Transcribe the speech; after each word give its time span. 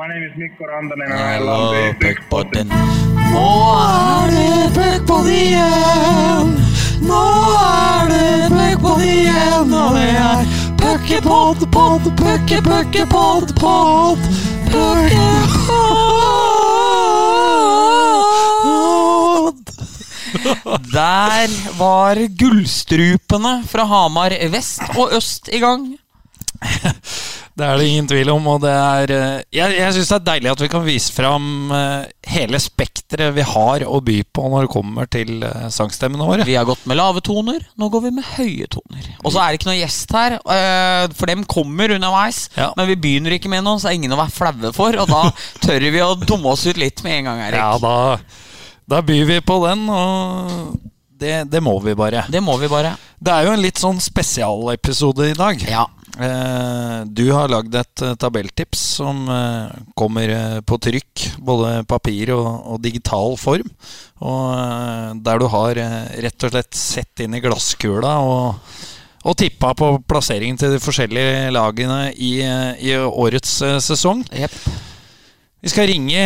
My 0.00 0.08
name 0.08 0.24
is 0.24 0.34
Mikko 0.34 0.64
Rantanen 0.64 1.12
and 1.12 1.12
I 1.12 1.34
I 1.34 1.38
love 1.38 1.74
love 1.74 1.74
the 1.76 1.92
Puckpodden. 2.00 2.68
Nå 3.32 3.48
er 3.76 4.30
det 4.32 4.70
Puckpod 4.76 5.26
igjen! 5.28 6.54
Nå 7.04 7.24
er 7.60 8.08
det 8.08 8.48
Puckpod 8.54 9.02
igjen, 9.04 9.74
og 9.76 9.98
det 9.98 10.06
er 10.16 10.48
Puckepod, 10.80 11.66
pod, 11.74 12.08
pucke, 12.16 12.62
pod, 12.64 13.44
puckepod. 13.60 14.20
Der 20.94 21.48
var 21.76 22.16
gullstrupene 22.40 23.52
fra 23.68 23.84
Hamar 23.92 24.32
vest 24.56 24.96
og 24.96 25.12
øst 25.20 25.52
i 25.52 25.60
gang. 25.60 25.90
Det 27.60 27.66
er 27.68 27.76
det 27.76 27.88
ingen 27.90 28.06
tvil 28.08 28.30
om, 28.32 28.46
og 28.54 28.62
det 28.62 28.72
er 28.72 29.10
eh, 29.12 29.42
Jeg, 29.52 29.74
jeg 29.76 29.92
syns 29.96 30.10
det 30.10 30.16
er 30.16 30.26
deilig 30.30 30.50
at 30.54 30.62
vi 30.64 30.68
kan 30.72 30.84
vise 30.86 31.12
fram 31.12 31.72
eh, 31.76 32.08
hele 32.32 32.60
spekteret 32.62 33.34
vi 33.36 33.44
har 33.44 33.84
å 33.84 34.00
by 34.04 34.16
på 34.32 34.46
når 34.48 34.64
det 34.64 34.72
kommer 34.72 35.10
til 35.12 35.44
eh, 35.44 35.66
sangstemmene 35.74 36.28
våre. 36.28 36.46
Vi 36.48 36.56
har 36.56 36.68
gått 36.68 36.86
med 36.88 36.96
lave 36.96 37.20
toner, 37.24 37.60
nå 37.76 37.90
går 37.92 38.06
vi 38.06 38.12
med 38.16 38.28
høye 38.38 38.68
toner. 38.72 39.10
Og 39.20 39.34
så 39.34 39.42
er 39.42 39.50
det 39.50 39.60
ikke 39.60 39.70
noe 39.70 39.80
gjest 39.80 40.14
her, 40.16 40.38
for 41.16 41.30
dem 41.30 41.44
kommer 41.48 41.92
underveis. 41.96 42.46
Ja. 42.56 42.70
Men 42.78 42.88
vi 42.88 42.96
begynner 43.02 43.36
ikke 43.36 43.52
med 43.52 43.66
noe, 43.66 43.80
så 43.82 43.90
er 43.90 43.98
ingen 43.98 44.14
å 44.16 44.20
være 44.20 44.34
flaue 44.34 44.72
for. 44.76 44.96
Og 45.02 45.10
da 45.10 45.26
tør 45.66 45.84
vi 45.92 46.04
å 46.04 46.14
dumme 46.22 46.54
oss 46.54 46.64
ut 46.64 46.80
litt 46.80 47.04
med 47.04 47.20
en 47.20 47.30
gang, 47.30 47.44
Erik. 47.50 47.60
Ja, 47.60 47.76
da, 47.82 48.56
da 48.88 49.04
byr 49.04 49.28
vi 49.28 49.40
på 49.44 49.60
den, 49.66 49.84
og 49.92 50.80
det, 51.20 51.44
det 51.52 51.60
må 51.64 51.76
vi 51.84 51.94
bare. 51.98 52.24
Det 52.32 52.40
må 52.40 52.56
vi 52.60 52.72
bare. 52.72 52.96
Det 53.20 53.32
er 53.36 53.48
jo 53.48 53.54
en 53.54 53.64
litt 53.64 53.80
sånn 53.80 54.00
spesialepisode 54.00 55.34
i 55.34 55.36
dag. 55.36 55.60
Ja. 55.68 55.84
Eh, 56.18 57.00
du 57.06 57.30
har 57.30 57.50
lagd 57.52 57.74
et 57.78 58.02
eh, 58.02 58.16
tabelltips 58.18 58.80
som 58.98 59.22
eh, 59.30 59.70
kommer 59.98 60.32
på 60.66 60.78
trykk, 60.82 61.26
både 61.38 61.84
papir 61.88 62.32
og, 62.34 62.48
og 62.74 62.80
digital 62.82 63.36
form. 63.40 63.68
Og 64.20 65.20
der 65.24 65.40
du 65.40 65.46
har 65.48 65.78
rett 66.20 66.44
og 66.44 66.52
slett 66.52 66.76
sett 66.76 67.22
inn 67.24 67.38
i 67.38 67.40
glasskula 67.40 68.18
og, 68.20 68.74
og 69.24 69.36
tippa 69.40 69.72
på 69.78 69.94
plasseringen 70.04 70.60
til 70.60 70.74
de 70.74 70.82
forskjellige 70.82 71.48
lagene 71.56 72.10
i, 72.12 72.34
i 72.84 72.92
årets 73.00 73.54
sesong. 73.86 74.26
Yep. 74.36 74.58
Vi 75.64 75.72
skal 75.72 75.88
ringe 75.88 76.20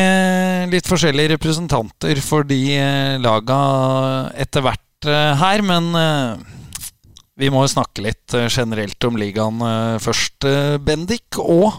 litt 0.73 0.91
forskjellige 0.91 1.37
representanter 1.37 2.19
for 2.23 2.47
de 2.47 2.61
laga 3.23 3.61
etter 4.43 4.67
hvert 4.67 5.11
her, 5.39 5.63
men 5.67 5.93
vi 7.41 7.51
må 7.51 7.65
snakke 7.67 8.05
litt 8.05 8.35
eh, 8.37 8.51
generelt 8.53 9.07
om 9.07 9.19
ligaen 9.19 9.63
eh, 9.67 10.01
først, 10.03 10.47
eh, 10.47 10.77
Bendik. 10.79 11.39
Og 11.43 11.73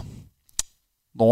nå 1.16 1.30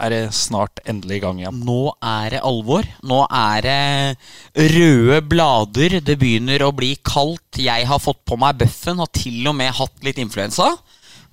er 0.00 0.14
det 0.14 0.22
snart 0.34 0.80
endelig 0.88 1.20
i 1.20 1.22
gang 1.22 1.40
igjen. 1.42 1.60
Nå 1.66 1.94
er 2.02 2.34
det 2.34 2.44
alvor. 2.46 2.86
Nå 3.06 3.20
er 3.26 3.66
det 3.66 4.70
røde 4.74 5.20
blader. 5.30 5.98
Det 6.02 6.18
begynner 6.18 6.64
å 6.66 6.72
bli 6.74 6.96
kaldt. 7.06 7.60
Jeg 7.62 7.86
har 7.86 8.02
fått 8.02 8.24
på 8.26 8.38
meg 8.40 8.58
bøffen, 8.62 9.02
har 9.02 9.12
til 9.14 9.44
og 9.50 9.58
med 9.60 9.76
hatt 9.76 10.06
litt 10.06 10.18
influensa. 10.22 10.72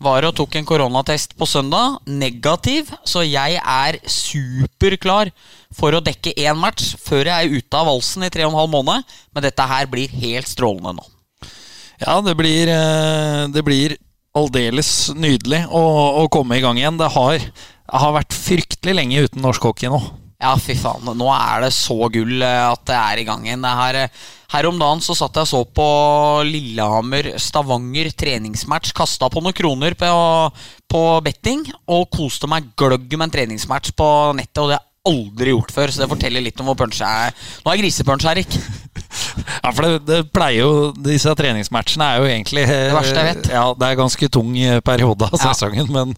Var 0.04 0.28
og 0.28 0.36
tok 0.38 0.60
en 0.60 0.68
koronatest 0.68 1.34
på 1.40 1.48
søndag. 1.50 1.98
Negativ. 2.06 2.94
Så 3.08 3.26
jeg 3.26 3.58
er 3.58 3.98
superklar 4.06 5.34
for 5.74 5.96
å 5.96 6.04
dekke 6.06 6.38
én 6.38 6.60
match 6.60 6.94
før 7.02 7.32
jeg 7.32 7.34
er 7.34 7.62
ute 7.62 7.82
av 7.82 7.90
valsen 7.90 8.28
i 8.28 8.34
tre 8.34 8.46
og 8.46 8.54
en 8.54 8.62
halv 8.62 8.76
måned. 8.78 9.20
Men 9.34 9.50
dette 9.50 9.72
her 9.74 9.90
blir 9.90 10.20
helt 10.22 10.54
strålende 10.54 11.00
nå. 11.00 11.14
Ja, 12.04 12.20
det 12.22 12.36
blir, 12.38 12.70
eh, 12.70 13.48
det 13.50 13.64
blir 13.66 13.98
aldeles 14.38 15.10
nydelig 15.18 15.64
å, 15.74 15.84
å 16.22 16.28
komme 16.30 16.60
i 16.60 16.62
gang 16.62 16.78
igjen. 16.78 17.00
Det 17.00 17.10
har, 17.16 17.42
har 17.90 18.16
vært 18.20 18.38
fryktelig 18.38 18.98
lenge 19.00 19.26
uten 19.26 19.42
norsk 19.46 19.70
hockey 19.70 19.90
nå. 19.90 20.02
Ja, 20.38 20.52
fy 20.62 20.76
faen. 20.78 21.08
Nå 21.18 21.30
er 21.34 21.64
det 21.66 21.72
så 21.74 21.96
gull 22.14 22.44
eh, 22.46 22.66
at 22.68 22.84
det 22.86 22.98
er 22.98 23.22
i 23.22 23.26
gang 23.26 23.48
igjen. 23.48 23.66
Her, 23.66 23.98
eh, 24.04 24.26
her 24.54 24.68
om 24.70 24.78
dagen 24.78 25.02
så 25.02 25.16
satt 25.18 25.40
jeg 25.40 25.48
og 25.48 25.50
så 25.50 25.62
på 25.80 25.88
Lillehammer-Stavanger 26.46 28.12
treningsmatch. 28.14 28.94
Kasta 28.98 29.32
på 29.34 29.42
noen 29.42 29.58
kroner 29.58 29.98
på, 29.98 30.12
på 30.94 31.02
betting 31.26 31.66
og 31.90 32.12
koste 32.14 32.50
meg 32.52 32.70
gløgg 32.78 33.10
med 33.18 33.32
en 33.32 33.34
treningsmatch 33.40 33.96
på 33.98 34.12
nettet. 34.38 34.62
Og 34.62 34.70
det 34.70 34.78
har 34.78 34.84
jeg 34.84 34.86
aldri 35.08 35.56
gjort 35.56 35.74
før, 35.74 35.90
så 35.90 36.04
det 36.04 36.12
forteller 36.14 36.46
litt 36.46 36.62
om 36.62 36.70
hvor 36.70 36.78
punch 36.84 37.02
jeg 37.02 37.32
er. 37.32 37.50
Nå 37.64 37.72
er 37.72 37.80
jeg 37.80 37.88
grisepunch, 37.88 38.30
Erik. 38.30 38.60
Ja, 39.64 39.72
for 39.72 39.86
det, 39.86 39.92
det 40.08 40.20
pleier 40.36 40.62
jo 40.64 40.72
Disse 41.04 41.32
treningsmatchene 41.38 42.08
er 42.14 42.18
jo 42.22 42.28
egentlig 42.30 42.64
Det 42.70 42.80
verste 42.96 43.22
jeg 43.24 43.36
vet. 43.36 43.50
Ja, 43.54 43.66
Det 43.78 43.88
er 43.92 44.00
ganske 44.00 44.30
tung 44.34 44.52
eh, 44.60 44.80
periode 44.86 45.28
av 45.30 45.38
Ja. 45.38 45.52
sesongen, 45.54 45.88
men 45.94 46.14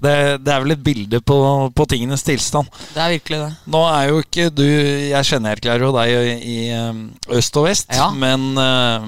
det, 0.00 0.14
det 0.44 0.54
er 0.54 0.64
vel 0.64 0.74
et 0.76 0.84
bilde 0.86 1.20
på, 1.24 1.36
på 1.74 1.86
tingenes 1.90 2.22
tilstand. 2.26 2.68
Det 2.94 3.02
er 3.02 3.14
virkelig 3.16 3.40
det. 3.44 3.52
Nå 3.74 3.84
er 3.90 4.08
jo 4.12 4.22
ikke 4.24 4.48
du 4.54 4.64
Jeg 4.64 5.24
kjenner 5.28 5.60
jo 5.82 5.92
deg 5.98 6.14
i, 6.14 6.34
i 6.54 6.58
eh, 6.74 7.04
øst 7.38 7.56
og 7.60 7.68
vest, 7.68 7.90
Ja. 7.94 8.10
men 8.14 8.52
eh, 8.60 9.06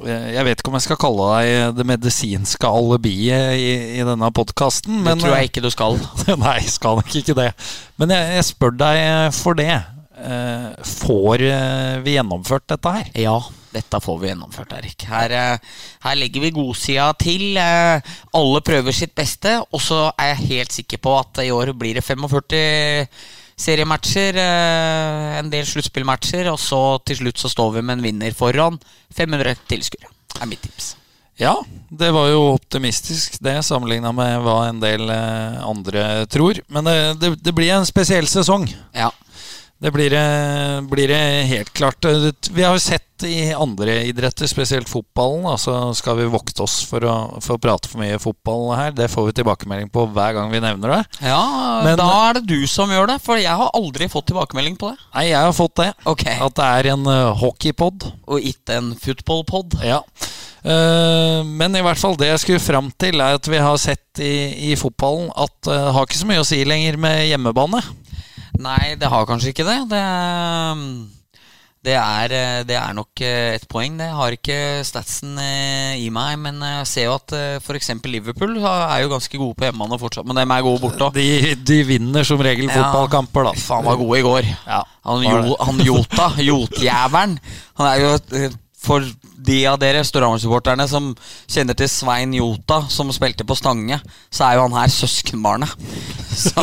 jeg 0.00 0.44
vet 0.46 0.60
ikke 0.62 0.70
om 0.72 0.76
jeg 0.78 0.86
skal 0.86 0.96
kalle 1.02 1.24
deg 1.34 1.74
det 1.76 1.84
medisinske 1.84 2.64
alibiet 2.64 3.58
i, 3.60 3.98
i 4.00 4.04
denne 4.08 4.30
podkasten. 4.32 5.02
Det 5.04 5.18
tror 5.20 5.34
jeg 5.36 5.50
ikke 5.50 5.60
du 5.66 5.68
skal. 5.74 5.98
Nei, 6.40 6.60
skal 6.72 6.96
nok 7.02 7.16
ikke 7.20 7.36
det. 7.36 7.50
Men 8.00 8.14
jeg, 8.16 8.30
jeg 8.38 8.46
spør 8.48 8.72
deg 8.80 9.34
for 9.36 9.58
det. 9.60 9.74
Eh, 10.20 10.84
får 10.84 11.42
eh, 11.42 11.98
vi 12.04 12.14
gjennomført 12.14 12.66
dette 12.68 12.92
her? 12.92 13.10
Ja, 13.16 13.38
dette 13.72 14.00
får 14.04 14.18
vi 14.20 14.28
gjennomført, 14.28 14.74
Erik. 14.76 15.06
Her, 15.08 15.32
eh, 15.32 15.76
her 16.04 16.18
legger 16.18 16.44
vi 16.44 16.52
godsida 16.54 17.10
til. 17.16 17.56
Alle 17.56 18.62
prøver 18.66 18.96
sitt 18.96 19.14
beste, 19.16 19.56
og 19.70 19.80
så 19.80 20.08
er 20.12 20.34
jeg 20.34 20.48
helt 20.52 20.80
sikker 20.80 21.00
på 21.00 21.16
at 21.18 21.44
i 21.44 21.52
år 21.54 21.72
blir 21.78 21.96
det 21.96 22.04
45 22.04 23.06
seriematcher, 23.60 24.38
en 24.40 25.50
del 25.52 25.66
sluttspillmatcher, 25.68 26.48
og 26.48 26.56
så 26.60 26.96
til 27.04 27.18
slutt 27.18 27.42
så 27.42 27.50
står 27.52 27.74
vi 27.74 27.82
med 27.84 27.98
en 27.98 28.06
vinner 28.06 28.32
foran 28.32 28.78
500 29.12 29.66
tilskuere. 29.68 30.08
er 30.40 30.48
mitt 30.48 30.62
tips. 30.64 30.94
Ja, 31.36 31.58
det 31.88 32.08
var 32.12 32.28
jo 32.28 32.54
optimistisk 32.54 33.36
det, 33.40 33.62
sammenligna 33.64 34.12
med 34.12 34.40
hva 34.44 34.56
en 34.68 34.80
del 34.80 35.08
andre 35.10 36.24
tror. 36.32 36.60
Men 36.68 36.88
det, 36.88 36.96
det, 37.20 37.34
det 37.40 37.52
blir 37.56 37.72
en 37.74 37.88
spesiell 37.88 38.28
sesong. 38.28 38.64
Ja. 38.96 39.10
Det 39.80 39.90
blir, 39.94 40.10
det- 40.12 40.82
blir 40.90 41.08
det 41.08 41.46
helt 41.48 41.72
klart. 41.72 42.04
Vi 42.52 42.62
har 42.62 42.74
jo 42.76 42.80
sett 42.82 43.06
i 43.24 43.52
andre 43.52 43.94
idretter, 44.08 44.48
spesielt 44.48 44.88
fotballen, 44.88 45.42
da, 45.44 45.54
så 45.60 45.74
skal 45.96 46.16
vi 46.18 46.24
vokte 46.28 46.62
oss 46.64 46.78
for 46.88 47.04
å, 47.04 47.14
for 47.40 47.56
å 47.56 47.60
prate 47.60 47.88
for 47.88 48.00
mye 48.00 48.18
fotball 48.20 48.74
her. 48.76 48.92
Det 48.96 49.08
får 49.12 49.26
vi 49.30 49.34
tilbakemelding 49.40 49.88
på 49.92 50.04
hver 50.12 50.36
gang 50.36 50.52
vi 50.52 50.60
nevner 50.60 50.94
det. 50.94 51.00
ja, 51.28 51.40
Men- 51.84 51.96
da 52.00 52.10
er 52.28 52.34
det 52.40 52.46
du 52.48 52.66
som 52.66 52.92
gjør 52.92 53.06
det, 53.14 53.18
for 53.24 53.36
jeg 53.40 53.56
har 53.56 53.70
aldri 53.76 54.08
fått 54.08 54.26
tilbakemelding 54.28 54.76
på 54.80 54.92
det. 54.92 54.98
Nei, 55.14 55.24
jeg 55.30 55.40
har 55.48 55.52
fått 55.56 55.76
det. 55.80 55.94
Okay. 56.04 56.36
At 56.40 56.54
det 56.60 56.64
er 56.64 56.92
en 56.92 57.06
uh, 57.06 57.34
hockeypod. 57.40 58.04
Og 58.28 58.40
ikke 58.52 58.76
en 58.76 58.94
footballpod. 59.00 59.80
Ja. 59.84 60.02
Eh, 60.60 61.40
men 61.44 61.76
i 61.76 61.80
hvert 61.80 61.96
fall 62.00 62.18
det 62.20 62.28
jeg 62.28 62.40
skulle 62.42 62.60
fram 62.60 62.90
til, 63.00 63.20
er 63.20 63.38
at 63.38 63.48
vi 63.48 63.56
har 63.56 63.78
sett 63.80 64.20
i, 64.20 64.70
i 64.72 64.76
fotballen 64.76 65.30
at 65.40 65.54
det 65.64 65.78
har 65.96 66.04
ikke 66.04 66.20
så 66.20 66.28
mye 66.28 66.42
å 66.42 66.46
si 66.48 66.60
lenger 66.68 66.98
med 67.00 67.22
hjemmebane. 67.30 67.80
Nei, 68.60 68.94
det 69.00 69.08
har 69.08 69.26
kanskje 69.28 69.54
ikke 69.54 69.64
det. 69.64 69.78
Det, 69.90 70.00
det, 71.86 71.94
er, 71.96 72.34
eh, 72.36 72.60
det 72.68 72.76
er 72.76 72.96
nok 72.96 73.22
eh, 73.24 73.56
et 73.56 73.66
poeng. 73.70 73.96
Det 74.00 74.10
har 74.12 74.36
ikke 74.36 74.58
statsen 74.86 75.38
eh, 75.40 75.96
i 76.02 76.10
meg, 76.12 76.36
men 76.42 76.60
jeg 76.60 76.88
ser 76.90 77.08
jo 77.08 77.16
at 77.16 77.34
f.eks. 77.62 77.92
Liverpool 78.04 78.58
er 78.60 79.00
jo 79.04 79.12
ganske 79.14 79.40
gode 79.40 79.56
på 79.56 79.68
hjemmebane 79.68 80.00
fortsatt. 80.02 80.28
Men 80.28 80.42
dem 80.42 80.54
er 80.56 80.66
gode 80.66 80.82
borte 80.84 81.08
òg. 81.08 81.16
De, 81.16 81.54
de 81.56 81.82
vinner 81.88 82.26
som 82.28 82.42
regel 82.44 82.68
fotballkamper, 82.72 83.48
da. 83.50 83.54
Faen, 83.64 83.86
var 83.88 84.00
gode 84.00 84.20
i 84.20 84.26
går. 84.28 84.50
Ja, 84.68 84.82
Han, 85.08 85.24
jo, 85.24 85.54
han 85.60 85.86
Jota, 85.86 86.32
Jotjævelen, 86.50 87.38
han 87.80 87.94
er 87.94 88.02
jo 88.04 88.50
for 88.80 89.04
de 89.44 89.58
av 89.68 89.76
dere 89.80 90.00
Storhamar-supporterne 90.08 90.86
som 90.88 91.10
kjenner 91.50 91.76
til 91.76 91.88
Svein 91.92 92.32
Jota, 92.36 92.78
som 92.92 93.10
spilte 93.12 93.44
på 93.48 93.56
Stange, 93.58 93.98
så 94.32 94.46
er 94.46 94.56
jo 94.58 94.62
han 94.66 94.76
her 94.78 94.92
søskenbarnet. 94.94 95.74
Så 96.40 96.62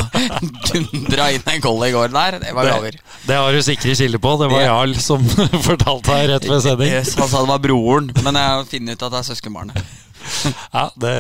dundra 0.71 1.25
inn 1.35 1.43
en 1.51 1.61
goal 1.61 1.83
i 1.85 1.91
går 1.93 2.09
der. 2.13 2.37
Det 2.41 2.53
var 2.55 2.65
gaver. 2.71 2.95
Det, 2.95 3.17
det 3.27 3.35
har 3.37 3.53
du 3.53 3.59
sikre 3.65 3.93
kilder 3.99 4.21
på. 4.23 4.31
Det 4.39 4.47
var 4.49 4.61
Det- 4.63 4.69
Jarl 4.69 4.95
som 5.03 5.27
fortalte 5.67 6.15
deg 6.15 6.29
rett 6.31 6.47
ved 6.49 6.63
sending. 6.65 6.93
Yes, 6.95 7.11
han 7.19 7.29
sa 7.29 7.43
det 7.43 7.51
var 7.51 7.61
broren, 7.61 8.07
men 8.23 8.39
jeg 8.39 8.53
har 8.55 8.65
funnet 8.71 8.95
ut 8.97 9.05
at 9.09 9.13
det 9.17 9.21
er 9.23 9.29
søskenbarnet. 9.33 9.81
Ja, 10.73 10.89
det, 10.99 11.11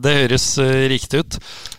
det 0.00 0.12
høres 0.16 0.44
eh, 0.62 0.86
riktig 0.88 1.18
ut. 1.20 1.34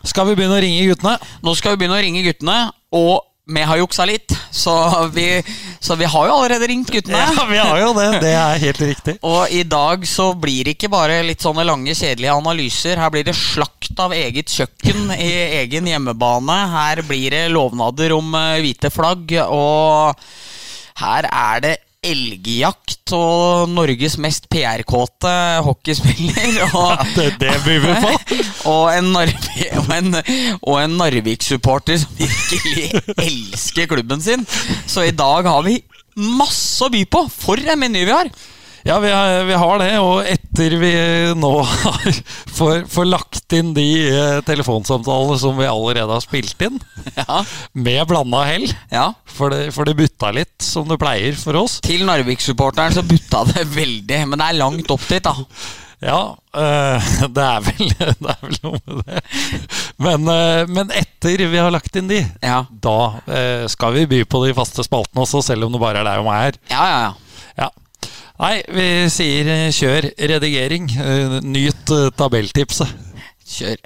Skal 0.06 0.28
vi 0.28 0.36
begynne 0.38 0.60
å 0.60 0.62
ringe 0.62 0.84
guttene? 0.92 1.16
Nå 1.42 1.54
skal 1.58 1.74
vi 1.74 1.80
begynne 1.82 1.98
å 1.98 2.04
ringe 2.06 2.22
guttene, 2.28 2.58
og 2.94 3.24
vi 3.48 3.62
har 3.64 3.78
juksa 3.80 4.06
litt, 4.06 4.34
så 4.52 4.74
vi, 5.14 5.44
så 5.80 5.96
vi 5.96 6.06
har 6.06 6.28
jo 6.28 6.36
allerede 6.36 6.68
ringt 6.68 6.92
guttene. 6.92 7.22
Ja, 7.22 7.46
vi 7.50 7.58
har 7.58 7.80
jo 7.80 7.94
det. 7.96 8.08
Det 8.26 8.34
er 8.36 8.60
helt 8.60 8.82
riktig. 8.84 9.16
Og 9.32 9.54
i 9.56 9.64
dag 9.64 10.04
så 10.08 10.34
blir 10.36 10.68
det 10.68 10.76
ikke 10.76 10.92
bare 10.92 11.22
litt 11.26 11.46
sånne 11.46 11.64
lange, 11.68 11.96
kjedelige 11.96 12.36
analyser. 12.36 13.00
Her 13.00 13.14
blir 13.14 13.24
det 13.28 13.38
slakt 13.40 14.04
av 14.04 14.16
eget 14.16 14.52
kjøkken 14.52 15.14
i 15.16 15.32
egen 15.64 15.88
hjemmebane. 15.88 16.60
Her 16.76 17.04
blir 17.08 17.32
det 17.38 17.48
lovnader 17.56 18.18
om 18.18 18.36
eh, 18.36 18.60
hvite 18.66 18.92
flagg, 18.92 19.32
og 19.48 20.28
her 21.00 21.30
er 21.32 21.64
det 21.64 21.76
elgjakt 22.06 23.12
og 23.16 23.70
Norges 23.72 24.18
mest 24.22 24.46
PR-kåte 24.52 25.32
hockeyspiller. 25.66 26.60
Og, 26.78 27.06
Det, 27.16 27.30
det 27.42 27.56
byr 27.66 27.80
vi 27.84 27.96
på. 28.04 28.12
og 28.74 28.84
en, 28.94 29.10
Narvi- 29.16 29.72
og 29.82 29.90
en, 29.96 30.20
og 30.62 30.76
en 30.82 30.98
Narvik-supporter 31.00 31.98
som 32.04 32.20
virkelig 32.20 32.92
elsker 33.16 33.90
klubben 33.90 34.22
sin. 34.22 34.46
Så 34.86 35.08
i 35.08 35.16
dag 35.16 35.48
har 35.50 35.66
vi 35.66 35.80
masse 36.18 36.86
å 36.86 36.92
by 36.94 37.04
på. 37.10 37.26
For 37.34 37.60
en 37.62 37.82
meny 37.82 38.06
vi 38.06 38.14
har! 38.14 38.32
Ja, 38.88 39.00
vi 39.00 39.10
har, 39.12 39.44
vi 39.44 39.54
har 39.54 39.80
det, 39.82 39.88
og 40.00 40.24
etter 40.24 40.74
vi 40.80 40.90
nå 41.36 41.50
har 41.68 42.20
får, 42.58 42.86
får 42.88 43.08
lagt 43.10 43.56
inn 43.58 43.74
de 43.76 43.84
eh, 44.08 44.38
telefonsamtalene 44.48 45.36
som 45.42 45.58
vi 45.60 45.68
allerede 45.68 46.08
har 46.16 46.24
spilt 46.24 46.64
inn, 46.64 46.78
Ja, 47.20 47.42
med 47.76 48.08
blanda 48.08 48.46
hell, 48.48 48.64
ja. 48.88 49.10
for 49.28 49.52
det, 49.52 49.74
for 49.76 49.90
det 49.90 49.98
butta 50.00 50.32
litt, 50.32 50.56
som 50.64 50.88
det 50.88 51.00
pleier 51.02 51.36
for 51.36 51.60
oss. 51.60 51.82
Til 51.84 52.08
Narvik-supporteren 52.08 52.96
så 52.96 53.04
butta 53.04 53.44
det 53.50 53.68
veldig, 53.76 54.22
men 54.32 54.40
det 54.40 54.48
er 54.54 54.60
langt 54.62 54.96
opp 54.96 55.04
dit, 55.12 55.28
da. 55.28 55.36
Ja, 56.08 56.22
eh, 56.56 57.12
det, 57.36 57.44
er 57.44 57.68
vel, 57.68 57.92
det 57.92 58.08
er 58.08 58.42
vel 58.48 58.58
noe 58.70 58.80
med 58.88 59.04
det. 59.04 59.22
Men, 60.00 60.32
eh, 60.32 60.64
men 60.72 60.96
etter 60.96 61.44
vi 61.44 61.60
har 61.60 61.76
lagt 61.76 62.00
inn 62.00 62.08
de, 62.08 62.24
Ja, 62.40 62.64
da 62.72 63.00
eh, 63.28 63.68
skal 63.68 64.00
vi 64.00 64.08
by 64.16 64.24
på 64.32 64.46
de 64.48 64.56
faste 64.56 64.88
spaltene 64.88 65.28
også, 65.28 65.44
selv 65.52 65.68
om 65.68 65.76
det 65.76 65.84
bare 65.84 66.06
er 66.06 66.14
deg 66.14 66.24
og 66.24 66.32
meg 66.32 66.46
her. 66.46 66.66
ja, 66.72 66.92
ja. 66.94 67.00
ja. 67.10 67.16
Ja. 67.58 67.72
Nei, 68.38 68.58
vi 68.70 68.90
sier 69.10 69.48
eh, 69.50 69.70
kjør 69.74 70.12
redigering. 70.30 70.92
Eh, 70.94 71.38
Nyt 71.42 71.94
eh, 71.94 72.10
tabelltipset. 72.18 72.92
Kjør. 73.48 73.80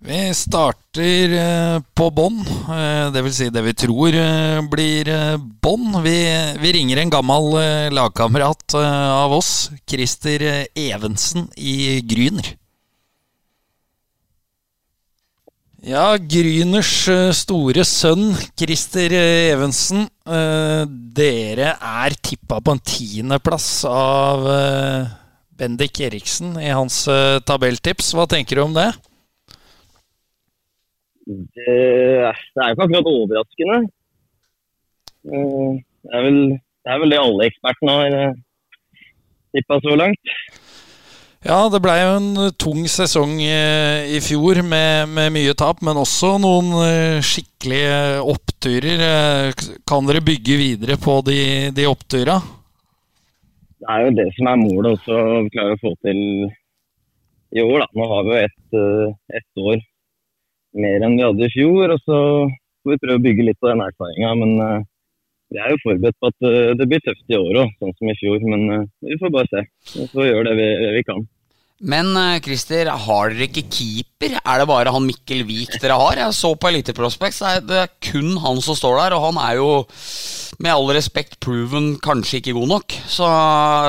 Vi 0.00 0.20
starter 0.32 1.34
på 1.92 2.06
bånn, 2.16 2.38
det 3.12 3.20
vil 3.20 3.34
si 3.36 3.50
det 3.52 3.60
vi 3.66 3.74
tror 3.76 4.16
blir 4.72 5.10
bånn. 5.60 5.98
Vi, 6.06 6.14
vi 6.62 6.72
ringer 6.72 7.02
en 7.02 7.12
gammel 7.12 7.50
lagkamerat 7.92 8.78
av 8.80 9.34
oss, 9.36 9.68
Christer 9.84 10.46
Evensen 10.72 11.50
i 11.60 12.00
Gryner. 12.00 12.48
Ja, 15.80 16.18
Gryners 16.20 17.08
eh, 17.08 17.30
store 17.32 17.86
sønn, 17.88 18.34
Christer 18.58 19.14
eh, 19.16 19.48
Evensen. 19.54 20.02
eh, 20.28 20.82
Dere 21.16 21.70
er 21.72 22.16
tippa 22.20 22.58
på 22.60 22.74
en 22.74 22.82
tiendeplass 22.84 23.86
av 23.88 24.44
Bendik 25.56 26.02
Eriksen 26.04 26.52
i 26.60 26.68
hans 26.68 27.06
tabelltips. 27.48 28.12
Hva 28.12 28.28
tenker 28.28 28.60
du 28.60 28.64
om 28.66 28.76
det? 28.76 28.90
Det, 31.24 31.64
er 31.64 32.28
jo 32.28 32.76
ikke 32.76 32.84
akkurat 32.84 33.10
overraskende. 33.14 33.80
Det 35.24 36.12
er 36.12 36.24
vel 36.28 36.40
det, 36.44 36.60
er 36.92 37.00
vel 37.00 37.14
det 37.16 37.24
alle 37.24 37.48
ekspertene 37.48 37.96
har 37.96 38.38
tippa 39.56 39.80
så 39.80 39.96
langt. 39.96 40.36
Ja, 41.40 41.70
det 41.72 41.78
blei 41.80 42.02
jo 42.02 42.16
en 42.18 42.32
tung 42.60 42.82
sesong 42.84 43.38
eh, 43.40 44.10
i 44.12 44.18
fjor 44.20 44.58
med, 44.60 45.08
med 45.08 45.30
mye 45.32 45.54
tap, 45.56 45.78
men 45.80 45.96
også 45.96 46.34
noen 46.36 46.68
eh, 46.84 47.22
skikkelige 47.24 48.18
oppturer. 48.28 49.04
Eh, 49.06 49.62
Kan 49.88 50.04
dere 50.04 50.20
bygge 50.20 50.58
videre 50.60 50.98
på 51.00 51.14
de, 51.24 51.38
de 51.72 51.86
oppturene? 51.88 52.42
Det 53.80 53.88
er 53.88 54.04
jo 54.04 54.12
det 54.18 54.26
som 54.36 54.50
er 54.52 54.60
målet 54.60 54.98
også, 54.98 55.16
å 55.16 55.40
klare 55.54 55.78
å 55.78 55.80
få 55.80 55.94
til 56.04 56.20
i 57.56 57.64
år. 57.64 57.86
da. 57.86 57.88
Nå 57.96 58.10
har 58.12 58.28
vi 58.28 58.36
jo 58.36 58.42
ett 58.44 58.78
et 59.40 59.64
år 59.64 59.80
mer 60.84 61.06
enn 61.06 61.16
vi 61.16 61.24
hadde 61.24 61.48
i 61.48 61.54
fjor, 61.56 61.96
og 61.96 62.04
så 62.04 62.18
får 62.84 62.92
vi 62.92 63.00
prøve 63.00 63.16
å 63.16 63.24
bygge 63.30 63.48
litt 63.48 63.62
på 63.64 63.72
den 63.72 63.80
erfaringa. 63.86 64.34
Men 64.42 64.84
vi 65.50 65.58
er 65.58 65.72
jo 65.74 65.80
forberedt 65.82 66.18
på 66.22 66.30
at 66.30 66.46
eh, 66.46 66.72
det 66.78 66.86
blir 66.90 67.02
tøft 67.02 67.26
i 67.34 67.38
år 67.38 67.60
òg, 67.64 67.74
sånn 67.82 67.94
som 67.98 68.10
i 68.12 68.16
fjor. 68.20 68.40
Men 68.52 68.64
eh, 68.76 68.88
vi 69.08 69.18
får 69.20 69.32
bare 69.34 69.50
se. 69.50 69.62
Vi 69.96 70.06
får 70.14 70.28
gjøre 70.30 70.48
det 70.50 70.56
vi, 70.60 70.68
vi 70.96 71.04
kan. 71.08 71.24
Men 71.90 72.10
eh, 72.20 72.36
Christer, 72.44 72.90
har 73.06 73.32
dere 73.32 73.46
ikke 73.48 73.64
keeper? 73.72 74.36
Er 74.44 74.60
det 74.60 74.68
bare 74.68 74.92
han 74.94 75.06
Mikkel 75.08 75.46
Vik 75.48 75.78
dere 75.80 75.96
har? 75.96 76.18
Jeg 76.20 76.36
så 76.36 76.52
på 76.60 76.68
Elite 76.68 76.92
Prospects, 76.96 77.40
det 77.40 77.54
er- 77.56 77.66
det 77.70 77.84
kun 78.10 78.36
han 78.44 78.60
som 78.60 78.76
står 78.76 78.98
der, 79.00 79.16
og 79.16 79.24
han 79.30 79.40
er 79.40 79.56
jo 79.58 79.70
med 80.60 80.74
all 80.74 80.90
respekt 80.92 81.38
proven 81.40 81.94
kanskje 82.04 82.42
ikke 82.42 82.52
god 82.58 82.68
nok. 82.76 82.98
Så 83.08 83.26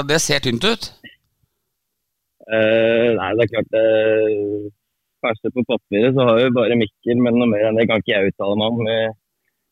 det 0.08 0.22
ser 0.24 0.40
tynt 0.46 0.64
ut. 0.64 0.88
Uh, 2.52 3.12
nei, 3.16 3.28
det 3.38 3.44
er 3.46 3.52
klart 3.54 3.70
det 3.72 4.72
Kanskje 5.22 5.52
på 5.54 5.62
papiret 5.70 6.16
så 6.18 6.24
har 6.26 6.40
vi 6.40 6.48
bare 6.56 6.76
Mikkel, 6.80 7.20
men 7.22 7.36
noe 7.38 7.46
mer 7.52 7.68
enn 7.68 7.76
det 7.78 7.84
kan 7.92 8.02
ikke 8.02 8.16
jeg 8.16 8.32
uttale 8.32 8.56
meg 8.58 8.72
om. 8.74 8.88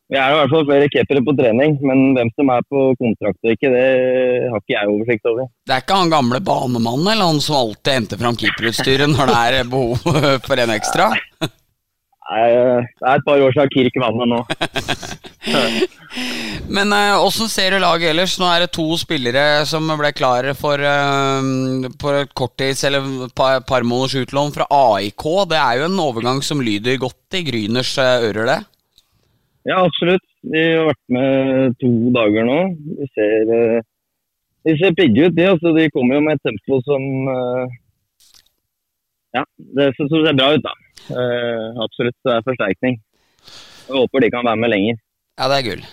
Vi, 0.09 0.17
er 0.17 0.33
i 0.33 0.37
hvert 0.39 0.49
fall 0.49 0.65
flere 0.65 0.89
keepere 0.89 1.21
på 1.21 1.35
trening, 1.37 1.75
men 1.85 1.99
hvem 2.17 2.31
som 2.33 2.49
er 2.49 2.63
på 2.65 2.87
kontrakt 2.97 3.45
og 3.45 3.51
ikke, 3.53 3.69
det 3.69 3.83
har 4.49 4.63
ikke 4.63 4.73
jeg 4.73 4.89
oversikt 4.89 5.29
over. 5.29 5.51
Det 5.69 5.75
er 5.75 5.83
ikke 5.83 5.99
han 6.01 6.13
gamle 6.13 6.39
banemannen 6.41 7.11
eller 7.13 7.29
han 7.29 7.41
som 7.45 7.59
alltid 7.59 7.93
henter 7.93 8.21
fram 8.23 8.39
keeperutstyret 8.39 9.11
når 9.13 9.29
det 9.29 9.39
er 9.45 9.69
behov 9.69 10.01
for 10.47 10.63
en 10.65 10.73
ekstra? 10.73 11.11
Nei, 12.29 12.45
det 12.49 13.05
er 13.09 13.15
et 13.15 13.25
par 13.25 13.41
år 13.41 13.53
siden 13.55 13.71
Kirk 13.73 13.95
vant 14.01 14.25
nå. 14.29 14.41
Men 16.75 16.93
eh, 16.93 17.15
åssen 17.17 17.49
ser 17.49 17.73
du 17.73 17.79
laget 17.81 18.11
ellers? 18.11 18.35
Nå 18.41 18.45
er 18.49 18.65
det 18.65 18.73
to 18.75 18.85
spillere 19.01 19.63
som 19.69 19.89
ble 19.97 20.11
klare 20.13 20.53
for, 20.57 20.77
eh, 20.77 21.89
for 22.01 22.19
et 22.23 22.33
korttids- 22.37 22.85
eller 22.85 23.29
par, 23.33 23.61
par 23.65 23.85
måneders 23.85 24.25
utlån 24.25 24.53
fra 24.53 24.69
AIK. 24.69 25.25
Det 25.49 25.57
er 25.61 25.79
jo 25.79 25.87
en 25.89 26.03
overgang 26.05 26.43
som 26.45 26.61
lyder 26.61 27.01
godt 27.01 27.39
i 27.39 27.45
Gryners 27.49 27.95
eh, 28.01 28.29
ører, 28.29 28.45
det. 28.53 28.59
Ja, 29.69 29.83
absolutt. 29.85 30.25
De 30.49 30.61
har 30.65 30.87
vært 30.87 31.03
med 31.13 31.75
to 31.83 31.91
dager 32.15 32.47
nå. 32.47 32.57
De 32.97 33.07
ser, 33.13 33.51
eh, 33.53 33.83
de 34.65 34.75
ser 34.79 34.95
pigge 34.97 35.27
ut, 35.27 35.35
de. 35.37 35.45
Altså, 35.51 35.75
de 35.77 35.89
kommer 35.93 36.17
jo 36.17 36.25
med 36.25 36.39
et 36.39 36.47
tempo 36.47 36.81
som 36.87 37.05
eh, 37.35 37.77
Ja, 39.37 39.43
det 39.77 39.91
som 39.93 40.09
ser 40.09 40.33
bra 40.33 40.49
ut, 40.55 40.65
da. 40.65 40.73
Eh, 41.13 41.67
absolutt. 41.85 42.17
Det 42.25 42.33
er 42.33 42.47
forsterkning. 42.49 42.97
Jeg 43.89 43.97
håper 43.97 44.25
de 44.25 44.33
kan 44.33 44.45
være 44.45 44.63
med 44.63 44.73
lenger. 44.73 45.01
Ja, 45.37 45.51
det 45.51 45.59
er 45.59 45.67
gull. 45.69 45.85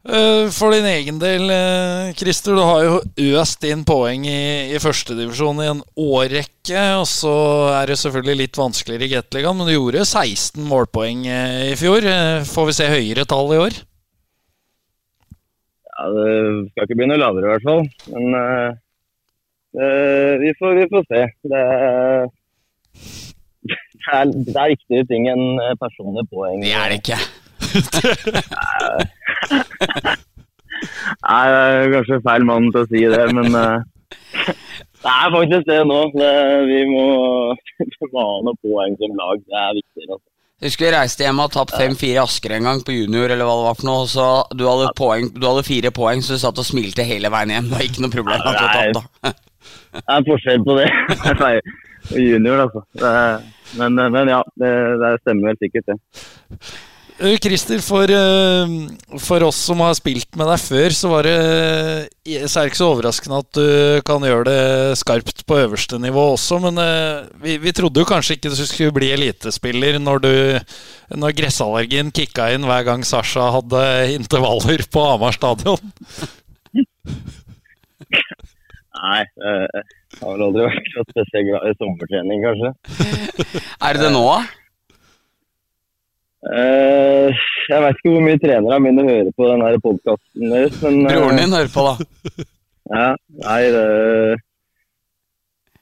Eh, 0.00 0.48
For 0.48 0.72
din 0.72 0.86
egen 0.88 1.18
del, 1.20 1.50
eh, 1.52 2.14
Christer, 2.16 2.56
du 2.56 2.62
har 2.64 2.84
jo 2.86 3.40
øst 3.40 3.64
inn 3.68 3.82
poeng 3.84 4.24
i, 4.24 4.72
i 4.72 4.80
førstedivisjon 4.80 5.60
i 5.60 5.68
en 5.68 5.82
årrekke. 5.92 6.84
Og 6.96 7.06
så 7.08 7.34
er 7.76 7.92
det 7.92 8.00
selvfølgelig 8.00 8.40
litt 8.40 8.60
vanskeligere 8.60 9.04
i 9.04 9.12
Gateligaen, 9.12 9.58
men 9.60 9.68
du 9.68 9.74
gjorde 9.76 10.06
16 10.08 10.64
målpoeng 10.64 11.26
eh, 11.28 11.72
i 11.74 11.76
fjor. 11.76 12.08
Får 12.48 12.70
vi 12.70 12.76
se 12.78 12.88
høyere 12.88 13.26
tall 13.28 13.52
i 13.52 13.60
år? 13.60 13.80
Ja, 15.90 16.08
det 16.16 16.30
skal 16.70 16.86
ikke 16.86 16.96
bli 17.02 17.10
noe 17.10 17.20
lavere 17.20 17.44
i 17.44 17.50
hvert 17.50 17.66
fall. 17.68 17.84
Men 18.08 18.38
uh, 18.40 18.70
eh, 19.76 20.32
vi, 20.40 20.54
får, 20.56 20.78
vi 20.78 20.86
får 20.94 21.04
se. 21.10 21.26
Det 21.44 21.60
er, 21.60 22.24
det 23.68 24.16
er, 24.16 24.32
det 24.32 24.56
er 24.56 24.72
viktigere 24.72 25.10
ting 25.12 25.28
enn 25.28 25.60
personlige 25.82 26.24
poeng. 26.32 26.64
Det 26.64 26.72
er 26.72 26.88
det 26.88 27.02
ikke. 27.02 27.20
Nei, 31.20 31.44
det 31.52 31.60
er 31.60 31.92
kanskje 31.94 32.20
feil 32.24 32.44
mann 32.48 32.70
til 32.72 32.82
å 32.84 32.88
si 32.88 33.02
det, 33.12 33.24
men 33.36 33.56
eh, 33.58 33.78
det 35.04 35.12
er 35.12 35.34
faktisk 35.34 35.66
det 35.68 35.80
nå. 35.88 36.00
Det, 36.16 36.30
vi, 36.70 36.78
må, 36.88 37.04
ha 38.16 38.26
noen 38.46 38.58
poeng 38.64 38.96
som 39.00 39.16
lag. 39.18 39.42
Det 39.44 39.58
er 39.60 39.76
viktig. 39.80 40.06
Altså. 40.08 40.24
Husker 40.64 40.86
vi 40.86 40.92
reiste 40.94 41.24
hjem 41.24 41.38
og 41.40 41.52
tapt 41.54 41.72
5-4 41.76 42.08
i 42.14 42.18
Asker 42.20 42.52
en 42.58 42.66
gang 42.68 42.82
på 42.84 42.92
junior, 42.96 43.32
eller 43.32 43.48
hva 43.48 43.54
det 43.60 43.66
var 43.68 43.78
for 43.80 43.88
noe. 43.90 44.08
Så 44.12 44.26
du 44.56 44.64
hadde, 44.68 44.90
poeng, 44.98 45.30
du 45.36 45.46
hadde 45.48 45.64
fire 45.68 45.92
poeng, 45.96 46.20
så 46.24 46.36
du 46.36 46.42
satt 46.42 46.60
og 46.60 46.68
smilte 46.68 47.06
hele 47.08 47.30
veien 47.32 47.54
hjem. 47.56 47.70
Det 47.70 47.76
var 47.78 47.86
ikke 47.88 48.04
noe 48.04 48.14
problem 48.16 48.42
du 48.44 48.50
hadde 48.50 48.74
tapt, 48.74 49.00
da. 49.00 49.32
Det 49.90 50.04
er 50.14 50.22
forskjell 50.24 50.62
på 50.64 50.74
det. 50.78 50.84
Nei, 51.40 51.54
Junior, 52.14 52.60
altså. 52.66 52.84
Det, 52.96 53.08
er- 53.24 53.48
men, 53.78 53.94
men 54.10 54.26
ja, 54.26 54.38
det, 54.58 54.68
det 54.98 55.10
stemmer 55.20 55.52
vel 55.52 55.58
sikkert, 55.62 55.92
det. 55.92 56.60
Eh, 57.20 57.36
Christer, 57.36 57.82
for, 57.84 58.08
eh, 58.08 59.18
for 59.20 59.44
oss 59.44 59.58
som 59.68 59.80
har 59.84 59.92
spilt 59.98 60.36
med 60.40 60.48
deg 60.48 60.60
før, 60.62 60.94
så, 60.96 61.08
var 61.12 61.26
det, 61.28 61.34
så 62.48 62.62
er 62.62 62.64
det 62.64 62.70
ikke 62.70 62.78
så 62.78 62.86
overraskende 62.94 63.40
at 63.42 63.50
du 63.58 63.66
kan 64.08 64.24
gjøre 64.24 64.46
det 64.48 64.96
skarpt 64.96 65.42
på 65.44 65.58
øverste 65.60 65.98
nivå 66.00 66.22
også. 66.32 66.56
Men 66.64 66.80
eh, 66.80 67.26
vi, 67.42 67.58
vi 67.60 67.74
trodde 67.76 68.00
jo 68.00 68.08
kanskje 68.08 68.38
ikke 68.38 68.54
du 68.54 68.56
skulle 68.62 68.96
bli 68.96 69.10
elitespiller 69.12 69.98
når, 70.00 70.24
du, 70.24 70.32
når 71.20 71.36
gressallergien 71.42 72.12
kicka 72.16 72.48
inn 72.54 72.64
hver 72.64 72.86
gang 72.88 73.04
Sasha 73.04 73.50
hadde 73.58 73.82
intervaller 74.14 74.86
på 74.88 75.04
Hamar 75.10 75.36
stadion. 75.36 75.92
Nei, 79.00 79.20
det 79.36 80.22
har 80.22 80.32
vel 80.32 80.46
aldri 80.48 80.64
vært 80.66 80.88
så 80.94 81.04
spesielt 81.08 81.46
glad 81.50 81.68
i 81.68 81.76
sommertrening, 81.76 82.48
kanskje. 82.48 82.72
Er 83.80 83.96
det 83.96 84.08
det 84.08 84.10
nå, 84.16 84.24
da? 84.24 84.40
Eh, 86.40 87.40
jeg 87.68 87.82
vet 87.84 87.98
ikke 87.98 88.12
hvor 88.14 88.22
mye 88.24 88.40
trenere 88.40 88.78
mine 88.80 89.02
hører 89.04 89.32
på 89.36 89.48
denne 89.50 89.72
podkasten 89.84 90.46
deres, 90.54 90.78
men 90.80 91.02
eh, 91.04 91.12
Broren 91.12 91.40
din 91.42 91.52
hører 91.52 91.74
på, 91.74 91.84
da. 91.90 92.46
Ja, 92.90 93.10
nei, 93.44 93.58
det 93.70 93.82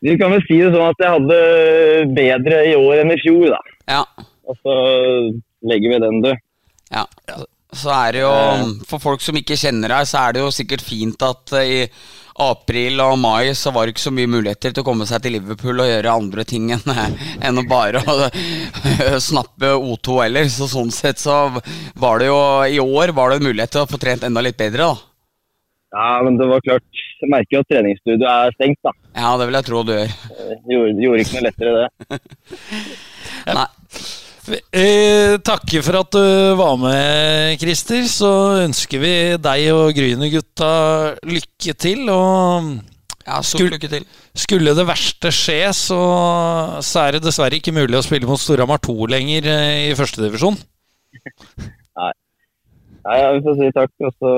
Vi 0.04 0.16
kan 0.20 0.34
vel 0.34 0.42
si 0.44 0.58
det 0.60 0.72
sånn 0.74 0.90
at 0.90 0.98
jeg 1.00 1.14
hadde 1.14 1.38
bedre 2.18 2.58
i 2.68 2.74
år 2.76 3.04
enn 3.04 3.14
i 3.14 3.20
fjor, 3.22 3.54
da. 3.54 3.60
Ja. 3.88 4.02
Og 4.50 4.58
så 4.58 4.74
legger 5.70 5.94
vi 5.94 6.02
den 6.02 6.20
død. 6.26 6.42
ja. 6.94 7.06
så 7.78 7.94
er 7.94 8.12
det 8.16 8.20
jo 8.24 8.34
For 8.90 9.02
folk 9.02 9.22
som 9.24 9.38
ikke 9.38 9.56
kjenner 9.60 9.94
deg, 9.94 10.10
så 10.10 10.26
er 10.26 10.36
det 10.36 10.42
jo 10.42 10.52
sikkert 10.58 10.84
fint 10.84 11.22
at 11.22 11.54
eh, 11.60 11.72
i 11.78 11.80
april 12.42 13.00
og 13.02 13.16
mai 13.20 13.54
så 13.58 13.72
var 13.74 13.86
det 13.86 13.94
ikke 13.94 14.04
så 14.06 14.12
mye 14.14 14.30
muligheter 14.30 14.74
til 14.74 14.84
å 14.84 14.86
komme 14.86 15.06
seg 15.08 15.22
til 15.24 15.34
Liverpool 15.36 15.82
og 15.82 15.90
gjøre 15.90 16.14
andre 16.20 16.44
ting 16.48 16.70
enn, 16.74 16.94
enn 17.46 17.60
å 17.60 17.66
bare 17.68 18.02
å 18.02 18.16
snappe 19.28 19.74
O2 19.74 20.22
heller. 20.24 20.48
Så 20.52 20.70
sånn 20.70 20.92
sett 20.94 21.20
så 21.22 21.38
var 21.98 22.22
det 22.22 22.30
jo 22.30 22.38
I 22.68 22.80
år 22.82 23.14
var 23.16 23.32
det 23.32 23.40
en 23.40 23.48
mulighet 23.50 23.74
til 23.76 23.84
å 23.84 23.90
få 23.90 24.00
trent 24.00 24.26
enda 24.26 24.44
litt 24.44 24.58
bedre, 24.60 24.92
da. 24.92 25.04
Ja, 25.88 26.08
men 26.24 26.36
det 26.36 26.46
var 26.50 26.60
klart. 26.60 26.84
Jeg 27.22 27.30
merker 27.32 27.56
jo 27.56 27.60
at 27.64 27.70
treningsstudioet 27.72 28.28
er 28.28 28.56
stengt, 28.58 28.80
da. 28.84 28.92
Ja, 29.16 29.34
det 29.40 29.48
vil 29.48 29.56
jeg 29.56 29.66
tro 29.66 29.82
du 29.88 29.94
gjør. 29.94 30.16
Gjorde, 30.68 30.96
gjorde 31.02 31.22
ikke 31.24 31.38
noe 31.38 31.46
lettere, 31.48 31.84
det. 31.84 32.20
Nei. 33.58 33.68
Eh, 34.72 35.34
takker 35.44 35.82
for 35.84 35.98
at 36.00 36.14
du 36.14 36.54
var 36.58 36.76
med, 36.80 37.58
Christer. 37.60 38.06
Så 38.08 38.30
ønsker 38.64 39.02
vi 39.02 39.12
deg 39.44 39.66
og 39.74 39.90
Gryner-gutta 39.96 40.70
lykke 41.28 41.74
til. 41.76 42.04
Og 42.12 42.70
Ja, 43.28 43.42
skulle, 43.44 43.74
lykke 43.76 43.90
til. 43.92 44.06
skulle 44.32 44.72
det 44.76 44.86
verste 44.88 45.28
skje, 45.34 45.58
så, 45.76 45.98
så 46.80 47.02
er 47.04 47.18
det 47.18 47.26
dessverre 47.26 47.58
ikke 47.60 47.74
mulig 47.76 47.98
å 47.98 48.04
spille 48.06 48.28
mot 48.28 48.40
Storhamar 48.40 48.80
2 48.80 48.94
lenger 49.12 49.50
eh, 49.52 49.90
i 49.90 49.96
førstedivisjon. 49.98 50.56
Nei, 51.98 52.12
ja, 53.20 53.28
vi 53.36 53.44
får 53.44 53.58
si 53.60 53.68
takk, 53.76 53.92
og 54.04 54.16
så 54.20 54.32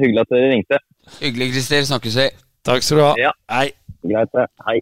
hyggelig 0.00 0.24
at 0.24 0.32
dere 0.32 0.50
ringte. 0.52 0.80
Hyggelig, 1.20 1.50
Christer. 1.54 1.84
Snakkes 1.92 2.16
vi. 2.22 2.26
Takk 2.64 2.84
skal 2.84 3.00
du 3.00 3.04
ha. 3.04 3.12
Ja. 3.20 3.32
Hei. 3.52 3.68
Greit. 4.04 4.40
Hei. 4.66 4.78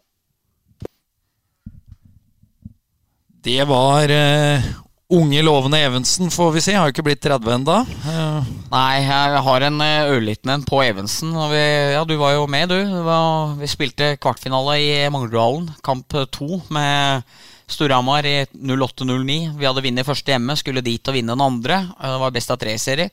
Det 3.43 3.65
var 3.67 4.07
uh, 4.07 4.67
unge, 5.11 5.43
lovende 5.43 5.79
Evensen, 5.83 6.31
får 6.31 6.51
vi 6.55 6.61
si. 6.63 6.75
Har 6.79 6.87
jo 6.87 6.95
ikke 6.95 7.05
blitt 7.09 7.23
30 7.25 7.57
ennå. 7.57 7.79
Uh. 8.07 8.51
Nei, 8.71 9.01
jeg 9.03 9.41
har 9.49 9.67
en 9.67 9.81
eh, 9.83 10.11
ørliten 10.15 10.53
en 10.55 10.63
på 10.67 10.79
Evensen. 10.85 11.35
Vi, 11.51 11.63
ja, 11.97 12.05
du 12.07 12.15
var 12.21 12.37
jo 12.37 12.47
med, 12.47 12.71
du. 12.71 12.79
Var, 13.03 13.57
vi 13.59 13.71
spilte 13.71 14.13
kvartfinale 14.23 14.79
i 14.79 14.93
Manglerudhallen, 15.11 15.73
kamp 15.83 16.15
to, 16.31 16.61
med 16.71 17.27
Storhamar 17.73 18.29
i 18.31 18.37
08-09. 18.55 19.57
Vi 19.59 19.67
hadde 19.67 19.85
vunnet 19.89 20.07
første 20.07 20.37
hjemme, 20.37 20.57
skulle 20.61 20.85
dit 20.87 21.11
og 21.11 21.19
vinne 21.19 21.35
den 21.35 21.43
andre. 21.43 21.83
Det 21.99 22.23
var 22.23 22.39
best 22.39 22.55
av 22.55 22.63
tre-serie. 22.63 23.11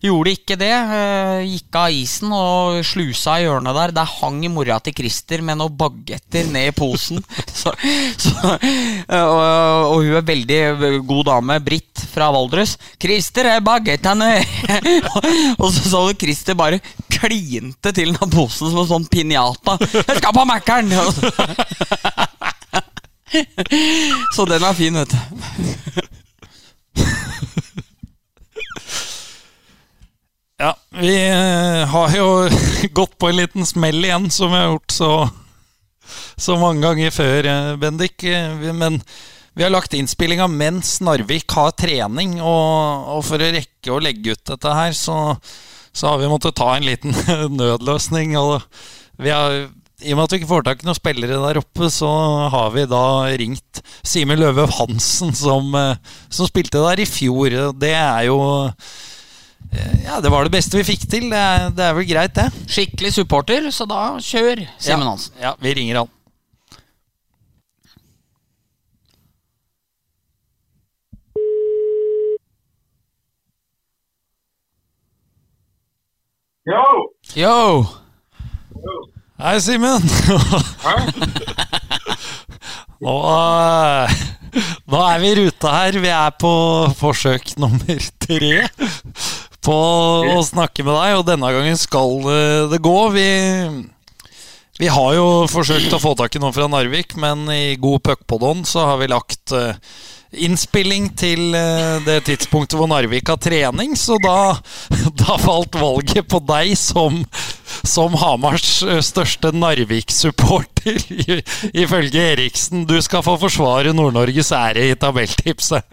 Gjorde 0.00 0.32
ikke 0.32 0.56
det. 0.56 0.72
eh, 0.72 1.44
Gikk 1.44 1.76
av 1.76 1.92
isen 1.92 2.30
og 2.32 2.78
slusa 2.88 3.34
i 3.36 3.42
hjørnet 3.44 3.76
der. 3.76 3.90
Der 3.98 4.08
hang 4.08 4.40
mora 4.48 4.78
til 4.80 4.94
Christer 4.96 5.42
med 5.44 5.58
noen 5.60 5.76
bagetter 5.76 6.48
ned 6.48 6.70
i 6.70 6.76
posen. 6.76 7.20
Så, 7.60 7.68
så, 8.16 8.54
eh, 8.56 9.20
og, 9.20 9.92
og 9.92 10.00
hun 10.06 10.16
er 10.16 10.24
veldig 10.24 10.60
god 11.04 11.24
dame, 11.28 11.58
Britt 11.60 12.00
fra 12.14 12.30
Valdres. 12.32 12.78
'Christer, 12.96 13.44
er 13.52 13.60
bagettene!' 13.60 14.40
og 15.60 15.68
så 15.74 15.82
så 15.92 16.00
du 16.08 16.16
Christer 16.22 16.54
bare 16.56 16.80
klinte 17.12 17.92
til 17.92 18.16
den 18.16 18.30
posen 18.32 18.70
som 18.70 18.80
en 18.80 18.88
sånn 18.88 19.04
pinjata. 19.12 19.76
'Jeg 19.84 20.16
skal 20.22 20.32
på 20.32 20.48
Mækkern!' 20.48 20.96
Så 24.34 24.44
den 24.48 24.64
er 24.64 24.72
fin, 24.74 24.94
vet 24.96 25.12
du. 25.12 25.18
Ja, 30.60 30.74
vi 30.90 31.14
eh, 31.30 31.88
har 31.88 32.12
jo 32.12 32.48
gått 32.92 33.14
på 33.18 33.30
en 33.30 33.38
liten 33.38 33.64
smell 33.66 34.04
igjen, 34.04 34.26
som 34.30 34.52
vi 34.52 34.58
har 34.60 34.66
gjort 34.74 34.92
så, 34.92 35.12
så 36.36 36.56
mange 36.60 36.84
ganger 36.84 37.14
før, 37.16 37.46
eh, 37.48 37.68
Bendik. 37.80 38.26
Eh, 38.28 38.72
Men 38.76 38.98
vi 39.56 39.64
har 39.64 39.72
lagt 39.72 39.96
innspillinga 39.96 40.50
mens 40.52 40.98
Narvik 41.00 41.48
har 41.56 41.72
trening, 41.80 42.36
og, 42.44 43.08
og 43.16 43.24
for 43.24 43.40
å 43.40 43.48
rekke 43.56 43.94
å 43.94 44.02
legge 44.04 44.34
ut 44.36 44.42
dette 44.52 44.74
her, 44.76 44.92
så, 44.92 45.16
så 45.96 46.12
har 46.12 46.20
vi 46.20 46.28
måttet 46.28 46.58
ta 46.60 46.74
en 46.74 46.84
liten 46.84 47.16
nødløsning. 47.60 48.36
Har, 48.36 48.66
I 49.16 50.12
og 50.12 50.18
med 50.20 50.26
at 50.26 50.34
vi 50.34 50.42
ikke 50.42 50.50
får 50.52 50.66
tak 50.68 50.84
i 50.84 50.90
noen 50.90 50.98
spillere 51.00 51.40
der 51.40 51.62
oppe, 51.62 51.88
så 51.88 52.10
har 52.52 52.74
vi 52.76 52.84
da 52.90 53.06
ringt 53.40 53.80
Simen 54.04 54.44
Løve 54.44 54.68
Hansen, 54.76 55.32
som, 55.32 55.72
som 56.28 56.52
spilte 56.52 56.84
der 56.84 57.00
i 57.00 57.08
fjor. 57.08 57.56
Det 57.80 57.96
er 57.96 58.28
jo 58.28 58.42
ja, 60.04 60.20
det 60.20 60.30
var 60.32 60.46
det 60.46 60.54
beste 60.54 60.78
vi 60.78 60.86
fikk 60.86 61.04
til. 61.10 61.28
Det 61.30 61.38
er, 61.40 61.68
det 61.74 61.84
er 61.86 61.98
vel 61.98 62.08
greit, 62.08 62.34
det. 62.34 62.48
Skikkelig 62.70 63.12
supporter, 63.14 63.68
så 63.74 63.86
da 63.88 64.06
kjør, 64.18 64.64
Simen 64.78 65.04
ja. 65.06 65.10
Hansen. 65.12 65.36
Ja, 65.42 65.54
vi 65.62 65.74
ringer 65.78 66.02
han. 66.02 66.16
Yo! 76.66 76.82
Yo! 77.34 77.86
Hei, 79.40 79.56
Simen. 79.64 80.02
nå, 83.00 83.14
eh, 83.32 84.18
nå 84.92 85.00
er 85.06 85.22
vi 85.22 85.30
i 85.30 85.38
ruta 85.38 85.72
her. 85.72 85.96
Vi 86.04 86.10
er 86.12 86.34
på 86.42 86.52
forsøk 87.00 87.54
nummer 87.62 88.04
tre 88.20 88.66
på 89.64 89.78
å 90.34 90.40
snakke 90.44 90.84
med 90.86 90.94
deg, 90.96 91.16
og 91.18 91.26
denne 91.28 91.52
gangen 91.54 91.80
skal 91.80 92.30
eh, 92.32 92.68
det 92.72 92.80
gå. 92.84 92.98
Vi, 93.14 93.28
vi 94.80 94.92
har 94.92 95.16
jo 95.18 95.26
forsøkt 95.50 95.92
å 95.92 96.00
få 96.02 96.14
tak 96.18 96.36
i 96.36 96.42
noen 96.42 96.56
fra 96.56 96.70
Narvik, 96.70 97.16
men 97.20 97.44
i 97.52 97.76
god 97.80 98.04
puckpodon 98.08 98.64
så 98.68 98.88
har 98.92 99.02
vi 99.02 99.10
lagt 99.12 99.52
eh, 99.56 99.76
innspilling 100.40 101.10
til 101.18 101.52
eh, 101.58 101.98
det 102.06 102.22
tidspunktet 102.30 102.78
hvor 102.80 102.88
Narvik 102.88 103.28
har 103.28 103.40
trening, 103.42 103.92
så 103.98 104.16
da, 104.24 104.56
da 105.24 105.36
falt 105.42 105.76
valget 105.76 106.30
på 106.30 106.40
deg 106.48 106.72
som, 106.80 107.20
som 107.84 108.16
Hamars 108.22 108.80
største 109.04 109.52
Narvik-supporter, 109.52 111.04
ifølge 111.84 112.26
Eriksen. 112.32 112.88
Du 112.88 112.96
skal 113.04 113.26
få 113.26 113.36
forsvare 113.42 113.92
Nord-Norges 113.92 114.54
ære 114.56 114.88
i 114.88 114.98
tabelltipset. 114.98 115.84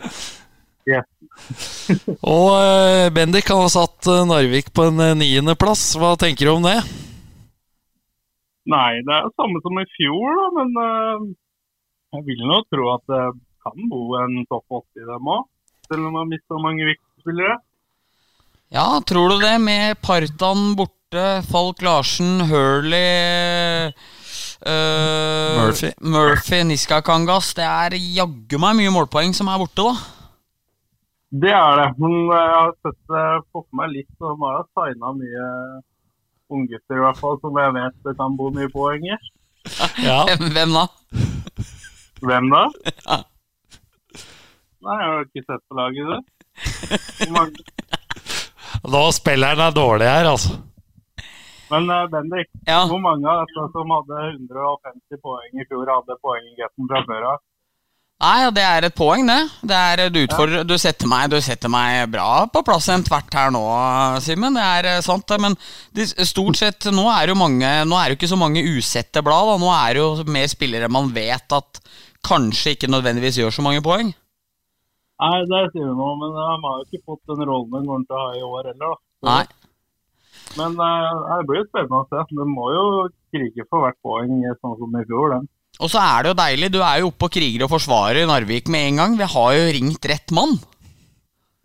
Og 2.36 2.50
eh, 2.60 3.08
Bendik 3.13 3.48
kan 3.48 3.62
har 3.63 3.72
satt 3.74 4.08
eh, 4.10 4.25
Narvik 4.27 4.72
på 4.75 4.88
en 4.89 5.01
eh, 5.03 5.15
niendeplass. 5.17 5.89
Hva 6.00 6.15
tenker 6.20 6.48
du 6.48 6.53
om 6.58 6.65
det? 6.67 6.77
Nei, 8.67 9.00
det 9.08 9.13
er 9.15 9.27
jo 9.27 9.36
samme 9.39 9.62
som 9.63 9.79
i 9.79 9.86
fjor, 9.96 10.25
da, 10.36 10.48
men 10.58 11.29
jeg 12.17 12.25
vil 12.27 12.41
nå 12.50 12.58
tro 12.67 12.89
at 12.98 13.06
det 13.08 13.22
kan 13.63 13.86
bo 13.88 14.01
en 14.20 14.41
topp 14.50 14.82
80 14.82 15.06
i 15.06 15.08
dem 15.08 15.29
òg. 15.38 15.46
Selv 15.88 16.03
om 16.03 16.12
de 16.12 16.20
har 16.20 16.27
mista 16.27 16.60
mange 16.60 16.89
viktige 16.89 17.24
spillere. 17.24 17.56
Ja, 18.75 18.88
tror 19.08 19.32
du 19.32 19.38
det? 19.39 19.53
Med 19.63 20.01
Partan 20.03 20.74
borte, 20.75 21.27
Falk 21.48 21.79
Larsen, 21.86 22.41
Hurley 22.50 23.88
øh, 24.67 25.56
Murphy. 25.62 25.94
Murphy, 26.01 26.60
Niska 26.67 27.00
Kangas. 27.00 27.53
Det 27.56 27.63
er 27.63 27.96
jaggu 27.96 28.60
meg 28.60 28.75
mye 28.82 28.91
målpoeng 28.91 29.32
som 29.36 29.48
er 29.48 29.63
borte, 29.63 29.88
da. 29.88 30.17
Det 31.31 31.51
er 31.51 31.75
det. 31.81 31.88
Men 32.00 32.13
jeg 32.31 32.51
har 32.55 32.72
sett 32.86 33.00
det 33.12 33.24
fått 33.51 33.67
meg 33.75 33.91
litt, 33.91 34.13
og 34.22 34.38
de 34.38 34.46
har 34.48 34.67
signa 34.77 35.12
mye 35.17 35.48
unggutter 36.55 36.96
i 36.96 37.03
hvert 37.03 37.19
fall, 37.19 37.36
som 37.43 37.57
jeg 37.60 37.74
vet 37.75 37.98
det 38.07 38.13
kan 38.19 38.38
bo 38.39 38.48
mye 38.55 38.69
poenger. 38.72 39.19
Ja, 40.00 40.22
Hvem, 40.39 40.72
da? 40.77 40.86
Hvem 42.24 42.48
da? 42.53 42.62
Ja. 43.03 43.17
Nei, 44.88 44.96
jeg 45.01 45.10
har 45.12 45.25
ikke 45.25 45.43
sett 45.50 45.63
på 45.67 45.75
laget, 45.75 46.07
du. 46.07 46.17
Nå 48.93 49.01
spilleren 49.15 49.60
er 49.67 49.75
dårlig 49.75 50.07
her, 50.07 50.29
altså. 50.31 50.55
Men 51.67 51.89
uh, 51.91 52.05
Bendik, 52.07 52.48
Ja. 52.69 52.86
hvor 52.88 53.01
mange 53.03 53.27
av 53.27 53.41
disse 53.43 53.65
som 53.74 53.89
hadde 53.91 54.22
150 54.38 55.19
poeng 55.19 55.51
i 55.60 55.65
fjor, 55.67 55.89
hadde 55.91 56.15
poeng 56.24 56.46
i 56.48 56.55
getten 56.62 56.88
fra 56.88 57.01
før 57.10 57.25
av? 57.34 57.41
Nei, 58.18 58.38
ja, 58.42 58.50
det 58.50 58.64
er 58.66 58.86
et 58.88 58.96
poeng, 58.98 59.28
det. 59.30 59.42
Det 59.70 59.78
er 59.78 60.10
Du 60.10 60.18
utfordrer 60.24 60.64
Du 60.66 60.74
setter 60.82 61.10
meg, 61.10 61.30
du 61.30 61.38
setter 61.44 61.70
meg 61.70 62.08
bra 62.10 62.48
på 62.50 62.64
plass 62.66 62.88
igjen 62.90 63.06
tvert 63.06 63.36
her 63.38 63.52
nå, 63.54 63.62
Simen. 64.26 64.58
Det 64.58 64.64
er 64.66 64.88
eh, 64.96 65.04
sant, 65.06 65.28
det. 65.30 65.38
Men 65.44 65.58
de, 65.94 66.08
stort 66.26 66.58
sett 66.58 66.88
nå 66.90 67.06
er 67.14 67.36
mange 67.38 67.70
Nå 67.86 68.00
er 68.00 68.08
det 68.10 68.16
jo 68.16 68.20
ikke 68.22 68.32
så 68.34 68.40
mange 68.42 68.64
usette 68.66 69.22
blad. 69.22 69.52
Da. 69.52 69.58
Nå 69.62 69.70
er 69.76 69.94
det 69.94 70.02
jo 70.02 70.34
mer 70.34 70.50
spillere 70.50 70.90
man 70.90 71.12
vet 71.14 71.54
at 71.54 71.82
kanskje 72.26 72.74
ikke 72.74 72.90
nødvendigvis 72.90 73.38
gjør 73.38 73.54
så 73.54 73.66
mange 73.66 73.84
poeng. 73.86 74.10
Nei, 75.22 75.38
det 75.50 75.62
sier 75.74 75.86
du 75.86 75.94
noe, 75.98 76.16
men 76.18 76.34
de 76.34 76.48
har 76.48 76.82
jo 76.82 76.88
ikke 76.88 77.06
fått 77.14 77.30
den 77.30 77.46
rollen 77.50 77.70
de 77.74 77.86
kommer 77.86 78.10
til 78.10 78.18
å 78.18 78.24
ha 78.24 78.34
i 78.34 78.42
år 78.48 78.72
heller. 78.72 78.98
da. 78.98 79.30
Nei. 79.30 79.46
Men 80.58 80.74
eh, 80.82 81.22
det 81.30 81.46
blir 81.52 81.62
jo 81.62 81.70
spennende 81.70 82.02
å 82.02 82.10
se. 82.10 82.26
De 82.34 82.50
må 82.50 82.66
jo 82.74 82.84
krige 83.30 83.68
for 83.70 83.86
hvert 83.86 84.02
poeng, 84.02 84.42
sånn 84.58 84.76
som 84.82 84.98
i 84.98 85.06
fjor. 85.06 85.36
Den. 85.36 85.48
Og 85.77 85.91
så 85.93 86.01
er 86.01 86.25
det 86.25 86.31
jo 86.31 86.39
deilig. 86.39 86.72
Du 86.74 86.79
er 86.81 87.03
jo 87.03 87.12
oppe 87.12 87.27
og 87.27 87.36
kriger 87.36 87.65
og 87.67 87.72
forsvarer 87.75 88.25
Narvik 88.29 88.72
med 88.74 88.89
en 88.91 89.03
gang. 89.03 89.19
Vi 89.19 89.29
har 89.36 89.53
jo 89.57 89.67
ringt 89.77 90.10
rett 90.10 90.34
mann. 90.34 90.57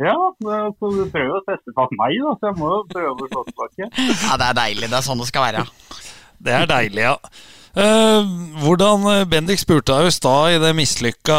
Ja, 0.02 0.16
så 0.40 0.90
du 0.90 1.04
prøver 1.12 1.38
å 1.38 1.45
teste 1.47 1.73
fast 1.76 1.95
meg, 1.95 2.16
da, 2.19 2.35
så 2.40 2.50
jeg 2.50 2.59
må 2.59 2.71
jo 2.73 2.78
prøve 2.90 3.12
å 3.14 3.31
slå 3.31 3.42
tilbake. 3.49 3.88
Ja, 4.26 4.37
det 4.40 4.50
er 4.50 4.59
deilig. 4.59 4.88
Det 4.90 4.99
er 4.99 5.07
sånn 5.07 5.23
det 5.23 5.31
skal 5.31 5.49
være. 5.50 5.66
Det 6.42 6.50
er 6.50 6.64
deilig, 6.66 7.04
ja. 7.04 7.12
Eh, 7.78 8.31
hvordan 8.61 9.04
eh, 9.12 9.21
Bendik 9.31 9.61
spurte 9.62 9.95
deg 9.95 10.11
i 10.11 10.12
stad 10.12 10.57
i 10.57 10.59
det 10.61 10.73
mislykka, 10.76 11.37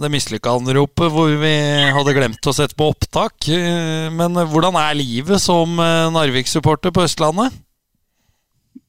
det 0.00 0.08
mislykka 0.10 0.54
anropet 0.56 1.12
hvor 1.12 1.30
vi 1.38 1.52
hadde 1.94 2.14
glemt 2.16 2.48
å 2.48 2.54
sette 2.56 2.74
på 2.78 2.88
opptak. 2.94 3.50
Eh, 3.52 4.08
men 4.08 4.40
hvordan 4.50 4.78
er 4.80 4.96
livet 4.96 5.42
som 5.44 5.76
eh, 5.76 6.08
Narvik-supporter 6.16 6.96
på 6.96 7.04
Østlandet? 7.04 7.60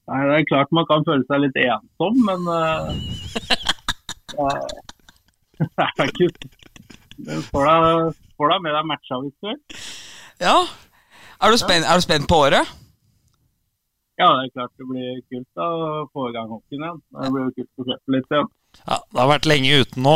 Nei, 0.07 0.21
Det 0.23 0.35
er 0.37 0.49
klart 0.49 0.75
man 0.75 0.87
kan 0.89 1.03
føle 1.07 1.25
seg 1.27 1.43
litt 1.43 1.57
ensom, 1.63 2.13
men 2.27 2.39
uh, 2.53 2.87
Det 5.57 5.87
er 5.87 6.11
ikke 6.11 6.29
får 7.51 7.65
deg, 7.67 8.17
får 8.37 8.59
med 8.61 8.75
deg 8.77 8.85
matcha 8.87 9.21
hvis 9.23 9.37
du 9.41 9.49
vil. 9.49 9.61
Ja. 10.41 10.57
Er 11.37 11.53
du, 11.53 11.57
spent, 11.61 11.85
er 11.85 11.97
du 11.97 12.03
spent 12.05 12.27
på 12.29 12.39
året? 12.47 12.65
Ja, 14.17 14.31
det 14.33 14.47
er 14.47 14.53
klart 14.55 14.73
det 14.81 14.87
blir 14.89 15.19
kult 15.29 15.49
da, 15.57 15.65
å 15.69 16.05
få 16.09 16.29
i 16.31 16.33
gang 16.33 16.49
hockeyen 16.49 16.85
igjen. 16.87 17.01
Det 17.13 17.33
blir 17.33 17.43
jo 17.45 17.55
kult 17.59 17.83
å 17.83 17.87
se 17.89 17.97
litt 18.15 18.31
igjen. 18.33 18.49
Ja, 18.79 18.97
Det 18.97 19.21
har 19.21 19.29
vært 19.29 19.49
lenge 19.49 19.81
uten 19.83 20.07
nå. 20.07 20.15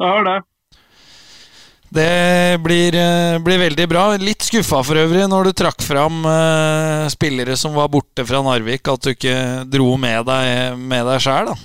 Det 0.00 0.08
har 0.10 0.26
det. 0.26 0.38
Det 1.90 2.60
blir, 2.62 2.94
eh, 2.94 3.38
blir 3.42 3.58
veldig 3.58 3.86
bra. 3.90 4.04
Litt 4.16 4.44
skuffa 4.46 4.78
for 4.86 4.94
øvrig 4.94 5.24
når 5.30 5.48
du 5.48 5.52
trakk 5.58 5.82
fram 5.82 6.22
eh, 6.22 7.08
spillere 7.10 7.56
som 7.58 7.74
var 7.74 7.90
borte 7.90 8.22
fra 8.26 8.42
Narvik, 8.46 8.86
at 8.86 9.02
du 9.02 9.10
ikke 9.10 9.36
dro 9.66 9.96
med 9.98 10.28
deg, 10.28 10.78
med 10.78 11.08
deg 11.10 11.24
sjæl, 11.24 11.50
da. 11.50 11.56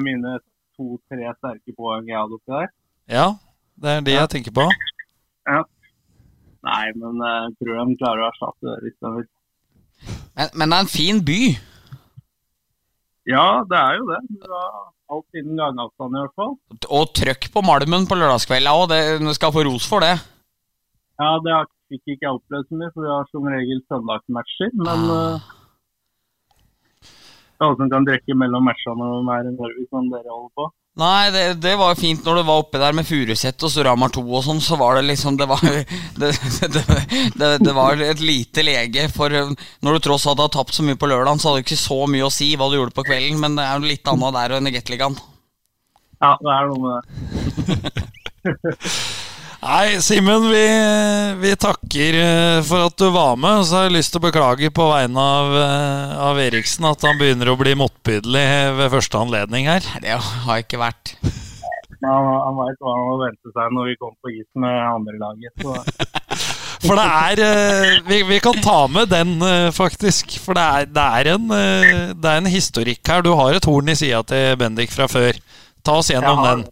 Mine 0.00 0.38
to-tre 0.78 1.28
sterke 1.36 1.74
poeng 1.76 2.08
jeg 2.08 2.16
hadde 2.16 2.38
oppi 2.38 2.54
der. 2.56 2.70
Ja, 3.08 3.26
det 3.76 3.90
er 3.98 4.06
det 4.06 4.16
jeg 4.16 4.32
tenker 4.36 4.56
på. 4.56 4.64
Nei, 6.68 6.84
men 6.96 7.20
eh, 7.20 7.40
jeg 7.44 7.56
tror 7.60 7.84
de 7.84 7.98
klarer 8.00 8.24
å 8.24 8.30
erstatte 8.32 8.72
det 8.72 8.78
litt. 8.88 9.28
Men, 10.38 10.48
men 10.54 10.72
det 10.72 10.78
er 10.78 10.86
en 10.86 10.94
fin 10.96 11.20
by. 11.28 11.42
Ja, 13.28 13.62
det 13.68 13.76
er 13.78 13.98
jo 13.98 14.06
det. 14.08 14.20
Det 14.40 14.48
var 14.48 14.68
alt 15.12 15.36
innen 15.40 15.58
gangavstand 15.60 16.16
i 16.16 16.22
hvert 16.22 16.36
fall. 16.38 16.54
Og 16.88 17.10
trøkk 17.16 17.50
på 17.52 17.62
Malmen 17.64 18.06
på 18.08 18.16
lørdagskvelda 18.16 18.72
òg. 18.72 18.94
Du 19.20 19.32
skal 19.36 19.52
få 19.52 19.64
ros 19.68 19.86
for 19.88 20.00
det. 20.04 20.14
Ja, 21.20 21.30
det 21.44 21.52
har- 21.52 21.68
fikk 21.88 22.04
ikke 22.16 22.28
opplevd 22.36 22.68
så 22.68 22.76
mye, 22.76 22.90
for 22.92 23.00
vi 23.04 23.08
har 23.08 23.24
som 23.32 23.46
regel 23.48 23.78
søndagsmatcher. 23.88 24.70
Men 24.76 24.98
Ah. 25.08 25.36
uh, 25.36 25.40
det 27.58 27.64
alle 27.64 27.76
som 27.80 27.90
kan 27.90 28.04
drikke 28.06 28.34
mellom 28.36 28.64
matchene 28.68 28.96
når 29.02 29.24
de 29.24 29.32
er 29.36 29.48
i 29.50 29.54
Norge, 29.56 29.86
som 29.90 30.10
dere 30.12 30.30
holder 30.30 30.52
på. 30.58 30.66
Nei, 30.98 31.30
det, 31.30 31.42
det 31.62 31.76
var 31.78 31.92
jo 31.92 32.00
fint 32.00 32.24
når 32.26 32.40
du 32.40 32.42
var 32.48 32.60
oppe 32.64 32.80
der 32.82 32.96
med 32.96 33.06
Furuset 33.06 33.62
og 33.62 33.70
Storhamar 33.70 34.10
2 34.16 34.22
og 34.24 34.42
sånn, 34.48 34.62
så 34.62 34.74
var 34.80 34.98
det 34.98 35.04
liksom 35.06 35.36
Det 35.38 35.46
var, 35.46 35.62
det, 36.20 36.32
det, 37.38 37.50
det, 37.62 37.74
var 37.76 38.02
et 38.02 38.22
lite 38.22 38.64
lege, 38.66 39.06
for 39.14 39.30
når 39.30 39.94
du 39.94 40.00
tross 40.08 40.26
alt 40.26 40.42
har 40.42 40.50
tapt 40.54 40.74
så 40.74 40.82
mye 40.86 40.98
på 40.98 41.06
lørdagen, 41.10 41.38
så 41.38 41.52
hadde 41.52 41.62
du 41.62 41.68
ikke 41.68 41.78
så 41.78 42.00
mye 42.10 42.26
å 42.26 42.34
si 42.34 42.50
hva 42.58 42.66
du 42.70 42.80
gjorde 42.80 42.96
på 42.96 43.06
kvelden, 43.06 43.38
men 43.44 43.54
det 43.58 43.68
er 43.68 43.78
jo 43.78 43.92
litt 43.92 44.10
annet 44.10 44.38
der 44.40 44.56
enn 44.58 44.70
i 44.70 44.74
Gateligaen. 44.74 45.18
Ja, 46.18 46.34
det 46.42 46.50
er 46.56 46.66
noe 46.66 46.80
med 46.82 46.92
det. 46.98 48.74
Nei, 49.58 49.98
Simen, 49.98 50.44
vi, 50.52 50.66
vi 51.42 51.50
takker 51.58 52.14
eh, 52.14 52.58
for 52.62 52.86
at 52.86 52.94
du 53.00 53.08
var 53.10 53.34
med. 53.40 53.58
Og 53.58 53.66
så 53.66 53.80
har 53.80 53.88
jeg 53.88 53.96
lyst 53.96 54.14
til 54.14 54.22
å 54.22 54.26
beklage 54.28 54.70
på 54.74 54.86
vegne 54.92 55.18
av, 55.18 55.56
eh, 55.58 56.12
av 56.28 56.38
Eriksen 56.38 56.86
at 56.86 57.02
han 57.02 57.18
begynner 57.18 57.50
å 57.50 57.58
bli 57.58 57.74
motbydelig 57.80 58.46
ved 58.78 58.94
første 58.94 59.18
anledning 59.18 59.66
her. 59.70 59.82
Det 60.04 60.14
har 60.14 60.62
ikke 60.62 60.78
vært 60.82 61.16
Ja, 61.98 62.14
han, 62.14 62.54
veit 62.54 62.78
hva 62.78 62.94
han 62.94 63.06
må 63.08 63.18
vente 63.24 63.50
seg 63.50 63.74
når 63.74 63.90
vi 63.90 63.98
kommer 63.98 64.18
på 64.22 64.34
isen 64.36 64.62
med 64.62 64.78
andrelaget. 64.92 65.66
Så 65.66 65.74
For 66.86 66.94
det 66.94 67.08
er 67.10 67.40
eh, 67.42 67.98
vi, 68.06 68.22
vi 68.28 68.38
kan 68.38 68.62
ta 68.62 68.78
med 68.86 69.10
den, 69.10 69.42
faktisk. 69.74 70.38
For 70.38 70.54
det 70.54 70.62
er, 70.62 70.90
det, 70.94 71.10
er 71.18 71.34
en, 71.34 71.50
det 72.14 72.30
er 72.30 72.38
en 72.38 72.52
historikk 72.52 73.02
her. 73.10 73.26
Du 73.26 73.34
har 73.34 73.58
et 73.58 73.66
horn 73.66 73.90
i 73.90 73.98
sida 73.98 74.22
til 74.22 74.54
Bendik 74.62 74.94
fra 74.94 75.10
før. 75.10 75.42
Ta 75.82 75.98
oss 75.98 76.14
gjennom 76.14 76.46
den. 76.46 76.68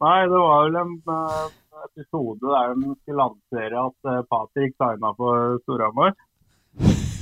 Nei, 0.00 0.20
det 0.32 0.38
var 0.40 0.62
vel 0.64 0.78
en 0.80 0.94
eh, 1.12 1.48
episode 1.84 2.52
der 2.54 2.72
de 2.78 2.94
skulle 2.94 3.20
lansere 3.20 3.82
at 3.88 4.12
eh, 4.12 4.22
Patrick 4.32 4.76
tegna 4.80 5.12
for 5.18 5.58
Storhamar 5.64 6.14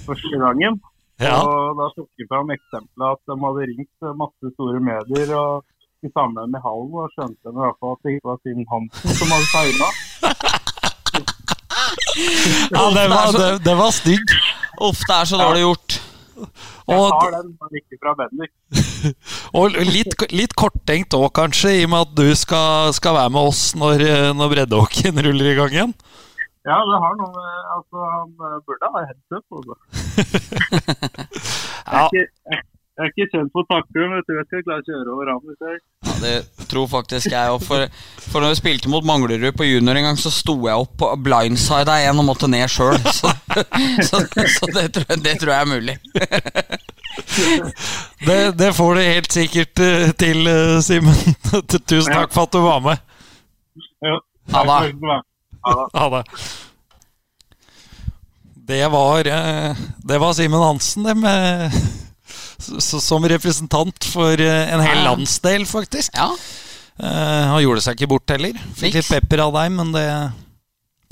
første 0.06 0.38
gangen. 0.44 0.78
Ja. 1.18 1.40
Og 1.42 1.74
da 1.80 1.88
tok 1.96 2.06
de 2.14 2.26
fram 2.30 2.52
eksempelet 2.54 3.16
at 3.16 3.22
de 3.26 3.36
hadde 3.42 3.66
ringt 3.72 4.08
masse 4.22 4.52
store 4.54 4.82
medier 4.90 5.34
og 5.34 5.66
i 6.06 6.10
sammenheng 6.14 6.52
med 6.54 6.62
hallen, 6.62 6.94
og 6.94 7.10
skjønte 7.16 7.42
de 7.42 7.56
i 7.56 7.64
hvert 7.64 7.80
fall 7.82 7.96
at 7.96 8.04
det 8.06 8.14
ikke 8.14 8.30
var 8.30 8.38
Simen 8.44 8.68
Hansen 8.70 9.18
som 9.18 9.34
hadde 9.34 9.50
tegna. 9.56 9.90
Ja, 12.70 12.82
det 12.90 13.04
var, 13.08 13.30
det, 13.32 13.64
det 13.64 13.74
var 13.78 13.90
stygg. 13.94 14.32
Uff, 14.82 15.00
det 15.08 15.14
er 15.14 15.24
så 15.24 15.38
dårlig 15.38 15.62
gjort. 15.62 15.97
Jeg 16.38 16.98
Og, 16.98 17.24
den, 17.34 17.50
men 17.58 17.80
ikke 17.80 17.98
fra 18.00 18.14
Bendik. 18.18 18.52
og 19.58 19.76
litt, 19.88 20.14
litt 20.34 20.54
korttenkt 20.58 21.16
òg, 21.18 21.28
kanskje, 21.36 21.74
i 21.80 21.84
og 21.86 21.92
med 21.94 22.06
at 22.06 22.14
du 22.18 22.28
skal, 22.38 22.94
skal 22.96 23.18
være 23.18 23.34
med 23.34 23.50
oss 23.52 23.62
når, 23.78 24.06
eh, 24.06 24.30
når 24.36 24.54
breddehockeyen 24.54 25.22
ruller 25.26 25.52
i 25.52 25.58
gang 25.58 25.76
igjen. 25.76 25.94
Ja, 26.68 26.78
det 26.84 26.98
har 27.00 27.14
noe 27.16 27.30
med 27.32 27.68
Altså, 27.74 28.08
han 28.12 28.32
eh, 28.48 28.56
burde 28.66 28.90
ha 28.94 29.04
headset 29.06 29.38
up, 29.38 29.46
altså. 29.58 29.74
Jeg 31.88 31.96
er 31.96 32.10
ikke, 32.12 32.24
jeg, 32.52 32.64
jeg 32.98 33.06
er 33.06 33.12
ikke 33.12 33.30
kjent 33.30 33.52
for 33.54 33.62
å 33.62 33.68
takle, 33.70 34.06
men 34.10 34.18
jeg 34.18 34.24
tror 34.26 34.38
jeg 34.38 34.46
skal 34.48 34.62
klare 34.66 34.82
å 34.82 34.86
kjøre 34.88 35.12
over 35.14 35.28
ham. 35.30 35.42
jeg 35.54 35.76
Ja, 35.78 36.14
det 36.18 36.66
tror 36.66 36.88
faktisk 36.90 37.30
jeg 37.30 37.52
òg. 37.52 37.60
For, 37.62 37.84
for 38.24 38.42
når 38.42 38.50
vi 38.50 38.58
spilte 38.58 38.90
mot 38.90 39.06
Manglerud 39.06 39.54
på 39.54 39.68
junior 39.68 40.00
en 40.00 40.08
gang, 40.08 40.18
så 40.18 40.32
sto 40.34 40.56
jeg 40.66 40.82
opp 40.82 40.96
på 40.98 41.10
blindside 41.22 41.94
en 42.08 42.22
og 42.24 42.26
måtte 42.26 42.48
ned 42.50 42.66
sjøl. 42.72 42.98
Så, 43.18 43.30
så, 44.02 44.20
så 44.54 44.66
det, 44.74 44.84
tror 44.94 45.04
jeg, 45.08 45.20
det 45.24 45.32
tror 45.40 45.52
jeg 45.52 45.60
er 45.60 45.70
mulig. 45.70 45.94
Det, 48.22 48.36
det 48.58 48.68
får 48.76 48.94
du 48.94 49.00
helt 49.02 49.32
sikkert 49.34 49.80
eh, 49.82 50.10
til, 50.20 50.46
eh, 50.46 50.76
Simen. 50.84 51.16
Tusen 51.90 52.12
takk 52.12 52.34
for 52.34 52.46
at 52.46 52.54
du 52.54 52.60
var 52.62 52.82
med. 52.84 53.02
Ja, 54.04 54.18
Ha 54.54 54.62
det. 54.68 55.18
Ha 55.94 56.08
det. 56.14 56.22
Det 58.68 58.82
var, 58.92 59.32
eh, 59.34 59.86
det 60.12 60.20
var 60.22 60.36
Simen 60.38 60.62
Hansen, 60.62 61.08
det 61.08 61.16
med 61.16 61.72
Som 62.58 63.24
representant 63.30 64.04
for 64.12 64.40
eh, 64.42 64.72
en 64.74 64.82
hel 64.82 65.04
landsdel, 65.06 65.66
faktisk. 65.68 66.14
Ja, 66.18 66.32
Uh, 66.98 67.06
Han 67.52 67.60
gjorde 67.62 67.78
seg 67.84 67.94
ikke 67.94 68.08
bort 68.10 68.32
heller. 68.34 68.56
Fikk 68.74 68.96
litt 68.96 69.06
pepper 69.06 69.44
av 69.44 69.52
deg, 69.54 69.68
men 69.70 69.92
det 69.94 70.02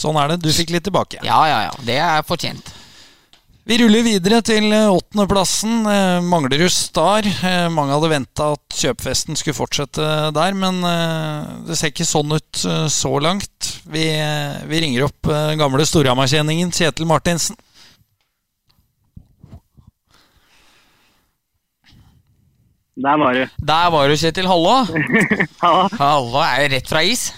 sånn 0.03 0.17
er 0.19 0.33
det. 0.33 0.41
Du 0.43 0.49
fikk 0.51 0.73
litt 0.75 0.83
tilbake. 0.83 1.21
ja, 1.23 1.37
ja. 1.47 1.61
ja. 1.69 1.77
Det 1.87 2.01
er 2.03 2.25
fortjent. 2.27 2.73
Vi 3.67 3.79
ruller 3.81 4.03
videre 4.07 4.41
til 4.47 4.67
eh, 4.71 4.89
åttendeplassen. 4.91 5.81
Eh, 5.91 6.27
Manglerud 6.27 6.71
Star. 6.71 7.27
Eh, 7.27 7.67
mange 7.71 7.95
hadde 7.97 8.11
venta 8.13 8.53
at 8.55 8.77
kjøpfesten 8.79 9.39
skulle 9.39 9.59
fortsette 9.59 10.11
der, 10.35 10.55
men 10.55 10.83
det 11.67 11.79
ser 11.79 11.91
ikke 11.91 12.07
sånn 12.07 12.35
ut 12.35 12.63
så 12.91 13.13
langt. 13.23 13.73
Vi, 13.91 14.05
vi 14.71 14.83
ringer 14.83 15.07
opp 15.09 15.31
gamle 15.59 15.87
Storhamar-kjenningen 15.87 16.71
Kjetil 16.75 17.07
Martinsen. 17.11 17.59
Der 22.97 23.17
var 23.21 23.33
du. 23.35 23.43
Der 23.71 23.91
var 23.93 24.09
du, 24.09 24.15
Kjetil. 24.17 24.47
Hallo. 24.49 24.77
Ja, 25.63 25.73
Hallo, 26.03 26.39
Er 26.41 26.69
det 26.69 26.77
rett 26.77 26.89
fra 26.89 27.03
is? 27.05 27.29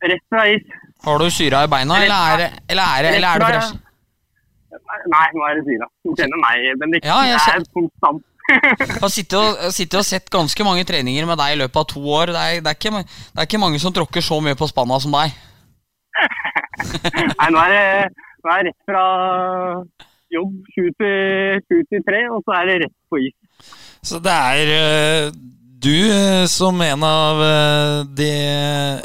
rett 0.00 0.22
fra 0.32 0.46
is. 0.48 0.62
Har 1.04 1.18
du 1.20 1.26
syra 1.30 1.64
i 1.66 1.68
beina, 1.68 1.98
eller 2.04 2.22
er 2.32 2.36
det, 2.40 2.48
eller 2.72 2.94
er 2.96 3.02
det, 3.04 3.10
eller 3.16 3.28
er 3.28 3.42
det 3.42 3.50
fresh? 3.50 3.74
Nei, 5.12 5.26
nå 5.34 5.44
er 5.48 5.58
det 5.58 5.64
syra. 5.66 5.88
Du 6.04 6.14
kjenner 6.16 6.40
meg, 6.40 6.64
Bendik. 6.80 7.04
Ja, 7.04 7.18
jeg 7.28 7.36
er 7.36 7.66
konstant. 7.76 8.24
Jeg 8.48 9.00
har 9.02 9.10
sittet 9.12 9.36
og, 9.40 9.60
sittet 9.74 9.98
og 10.00 10.06
sett 10.06 10.30
ganske 10.32 10.64
mange 10.64 10.84
treninger 10.88 11.26
med 11.28 11.40
deg 11.42 11.56
i 11.56 11.60
løpet 11.60 11.80
av 11.82 11.86
to 11.92 12.02
år. 12.16 12.32
Det 12.32 12.42
er, 12.42 12.60
det 12.64 12.72
er, 12.72 12.78
ikke, 12.78 13.02
det 13.02 13.42
er 13.42 13.48
ikke 13.50 13.62
mange 13.62 13.80
som 13.82 13.94
tråkker 13.94 14.24
så 14.24 14.38
mye 14.40 14.56
på 14.58 14.68
spanna 14.70 15.00
som 15.02 15.16
deg. 15.16 15.34
Nei, 17.40 17.48
nå 17.52 17.64
er 17.66 17.74
det, 17.74 17.84
nå 18.40 18.54
er 18.54 18.62
det 18.64 18.70
rett 18.70 18.88
fra 18.88 19.04
jobb 20.36 20.54
sju 20.72 20.84
til, 21.02 22.04
tre, 22.06 22.22
og 22.32 22.40
så 22.46 22.56
er 22.62 22.70
det 22.70 22.78
rett 22.86 22.96
på 23.12 23.20
is. 23.26 23.36
Så 24.06 24.20
det 24.22 24.30
er 24.32 24.68
eh, 24.70 25.32
du 25.82 25.94
eh, 26.06 26.46
som 26.50 26.78
en 26.82 27.02
av 27.06 27.40
eh, 27.42 28.00
de 28.18 28.30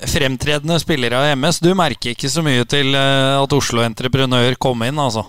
fremtredende 0.10 0.78
spillere 0.82 1.18
av 1.18 1.38
MS, 1.40 1.60
du 1.66 1.72
merker 1.78 2.14
ikke 2.14 2.30
så 2.30 2.44
mye 2.46 2.66
til 2.70 2.94
at 2.98 3.56
Oslo 3.58 3.82
Entreprenør 3.86 4.58
kom 4.62 4.84
inn, 4.86 5.02
altså? 5.02 5.26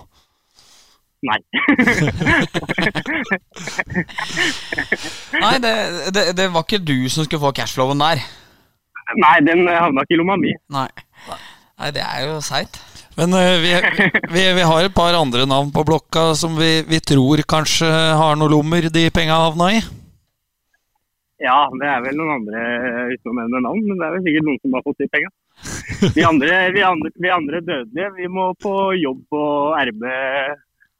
Nei. 1.23 1.39
Nei, 5.39 5.55
det, 5.63 5.73
det, 6.13 6.23
det 6.35 6.47
var 6.51 6.65
ikke 6.65 6.83
du 6.83 7.07
som 7.09 7.23
skulle 7.23 7.41
få 7.45 7.53
cashflowen 7.55 8.03
der. 8.03 8.21
Nei, 9.23 9.37
den 9.47 9.65
havna 9.71 10.03
ikke 10.03 10.17
i 10.17 10.19
lomma 10.19 10.35
mi. 10.39 10.51
Nei. 10.75 10.89
Nei, 11.31 11.89
det 11.95 12.03
er 12.03 12.27
jo 12.27 12.41
seigt. 12.43 12.75
Men 13.17 13.33
eh, 13.37 13.57
vi, 13.61 13.73
vi, 14.35 14.43
vi 14.57 14.63
har 14.69 14.85
et 14.85 14.95
par 14.95 15.13
andre 15.17 15.45
navn 15.49 15.71
på 15.73 15.85
blokka 15.85 16.31
som 16.37 16.55
vi, 16.57 16.81
vi 16.89 16.99
tror 17.03 17.43
kanskje 17.47 17.89
har 17.89 18.39
noen 18.39 18.55
lommer 18.55 18.89
de 18.93 19.09
penga 19.13 19.37
havna 19.45 19.69
i. 19.77 19.83
Ja, 21.43 21.67
det 21.75 21.87
er 21.89 22.03
vel 22.05 22.15
noen 22.15 22.37
andre 22.37 22.59
uten 23.11 23.33
å 23.33 23.35
nevne 23.41 23.63
navn, 23.65 23.81
men 23.83 23.99
det 23.99 24.05
er 24.07 24.13
vel 24.15 24.23
sikkert 24.27 24.47
noen 24.47 24.61
som 24.61 24.77
har 24.77 24.85
fått 24.85 25.01
de 25.03 25.09
penga. 25.11 25.31
Vi 26.15 26.23
andre, 26.25 26.59
vi, 26.75 26.83
andre, 26.87 27.11
vi 27.19 27.31
andre 27.31 27.59
dødelige, 27.63 28.13
vi 28.17 28.29
må 28.31 28.47
på 28.63 28.73
jobb 28.95 29.37
og 29.37 29.75
RB 29.89 30.05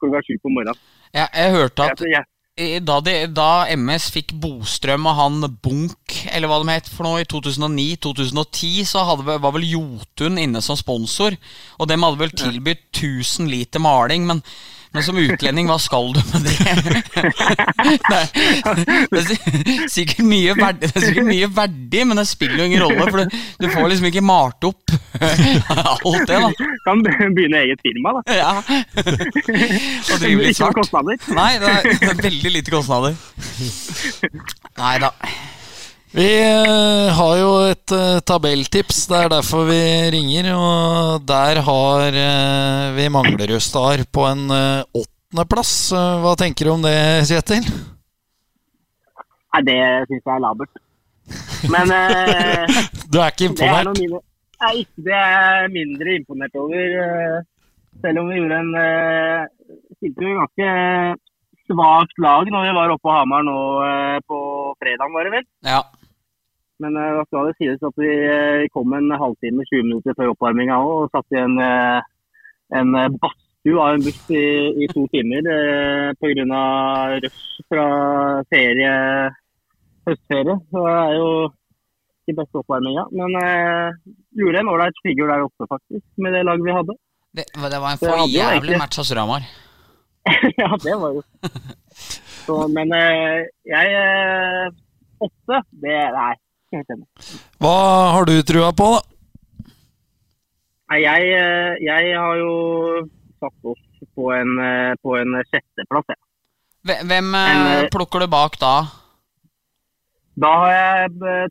klokka 0.02 0.22
sju 0.26 0.36
på 0.42 0.52
morgenen. 0.52 0.78
Jeg, 1.14 1.28
jeg 1.32 1.54
hørte 1.54 1.88
at 1.88 2.04
Jeg, 2.04 2.12
jeg, 2.18 2.28
da, 2.54 3.00
de, 3.02 3.14
da 3.34 3.66
MS 3.74 4.12
fikk 4.14 4.36
Bostrøm 4.38 5.08
og 5.10 5.16
han 5.18 5.46
Bunk, 5.64 6.14
eller 6.30 6.46
hva 6.46 6.60
de 6.62 6.70
het 6.70 6.86
for 6.86 7.06
noe, 7.06 7.24
i 7.24 7.26
2009-2010, 7.26 8.84
så 8.86 9.02
hadde, 9.08 9.26
var 9.26 9.54
vel 9.56 9.66
Jotun 9.66 10.38
inne 10.38 10.62
som 10.62 10.78
sponsor. 10.78 11.34
Og 11.80 11.90
dem 11.90 12.06
hadde 12.06 12.20
vel 12.20 12.34
tilbudt 12.38 12.86
1000 12.92 13.50
liter 13.50 13.82
maling, 13.82 14.28
men, 14.30 14.44
men 14.94 15.02
som 15.02 15.18
utlending, 15.18 15.66
hva 15.70 15.78
skal 15.82 16.12
du 16.14 16.20
med 16.30 16.44
det? 16.46 16.54
det, 18.10 18.18
er, 18.18 18.82
det 19.10 19.22
er 19.22 19.88
sikkert 19.90 20.22
mye 20.26 20.54
verdi, 20.58 20.86
det 20.86 20.92
er 21.00 21.06
sikkert 21.08 21.28
mye 21.28 21.48
verdi, 21.56 22.04
men 22.06 22.20
det 22.20 22.26
spiller 22.30 22.62
jo 22.62 22.68
ingen 22.70 22.84
rolle, 22.84 23.08
for 23.10 23.22
du, 23.24 23.38
du 23.64 23.66
får 23.72 23.88
liksom 23.92 24.10
ikke 24.10 24.24
malt 24.24 24.68
opp 24.70 24.94
alt 25.14 26.28
det, 26.28 26.38
da. 26.42 26.50
Kan 26.84 27.02
begynne 27.04 27.64
eget 27.64 27.82
firma, 27.84 28.14
da. 28.18 28.22
Ja. 28.34 28.52
Og 28.58 30.22
drive 30.22 30.42
litt 30.42 30.54
Ikke 30.54 30.60
noen 30.60 30.60
svart. 30.60 30.78
kostnader. 30.80 31.18
Nei, 31.36 31.50
det 31.62 31.72
er, 31.72 31.90
det 31.90 32.12
er 32.12 32.22
veldig 32.28 32.54
lite 32.58 32.74
kostnader. 32.74 33.18
Nei 34.80 34.96
da. 35.02 35.12
Vi 36.14 36.30
eh, 36.46 37.08
har 37.10 37.38
jo 37.40 37.48
et 37.66 37.90
eh, 37.90 38.20
tabelltips, 38.22 39.00
det 39.10 39.16
er 39.18 39.30
derfor 39.32 39.64
vi 39.66 39.78
ringer. 40.14 40.46
Og 40.54 41.24
der 41.26 41.58
har 41.66 42.18
eh, 42.20 42.92
vi 42.94 43.08
Manglerud 43.10 43.62
Star 43.62 44.04
på 44.14 44.26
en 44.28 44.44
åttendeplass. 44.54 45.72
Hva 46.22 46.36
tenker 46.38 46.68
du 46.68 46.74
om 46.76 46.84
det, 46.86 46.94
Kjetil? 47.26 47.66
Nei, 47.66 49.62
det 49.66 49.80
syns 50.06 50.22
jeg 50.22 50.36
er 50.36 50.44
labert. 50.44 50.78
Men 51.74 51.90
Du 53.10 53.18
er 53.18 53.34
ikke 53.34 53.50
det 53.50 53.66
er 53.66 53.90
imponert? 53.90 54.30
nei, 54.62 54.72
ikke 54.84 55.06
det 55.08 55.18
jeg 55.18 55.42
er 55.48 55.74
mindre 55.74 56.16
imponert 56.20 56.60
over. 56.60 57.42
selv 58.04 58.22
om 58.22 58.30
vi 58.30 58.38
gjorde 58.38 58.60
en 58.60 58.72
Stilte 59.98 60.26
jo 60.28 60.38
ganske 60.38 60.70
svakt 61.64 62.22
lag 62.22 62.54
når 62.54 62.68
vi 62.68 62.78
var 62.78 62.94
oppe 62.94 63.08
på 63.08 63.18
Hamar 63.18 63.42
nå 63.46 63.58
på 64.30 64.40
fredag, 64.78 65.10
var 65.10 65.26
det 65.26 65.36
vel. 65.40 65.46
Ja. 65.66 65.82
Men 66.82 66.96
eh, 66.98 67.14
da 67.18 67.22
skal 67.28 67.48
det 67.48 67.56
sies 67.60 67.86
at 67.86 68.00
vi 68.00 68.10
eh, 68.10 68.66
kom 68.74 68.94
en 68.96 69.12
halvtime, 69.14 69.66
20 69.70 69.88
minutter 69.88 70.16
før 70.18 70.32
oppvarminga 70.32 70.78
òg, 70.82 70.94
og 71.04 71.12
satt 71.14 71.36
i 71.36 71.40
en, 71.42 71.56
eh, 71.62 72.00
en 72.80 72.94
eh, 72.98 73.10
badstue 73.22 73.82
av 73.82 73.94
en 73.94 74.06
buss 74.06 74.22
i, 74.34 74.44
i 74.82 74.88
to 74.90 75.06
timer 75.14 75.50
eh, 75.54 76.10
pga. 76.18 76.62
rush 77.24 77.44
fra 77.70 77.86
ferie, 78.50 78.94
høstferie. 80.08 80.58
Så 80.70 80.86
det 80.88 80.96
er 80.98 81.16
jo 81.20 81.30
ikke 82.24 82.38
beste 82.40 82.62
oppvarminga. 82.62 83.06
Men 83.14 83.38
eh, 83.40 84.14
gjorde 84.40 84.62
en 84.64 84.72
ålreit 84.74 85.02
figur 85.06 85.30
der 85.30 85.46
oppe, 85.46 85.68
faktisk, 85.70 86.06
med 86.18 86.34
det 86.34 86.46
laget 86.48 86.66
vi 86.66 86.78
hadde. 86.78 86.98
Det, 87.34 87.44
det 87.54 87.80
var 87.82 87.90
en 87.94 88.00
for 88.02 88.26
jævlig 88.30 88.78
match 88.78 88.98
hos 88.98 89.10
Ramar. 89.16 89.46
ja, 90.60 90.68
det 90.80 90.94
var 90.96 91.10
jo 91.12 91.22
så, 92.46 92.54
Men 92.72 92.92
eh, 92.96 93.44
jeg 93.68 93.90
eh, 93.98 94.70
Åtte, 95.20 95.58
det 95.84 95.98
Nei, 96.14 96.32
ikke 96.32 96.43
helt 96.80 96.94
enig. 96.94 97.34
Hva 97.62 97.76
har 98.16 98.28
du 98.28 98.36
trua 98.46 98.70
på, 98.76 98.92
da? 98.96 99.02
Nei, 100.92 101.00
jeg, 101.00 101.30
eh, 101.38 101.76
jeg 101.82 102.16
har 102.18 102.38
jo 102.38 102.54
satt 103.40 103.72
oss 103.72 103.84
på 104.14 104.32
en, 104.32 104.58
eh, 104.58 104.92
på 105.02 105.16
en 105.18 105.38
sjetteplass, 105.48 106.12
jeg. 106.12 106.20
Hvem 106.84 107.08
hvem, 107.08 107.34
eh, 107.34 107.84
eh, 107.84 107.88
plukker 107.92 108.20
du 108.20 108.28
bak 108.28 108.58
da? 108.60 108.74
Da 110.36 110.50
har 110.60 110.72
jeg, 110.74 111.10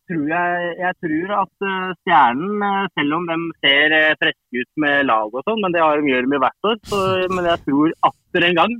tror 0.09 0.25
jeg, 0.27 0.71
jeg 0.77 0.95
tror 1.03 1.29
at 1.39 1.67
Stjernen, 2.03 2.89
selv 2.97 3.15
om 3.15 3.29
de 3.29 3.37
ser 3.63 3.95
friske 4.19 4.59
ut 4.59 4.71
med 4.83 5.05
lag 5.07 5.31
og 5.31 5.45
sånn, 5.47 5.61
men 5.63 5.71
det 5.71 5.79
har 5.79 6.01
de 6.01 6.11
gjør 6.11 6.27
de 6.27 6.41
hvert 6.43 6.67
år, 6.67 6.81
så, 6.91 6.99
men 7.31 7.47
jeg 7.47 7.63
tror 7.63 7.93
atter 8.09 8.47
en 8.49 8.59
gang 8.59 8.75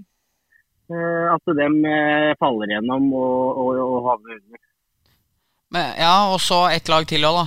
eh, 0.91 1.25
at 1.31 1.55
de 1.61 1.69
faller 2.41 2.75
gjennom 2.75 3.07
og, 3.15 3.63
og, 3.63 3.79
og 3.79 4.09
havner 4.09 4.35
under. 4.41 4.61
Men, 5.73 5.93
ja, 5.97 6.15
og 6.33 6.39
så 6.41 6.67
ett 6.69 6.89
lag 6.91 7.05
til 7.09 7.25
òg, 7.25 7.39
da. 7.41 7.45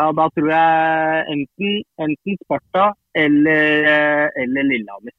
Ja, 0.00 0.06
da 0.16 0.24
tror 0.32 0.48
jeg 0.48 1.24
enten, 1.34 1.82
enten 2.00 2.38
Sparta 2.40 2.86
eller, 3.14 3.88
eh, 3.90 4.28
eller 4.40 4.64
Lillehammer. 4.70 5.12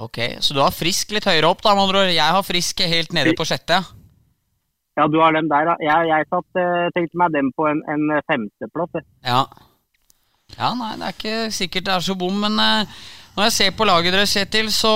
Ok, 0.00 0.18
Så 0.40 0.54
du 0.54 0.60
har 0.60 0.72
Frisk 0.72 1.12
litt 1.12 1.24
høyere 1.28 1.48
opp, 1.48 1.62
da, 1.64 1.72
med 1.74 1.86
andre 1.88 2.02
ord. 2.04 2.12
Jeg 2.12 2.36
har 2.36 2.44
Frisk 2.44 2.80
helt 2.80 3.12
nede 3.16 3.32
på 3.36 3.44
sjette. 3.48 3.80
Ja, 4.96 5.06
du 5.08 5.18
har 5.20 5.32
dem 5.32 5.48
der. 5.48 5.64
da. 5.72 5.74
Jeg, 5.80 6.08
jeg 6.08 6.28
satt, 6.28 6.60
eh, 6.60 6.90
tenkte 6.96 7.20
meg 7.20 7.32
dem 7.32 7.48
på 7.56 7.66
en, 7.70 7.80
en 7.88 8.20
femteplass. 8.28 9.04
Ja. 9.24 9.44
Ja, 10.58 10.74
nei, 10.74 10.94
det 10.98 11.06
er 11.06 11.16
ikke 11.16 11.52
sikkert 11.54 11.86
det 11.86 11.94
er 11.94 12.04
så 12.04 12.16
bom, 12.18 12.40
men 12.44 12.58
eh, 12.60 13.00
når 13.36 13.46
jeg 13.46 13.54
ser 13.54 13.74
på 13.78 13.86
laget 13.86 14.12
deres, 14.14 14.32
Kjetil, 14.34 14.68
så 14.74 14.92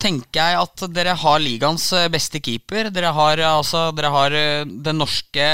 tenker 0.00 0.38
jeg 0.38 0.58
at 0.60 0.84
dere 0.94 1.16
har 1.18 1.42
ligaens 1.42 1.88
eh, 1.98 2.06
beste 2.12 2.38
keeper. 2.44 2.92
Dere 2.94 3.10
har, 3.16 3.42
eh, 3.42 3.48
altså, 3.58 3.88
dere 3.96 4.12
har 4.14 4.36
eh, 4.38 4.62
den 4.86 5.00
norske, 5.02 5.48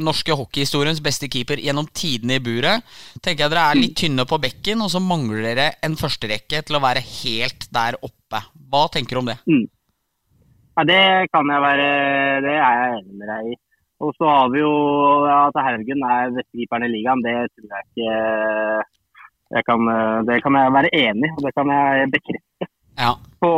norske 0.00 0.32
hockeyhistoriens 0.32 1.02
beste 1.04 1.28
keeper 1.28 1.60
gjennom 1.60 1.90
tidene 1.92 2.38
i 2.38 2.42
buret. 2.42 2.86
Tenker 3.20 3.44
jeg 3.44 3.52
Dere 3.52 3.66
er 3.68 3.78
litt 3.78 3.94
tynne 4.00 4.24
på 4.28 4.40
bekken, 4.40 4.80
og 4.80 4.88
så 4.94 5.02
mangler 5.04 5.44
dere 5.44 5.68
en 5.84 5.98
førsterekke 6.00 6.64
til 6.64 6.78
å 6.78 6.82
være 6.82 7.04
helt 7.04 7.68
der 7.68 8.00
oppe. 8.00 8.40
Hva 8.72 8.86
tenker 8.96 9.18
du 9.18 9.22
om 9.22 9.30
det? 9.30 9.36
Ja, 10.76 10.88
det 10.88 11.02
kan 11.32 11.48
jeg 11.52 11.62
være 11.64 11.86
Det 12.44 12.56
er 12.56 12.80
jeg 12.80 12.98
enig 12.98 13.20
med 13.20 13.32
deg 13.34 13.52
i. 13.52 13.60
Og 14.04 14.12
så 14.16 14.28
har 14.28 14.50
vi 14.52 14.60
jo 14.60 14.74
ja, 15.24 15.38
at 15.46 15.62
Haugen 15.68 16.02
er 16.04 16.34
bestekeeperen 16.36 16.88
i 16.88 16.92
ligaen. 16.96 17.22
Det 17.24 17.36
tror 17.52 17.76
jeg 17.76 17.86
ikke 17.92 18.86
kan, 19.66 19.90
Det 20.26 20.40
kan 20.42 20.56
jeg 20.58 20.74
være 20.74 20.90
enig 20.92 21.28
i, 21.30 21.34
og 21.36 21.44
det 21.46 21.52
kan 21.54 21.70
jeg 21.70 22.10
bekrefte. 22.14 22.70
Ja. 22.96 23.12
På, 23.40 23.50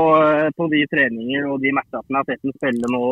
på 0.57 0.67
de 0.73 0.81
treninger 0.91 1.47
og 1.49 1.61
de 1.63 1.71
matchene 1.77 2.03
jeg 2.11 2.19
har 2.19 2.27
sett 2.29 2.43
ham 2.45 2.57
spille 2.57 2.91
nå. 2.93 3.05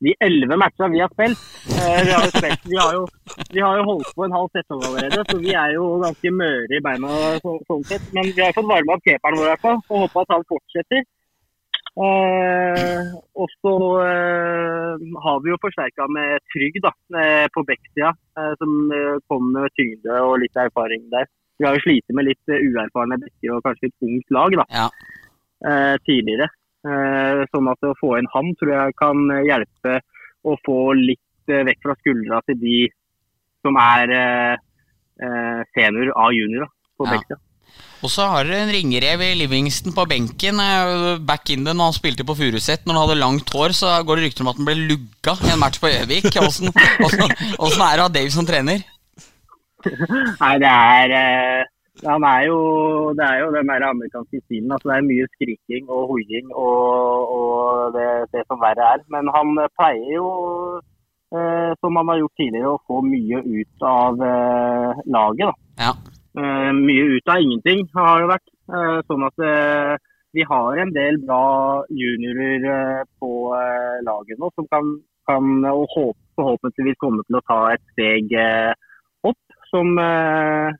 De 0.00 0.14
elleve 0.24 0.56
matchene 0.56 0.94
vi 0.94 1.00
har 1.02 1.10
spilt. 1.12 1.40
Eh, 1.76 1.98
vi, 2.06 2.12
har 2.16 2.24
jo 2.24 2.32
spilt 2.32 2.66
vi, 2.72 2.76
har 2.80 2.94
jo, 2.96 3.02
vi 3.52 3.60
har 3.60 3.80
jo 3.80 3.86
holdt 3.90 4.12
på 4.16 4.24
en 4.24 4.36
halv 4.36 4.48
sesong 4.56 4.84
allerede, 4.88 5.24
så 5.28 5.36
vi 5.42 5.52
er 5.62 5.74
jo 5.76 5.88
ganske 6.00 6.32
møre 6.32 6.76
i 6.76 6.82
beina 6.86 7.16
så, 7.44 7.56
sånn 7.68 7.84
sett. 7.90 8.06
Men 8.16 8.30
vi 8.32 8.44
har 8.44 8.56
fått 8.56 8.70
varma 8.70 8.96
opp 8.96 9.04
keeperen 9.04 9.40
vår 9.40 9.48
i 9.48 9.50
hvert 9.52 9.66
fall, 9.66 9.82
og 9.90 10.06
håper 10.06 10.24
at 10.24 10.36
han 10.36 10.46
fortsetter. 10.54 11.04
Eh, 12.00 13.10
og 13.42 13.52
så 13.60 13.74
eh, 14.06 15.04
har 15.24 15.40
vi 15.44 15.52
jo 15.52 15.60
forsterka 15.60 16.06
med 16.16 16.48
Trygg 16.54 16.80
da, 16.86 16.94
eh, 17.20 17.46
på 17.52 17.64
Bekksida, 17.68 18.14
eh, 18.40 18.52
som 18.62 18.94
eh, 18.96 19.18
kom 19.28 19.52
med 19.52 19.74
tyngde 19.76 20.22
og 20.24 20.38
litt 20.40 20.56
erfaring 20.64 21.04
der. 21.12 21.28
Vi 21.60 21.66
har 21.68 21.76
jo 21.76 21.82
slitt 21.84 22.14
med 22.16 22.24
litt 22.30 22.48
eh, 22.52 22.62
uerfarne 22.70 23.18
bekker 23.20 23.52
og 23.58 23.64
kanskje 23.66 23.90
et 23.90 24.06
ungt 24.08 24.32
lag 24.32 24.56
da, 24.62 24.64
Ja. 24.72 24.86
eh, 25.68 25.96
tidligere. 26.08 26.48
Eh, 26.88 27.42
sånn 27.52 27.68
at 27.68 27.84
å 27.84 27.92
få 28.00 28.14
inn 28.16 28.30
han 28.32 28.54
tror 28.56 28.72
jeg 28.72 28.96
kan 28.96 29.18
hjelpe 29.44 29.98
å 30.48 30.56
få 30.64 30.78
litt 30.96 31.52
eh, 31.52 31.60
vekk 31.68 31.82
fra 31.84 31.96
skuldra 32.00 32.40
til 32.48 32.56
de 32.62 32.78
som 33.60 33.76
er 33.76 34.14
eh, 34.16 34.54
eh, 35.20 35.60
senior 35.76 36.14
av 36.16 36.32
junior 36.32 36.64
da, 36.64 36.70
på 36.96 37.06
Ja. 37.10 37.12
Bekksida. 37.18 37.40
Og 38.00 38.08
så 38.08 38.24
har 38.32 38.48
dere 38.48 38.62
en 38.64 38.72
ringrev 38.72 39.20
i 39.20 39.34
Livingston 39.36 39.92
på 39.92 40.06
benken. 40.08 40.56
Back 41.28 41.50
in 41.52 41.66
the 41.66 41.74
når 41.76 41.90
han 41.90 41.96
spilte 41.98 42.24
på 42.24 42.34
Furuset. 42.38 42.86
Når 42.88 42.96
han 42.96 43.02
hadde 43.04 43.18
langt 43.20 43.52
hår, 43.52 43.74
så 43.76 43.92
går 44.08 44.16
det 44.16 44.24
rykter 44.24 44.42
om 44.46 44.48
at 44.48 44.56
han 44.56 44.64
ble 44.70 44.74
lugga 44.88 45.34
i 45.44 45.52
en 45.52 45.60
match 45.60 45.78
på 45.82 45.92
Gjøvik. 45.92 46.32
Åssen 46.40 46.72
er 46.72 48.00
det 48.00 48.00
å 48.00 48.06
ha 48.08 48.08
Dave 48.08 48.32
som 48.32 48.48
trener? 48.48 48.80
Nei, 50.42 50.54
det 50.62 50.70
er 50.70 51.14
eh, 51.16 51.62
Han 52.06 52.24
er 52.24 52.42
jo 52.48 52.58
Det 53.16 53.24
er 53.26 53.40
jo 53.42 53.50
den 53.54 53.72
der 53.72 53.86
amerikanske 53.88 54.40
stilen. 54.44 54.72
Altså, 54.72 54.88
det 54.90 54.96
er 54.96 55.08
mye 55.08 55.26
skriking 55.34 55.88
og 55.88 56.12
hoiing 56.12 56.52
og, 56.52 57.34
og 57.38 57.96
det, 57.96 58.06
det 58.34 58.44
som 58.46 58.60
verre 58.62 58.92
er. 58.94 59.04
Men 59.14 59.30
han 59.36 59.56
eh, 59.64 59.72
pleier 59.78 60.14
jo, 60.16 60.28
eh, 61.34 61.72
som 61.80 61.98
han 62.00 62.12
har 62.12 62.22
gjort 62.22 62.38
tidligere, 62.40 62.76
å 62.76 62.84
få 62.88 63.02
mye 63.06 63.42
ut 63.46 63.88
av 63.94 64.22
eh, 64.30 65.02
laget. 65.16 65.50
da. 65.50 65.84
Ja. 65.86 65.92
Eh, 66.40 66.70
mye 66.78 67.08
ut 67.16 67.34
av 67.34 67.42
ingenting 67.42 67.84
har 67.96 68.22
det 68.22 68.32
vært. 68.36 68.48
Eh, 68.70 68.98
sånn 69.10 69.26
at 69.26 69.46
vi 70.30 70.44
har 70.46 70.78
en 70.78 70.92
del 70.94 71.16
bra 71.26 71.82
juniorer 71.90 73.02
på 73.18 73.30
laget 74.06 74.38
nå 74.38 74.50
som 74.54 74.68
kan, 74.70 74.92
kan 75.26 75.64
og 75.72 75.88
håp, 75.90 76.14
forhåpentligvis 76.38 77.00
komme 77.02 77.24
til 77.26 77.40
å 77.40 77.46
ta 77.50 77.58
et 77.74 77.82
steg 77.96 78.30
eh. 78.38 78.70
Som, 79.70 79.98
eh, 80.02 80.70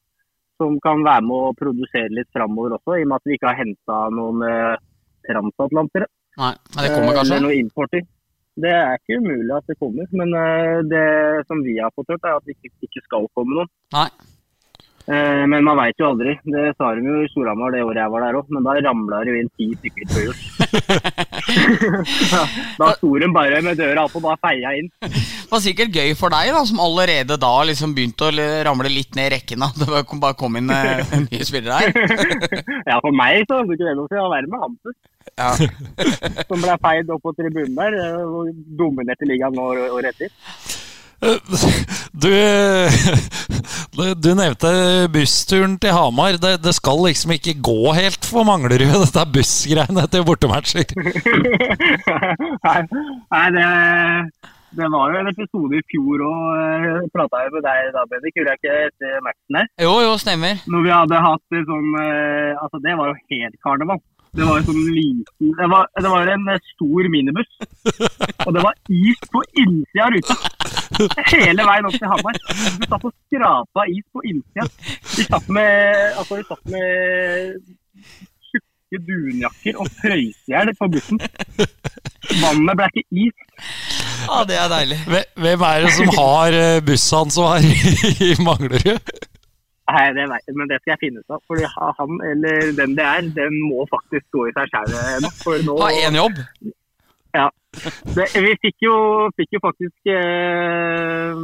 som 0.61 0.79
kan 0.85 1.05
være 1.07 1.25
med 1.27 1.37
å 1.51 1.57
produsere 1.59 2.11
litt 2.13 2.31
framover 2.35 2.77
også, 2.79 2.99
i 2.99 3.05
og 3.05 3.13
med 3.13 3.21
at 3.21 3.29
vi 3.29 3.37
ikke 3.39 3.51
har 3.51 3.61
henta 3.61 3.99
noen 4.17 4.43
eh, 4.47 4.81
transatlantere. 5.29 6.11
Nei, 6.41 6.55
men 6.75 6.83
det 6.85 6.91
kommer 6.95 7.13
Eh, 7.13 7.19
kanskje? 7.21 7.37
Eller 7.37 7.47
noen 7.47 7.63
importer. 7.67 8.09
Det 8.61 8.73
er 8.75 8.99
ikke 8.99 9.21
umulig 9.23 9.55
at 9.57 9.71
det 9.71 9.79
kommer, 9.81 10.11
men 10.13 10.35
det 10.91 11.07
som 11.47 11.63
vi 11.65 11.79
har 11.79 11.93
fått 11.97 12.11
hørt, 12.13 12.27
er 12.27 12.35
at 12.37 12.45
det 12.45 12.57
ikke, 12.59 12.75
ikke 12.85 13.03
skal 13.07 13.29
komme 13.39 13.57
noen. 13.57 13.71
Nei. 13.95 14.09
Eh, 15.09 15.45
Men 15.49 15.65
man 15.65 15.79
veit 15.81 15.97
jo 15.99 16.11
aldri. 16.13 16.35
Det 16.45 16.65
sa 16.79 16.93
de 16.95 17.03
jo 17.07 17.23
i 17.25 17.29
Storhamar 17.33 17.73
det 17.75 17.81
året 17.83 18.03
jeg 18.03 18.11
var 18.13 18.21
der 18.27 18.37
òg, 18.39 18.47
men 18.53 18.63
da 18.67 18.75
ramla 18.85 19.23
det 19.25 19.33
jo 19.33 19.41
inn 19.41 19.49
ti 19.59 19.67
stykker 19.79 20.07
på 20.13 20.25
hjul. 20.27 20.37
da 22.31 22.43
da 22.79 22.91
sto 22.99 23.11
de 23.19 23.29
bare 23.35 23.61
med 23.65 23.79
døra 23.81 24.05
opp 24.07 24.15
og 24.21 24.25
bare 24.29 24.39
feia 24.45 24.75
inn. 24.79 24.91
Det 25.01 25.51
var 25.51 25.63
sikkert 25.65 25.97
gøy 25.97 26.13
for 26.19 26.31
deg, 26.31 26.53
da, 26.55 26.61
som 26.69 26.79
allerede 26.85 27.39
da 27.43 27.53
liksom 27.67 27.95
begynte 27.97 28.29
å 28.29 28.47
ramle 28.69 28.93
litt 28.93 29.17
ned 29.19 29.31
i 29.31 29.35
rekken. 29.39 29.65
da. 29.65 29.71
Det 29.81 29.89
var- 29.91 30.07
bare 30.21 30.37
kom 30.39 30.57
inn 30.61 30.71
eh, 30.71 31.01
nye 31.27 31.45
spillere 31.49 31.81
her. 31.81 31.89
ja, 32.87 33.01
for 33.01 33.11
meg 33.17 33.47
så 33.49 33.63
hadde 33.63 33.75
ikke 33.79 33.89
det 33.89 33.97
noe 33.99 34.21
å 34.27 34.31
være 34.35 34.51
med 34.53 34.63
Hampus. 34.63 34.97
Ja. 35.41 35.51
som 36.49 36.61
ble 36.63 36.75
feid 36.85 37.11
opp 37.15 37.23
på 37.25 37.33
tribunen 37.39 37.75
der. 37.79 37.97
eh, 37.97 38.21
Og 38.29 38.53
dominerte 38.79 39.27
ligaen 39.29 39.57
nå 39.57 39.71
året 39.97 40.13
etter. 40.15 40.31
Du, 41.21 42.31
du, 43.93 44.05
du 44.17 44.31
nevnte 44.33 44.71
bussturen 45.13 45.75
til 45.81 45.93
Hamar. 45.93 46.39
Det, 46.41 46.55
det 46.65 46.73
skal 46.77 47.03
liksom 47.05 47.35
ikke 47.37 47.59
gå 47.61 47.93
helt 47.97 48.25
for 48.25 48.47
Manglerud, 48.49 48.95
dette 49.05 49.27
bussgreiene 49.35 50.07
til 50.13 50.25
bortematcher. 50.29 50.89
nei, 52.67 52.79
nei 53.35 53.45
det, 53.57 53.67
det 54.81 54.89
var 54.95 55.13
jo 55.13 55.21
en 55.21 55.31
episode 55.35 55.77
i 55.77 55.85
fjor 55.93 56.25
òg, 56.31 57.11
prata 57.13 57.43
jeg 57.45 57.53
med 57.57 57.67
deg 57.69 57.91
da, 57.97 58.07
Bendik. 58.13 58.39
Gjorde 58.39 58.55
jeg 58.55 58.63
ikke 58.63 58.79
etter 58.89 59.25
matchen 59.27 59.59
der? 59.61 59.69
Jo, 59.85 59.95
jo, 60.07 60.15
stemmer. 60.23 60.65
Når 60.73 60.87
vi 60.87 60.95
hadde 60.95 61.25
hatt 61.27 61.59
sånn 61.69 61.91
eh, 62.01 62.55
Altså, 62.61 62.81
det 62.85 62.97
var 62.97 63.13
jo 63.13 63.19
helt 63.35 63.61
karneval. 63.67 64.01
Det 64.37 64.47
var 64.47 64.63
sånn 64.63 64.85
liten 64.95 65.51
Det 65.59 65.67
var, 65.73 65.89
det 65.99 66.11
var 66.13 66.29
en 66.31 66.49
eh, 66.53 66.63
stor 66.75 67.09
minibuss. 67.11 67.51
Og 68.47 68.55
det 68.55 68.63
var 68.63 68.77
is 68.95 69.23
på 69.33 69.43
innsida 69.59 70.07
av 70.07 70.15
ruta. 70.15 70.37
Hele 71.33 71.67
veien 71.67 71.89
opp 71.89 71.97
til 71.97 72.11
Hamar. 72.13 72.39
Du 72.79 72.85
satt 72.87 73.07
og 73.09 73.15
skrapa 73.15 73.87
is 73.91 74.07
på 74.15 74.23
innsida. 74.31 74.67
Vi 75.17 75.27
satt 75.27 75.51
med 75.51 76.19
Altså, 76.21 76.39
vi 76.39 76.47
satt 76.49 76.75
med 76.75 77.59
tjukke 78.51 79.03
dunjakker 79.09 79.81
og 79.83 79.91
i 80.15 80.31
hjel 80.51 80.73
på 80.79 80.91
bussen. 80.95 81.23
Vannet 82.41 82.79
ble 82.79 82.91
ikke 82.93 83.27
is. 83.27 83.67
Ja, 84.29 84.45
det 84.47 84.61
er 84.61 84.71
deilig. 84.71 85.01
Hvem 85.41 85.67
er 85.73 85.85
det 85.87 85.93
som 85.97 86.15
har 86.19 86.61
eh, 86.61 86.79
bussansvar 86.87 87.67
i 88.29 88.35
Manglerud? 88.47 89.15
Nei, 89.91 90.11
det 90.15 90.27
vet 90.31 90.47
jeg, 90.47 90.57
men 90.59 90.69
det 90.71 90.79
skal 90.81 90.93
jeg 90.95 91.03
finne 91.05 91.23
ut 91.23 91.35
av. 91.35 91.41
Fordi 91.51 91.67
han 91.75 92.21
eller 92.31 92.75
den 92.79 92.97
det 92.99 93.07
er, 93.07 93.31
den 93.37 93.57
må 93.67 93.87
faktisk 93.91 94.27
gå 94.37 94.47
i 94.49 94.55
seg 94.57 94.71
sjæl 94.71 94.93
nå. 95.67 95.79
Ha 95.83 95.91
én 96.05 96.19
jobb. 96.19 96.39
det, 98.17 98.27
Vi 98.35 98.55
fikk 98.65 98.87
jo, 98.87 98.95
fikk 99.39 99.57
jo 99.57 99.61
faktisk 99.63 100.11
eh, 100.11 101.43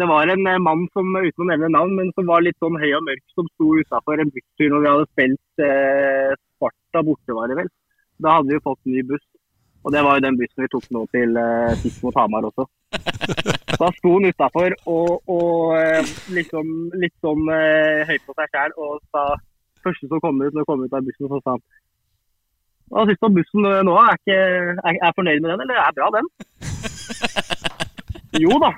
Det 0.00 0.08
var 0.10 0.32
en 0.32 0.46
eh, 0.50 0.60
mann 0.62 0.86
som, 0.90 1.14
uten 1.14 1.44
å 1.44 1.48
nevne 1.52 1.70
navn, 1.74 1.94
men 1.98 2.10
som 2.18 2.26
var 2.30 2.42
litt 2.44 2.58
sånn 2.62 2.78
høy 2.80 2.90
og 2.98 3.04
mørk, 3.06 3.24
som 3.38 3.46
sto 3.54 3.76
utafor 3.78 4.22
en 4.22 4.32
busstur 4.34 4.72
når 4.74 4.82
vi 4.82 4.92
hadde 4.92 5.10
spilt 5.12 5.64
eh, 5.68 6.34
Sparta 6.58 7.04
borte, 7.06 7.34
var 7.36 7.50
det 7.50 7.60
vel. 7.60 7.70
Da 8.18 8.38
hadde 8.38 8.50
vi 8.50 8.58
jo 8.58 8.66
fått 8.66 8.90
ny 8.90 9.04
buss. 9.06 9.26
Og 9.88 9.92
det 9.94 10.02
var 10.04 10.18
jo 10.18 10.24
den 10.26 10.36
bussen 10.36 10.60
vi 10.60 10.68
tok 10.68 10.86
nå 10.92 11.02
til 11.16 11.30
uh, 11.40 11.72
sist 11.80 12.02
mot 12.04 12.16
Hamar 12.20 12.44
også. 12.44 12.66
Da 13.80 13.88
sto 13.96 14.10
han 14.18 14.28
utafor 14.28 14.74
og, 14.84 15.30
og 15.32 15.76
eh, 15.78 16.10
liksom, 16.36 16.68
litt 17.00 17.14
sånn 17.24 17.48
uh, 17.48 18.04
høy 18.04 18.18
på 18.26 18.36
seg 18.36 18.52
sjæl 18.52 18.76
og 18.76 19.00
sa 19.14 19.24
Første 19.78 20.08
som 20.10 20.20
kom 20.20 20.40
ut 20.42 20.52
når 20.52 20.66
kom 20.66 20.82
ut 20.82 20.92
av 20.92 21.06
bussen, 21.06 21.30
så 21.30 21.38
sa 21.40 21.54
han 21.54 21.62
Hva 22.92 23.06
syns 23.08 23.20
du 23.22 23.28
om 23.30 23.36
bussen 23.38 23.68
nå? 23.88 23.96
Er, 24.02 24.18
ikke, 24.18 24.38
er, 24.76 24.98
er 25.08 25.16
fornøyd 25.16 25.40
med 25.44 25.52
den, 25.54 25.64
eller 25.64 25.80
er 25.86 25.96
bra, 25.96 26.10
den? 26.18 26.32
Jo 28.36 28.58
da. 28.60 28.70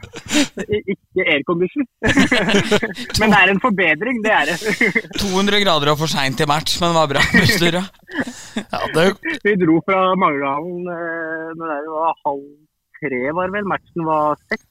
Ikke 0.79 1.25
aircondition. 1.27 1.87
Men 3.21 3.33
det 3.33 3.39
er 3.41 3.51
en 3.51 3.63
forbedring, 3.63 4.21
det 4.25 4.33
er 4.35 4.51
det. 4.51 4.59
200 5.19 5.63
grader 5.65 5.93
og 5.93 5.99
for 5.99 6.11
seint 6.13 6.39
til 6.39 6.49
match, 6.51 6.79
men 6.81 6.93
det 6.93 6.99
var 7.01 7.11
bra 7.11 7.23
busstur, 7.35 7.79
ja. 7.81 7.85
Ja, 8.61 8.81
det, 8.95 9.05
Vi 9.45 9.55
dro 9.59 9.81
fra 9.87 9.99
Mangerdalen 10.19 10.87
eh, 10.95 11.49
når 11.59 11.73
det 11.73 11.95
var 11.97 12.21
halv 12.27 12.47
tre, 13.01 13.21
var 13.39 13.53
vel. 13.55 13.67
Matchen 13.73 14.07
var 14.07 14.39
seks. 14.51 14.67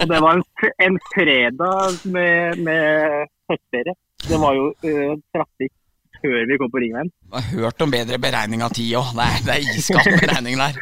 Og 0.00 0.06
det 0.12 0.20
var 0.24 0.38
en, 0.38 0.44
en 0.86 0.98
fredag 1.10 1.98
med, 2.16 2.62
med 2.66 3.26
høstferie. 3.50 3.96
Det 4.28 4.38
var 4.44 4.56
jo 4.58 4.66
eh, 4.86 5.14
trafikk 5.34 5.74
før 6.22 6.46
vi 6.48 6.58
kom 6.60 6.70
på 6.72 6.82
Ringveien. 6.82 7.10
Jeg 7.30 7.46
har 7.46 7.64
hørt 7.64 7.84
om 7.84 7.92
bedre 7.92 8.18
beregning 8.22 8.62
av 8.66 8.74
tid 8.76 8.94
òg. 9.00 9.10
Det, 9.16 9.28
det 9.46 9.56
er 9.56 9.74
iskald 9.74 10.20
beregning 10.22 10.60
der. 10.60 10.78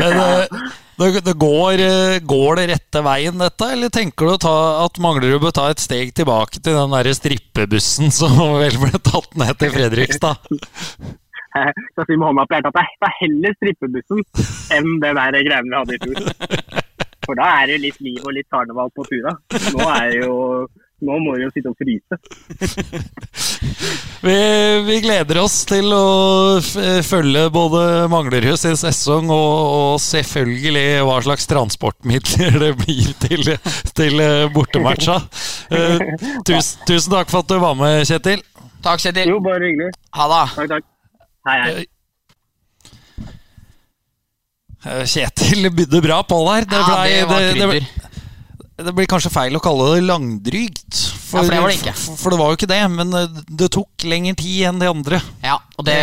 men 0.00 0.18
eh, 0.24 0.66
det, 1.00 1.22
det 1.24 1.36
går, 1.40 1.84
eh, 1.86 2.18
går 2.32 2.60
det 2.60 2.66
rette 2.74 3.02
veien, 3.06 3.40
dette? 3.40 3.70
Eller 3.76 3.92
tenker 3.94 4.32
du 4.32 4.42
ta, 4.42 4.56
at 4.84 5.00
Manglerud 5.02 5.40
bør 5.46 5.56
ta 5.56 5.70
et 5.72 5.82
steg 5.82 6.12
tilbake 6.16 6.60
til 6.60 6.76
den 6.76 6.92
der 6.96 7.10
strippebussen 7.16 8.12
som 8.14 8.36
vel 8.62 8.76
ble 8.82 9.00
tatt 9.00 9.32
ned 9.40 9.56
til 9.62 9.72
Fredrikstad? 9.76 10.52
Jeg 11.50 11.72
skal 11.74 12.06
si 12.06 12.14
med 12.14 12.28
hånda 12.28 12.44
på 12.46 12.54
hjertet 12.54 12.70
at 12.70 12.76
det 12.78 13.08
er 13.08 13.16
heller 13.24 13.56
strippebussen 13.56 14.20
enn 14.76 15.00
det 15.02 15.16
der 15.18 15.40
greiene 15.48 15.66
vi 15.66 15.80
hadde 15.80 15.96
i 15.96 16.02
fjor. 16.04 16.84
For 17.26 17.38
da 17.38 17.48
er 17.60 17.66
det 17.68 17.74
jo 17.76 17.82
litt 17.84 17.98
liv 18.04 18.22
og 18.24 18.32
litt 18.34 18.48
karneval 18.50 18.92
på 18.94 19.04
tura. 19.06 19.34
Nå 19.74 19.88
er 19.94 20.06
det 20.12 20.22
jo 20.24 20.36
nå 21.06 21.16
må 21.24 21.34
vi 21.36 21.44
jo 21.46 21.50
sitte 21.54 21.70
og 21.72 21.76
fryse. 21.80 22.14
Vi, 24.20 24.32
vi 24.84 24.96
gleder 25.00 25.38
oss 25.40 25.62
til 25.68 25.86
å 25.96 26.58
f 26.60 26.74
følge 27.08 27.46
både 27.52 27.80
Manglerud 28.12 28.58
sin 28.60 28.76
sesong 28.76 29.30
og, 29.32 29.54
og 29.94 29.94
selvfølgelig 30.04 30.82
hva 31.08 31.14
slags 31.24 31.48
transportmidler 31.48 32.58
det 32.60 32.70
blir 32.82 33.14
til, 33.24 33.48
til 33.96 34.20
eh, 34.20 34.44
bortematcha. 34.52 35.16
Eh, 35.72 36.04
tusen, 36.44 36.84
tusen 36.88 37.14
takk 37.16 37.32
for 37.32 37.40
at 37.40 37.48
du 37.48 37.56
var 37.64 37.78
med, 37.80 38.04
Kjetil. 38.10 38.44
Takk, 38.84 39.00
Kjetil. 39.06 39.32
Jo, 39.32 39.40
bare 39.44 39.64
hyggelig. 39.70 39.88
Ha 40.18 40.28
det. 40.34 40.42
Takk, 40.58 40.68
takk. 40.76 40.84
Hei, 41.48 41.56
hei. 41.64 41.88
Eh, 44.84 45.04
Kjetil 45.14 45.70
bydde 45.80 46.00
bra 46.04 46.20
på 46.24 46.38
der. 46.50 46.68
Det, 46.68 46.76
Ja, 46.76 46.86
blei- 46.92 47.16
det 47.16 47.24
var 47.28 47.40
det, 47.40 47.48
det, 47.48 47.56
krydder. 47.56 48.09
Det 48.84 48.94
blir 48.96 49.08
kanskje 49.10 49.32
feil 49.32 49.56
å 49.56 49.62
kalle 49.62 49.88
det 49.94 50.06
langdrygt. 50.06 50.96
Ja, 51.30 51.42
for 51.42 51.52
det 51.52 51.60
var 51.62 51.70
det 51.70 51.78
ikke. 51.78 51.94
For, 51.98 52.18
for 52.18 52.34
det 52.34 52.40
var 52.40 52.50
jo 52.50 52.58
ikke 52.58 52.70
det, 52.70 52.80
men 52.94 53.12
eh, 53.18 53.42
det 53.60 53.70
tok 53.74 54.06
lengre 54.08 54.38
tid 54.40 54.70
enn 54.70 54.80
de 54.82 54.90
andre. 54.90 55.20
Ja, 55.44 55.58
og 55.76 55.86
det, 55.86 56.00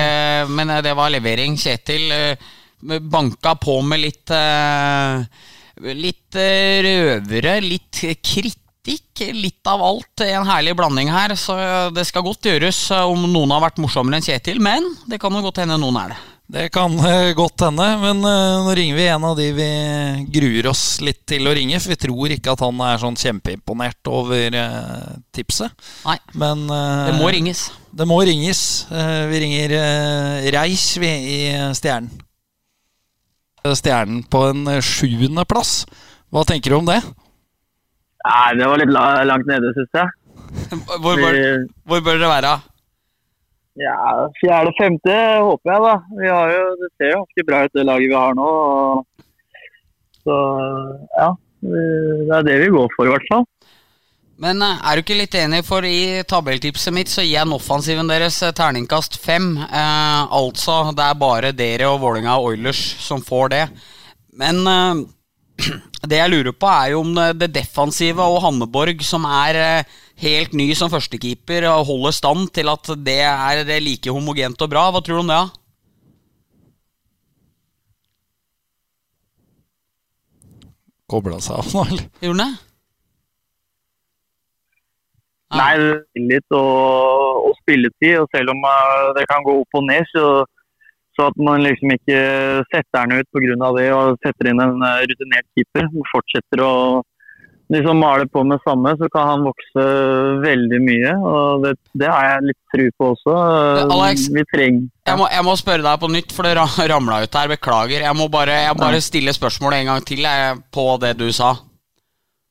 men 0.51 0.71
eh, 0.73 0.83
det 0.85 0.93
var 0.97 1.11
levering. 1.13 1.57
Kjetil 1.59 2.13
eh, 2.15 2.47
banka 3.01 3.57
på 3.61 3.81
med 3.85 4.03
litt 4.05 4.37
Litt 5.77 6.33
røvere, 6.33 7.51
litt 7.61 7.99
kritikk. 8.25 9.21
Litt 9.35 9.69
av 9.69 9.83
alt. 9.83 10.23
En 10.25 10.47
herlig 10.47 10.73
blanding 10.79 11.11
her. 11.13 11.35
Så 11.37 11.53
det 11.93 12.07
skal 12.09 12.25
godt 12.25 12.49
gjøres 12.49 12.79
om 13.03 13.27
noen 13.29 13.53
har 13.53 13.61
vært 13.67 13.77
morsommere 13.83 14.17
enn 14.17 14.25
Kjetil, 14.25 14.57
men 14.63 14.87
det 15.05 15.19
kan 15.21 15.35
jo 15.37 15.43
godt 15.45 15.61
hende 15.61 15.77
noen 15.77 15.99
er 16.01 16.15
det. 16.15 16.19
Det 16.47 16.69
kan 16.71 16.93
eh, 17.03 17.33
godt 17.35 17.65
hende, 17.65 17.85
men 17.99 18.21
eh, 18.23 18.59
nå 18.63 18.71
ringer 18.77 18.95
vi 18.95 19.07
en 19.11 19.23
av 19.27 19.33
de 19.35 19.49
vi 19.51 19.71
gruer 20.31 20.69
oss 20.71 21.01
litt 21.03 21.25
til 21.27 21.43
å 21.43 21.51
ringe. 21.51 21.75
For 21.83 21.91
vi 21.91 21.97
tror 21.99 22.31
ikke 22.31 22.53
at 22.53 22.63
han 22.63 22.79
er 22.87 23.01
sånn 23.01 23.19
kjempeimponert 23.19 24.07
over 24.07 24.55
eh, 24.55 25.09
tipset. 25.35 25.75
Nei, 26.05 26.15
Men 26.39 26.63
det 26.71 27.17
må 27.19 27.27
ringes. 27.35 27.65
Det 27.91 28.07
må 28.07 28.21
ringes. 28.23 28.61
Vi 28.87 29.41
ringer 29.43 29.73
Reis 29.73 30.53
Reich 30.55 30.87
vi, 31.03 31.11
i 31.35 31.39
Stjernen. 31.75 32.23
Stjernen 33.67 34.23
på 34.31 34.45
en 34.53 34.77
sjuendeplass. 34.79 35.81
Hva 36.31 36.45
tenker 36.47 36.71
du 36.71 36.77
om 36.79 36.87
det? 36.87 37.01
Nei, 38.23 38.49
det 38.55 38.71
var 38.71 38.79
litt 38.79 38.95
langt 38.95 39.51
nede, 39.51 39.73
syns 39.75 39.99
jeg. 39.99 40.15
Hvor 41.03 41.19
bør, 41.19 41.41
hvor 41.83 42.03
bør 42.05 42.21
dere 42.21 42.31
være? 42.37 42.55
Ja, 43.77 43.97
fjerde-femte 44.41 45.15
håper 45.45 45.71
jeg, 45.73 45.81
da. 45.85 45.95
Vi 46.21 46.29
har 46.33 46.53
jo, 46.55 46.63
det 46.81 46.87
ser 46.97 47.11
jo 47.13 47.19
ganske 47.23 47.45
bra 47.49 47.59
ut, 47.67 47.73
det 47.77 47.85
laget 47.85 48.09
vi 48.09 48.17
har 48.17 48.33
nå. 48.37 48.47
og- 48.47 49.05
Så 50.27 50.37
ja, 51.17 51.27
det 51.61 52.33
er 52.35 52.43
det 52.43 52.55
vi 52.65 52.71
går 52.73 52.89
for, 52.95 53.05
i 53.07 53.11
hvert 53.13 53.27
fall. 53.31 53.45
Men 54.37 54.61
eh, 54.61 54.81
er 54.85 54.95
du 54.95 55.01
ikke 55.01 55.17
litt 55.17 55.35
enig, 55.39 55.63
for 55.65 55.85
i 55.87 56.21
tabelltipset 56.27 56.93
mitt 56.93 57.09
så 57.09 57.23
gir 57.23 57.37
jeg 57.39 57.53
offensiven 57.55 58.09
deres 58.09 58.41
eh, 58.45 58.51
terningkast 58.53 59.17
fem. 59.23 59.55
Eh, 59.57 60.23
altså, 60.41 60.91
det 60.97 61.05
er 61.07 61.21
bare 61.21 61.53
dere 61.57 61.87
og 61.89 62.01
Vålinga 62.03 62.35
Oilers 62.43 62.81
som 63.01 63.21
får 63.25 63.49
det. 63.55 63.63
Men 64.37 64.61
eh, 64.67 65.05
det 66.09 66.19
jeg 66.19 66.29
lurer 66.33 66.53
på, 66.53 66.67
er 66.69 66.91
jo 66.93 66.99
om 67.05 67.15
det, 67.17 67.29
det 67.41 67.53
defensive 67.61 68.21
og 68.21 68.41
Hanneborg, 68.43 69.01
som 69.05 69.25
er 69.25 69.61
eh, 69.63 69.95
helt 70.21 70.53
ny 70.57 70.71
som 70.77 70.91
førstekeeper, 70.91 71.67
og 71.71 71.87
holder 71.91 72.15
stand 72.15 72.51
til 72.55 72.71
at 72.71 72.91
det 73.05 73.21
er 73.27 73.79
like 73.83 74.11
homogent 74.11 74.61
og 74.65 74.71
bra. 74.71 74.89
Hva 74.91 75.01
tror 75.01 75.21
du 75.21 75.25
om 75.25 75.31
det? 75.31 75.41
da? 75.41 75.63
Kobla 81.07 81.37
seg 81.39 81.61
av 81.61 81.69
nå, 81.71 81.83
eller? 81.87 82.07
Gjorde 82.19 82.39
den 82.41 82.41
det? 82.43 82.63
Nei, 85.55 85.73
tillit 86.17 86.55
og, 86.57 87.45
og 87.47 87.53
spilletid. 87.61 88.17
Og 88.19 88.27
selv 88.35 88.51
om 88.51 88.65
eh, 88.67 89.11
det 89.15 89.23
kan 89.31 89.45
gå 89.45 89.53
opp 89.61 89.77
og 89.79 89.85
ned, 89.87 90.03
så, 90.11 90.25
så 91.15 91.29
at 91.31 91.37
man 91.39 91.63
liksom 91.63 91.93
ikke 91.95 92.17
setter 92.73 93.07
den 93.07 93.21
ut 93.21 93.29
pga. 93.31 93.69
det 93.79 93.87
og 93.95 94.19
setter 94.25 94.51
inn 94.51 94.63
en 94.63 94.83
eh, 94.83 95.05
rutinert 95.07 95.47
keeper 95.55 95.87
som 95.93 96.09
fortsetter 96.11 96.65
å 96.65 96.73
liksom 97.73 97.99
maler 97.99 98.25
på 98.31 98.43
med 98.47 98.61
samme, 98.63 98.93
så 98.99 99.09
kan 99.11 99.27
han 99.27 99.45
vokse 99.47 99.85
veldig 100.43 100.79
mye. 100.85 101.13
og 101.19 101.63
Det, 101.65 101.73
det 101.99 102.09
har 102.11 102.27
jeg 102.31 102.45
litt 102.49 102.59
tru 102.73 102.85
på 102.97 103.09
også. 103.13 103.35
Alex, 103.91 104.27
Vi 104.33 104.43
trenger 104.53 104.85
Jeg 105.09 105.19
må, 105.19 105.27
jeg 105.33 105.45
må 105.47 105.55
spørre 105.59 105.83
deg 105.85 105.99
på 106.03 106.11
nytt, 106.13 106.31
for 106.35 106.47
det 106.47 106.55
ra- 106.59 106.87
ramla 106.93 107.21
ut 107.25 107.39
her. 107.39 107.51
Beklager. 107.55 108.05
Jeg 108.07 108.15
må 108.19 108.29
bare, 108.31 108.59
jeg 108.67 108.75
må 108.77 108.85
bare 108.87 109.01
stille 109.03 109.35
spørsmålet 109.35 109.81
en 109.83 109.91
gang 109.93 110.05
til 110.07 110.23
jeg, 110.27 110.59
på 110.71 110.87
det 111.03 111.15
du 111.19 111.27
sa. 111.35 111.55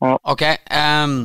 Ja. 0.05 0.17
Ok. 0.25 0.43
Um, 0.73 1.21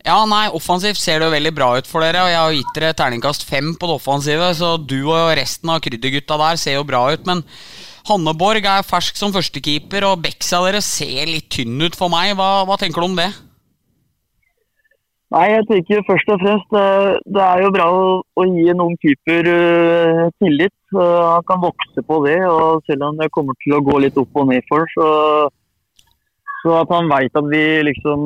Ja, 0.00 0.14
nei, 0.24 0.46
offensivt 0.56 0.96
ser 0.96 1.18
det 1.20 1.26
jo 1.28 1.32
veldig 1.34 1.50
bra 1.52 1.66
ut 1.76 1.84
for 1.88 2.00
dere. 2.00 2.22
Og 2.24 2.30
jeg 2.32 2.38
har 2.40 2.54
gitt 2.56 2.70
dere 2.78 2.94
terningkast 2.96 3.42
fem 3.44 3.74
på 3.76 3.84
det 3.90 3.98
offensive, 3.98 4.46
så 4.56 4.70
du 4.80 4.96
og 5.12 5.34
resten 5.36 5.68
av 5.68 5.82
kryddergutta 5.84 6.38
der 6.40 6.56
ser 6.56 6.78
jo 6.78 6.86
bra 6.88 7.02
ut. 7.12 7.26
Men 7.28 7.42
Hanneborg 8.08 8.64
er 8.64 8.86
fersk 8.86 9.18
som 9.20 9.34
førstekeeper, 9.34 10.06
og 10.08 10.24
Bexa 10.24 10.62
dere 10.64 10.80
ser 10.84 11.28
litt 11.28 11.50
tynn 11.52 11.76
ut 11.82 11.98
for 11.98 12.12
meg. 12.12 12.32
Hva, 12.38 12.64
hva 12.68 12.78
tenker 12.80 13.02
du 13.02 13.10
om 13.10 13.16
det? 13.18 13.30
Nei, 15.30 15.44
jeg 15.52 15.66
tenker 15.68 16.00
først 16.08 16.30
og 16.34 16.40
fremst 16.42 16.72
det, 16.74 17.42
er 17.44 17.60
jo 17.62 17.70
bra 17.74 17.86
å, 17.86 18.46
gi 18.50 18.64
en 18.72 18.82
ung 18.82 18.96
keeper 18.98 19.46
uh, 19.46 20.24
tillit. 20.42 20.74
Han 20.90 21.44
kan 21.46 21.62
vokse 21.62 22.02
på 22.02 22.18
det. 22.24 22.40
og 22.50 22.82
Selv 22.90 23.06
om 23.06 23.20
det 23.20 23.30
kommer 23.36 23.54
til 23.62 23.76
å 23.76 23.84
gå 23.86 24.00
litt 24.02 24.18
opp 24.18 24.40
og 24.42 24.50
ned 24.50 24.66
for 24.66 24.90
så, 24.96 25.06
så 26.60 26.74
at 26.82 26.90
han 26.92 27.08
veit 27.08 27.36
at 27.38 27.46
vi 27.48 27.62
liksom 27.88 28.24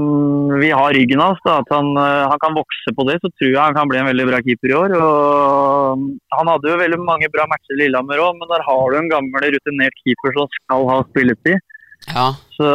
vi 0.58 0.70
har 0.74 0.94
ryggen 0.96 1.22
hans, 1.22 1.38
da, 1.46 1.60
at 1.62 1.70
han, 1.74 1.92
uh, 1.94 2.26
han, 2.30 2.40
kan 2.42 2.56
vokse 2.58 2.94
på 2.96 3.06
det, 3.08 3.20
så 3.22 3.30
tror 3.34 3.50
jeg 3.50 3.60
han 3.60 3.76
kan 3.76 3.90
bli 3.90 4.00
en 4.00 4.10
veldig 4.10 4.26
bra 4.30 4.40
keeper 4.46 4.72
i 4.72 4.76
år. 4.78 4.96
og 4.98 6.02
Han 6.34 6.50
hadde 6.50 6.72
jo 6.72 6.82
veldig 6.82 7.00
mange 7.04 7.30
bra 7.34 7.46
matcher 7.50 7.76
i 7.76 7.84
Lillehammer 7.84 8.24
òg, 8.26 8.40
men 8.40 8.50
der 8.50 8.66
har 8.66 8.84
du 8.90 8.98
en 8.98 9.12
gammel, 9.12 9.48
rutinert 9.54 10.02
keeper 10.02 10.36
som 10.38 10.50
skal 10.58 10.90
ha 10.90 11.00
spilletid. 11.12 11.62
Ja. 12.10 12.28
Så, 12.56 12.68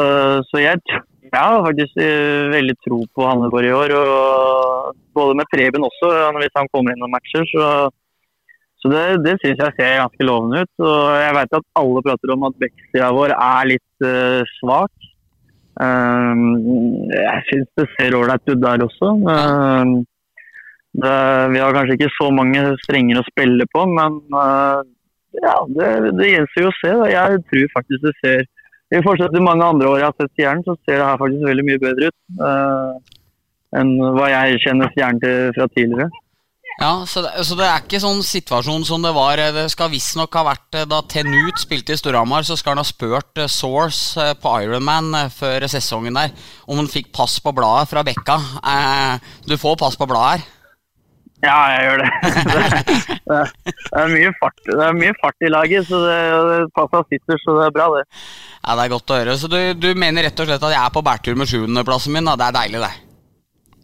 så 0.49 0.63
jeg 0.63 0.79
jeg 1.29 1.45
har 1.45 1.61
faktisk 1.65 1.93
uh, 2.01 2.49
veldig 2.49 2.75
tro 2.85 3.03
på 3.13 3.25
Hanneborg 3.27 3.67
i 3.67 3.75
år. 3.75 3.93
og 3.99 4.95
Både 5.13 5.35
med 5.37 5.49
Preben 5.51 5.85
også, 5.85 6.09
hvis 6.39 6.55
han 6.57 6.69
kommer 6.73 6.93
inn 6.93 7.03
noen 7.03 7.13
matcher. 7.13 7.45
Så, 7.51 7.67
så 8.81 8.91
det, 8.93 9.03
det 9.25 9.35
syns 9.41 9.61
jeg 9.61 9.75
ser 9.77 9.99
ganske 10.01 10.25
lovende 10.25 10.63
ut. 10.63 10.73
og 10.81 10.97
Jeg 11.19 11.35
vet 11.37 11.57
at 11.59 11.69
alle 11.83 12.03
prater 12.07 12.33
om 12.33 12.47
at 12.49 12.57
backsida 12.63 13.11
vår 13.19 13.35
er 13.35 13.71
litt 13.75 14.07
uh, 14.07 14.41
svak. 14.57 15.08
Um, 15.79 16.39
jeg 17.07 17.43
syns 17.47 17.67
det 17.79 17.85
ser 17.95 18.15
ålreit 18.17 18.51
ut 18.51 18.61
der 18.61 18.83
også. 18.83 19.11
Um, 19.23 19.93
det, 20.99 21.17
vi 21.53 21.61
har 21.63 21.75
kanskje 21.75 21.95
ikke 21.95 22.15
så 22.17 22.29
mange 22.35 22.63
strenger 22.83 23.21
å 23.21 23.27
spille 23.29 23.67
på, 23.71 23.85
men 23.87 24.17
uh, 24.35 24.81
ja, 25.39 25.55
det, 25.75 25.91
det 26.19 26.31
gjenstår 26.33 26.65
jo 26.65 26.71
å 26.71 26.77
se. 26.79 26.95
Jeg 27.13 27.43
tror 27.51 27.75
faktisk 27.77 28.07
det 28.07 28.15
ser 28.19 28.43
i 28.89 29.03
forskjell 29.05 29.31
til 29.31 29.45
mange 29.45 29.65
andre 29.65 29.87
år 29.87 30.01
jeg 30.01 30.09
har 30.09 30.17
sett 30.17 30.33
Stjernen, 30.33 30.65
så 30.65 30.75
ser 30.81 30.97
det 30.97 31.07
her 31.07 31.21
faktisk 31.21 31.45
veldig 31.45 31.65
mye 31.67 31.81
bedre 31.83 32.09
ut 32.09 32.41
uh, 32.41 33.19
enn 33.79 33.91
hva 34.17 34.31
jeg 34.33 34.63
kjenner 34.65 34.91
Stjernen 34.95 35.21
til 35.23 35.53
fra 35.55 35.69
tidligere. 35.75 36.09
Ja, 36.79 37.03
så 37.07 37.21
det, 37.25 37.31
så 37.43 37.57
det, 37.59 37.65
er 37.67 37.81
ikke 37.83 37.99
sånn 37.99 38.21
situasjon 38.23 38.85
som 38.87 39.03
det 39.03 39.11
var 39.11 39.41
Det 39.51 39.65
skal 39.73 39.91
visstnok 39.91 40.35
ha 40.39 40.45
vært 40.47 40.77
da 40.87 41.01
Tenut 41.11 41.59
spilte 41.59 41.91
i 41.91 41.99
Storhamar, 41.99 42.45
så 42.47 42.55
skal 42.55 42.77
han 42.77 42.83
ha 42.83 42.87
spurt 42.87 43.41
Source 43.51 44.29
på 44.39 44.53
Ironman 44.63 45.11
før 45.35 45.67
sesongen 45.67 46.15
der 46.15 46.31
om 46.69 46.79
han 46.79 46.87
fikk 46.87 47.11
pass 47.15 47.35
på 47.43 47.51
bladet 47.55 47.89
fra 47.91 48.05
Bekka. 48.07 48.37
Eh, 48.63 49.35
du 49.49 49.57
får 49.59 49.75
pass 49.81 49.99
på 49.99 50.07
bladet 50.07 50.39
her? 50.39 50.47
Ja, 51.39 51.57
jeg 51.71 51.83
gjør 51.85 52.01
det. 52.03 52.09
det, 53.29 53.41
det, 53.71 53.99
er 54.01 54.09
mye 54.11 54.31
fart, 54.39 54.63
det 54.67 54.87
er 54.87 54.97
mye 54.97 55.13
fart 55.21 55.45
i 55.45 55.51
laget, 55.51 55.87
så 55.87 56.01
det, 56.03 56.17
passa 56.75 57.03
sitter, 57.07 57.39
så 57.43 57.55
det 57.59 57.67
er 57.69 57.75
bra, 57.75 57.91
det. 57.95 58.03
Ja, 58.59 58.75
Det 58.75 58.85
er 58.85 58.93
godt 58.95 59.13
å 59.13 59.19
høre. 59.21 59.37
Så 59.39 59.51
du, 59.51 59.59
du 59.79 59.93
mener 59.95 60.27
rett 60.27 60.43
og 60.43 60.49
slett 60.49 60.65
at 60.67 60.75
jeg 60.75 60.81
er 60.83 60.95
på 60.95 61.05
bærtur 61.05 61.39
med 61.39 61.51
sjuendeplassen 61.51 62.15
min? 62.15 62.27
Da. 62.27 62.35
Det 62.39 62.49
er 62.49 62.57
deilig, 62.59 62.83
det? 62.83 63.08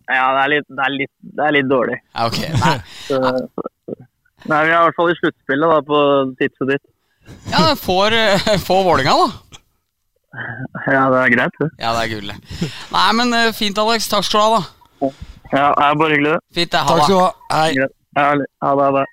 Ja, 0.06 0.26
det 0.36 0.42
er 0.44 0.52
litt, 0.54 0.68
det 0.70 0.84
er 0.86 0.94
litt, 0.94 1.14
det 1.38 1.46
er 1.46 1.56
litt 1.56 1.70
dårlig. 1.70 1.98
Ok. 2.26 2.42
Nei. 2.64 2.76
så, 3.08 3.20
nei, 4.46 4.60
vi 4.68 4.74
er 4.74 4.76
i 4.76 4.84
hvert 4.86 5.00
fall 5.00 5.14
i 5.14 5.18
sluttspillet 5.22 5.74
da, 5.74 5.80
på 5.88 6.02
tipset 6.42 6.74
ditt. 6.76 6.86
Ja, 7.50 7.72
får, 7.80 8.14
får 8.68 8.84
Vålinga 8.86 9.16
da. 9.18 9.30
Ja, 10.92 11.06
det 11.10 11.22
er 11.22 11.32
greit, 11.34 11.56
det. 11.62 11.70
Ja, 11.80 11.94
det 11.96 12.04
er 12.04 12.12
gullet. 12.12 12.54
Nei, 12.94 13.08
men 13.18 13.34
eh, 13.34 13.54
fint, 13.56 13.80
Alex. 13.82 14.10
Takk 14.12 14.28
skal 14.28 14.42
du 14.42 14.46
ha, 14.46 14.60
da. 14.60 15.14
Ja, 15.54 15.70
det 15.72 15.88
er 15.88 15.98
bare 16.02 16.14
hyggelig. 16.18 16.36
Fint, 16.54 16.72
det. 16.74 16.82
Ha 16.84 16.92
Takk 16.92 17.06
skal 17.06 17.16
du 17.16 17.22
ha. 17.24 17.32
Hei. 17.56 17.70
Ja, 17.80 17.90
ha 18.20 18.32
det. 18.42 18.48
Ha 18.60 18.92
det. 19.00 19.06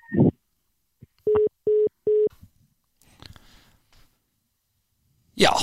Ja. 5.43 5.53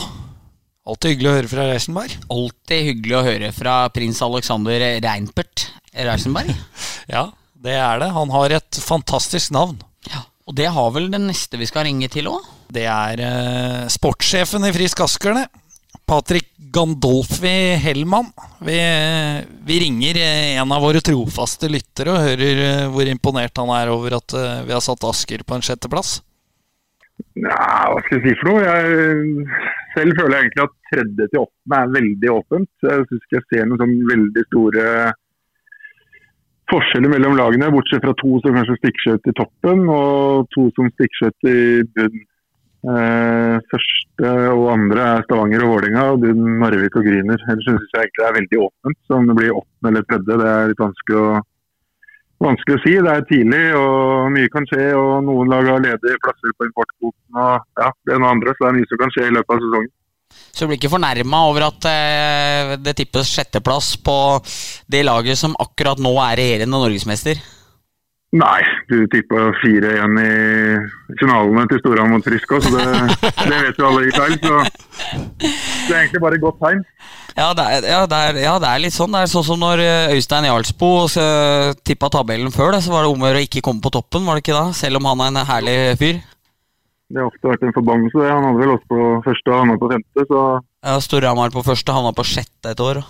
Alltid 0.89 1.13
hyggelig 1.13 1.29
å 1.29 1.35
høre 1.37 1.51
fra 1.51 1.67
Reisenberg. 1.69 2.15
Alltid 2.33 2.87
hyggelig 2.87 3.17
å 3.19 3.25
høre 3.27 3.51
fra 3.53 3.75
prins 3.93 4.21
Alexander 4.25 4.85
Reinpert 5.05 5.67
Reisenberg. 5.93 6.55
ja, 7.15 7.27
det 7.61 7.77
er 7.77 8.01
det. 8.01 8.09
Han 8.17 8.33
har 8.33 8.57
et 8.57 8.81
fantastisk 8.81 9.53
navn. 9.55 9.77
Ja, 10.09 10.25
Og 10.49 10.57
det 10.57 10.71
har 10.73 10.95
vel 10.95 11.11
den 11.13 11.29
neste 11.29 11.61
vi 11.61 11.69
skal 11.69 11.85
ringe 11.91 12.09
til 12.13 12.31
òg? 12.33 12.47
Det 12.73 12.87
er 12.89 13.21
eh, 13.27 13.91
sportssjefen 13.93 14.65
i 14.65 14.73
Frisk 14.73 15.05
Askerne. 15.05 15.45
Patrick 16.09 16.49
Gandolfi 16.73 17.77
Hellmann. 17.83 18.31
Vi, 18.65 18.79
vi, 19.67 19.77
ringer 19.85 20.17
en 20.23 20.73
av 20.73 20.83
våre 20.83 21.03
trofaste 21.05 21.69
lyttere 21.71 22.15
og 22.15 22.25
hører 22.25 22.65
eh, 22.65 22.89
hvor 22.91 23.11
imponert 23.11 23.61
han 23.61 23.71
er 23.77 23.93
over 23.93 24.17
at 24.17 24.35
eh, 24.39 24.65
vi 24.65 24.75
har 24.75 24.83
satt 24.85 25.07
Asker 25.07 25.45
på 25.45 25.59
en 25.59 25.67
sjetteplass. 25.67 26.17
Nja, 27.37 27.61
hva 27.93 28.01
skal 28.07 28.17
jeg 28.17 28.25
si 28.31 28.39
for 28.41 28.55
noe? 28.55 28.65
Jeg 28.65 29.77
selv 29.95 30.19
føler 30.19 30.37
jeg 30.37 30.47
egentlig 30.47 30.67
at 30.67 30.77
tredje 30.91 31.27
til 31.31 31.43
åttende 31.43 31.81
er 31.81 31.93
veldig 31.97 32.31
åpent. 32.35 32.71
Jeg 32.87 33.09
syns 33.09 33.27
ikke 33.27 33.39
jeg 33.39 33.47
ser 33.49 33.69
noen 33.69 33.83
sånn 33.83 33.97
veldig 34.11 34.47
store 34.49 34.87
forskjeller 36.71 37.11
mellom 37.11 37.39
lagene, 37.39 37.71
bortsett 37.75 38.05
fra 38.05 38.15
to 38.21 38.37
som 38.43 38.57
kanskje 38.57 38.79
stikker 38.79 39.05
seg 39.05 39.19
ut 39.19 39.31
i 39.31 39.37
toppen 39.41 39.87
og 39.91 40.51
to 40.55 40.69
som 40.77 40.91
stikker 40.95 41.23
seg 41.23 41.33
ut 41.33 41.51
i 41.51 41.61
bunn. 41.97 42.27
Eh, 42.81 43.57
første 43.69 44.29
og 44.55 44.63
andre 44.73 45.07
er 45.17 45.25
Stavanger 45.27 45.67
og 45.67 45.75
Vålerenga, 45.75 46.05
og 46.15 46.23
bunnen 46.23 46.61
Narvik 46.63 46.95
og 46.97 47.05
Grüner. 47.05 47.43
Ellers 47.51 47.67
syns 47.67 47.91
jeg 47.93 48.07
egentlig 48.07 48.23
det 48.23 48.29
er 48.29 48.39
veldig 48.39 48.61
åpent. 48.67 48.99
Så 49.05 49.19
om 49.19 49.27
det 49.29 49.37
blir 49.37 49.57
åttende 49.59 49.93
eller 49.93 50.07
tredje, 50.09 50.39
det 50.41 50.53
er 50.53 50.71
litt 50.71 50.85
vanskelig 50.87 51.19
å 51.21 51.27
vanskelig 52.45 52.79
å 52.79 52.83
si. 52.85 52.97
Det 53.05 53.15
er 53.15 53.29
tidlig 53.29 53.63
og 53.79 54.31
mye 54.35 54.51
kan 54.53 54.67
skje. 54.71 54.91
og 54.97 55.25
Noen 55.29 55.53
lag 55.53 55.71
har 55.71 55.85
ledige 55.85 56.21
plasser 56.25 56.57
på 56.57 56.69
importkvoten. 56.69 57.31
og 57.37 57.83
ja, 57.83 57.93
Det 58.05 58.15
er 58.15 58.23
noe 58.23 58.35
andre, 58.35 58.55
så 58.57 58.67
det 58.67 58.71
er 58.73 58.79
mye 58.81 58.91
som 58.91 59.03
kan 59.05 59.15
skje 59.17 59.29
i 59.29 59.35
løpet 59.37 59.57
av 59.57 59.65
sesongen. 59.65 59.95
Så 60.51 60.65
du 60.65 60.71
blir 60.71 60.79
ikke 60.79 60.93
fornærma 60.93 61.39
over 61.51 61.67
at 61.67 61.87
eh, 61.91 62.75
det 62.79 62.95
tippes 62.99 63.31
sjetteplass 63.31 63.97
på 64.03 64.19
det 64.91 65.03
laget 65.07 65.39
som 65.39 65.57
akkurat 65.59 65.99
nå 66.03 66.13
er 66.23 66.39
regjerende 66.39 66.79
norgesmester? 66.79 67.41
Nei, 68.31 68.61
du 68.87 69.09
tippa 69.11 69.49
4-1 69.59 70.21
i 70.23 71.17
finalene 71.19 71.65
til 71.67 71.81
Storhamar 71.81 72.13
mot 72.13 72.27
Frisk 72.27 72.53
òg, 72.55 72.63
så 72.63 72.71
det, 72.77 72.85
det, 73.51 73.57
vet 73.65 73.81
jo 73.81 73.89
alle 73.89 74.05
i 74.07 74.13
feil. 74.15 74.37
Så 74.39 74.61
det 75.91 75.97
er 75.97 76.05
egentlig 76.05 76.23
bare 76.23 76.41
godt 76.43 76.61
tegn. 76.63 76.83
Ja 77.37 77.51
det, 77.57 77.67
ja, 77.85 78.01
ja 78.01 78.57
det, 78.63 78.71
er, 78.71 78.83
litt 78.83 78.95
sånn. 78.95 79.13
Det 79.15 79.25
er 79.25 79.31
sånn 79.33 79.47
som 79.47 79.61
når 79.63 79.83
eh, 79.85 80.17
Øystein 80.17 80.49
Jarlsbo 80.49 80.91
tippa 81.87 82.11
tabellen 82.13 82.55
før 82.55 82.77
da, 82.77 82.83
så 82.85 82.95
var 82.95 83.05
det 83.05 83.13
om 83.13 83.25
å 83.25 83.31
gjøre 83.31 83.43
å 83.43 83.49
ikke 83.49 83.65
komme 83.67 83.83
på 83.85 83.93
toppen, 83.95 84.27
var 84.27 84.39
det 84.39 84.47
ikke 84.47 84.59
da? 84.59 84.67
Selv 84.77 85.01
om 85.01 85.09
han 85.11 85.25
er 85.27 85.33
en 85.35 85.49
herlig 85.51 85.79
fyr. 86.01 86.21
Det 87.11 87.19
har 87.19 87.27
ofte 87.27 87.51
vært 87.51 87.65
en 87.67 87.75
forbannelse. 87.75 88.23
Han 88.23 88.45
hadde 88.47 88.63
vel 88.63 88.75
også 88.77 88.91
på 88.93 89.07
første 89.27 89.51
og 89.51 89.59
havna 89.59 89.81
på 89.81 89.91
femte, 89.91 90.27
så 90.31 90.45
Ja, 90.87 91.01
Storhamar 91.03 91.51
på 91.53 91.65
første, 91.67 91.97
havna 91.97 92.15
på 92.15 92.27
sjette 92.29 92.71
et 92.71 92.85
år. 92.85 93.03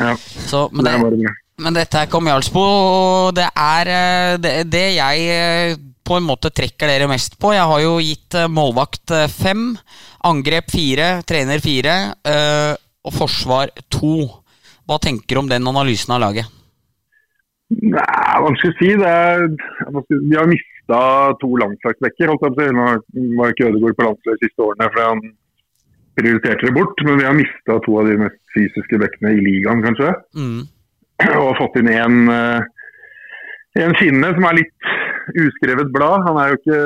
Ja, 0.00 0.16
så, 0.18 0.66
men 0.74 0.84
det, 0.84 0.98
det 0.98 1.30
er 1.30 1.38
men 1.62 1.76
dette 1.76 2.00
er 2.00 2.10
kom 2.10 2.26
Jarlsbo, 2.26 2.62
og 2.62 3.34
det 3.36 3.46
er 3.46 3.90
eh, 3.92 4.34
det, 4.42 4.52
det, 4.72 4.86
jeg 4.96 5.26
eh, 5.30 5.74
på 6.04 6.18
en 6.18 6.26
måte 6.26 6.50
trekker 6.54 6.90
dere 6.90 7.08
mest 7.10 7.38
på. 7.40 7.52
Jeg 7.54 7.68
har 7.70 7.82
jo 7.84 7.96
gitt 8.02 8.36
eh, 8.38 8.50
målvakt 8.50 9.14
fem, 9.32 9.70
angrep 10.28 10.70
fire, 10.72 11.14
trener 11.28 11.62
fire 11.62 11.94
og 13.02 13.14
forsvar 13.16 13.72
to. 13.90 14.28
Hva 14.86 14.98
tenker 15.02 15.34
du 15.34 15.40
om 15.40 15.48
den 15.50 15.66
analysen 15.66 16.14
av 16.14 16.20
laget? 16.22 16.50
Nei, 17.72 18.34
vanskelig 18.44 18.70
å 18.70 18.76
si. 18.78 18.90
Det 19.00 19.08
Er, 19.10 19.46
vi 20.12 20.36
har 20.36 20.46
mista 20.46 21.00
to 21.42 21.50
landslagsbekker. 21.58 22.30
Nå 22.30 22.36
var 23.40 23.54
ikke 23.54 23.72
Ødegaard 23.72 23.98
på 23.98 24.06
landslaget 24.06 24.44
de 24.44 24.50
siste 24.50 24.62
årene 24.62 24.90
fordi 24.92 25.08
han 25.08 25.24
prioriterte 26.20 26.68
det 26.68 26.76
bort, 26.76 27.02
men 27.08 27.18
vi 27.18 27.26
har 27.26 27.34
mista 27.34 27.80
to 27.82 27.98
av 27.98 28.06
de 28.10 28.20
mest 28.20 28.38
fysiske 28.54 29.00
bekkene 29.02 29.34
i 29.34 29.42
ligaen, 29.48 29.82
kanskje. 29.82 30.14
Mm 30.38 30.62
og 31.30 31.56
fått 31.58 31.78
inn 31.80 31.90
en, 31.92 32.18
eh, 32.28 33.82
en 33.82 33.94
Finne 33.98 34.32
som 34.34 34.46
er 34.48 34.58
litt 34.60 34.90
uskrevet 35.44 35.90
blad. 35.94 36.24
Han 36.26 36.38
er 36.40 36.52
jo 36.52 36.58
ikke 36.60 36.78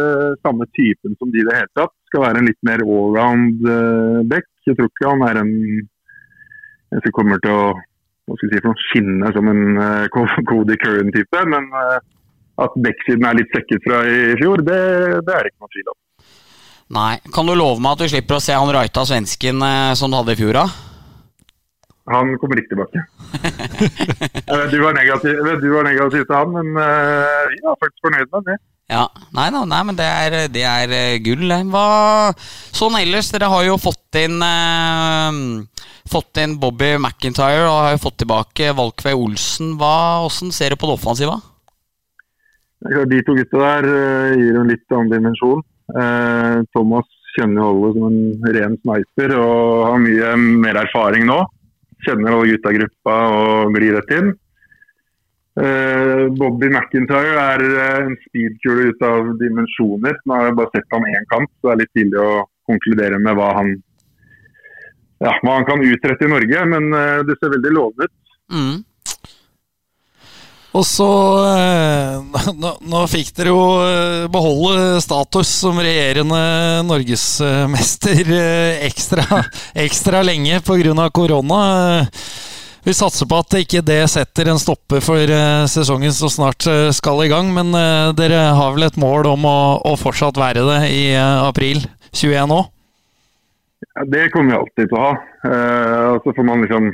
samme 0.45 0.67
typen 0.77 1.17
som 1.19 1.33
de 1.33 1.45
det 1.47 1.59
hele 1.59 1.73
tatt. 1.79 1.95
Skal 2.11 2.25
være 2.25 2.43
en 2.43 2.49
litt 2.51 2.63
mer 2.67 2.85
allround 2.85 3.67
uh, 3.67 4.23
back. 4.31 4.49
Jeg 4.67 4.79
tror 4.79 4.91
ikke 4.91 5.13
han 5.13 5.25
er 5.29 5.41
en, 5.43 5.53
en 6.95 7.05
som 7.05 7.15
kommer 7.17 7.43
til 7.45 7.55
å 7.55 7.69
hva 8.27 8.35
skal 8.41 8.51
si, 8.51 8.59
for 8.65 8.85
skinne 8.89 9.29
som 9.37 9.51
en 9.53 9.79
uh, 9.79 10.25
Cody 10.51 10.79
Curran-type. 10.83 11.45
Men 11.53 11.69
uh, 11.75 12.01
at 12.65 12.81
backsiden 12.83 13.29
er 13.29 13.39
litt 13.39 13.55
sekket 13.55 13.85
fra 13.85 14.03
i 14.09 14.35
fjor, 14.41 14.65
det, 14.67 14.81
det 15.27 15.37
er 15.37 15.47
det 15.47 15.53
ikke 15.53 15.67
noe 15.67 15.75
tvil 15.77 15.93
om. 15.93 16.01
Nei. 16.97 17.13
Kan 17.35 17.49
du 17.51 17.55
love 17.59 17.83
meg 17.83 17.97
at 17.97 18.05
du 18.05 18.13
slipper 18.13 18.39
å 18.39 18.43
se 18.43 18.55
han 18.55 18.71
Raita 18.73 19.03
svensken 19.07 19.63
som 19.99 20.13
du 20.13 20.21
hadde 20.21 20.37
i 20.37 20.39
fjor? 20.39 20.55
da? 20.63 20.86
Han 22.13 22.37
kommer 22.39 22.61
ikke 22.61 22.75
tilbake. 22.75 23.03
du 24.73 24.79
var 24.83 24.95
negativ, 24.95 25.41
du 25.63 25.69
var 25.73 25.89
negativ 25.89 26.23
til 26.23 26.37
han, 26.37 26.53
men 26.55 26.79
uh, 26.79 27.47
vi 27.51 27.59
var 27.65 27.79
faktisk 27.83 28.07
fornøyd 28.07 28.31
med 28.31 28.51
det. 28.53 28.59
Ja, 28.87 29.09
nei, 29.35 29.49
da, 29.51 29.65
nei 29.67 29.81
men 29.83 29.97
det 29.99 30.07
er, 30.07 30.37
det 30.55 30.63
er 30.63 30.93
eh, 30.95 31.17
gull. 31.19 31.51
Hva 31.73 31.87
Sånn 32.71 32.95
ellers, 33.01 33.33
dere 33.35 33.49
har 33.51 33.65
jo 33.67 33.81
fått 33.83 34.19
inn 34.21 34.39
eh, 34.47 35.41
Fått 36.07 36.39
inn 36.39 36.55
Bobby 36.63 36.93
McIntyre 36.95 37.65
og 37.67 37.81
har 37.83 37.97
jo 37.97 38.05
fått 38.05 38.21
tilbake 38.23 38.71
Valkvei 38.79 39.17
Olsen. 39.19 39.75
Hva, 39.81 40.23
Hvordan 40.23 40.55
ser 40.55 40.71
du 40.71 40.79
på 40.79 40.87
det 40.87 40.95
offensive? 41.01 41.35
De 43.11 43.19
to 43.27 43.35
gutta 43.35 43.59
der 43.65 43.91
eh, 43.91 44.37
gir 44.39 44.61
en 44.61 44.71
litt 44.71 44.95
annen 44.95 45.11
dimensjon. 45.11 45.67
Eh, 45.91 46.63
Thomas 46.77 47.11
kjenner 47.35 47.65
jo 47.65 47.73
alle 47.73 47.91
som 47.97 48.07
en 48.07 48.55
ren 48.55 48.79
sniper 48.85 49.35
og 49.41 49.83
har 49.89 49.99
mye 50.05 50.33
mer 50.63 50.79
erfaring 50.85 51.27
nå. 51.27 51.41
Kjenner 52.07 52.33
alle 52.33 52.51
gutta 52.55 52.75
gruppa 52.77 53.15
og 53.37 53.77
glir 53.77 53.97
rett 53.99 54.13
inn. 54.17 54.35
Uh, 55.57 56.29
Bobby 56.37 56.69
McIntyre 56.69 57.33
er 57.41 57.63
eh, 57.65 57.95
en 58.05 58.17
speedkule 58.27 58.91
ut 58.91 59.05
av 59.09 59.31
dimensjoner. 59.41 60.19
Nå 60.29 60.37
har 60.37 60.51
jeg 60.51 60.57
bare 60.59 60.73
sett 60.75 60.93
ham 60.93 61.07
én 61.09 61.29
kamp, 61.31 61.49
så 61.49 61.71
det 61.71 61.73
er 61.73 61.81
litt 61.81 61.95
tidlig 61.97 62.21
å 62.21 62.33
konkludere 62.69 63.21
med 63.25 63.39
hva 63.39 63.55
han, 63.57 63.71
ja, 65.25 65.33
hva 65.41 65.55
han 65.55 65.65
kan 65.69 65.85
utrette 65.87 66.29
i 66.29 66.33
Norge. 66.35 66.67
Men 66.75 66.91
uh, 66.93 67.25
det 67.25 67.39
ser 67.41 67.55
veldig 67.57 67.73
lovende 67.73 68.11
ut. 68.11 68.37
Mm. 68.53 68.77
Og 70.77 70.85
så 70.85 71.09
eh, 71.57 72.41
nå, 72.61 72.73
nå 72.85 73.05
fikk 73.09 73.33
dere 73.39 73.53
jo 73.53 73.61
eh, 73.81 74.27
beholde 74.33 75.01
status 75.01 75.49
som 75.63 75.79
regjerende 75.81 76.41
norgesmester 76.85 78.21
eh, 78.27 78.85
ekstra, 78.89 79.25
ekstra 79.87 80.21
lenge 80.27 80.61
pga. 80.67 81.09
korona. 81.17 81.61
Vi 82.87 82.95
satser 82.95 83.27
på 83.27 83.39
at 83.41 83.57
ikke 83.59 83.83
det 83.83 84.03
setter 84.13 84.53
en 84.53 84.61
stopper 84.63 85.01
for 85.03 85.33
sesongen 85.67 86.13
som 86.15 86.31
snart 86.31 86.69
skal 86.95 87.25
i 87.25 87.31
gang. 87.33 87.49
Men 87.51 87.75
dere 88.15 88.45
har 88.55 88.77
vel 88.77 88.87
et 88.87 89.01
mål 89.01 89.27
om 89.33 89.49
å, 89.49 89.59
å 89.91 89.97
fortsatt 89.99 90.39
være 90.39 90.63
det 90.69 90.79
i 90.95 91.01
april 91.19 91.83
21 92.13 92.55
òg? 92.55 92.69
Ja, 93.89 94.07
det 94.13 94.29
kommer 94.31 94.53
vi 94.53 94.61
alltid 94.61 94.93
til 94.93 95.01
å 95.01 95.03
ha. 95.03 95.11
Og 96.13 96.23
så 96.23 96.37
får 96.37 96.47
man 96.47 96.63
liksom 96.63 96.93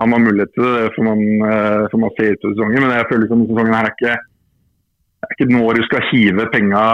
har 0.00 0.22
mulighet 0.24 0.52
til 0.56 0.64
det, 0.64 0.90
får 0.96 1.04
man, 1.04 1.22
eh, 1.44 1.86
får 1.92 2.00
man 2.00 2.12
se 2.16 2.28
ut 2.32 2.44
av 2.44 2.52
sesongen. 2.54 2.84
Men 2.84 2.94
jeg 2.96 3.08
føler 3.10 3.24
liksom 3.26 3.42
sesongen 3.50 3.74
her 3.76 3.88
er 3.88 3.96
ikke, 3.96 4.14
er 5.20 5.34
ikke 5.34 5.48
nå 5.52 5.64
du 5.76 5.82
skal 5.84 6.06
hive 6.08 6.46
penga 6.54 6.84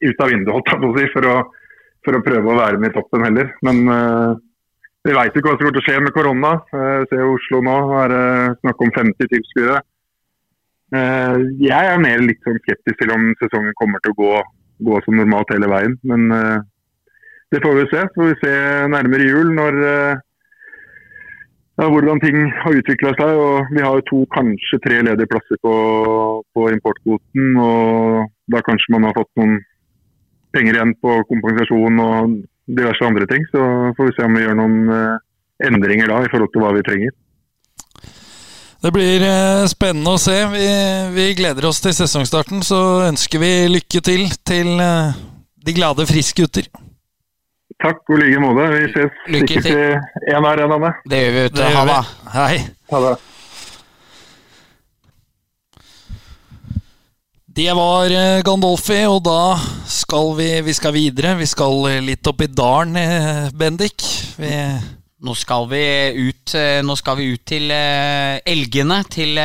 ut 0.00 0.24
av 0.24 0.32
vinduet 0.32 1.12
for, 1.12 1.28
å, 1.28 1.36
for 2.04 2.18
å 2.18 2.24
prøve 2.24 2.50
å 2.50 2.58
være 2.58 2.80
med 2.82 2.90
i 2.90 2.96
toppen 2.96 3.24
heller. 3.26 3.52
Men 3.66 3.80
uh, 3.86 4.34
vi 5.04 5.14
veit 5.14 5.36
ikke 5.36 5.46
hva 5.46 5.54
som 5.54 5.62
kommer 5.62 5.76
til 5.76 5.84
å 5.84 5.86
skje 5.86 6.02
med 6.02 6.14
korona. 6.16 6.52
Uh, 6.74 7.06
ser 7.10 7.24
Oslo 7.28 7.62
nå, 7.62 7.78
er 8.02 8.14
det 8.14 8.26
snakk 8.64 8.84
om 8.84 8.94
50 8.98 9.32
tilskuere. 9.36 9.80
Uh, 10.94 11.38
Jeg 11.62 11.94
er 11.94 12.02
mer 12.02 12.26
litt 12.26 12.42
sånn 12.42 12.60
skeptisk 12.64 13.00
til 13.02 13.14
om 13.14 13.30
sesongen 13.38 13.76
kommer 13.78 14.02
til 14.02 14.16
å 14.16 14.20
gå, 14.20 14.34
gå 14.90 15.02
som 15.06 15.18
normalt 15.20 15.52
hele 15.54 15.70
veien. 15.70 15.98
Men 16.02 16.26
det 17.52 17.60
får 17.62 17.76
vi 17.78 17.90
se. 17.92 18.06
Så 18.08 18.18
får 18.18 18.32
vi 18.32 18.38
se 18.42 18.54
nærmere 18.90 19.28
jul 19.28 19.52
når 19.54 19.82
ja, 21.80 21.88
hvordan 21.90 22.20
ting 22.22 22.36
har 22.62 22.78
utvikla 22.78 23.12
seg. 23.18 23.30
og 23.34 23.74
Vi 23.74 23.82
har 23.82 23.98
jo 23.98 24.08
to, 24.10 24.20
kanskje 24.36 24.80
tre 24.84 25.00
ledige 25.02 25.30
plasser 25.30 25.58
på, 25.64 25.74
på 26.54 26.68
importkvoten. 26.70 27.56
og 27.58 28.30
Da 28.52 28.62
kanskje 28.66 28.94
man 28.94 29.08
har 29.08 29.16
fått 29.18 29.32
noen 29.40 29.58
penger 30.54 30.78
igjen 30.78 30.94
på 31.02 31.18
kompensasjon 31.30 32.00
og 32.04 32.38
diverse 32.70 33.06
andre 33.06 33.26
ting. 33.30 33.42
Så 33.50 33.60
får 33.96 34.10
vi 34.10 34.16
se 34.16 34.28
om 34.28 34.38
vi 34.38 34.46
gjør 34.46 34.58
noen 34.60 34.80
eh, 34.94 35.20
endringer 35.66 36.10
da 36.10 36.22
i 36.22 36.30
forhold 36.30 36.54
til 36.54 36.64
hva 36.64 36.72
vi 36.76 36.86
trenger. 36.86 37.14
Det 38.84 38.92
blir 38.92 39.22
eh, 39.24 39.66
spennende 39.70 40.14
å 40.14 40.20
se. 40.20 40.36
Vi, 40.54 40.64
vi 41.16 41.28
gleder 41.38 41.66
oss 41.66 41.82
til 41.82 41.94
sesongstarten. 41.96 42.62
Så 42.62 42.78
ønsker 43.08 43.42
vi 43.42 43.52
lykke 43.72 44.04
til 44.04 44.28
til 44.46 44.74
eh, 44.78 45.22
de 45.64 45.74
glade 45.74 46.06
friskgutter. 46.06 46.70
Takk 47.82 48.02
og 48.08 48.16
i 48.16 48.22
like 48.22 48.40
måte. 48.42 48.70
Vi 48.72 48.88
ses 48.94 49.22
Lykke 49.34 49.60
sikkert 49.62 50.24
i 50.24 50.34
en 50.34 50.48
her 50.48 50.64
en. 50.66 50.90
Det 51.10 51.22
gjør 51.22 51.32
vi, 51.36 51.46
vet 51.46 51.56
du. 51.56 51.62
Ha 51.64 51.84
vi. 51.84 51.94
det. 51.94 52.34
Hei. 52.34 52.58
Ha 52.92 53.06
det. 53.08 53.14
Det 57.54 57.70
var 57.78 58.10
eh, 58.10 58.40
Gandolfi, 58.42 59.04
og 59.06 59.20
da 59.22 59.54
skal 59.86 60.32
vi, 60.34 60.48
vi 60.66 60.72
skal 60.74 60.90
videre. 60.96 61.36
Vi 61.38 61.46
skal 61.46 61.84
eh, 61.86 62.00
litt 62.02 62.26
opp 62.26 62.42
i 62.42 62.48
dalen, 62.50 62.96
eh, 62.98 63.44
Bendik. 63.54 64.02
Vi, 64.42 64.50
Nå 65.24 65.32
skal 65.38 65.68
vi 65.70 65.80
ut, 66.18 66.52
nå 66.84 66.94
skal 67.00 67.16
vi 67.16 67.30
ut 67.32 67.40
til 67.48 67.70
elgene, 67.72 68.98
til 69.08 69.38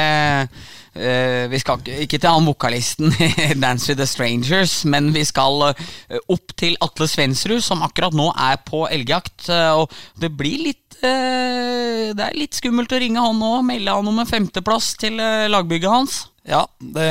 Vi 0.94 1.60
skal 1.62 1.80
ikke- 1.86 2.20
til 2.20 2.30
han 2.30 2.46
vokalisten 2.48 3.14
i 3.46 3.54
Dance 3.56 3.88
with 3.92 4.00
the 4.02 4.08
Strangers, 4.10 4.84
men 4.90 5.12
vi 5.16 5.22
skal 5.28 5.70
eh, 5.70 6.18
opp 6.34 6.56
til 6.60 6.76
Atle 6.82 7.08
Svensrud, 7.08 7.62
som 7.64 7.84
akkurat 7.86 8.14
nå 8.18 8.32
er 8.36 8.58
på 8.66 8.86
elgjakt. 8.90 9.50
eh, 9.50 9.72
og 9.78 9.92
det 10.20 10.32
blir 10.36 10.64
litt 10.70 10.98
eh, 11.04 12.10
Det 12.18 12.26
er 12.26 12.36
litt 12.40 12.58
skummelt 12.58 12.92
å 12.92 13.00
ringe 13.00 13.22
han 13.22 13.38
nå 13.40 13.52
og 13.60 13.66
melde 13.70 13.94
han 13.96 14.08
om 14.10 14.20
en 14.20 14.28
femteplass 14.30 14.96
til 15.00 15.20
eh, 15.22 15.46
lagbygget 15.52 15.90
hans. 15.94 16.18
ja, 16.50 16.64
det 16.82 17.06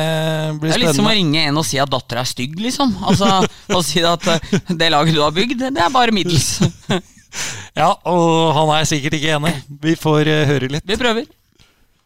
blir 0.58 0.72
spennende. 0.72 0.72
Det 0.72 0.74
er 0.74 0.82
litt 0.82 0.96
som 0.98 1.06
å 1.06 1.14
ringe 1.14 1.44
en 1.46 1.60
og 1.62 1.64
si 1.68 1.78
at 1.78 1.90
dattera 1.92 2.24
er 2.26 2.28
stygg, 2.32 2.58
liksom. 2.58 2.96
Altså, 3.06 3.28
Å 3.78 3.82
si 3.86 4.02
at 4.02 4.26
eh, 4.34 4.58
det 4.74 4.90
laget 4.90 5.14
du 5.14 5.22
har 5.22 5.30
bygd, 5.36 5.62
det 5.70 5.84
er 5.86 5.94
bare 5.94 6.12
middels. 6.16 6.58
Ja, 7.76 7.90
og 8.08 8.54
han 8.56 8.70
er 8.72 8.86
sikkert 8.88 9.14
ikke 9.18 9.34
enig. 9.36 9.50
Vi 9.84 9.92
får 10.00 10.26
eh, 10.32 10.46
høre 10.48 10.70
litt. 10.72 10.86
Vi 10.88 10.96
prøver. 10.98 11.26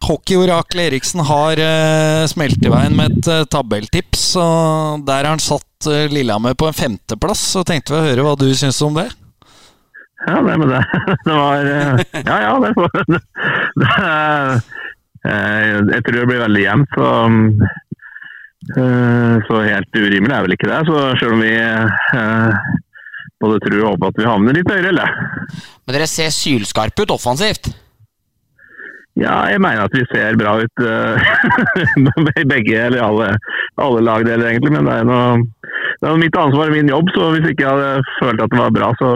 Hockeyoraklet 0.03 0.89
Eriksen 0.91 1.23
har 1.29 1.61
uh, 1.63 2.25
smelt 2.31 2.63
i 2.67 2.71
veien 2.73 2.97
med 2.99 3.13
et 3.21 3.29
uh, 3.31 3.43
tabelltips. 3.53 4.25
Og 4.41 5.05
der 5.07 5.23
har 5.23 5.33
han 5.37 5.43
satt 5.43 5.89
uh, 5.91 6.07
Lillehammer 6.11 6.57
på 6.59 6.67
en 6.71 6.77
femteplass. 6.77 7.43
Så 7.55 7.63
tenkte 7.69 7.95
vi 7.95 8.01
å 8.01 8.07
høre 8.11 8.25
hva 8.27 8.33
du 8.41 8.49
syns 8.59 8.81
om 8.87 8.97
det. 8.99 9.09
Ja, 10.27 10.39
det 10.47 10.55
med 10.63 10.69
det, 10.71 10.81
det 11.27 11.35
var 11.35 11.65
Ja, 12.23 12.37
ja, 12.45 12.51
det, 12.63 12.69
får- 12.77 12.93
det, 13.13 13.21
det 13.83 13.89
eh, 15.27 15.81
Jeg 15.97 16.05
tror 16.07 16.19
det 16.21 16.27
blir 16.31 16.43
veldig 16.45 16.63
jevnt. 16.63 16.95
Så, 16.95 17.09
eh, 18.79 19.35
så 19.49 19.63
helt 19.67 19.99
urimelig 19.99 20.37
er 20.37 20.47
vel 20.47 20.55
ikke 20.55 20.71
det. 20.71 20.79
Så 20.87 21.03
selv 21.19 21.35
om 21.39 21.43
vi 21.43 21.55
både 23.43 23.59
tror 23.65 23.81
og 23.83 23.89
håper 23.97 24.13
at 24.13 24.21
vi 24.23 24.29
havner 24.31 24.55
litt 24.55 24.71
høyere, 24.71 24.93
eller? 24.93 25.15
Men 25.83 25.97
dere 25.97 26.07
ser 26.11 26.31
sylskarpe 26.31 27.03
ut 27.03 27.11
offensivt. 27.17 27.73
Ja, 29.21 29.43
jeg 29.53 29.61
mener 29.61 29.85
at 29.85 29.93
vi 29.93 30.07
ser 30.09 30.39
bra 30.41 30.55
ut 30.63 30.85
eh, 30.89 31.33
i 32.43 32.47
begge, 32.49 32.79
eller 32.87 33.03
alle, 33.05 33.27
alle 33.77 34.05
lagdeler 34.07 34.49
egentlig. 34.49 34.73
Men 34.73 34.89
det 34.89 34.95
er 35.03 35.09
noe 35.09 35.43
det 36.03 36.11
er 36.11 36.19
mitt 36.19 36.35
ansvar 36.35 36.71
og 36.71 36.75
min 36.75 36.91
jobb, 36.91 37.11
så 37.15 37.29
hvis 37.31 37.45
ikke 37.53 37.63
jeg 37.63 37.77
hadde 37.79 38.15
følt 38.19 38.41
at 38.43 38.51
det 38.51 38.59
var 38.59 38.73
bra, 38.75 38.89
så, 38.99 39.11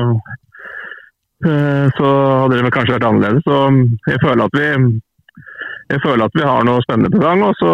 eh, 1.49 1.87
så 1.97 2.11
hadde 2.43 2.61
det 2.63 2.71
kanskje 2.77 2.95
vært 2.95 3.07
annerledes. 3.09 3.43
Så 3.43 4.13
jeg 4.13 4.23
føler 4.23 4.45
at 4.45 4.59
vi, 4.61 5.99
føler 6.05 6.25
at 6.29 6.39
vi 6.39 6.47
har 6.47 6.69
noe 6.69 6.85
spennende 6.87 7.11
på 7.11 7.25
gang, 7.25 7.43
og 7.43 7.59
så, 7.59 7.73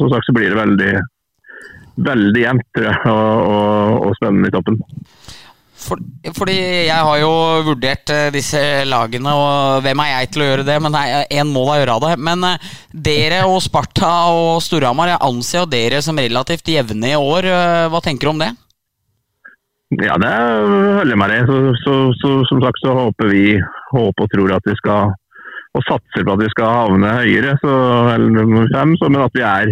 som 0.00 0.12
sagt 0.14 0.30
så 0.30 0.36
blir 0.38 0.54
det 0.54 0.62
veldig, 0.62 0.94
veldig 2.08 2.46
jevnt 2.46 2.82
og, 2.86 3.36
og, 3.52 4.08
og 4.08 4.16
spennende 4.16 4.48
i 4.48 4.56
toppen. 4.56 4.80
For, 5.78 6.00
fordi 6.34 6.56
jeg 6.88 7.06
har 7.06 7.18
jo 7.20 7.30
vurdert 7.68 8.10
eh, 8.10 8.28
disse 8.34 8.60
lagene, 8.88 9.30
og 9.30 9.84
hvem 9.84 10.02
er 10.02 10.10
jeg 10.10 10.30
til 10.34 10.42
å 10.42 10.48
gjøre 10.48 10.64
det? 10.66 10.78
Men 10.84 10.96
én 10.98 11.52
må 11.52 11.62
da 11.68 11.76
gjøre 11.78 11.98
det. 12.04 12.14
Men 12.28 12.46
eh, 12.48 12.72
dere 13.08 13.44
og 13.46 13.60
Sparta 13.64 14.10
og 14.34 14.58
Storhamar, 14.64 15.14
jeg 15.14 15.24
anser 15.28 15.62
jo 15.62 15.68
dere 15.70 16.02
som 16.04 16.18
relativt 16.18 16.72
jevne 16.72 17.12
i 17.12 17.18
år. 17.18 17.50
Eh, 17.52 17.84
hva 17.92 18.02
tenker 18.04 18.28
du 18.28 18.34
om 18.34 18.42
det? 18.42 18.50
Ja, 20.02 20.18
det 20.20 20.34
holder 20.34 21.14
jeg 21.14 21.20
meg 21.22 21.36
i. 21.36 21.40
Så, 21.48 21.60
så, 21.84 21.94
så, 22.20 22.34
som 22.50 22.60
sagt 22.64 22.82
så 22.82 22.96
håper 22.98 23.32
vi 23.32 23.46
håper 23.94 24.26
og 24.26 24.34
tror 24.34 24.58
at 24.58 24.68
vi 24.68 24.76
skal 24.82 25.14
og 25.76 25.84
satser 25.84 26.24
på 26.24 26.32
at 26.32 26.40
vi 26.42 26.48
skal 26.50 26.74
havne 26.74 27.10
høyere, 27.20 27.52
så, 27.62 27.72
eller 28.14 28.32
nummer 28.34 28.64
fem, 28.72 28.94
så, 28.98 29.10
men 29.12 29.20
at 29.22 29.34
vi 29.36 29.44
er 29.46 29.68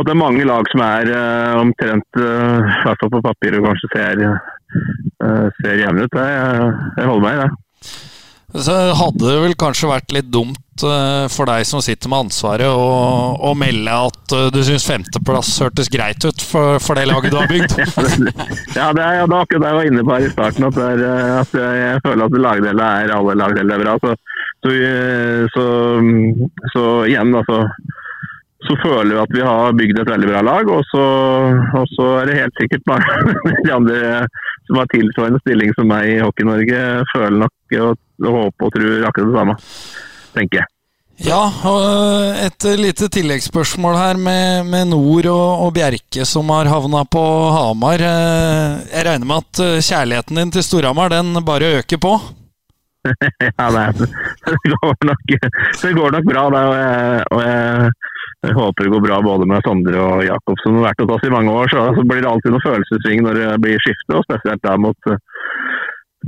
at 0.00 0.08
det 0.08 0.14
er 0.14 0.18
mange 0.18 0.44
lag 0.48 0.66
som 0.72 0.82
er 0.82 1.10
uh, 1.12 1.60
omtrent, 1.60 2.18
i 2.18 2.24
i 2.24 2.84
hvert 2.86 3.02
fall 3.02 3.12
på 3.12 3.20
papiret, 3.26 3.60
kanskje 3.62 3.90
ser, 3.92 4.22
eh, 4.24 4.52
ser 5.60 5.82
jevn 5.82 6.02
ut. 6.02 6.16
Jeg, 6.18 6.72
jeg 6.98 7.10
holder 7.10 7.26
meg 7.26 7.36
i 7.36 7.42
det. 7.44 7.50
Så 8.52 8.74
hadde 8.98 9.24
det 9.24 9.38
vel 9.40 9.54
kanskje 9.56 9.88
vært 9.88 10.12
litt 10.12 10.26
dumt 10.28 10.84
eh, 10.84 11.24
for 11.32 11.48
deg 11.48 11.64
som 11.64 11.80
sitter 11.80 12.10
med 12.12 12.26
ansvaret, 12.26 12.68
å, 12.68 13.38
å 13.48 13.52
melde 13.56 13.94
at 14.08 14.34
eh, 14.36 14.50
du 14.52 14.58
syns 14.66 14.84
femteplass 14.84 15.54
hørtes 15.64 15.88
greit 15.92 16.20
ut 16.26 16.44
for, 16.44 16.76
for 16.84 17.00
det 17.00 17.06
laget 17.08 17.32
du 17.32 17.38
har 17.40 17.48
bygd. 17.48 17.72
Ja, 18.76 18.90
det 18.92 19.04
er 19.04 19.16
ja, 19.22 19.24
det 19.24 19.32
var 19.32 19.46
akkurat 19.46 19.64
det 19.64 19.70
jeg 19.70 19.78
var 19.78 19.88
inne 19.88 20.04
på 20.04 20.14
her 20.16 20.26
i 20.26 20.34
starten. 20.34 20.68
At, 20.68 20.82
er, 20.84 21.06
eh, 21.08 21.32
at 21.40 21.56
jeg, 21.62 22.04
føler 22.04 22.26
at 22.26 22.38
lagdeler 22.44 22.84
er 23.06 23.16
alle 23.16 23.38
lagdeler 23.40 23.74
er 23.78 23.84
bra. 23.86 23.96
Så, 24.04 24.14
så, 24.66 24.76
så, 25.56 25.66
så 26.76 26.86
igjen, 27.08 27.32
altså. 27.40 27.62
Så 28.62 28.76
føler 28.78 29.10
vi 29.10 29.20
at 29.22 29.32
vi 29.34 29.42
har 29.46 29.74
bygd 29.78 29.98
et 30.02 30.10
veldig 30.12 30.28
bra 30.30 30.42
lag, 30.46 30.68
og 30.70 30.84
så, 30.86 31.06
og 31.80 31.88
så 31.96 32.08
er 32.20 32.28
det 32.30 32.38
helt 32.38 32.60
sikkert 32.60 32.84
mange 32.90 33.32
de 33.66 33.72
andre 33.74 34.02
som 34.68 34.78
har 34.78 34.92
tilsvarende 34.92 35.40
stilling 35.42 35.72
som 35.74 35.90
meg 35.90 36.12
i 36.12 36.20
Hockey-Norge, 36.22 36.82
føler 37.10 37.40
nok 37.42 37.78
og, 37.80 37.98
og 38.22 38.38
håper 38.38 38.68
og 38.68 38.76
tror 38.76 39.08
akkurat 39.08 39.32
det 39.32 39.40
samme. 39.40 39.56
Tenker 40.36 40.62
jeg. 40.62 40.68
Ja, 41.22 41.42
og 41.68 42.38
et 42.42 42.64
lite 42.80 43.06
tilleggsspørsmål 43.12 43.94
her 43.94 44.18
med, 44.18 44.66
med 44.66 44.88
Nord 44.90 45.28
og, 45.30 45.50
og 45.66 45.74
Bjerke 45.76 46.24
som 46.26 46.48
har 46.50 46.70
havna 46.70 47.04
på 47.06 47.22
Hamar. 47.54 48.02
Eh, 48.02 48.80
Jeg 48.90 49.06
regner 49.06 49.28
med 49.28 49.44
at 49.44 49.60
eh, 49.62 49.82
kjærligheten 49.84 50.40
din 50.40 50.54
til 50.56 50.64
Storhamar 50.66 51.12
den 51.12 51.36
bare 51.46 51.76
øker 51.82 52.00
på? 52.02 52.16
ja, 53.58 53.66
det, 53.74 54.08
det, 54.46 54.56
går 54.72 54.96
nok, 55.06 55.22
det 55.82 55.92
går 55.94 56.16
nok 56.16 56.26
bra. 56.26 56.42
Det, 56.54 56.64
og 56.66 56.74
jeg, 56.80 57.22
og 57.30 57.40
jeg, 57.42 57.92
jeg 58.42 58.54
håper 58.58 58.84
det 58.88 58.92
går 58.92 59.02
bra 59.06 59.20
både 59.22 59.46
med 59.46 59.62
Sondre 59.66 60.00
og 60.02 60.22
Jakob, 60.26 60.56
som 60.64 60.76
har 60.80 60.88
vært 60.90 61.02
hos 61.04 61.12
oss 61.16 61.26
i 61.28 61.32
mange 61.32 61.52
år. 61.54 61.68
Så, 61.70 61.82
så 61.94 62.02
blir 62.08 62.22
det 62.24 62.30
alltid 62.30 62.50
noen 62.54 62.64
følelsessving 62.64 63.20
når 63.26 63.38
det 63.38 63.50
blir 63.62 63.82
skifte, 63.84 64.16
og 64.18 64.24
spesielt 64.26 64.62
da 64.66 64.72
mot, 64.82 65.12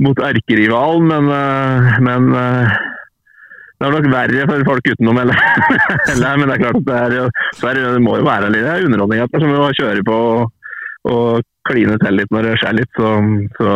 mot 0.05 0.21
erkerivalen. 0.29 1.09
Men, 1.11 1.27
eh, 1.35 1.97
men 2.07 2.29
eh, 2.39 2.75
det 3.75 3.87
er 3.89 3.95
nok 3.97 4.07
verre 4.13 4.45
for 4.47 4.63
folk 4.71 4.87
utenom. 4.93 5.19
Eller, 5.25 5.41
eller, 6.15 6.37
men 6.39 6.47
det 6.47 6.55
er 6.55 6.63
klart 6.63 6.79
at 6.79 6.87
det, 6.87 6.99
er, 7.25 7.49
så 7.59 7.71
er, 7.71 7.79
det- 7.81 7.95
det 7.97 8.03
må 8.07 8.15
jo 8.21 8.27
være 8.29 8.51
litt 8.55 8.69
underholdning 8.87 9.25
etter, 9.25 9.43
som 9.43 9.57
å 9.65 9.71
kjøre 9.81 10.05
på 10.07 10.19
og, 10.35 10.69
og 11.11 11.43
kline 11.67 11.97
til 12.01 12.15
litt 12.21 12.31
når 12.31 12.47
det 12.51 12.55
skjer 12.63 12.79
litt. 12.79 12.95
Så, 13.01 13.11
så 13.59 13.73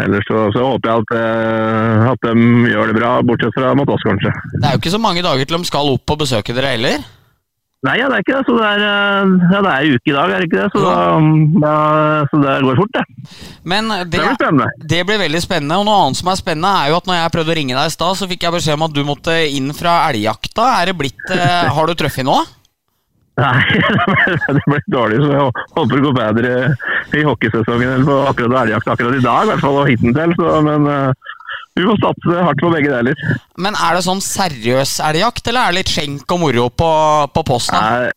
Ellers 0.00 0.24
så, 0.24 0.46
så 0.54 0.62
håper 0.64 0.88
jeg 0.88 1.02
at, 1.02 1.10
eh, 1.20 2.04
at 2.12 2.22
de 2.24 2.70
gjør 2.72 2.88
det 2.88 2.94
bra, 2.96 3.10
bortsett 3.28 3.52
fra 3.56 3.74
mot 3.76 3.90
oss, 3.92 4.04
kanskje. 4.08 4.30
Det 4.54 4.64
er 4.64 4.72
jo 4.76 4.80
ikke 4.80 4.92
så 4.94 5.00
mange 5.04 5.24
dager 5.24 5.44
til 5.48 5.58
de 5.60 5.68
skal 5.68 5.90
opp 5.92 6.14
og 6.14 6.22
besøke 6.24 6.54
dere 6.56 6.70
heller. 6.76 7.02
Nei, 7.82 7.96
ja, 7.98 8.06
det 8.06 8.14
er 8.14 8.22
ikke 8.22 8.36
det. 8.36 8.42
Så 8.46 8.54
det 8.54 8.66
er, 8.68 8.82
eh, 8.86 9.32
ja, 9.50 9.60
det 9.66 9.70
er 9.72 9.88
uke 9.96 10.10
i 10.12 10.14
dag, 10.14 10.30
er 10.30 10.38
det 10.42 10.46
ikke 10.46 10.60
det? 10.60 10.68
Så, 10.70 10.82
da, 10.86 10.96
da, 11.64 11.72
så 12.30 12.38
det 12.44 12.52
går 12.62 12.78
fort, 12.78 12.94
det. 12.94 13.04
Men 13.72 13.90
Det 13.90 14.04
det, 14.12 14.20
blir 14.22 14.36
spennende. 14.38 14.68
det 14.94 15.00
blir 15.08 15.18
veldig 15.24 15.42
spennende. 15.42 15.78
Og 15.82 15.88
noe 15.88 15.98
annet 16.04 16.20
som 16.20 16.30
er 16.30 16.38
spennende, 16.38 16.70
er 16.78 16.92
jo 16.92 17.00
at 17.00 17.10
når 17.10 17.18
jeg 17.18 17.34
prøvde 17.34 17.54
å 17.54 17.58
ringe 17.58 17.74
deg 17.80 17.90
i 17.90 17.94
stad, 17.96 18.18
så 18.20 18.28
fikk 18.30 18.46
jeg 18.46 18.54
beskjed 18.54 18.78
om 18.78 18.86
at 18.86 18.94
du 18.94 19.02
måtte 19.08 19.34
inn 19.50 19.74
fra 19.74 19.96
elgjakta. 20.12 20.68
Er 20.78 20.92
det 20.92 20.98
blitt 21.02 21.34
eh, 21.34 21.70
Har 21.76 21.90
du 21.90 21.94
truffet 21.98 22.26
nå? 22.28 22.38
Nei, 23.42 23.64
det 24.54 24.62
ble 24.68 24.78
dårlig, 24.92 25.18
så 25.24 25.30
jeg 25.32 25.44
håper 25.74 25.94
det 25.96 26.02
går 26.04 26.16
bedre 26.18 26.50
i 27.18 27.22
hockeysesongen 27.26 27.94
enn 27.96 28.04
på 28.06 28.16
akkurat 28.28 28.58
elgjakt 28.66 28.90
akkurat 28.92 29.16
i 29.16 29.22
dag, 29.24 29.46
i 29.46 29.48
hvert 29.50 29.62
fall 29.64 29.78
og 29.80 29.88
hittil. 29.88 30.34
Så, 30.38 30.50
men 30.68 30.86
eh, 30.92 31.30
vi 31.78 31.84
må 31.88 31.94
satse 32.00 32.40
hardt 32.46 32.60
på 32.60 32.70
begge 32.72 32.90
deler. 32.92 33.28
Men 33.60 33.76
er 33.76 33.96
det 33.96 34.04
sånn 34.04 34.20
seriøs 34.24 34.98
elgjakt, 35.08 35.46
eller 35.48 35.62
er 35.62 35.72
det 35.72 35.80
litt 35.80 35.92
skjenk 35.94 36.34
og 36.34 36.42
moro 36.42 36.66
på, 36.68 36.90
på 37.32 37.44
posten? 37.48 37.78
Nei, 37.78 38.10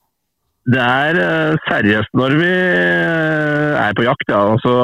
det 0.75 0.81
er 0.81 1.19
eh, 1.21 1.57
seriøst 1.69 2.17
når 2.17 2.35
vi 2.41 2.51
eh, 2.51 3.83
er 3.85 3.95
på 3.95 4.07
jakt, 4.07 4.27
ja. 4.33 4.41
Og 4.51 4.59
så 4.65 4.75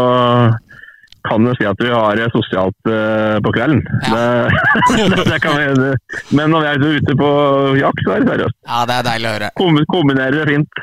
kan 1.28 1.48
jo 1.48 1.54
si 1.58 1.68
at 1.70 1.82
vi 1.82 1.92
har 1.92 2.20
det 2.20 2.30
sosialt 2.34 2.90
uh, 2.90 3.38
på 3.44 3.54
kvelden. 3.56 3.82
Ja. 4.08 4.50
det, 4.98 5.26
det 5.32 5.40
kan 5.44 5.58
vi, 5.60 5.68
det. 5.80 5.94
Men 6.36 6.54
når 6.54 6.66
vi 6.66 6.72
er 6.72 7.00
ute 7.00 7.18
på 7.20 7.32
jakt, 7.80 8.04
så 8.06 8.16
er 8.16 8.26
det 8.26 8.34
seriøst. 8.34 8.58
Ja, 8.68 8.84
det 8.90 8.98
er 8.98 9.08
deilig 9.12 9.30
å 9.30 9.36
høre. 9.38 9.52
Kom, 9.62 9.80
kombinerer 9.92 10.42
det 10.42 10.48
fint. 10.50 10.82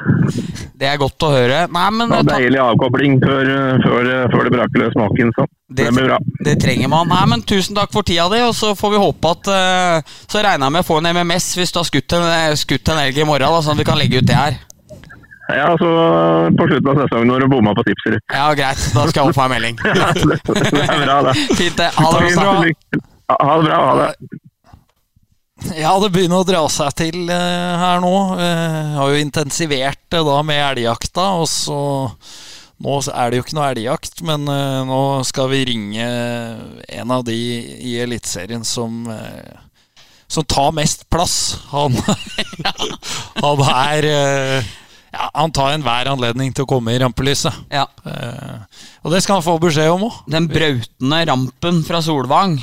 Det 0.79 0.87
er 0.87 0.99
godt 1.01 1.25
å 1.27 1.33
høre. 1.35 1.63
Nei, 1.75 1.87
men 1.95 2.13
Det 2.13 2.21
ta, 2.23 2.37
deilig 2.39 2.61
avkobling 2.63 3.19
før, 3.25 3.53
før, 3.83 4.11
før 4.35 4.47
det 4.47 4.55
braker 4.55 4.85
løs 4.85 4.95
smaken. 4.95 5.33
Så 5.35 5.49
det 5.69 5.89
blir 5.93 6.07
bra. 6.09 6.19
det 6.47 6.55
trenger 6.63 6.89
man. 6.93 7.11
Nei, 7.11 7.25
men 7.29 7.43
Tusen 7.49 7.77
takk 7.77 7.93
for 7.93 8.07
tida 8.07 8.29
di, 8.33 8.41
og 8.47 8.55
så 8.57 8.73
får 8.79 8.95
vi 8.95 9.03
håpe 9.03 9.33
at 9.35 9.51
uh, 9.53 10.15
Så 10.29 10.41
regner 10.41 10.69
jeg 10.69 10.77
med 10.77 10.85
å 10.85 10.89
få 10.89 11.01
en 11.01 11.11
MMS 11.11 11.51
hvis 11.59 11.75
du 11.75 11.83
har 11.83 11.89
skutt 11.89 12.17
en, 12.17 12.57
skutt 12.57 12.93
en 12.93 13.03
elg 13.03 13.19
i 13.19 13.27
morgen, 13.29 13.51
da, 13.51 13.65
sånn 13.65 13.77
at 13.77 13.83
vi 13.83 13.89
kan 13.89 14.01
legge 14.01 14.23
ut 14.23 14.29
det 14.29 14.39
her. 14.39 14.57
Ja, 15.49 15.69
så 15.81 15.91
på 16.59 16.67
slutten 16.69 16.91
av 16.93 16.99
sesongen 17.03 17.31
når 17.33 17.45
du 17.45 17.53
bomma 17.55 17.73
på 17.77 17.85
tipset 17.87 18.17
ditt. 18.17 18.25
Ja, 18.35 18.51
greit. 18.57 18.83
Da 18.93 19.07
skal 19.09 19.23
jeg 19.23 19.33
opp 19.33 19.39
meg 19.39 19.47
en 19.47 19.55
melding. 19.55 19.79
Ja, 19.99 20.11
det, 20.13 20.41
det 20.45 20.83
er 20.85 21.05
bra, 21.05 21.17
det. 21.29 21.35
Fint, 21.57 21.79
det. 21.79 21.89
Ha 21.97 22.11
det 22.13 22.35
bra. 22.37 22.53
Ha 23.33 23.55
det 23.57 23.71
bra. 23.71 23.79
Ha 23.87 23.95
det. 24.03 24.11
Ja, 25.75 25.95
det 25.99 26.11
begynner 26.15 26.45
å 26.45 26.47
dra 26.47 26.61
seg 26.71 26.93
til 27.01 27.33
eh, 27.35 27.81
her 27.81 28.03
nå. 28.05 28.13
Eh, 28.39 28.93
har 28.99 29.15
jo 29.15 29.23
intensivert 29.25 30.05
det 30.13 30.21
da 30.29 30.37
med 30.47 30.63
elgjakta, 30.73 31.33
og 31.41 31.51
så 31.51 31.81
Nå 32.79 33.01
er 33.11 33.33
det 33.33 33.41
jo 33.41 33.43
ikke 33.43 33.57
noe 33.57 33.71
elgjakt, 33.73 34.21
men 34.23 34.45
uh, 34.47 34.85
nå 34.87 34.99
skal 35.27 35.49
vi 35.51 35.65
ringe 35.67 36.05
en 36.95 37.11
av 37.11 37.25
de 37.27 37.35
i 37.35 37.97
Eliteserien 37.99 38.63
som 38.63 39.01
uh, 39.11 39.57
som 40.29 40.45
tar 40.45 40.73
mest 40.73 41.11
plass. 41.11 41.59
Han, 41.73 41.97
han 43.43 43.63
er 43.65 44.09
eh, 44.13 44.69
ja, 45.13 45.29
Han 45.35 45.53
tar 45.57 45.73
enhver 45.77 46.11
anledning 46.13 46.53
til 46.55 46.65
å 46.67 46.71
komme 46.71 46.93
i 46.95 46.99
rampelyset. 47.03 47.55
Ja. 47.73 47.87
Eh, 48.05 48.83
og 49.05 49.13
det 49.15 49.23
skal 49.25 49.39
han 49.39 49.47
få 49.47 49.59
beskjed 49.63 49.91
om 49.95 50.07
òg. 50.09 50.19
Den 50.31 50.49
brautende 50.51 51.21
rampen 51.31 51.83
fra 51.87 52.01
Solvang. 52.05 52.59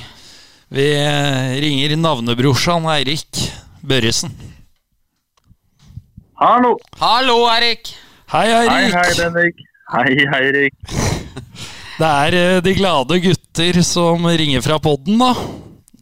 Vi 0.75 0.87
eh, 0.97 1.55
ringer 1.61 1.95
navnebrorsan 2.01 2.85
Eirik 2.95 3.43
Børresen. 3.85 4.33
Hallo! 6.35 6.75
Hallo, 6.99 7.37
Erik. 7.53 7.93
Hei, 8.33 8.47
Hei, 8.51 8.65
Eirik. 8.67 8.95
hei, 8.95 9.11
Bendik. 9.21 9.61
Hei, 9.93 10.15
hei, 10.33 10.41
Erik. 10.49 10.73
Det 11.99 12.07
er 12.11 12.35
eh, 12.35 12.57
de 12.65 12.73
glade 12.75 13.17
gutter 13.23 13.77
som 13.87 14.25
ringer 14.27 14.59
fra 14.65 14.75
podden, 14.83 15.15
da. 15.21 15.29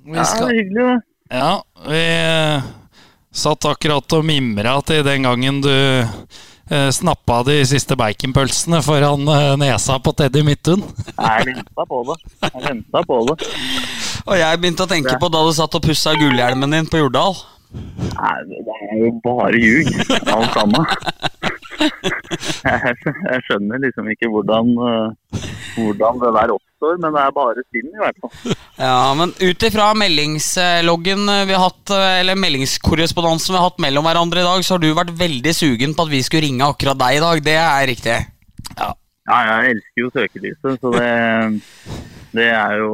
Vi 0.04 0.16
Ja, 0.18 0.24
det 0.26 0.48
er 0.48 0.56
hyggelig, 0.58 0.86
det. 0.88 0.96
ja, 1.38 1.52
vi 1.86 2.00
eh, 2.02 2.66
satt 3.34 3.66
akkurat 3.66 4.16
og 4.16 4.26
mimra 4.26 4.78
til 4.86 5.02
den 5.06 5.26
gangen 5.26 5.62
du 5.64 5.74
eh, 5.74 6.90
snappa 6.94 7.42
de 7.48 7.60
siste 7.68 7.98
baconpølsene 8.00 8.82
foran 8.86 9.26
eh, 9.34 9.54
nesa 9.62 9.98
på 10.04 10.14
Teddy 10.18 10.44
Midthun. 10.46 10.86
Jeg 11.18 11.50
venta 11.50 11.88
på 11.90 12.04
det. 12.12 12.20
Jeg 12.46 12.66
venta 12.68 13.04
på 13.10 13.20
det. 13.32 13.50
Og 14.24 14.38
jeg 14.40 14.62
begynte 14.62 14.86
å 14.86 14.92
tenke 14.92 15.18
på 15.20 15.32
da 15.34 15.42
du 15.44 15.52
satt 15.58 15.80
og 15.80 15.84
pussa 15.84 16.14
gullhjelmen 16.20 16.78
din 16.78 16.88
på 16.88 17.02
Jordal. 17.02 17.36
Nei, 17.74 18.36
det 18.48 18.62
er 18.70 19.00
jo 19.02 19.10
bare 19.26 19.58
ljug, 19.58 19.90
alt 20.30 20.54
sammen. 20.54 20.86
Jeg, 22.64 22.96
jeg 23.04 23.42
skjønner 23.48 23.82
liksom 23.84 24.08
ikke 24.14 24.30
hvordan, 24.32 24.70
eh, 24.88 25.40
hvordan 25.76 26.20
det 26.22 26.32
der 26.38 26.54
oppstår, 26.56 27.00
men 27.04 27.16
det 27.16 27.22
er 27.24 27.36
bare 27.36 27.64
synd 27.66 27.90
i 27.92 28.02
hvert 28.02 28.20
fall. 28.24 28.56
Ja, 28.80 28.98
men 29.20 29.34
ut 29.38 29.66
ifra 29.68 29.90
meldingsloggen 30.00 31.26
vi 31.50 31.56
har 31.56 31.64
hatt, 31.66 31.94
eh, 31.96 32.20
eller 32.22 32.40
meldingskorrespondansen 32.40 33.54
vi 33.56 33.60
har 33.60 33.70
hatt 33.70 33.82
mellom 33.84 34.08
hverandre 34.08 34.44
i 34.44 34.48
dag, 34.48 34.66
så 34.66 34.78
har 34.78 34.84
du 34.84 34.92
vært 34.98 35.16
veldig 35.20 35.56
sugen 35.58 35.96
på 35.98 36.08
at 36.08 36.14
vi 36.14 36.22
skulle 36.26 36.46
ringe 36.48 36.68
akkurat 36.68 37.00
deg 37.04 37.20
i 37.20 37.24
dag. 37.26 37.44
Det 37.50 37.58
er 37.64 37.90
riktig. 37.94 38.20
Ja, 39.30 39.40
jeg 39.48 39.76
elsker 39.78 40.04
jo 40.04 40.10
søkelyset, 40.12 40.80
så 40.82 40.94
det, 40.98 41.12
det 42.36 42.50
er 42.52 42.80
jo. 42.82 42.94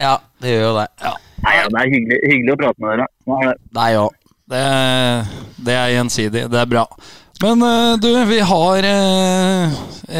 Ja, 0.00 0.14
det 0.40 0.54
gjør 0.54 0.62
jo 0.70 0.76
det. 0.78 0.86
Ja, 1.04 1.10
Nei, 1.44 1.52
ja, 1.58 1.66
det 1.70 1.82
er 1.82 1.90
hyggelig, 1.92 2.18
hyggelig 2.32 2.54
å 2.54 2.60
prate 2.62 2.82
med 2.82 2.90
dere. 2.94 3.06
Nei, 3.28 3.40
ja. 3.44 3.52
Deg 3.78 3.98
òg. 4.00 4.16
Det, 4.48 4.66
det 5.60 5.74
er 5.76 5.94
gjensidig. 5.96 6.46
Det 6.48 6.60
er 6.60 6.70
bra. 6.70 6.86
Men 7.42 7.62
eh, 7.62 7.98
du, 8.02 8.08
vi 8.26 8.38
har 8.42 8.86
eh, 8.88 9.74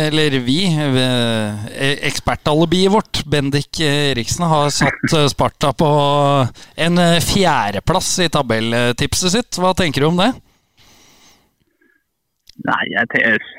Eller 0.06 0.36
vi, 0.46 0.58
eh, 0.70 1.94
ekspertalibiet 2.06 2.92
vårt, 2.92 3.22
Bendik 3.26 3.80
Eriksen, 3.82 4.46
har 4.46 4.70
satt 4.70 5.16
Sparta 5.32 5.72
på 5.74 5.88
en 6.76 7.02
fjerdeplass 7.24 8.12
i 8.22 8.28
tabelltipset 8.30 9.34
sitt. 9.34 9.58
Hva 9.58 9.72
tenker 9.74 10.04
du 10.04 10.10
om 10.12 10.20
det? 10.20 10.30
Nei, 12.68 12.82
jeg 12.92 13.10
tenker 13.14 13.50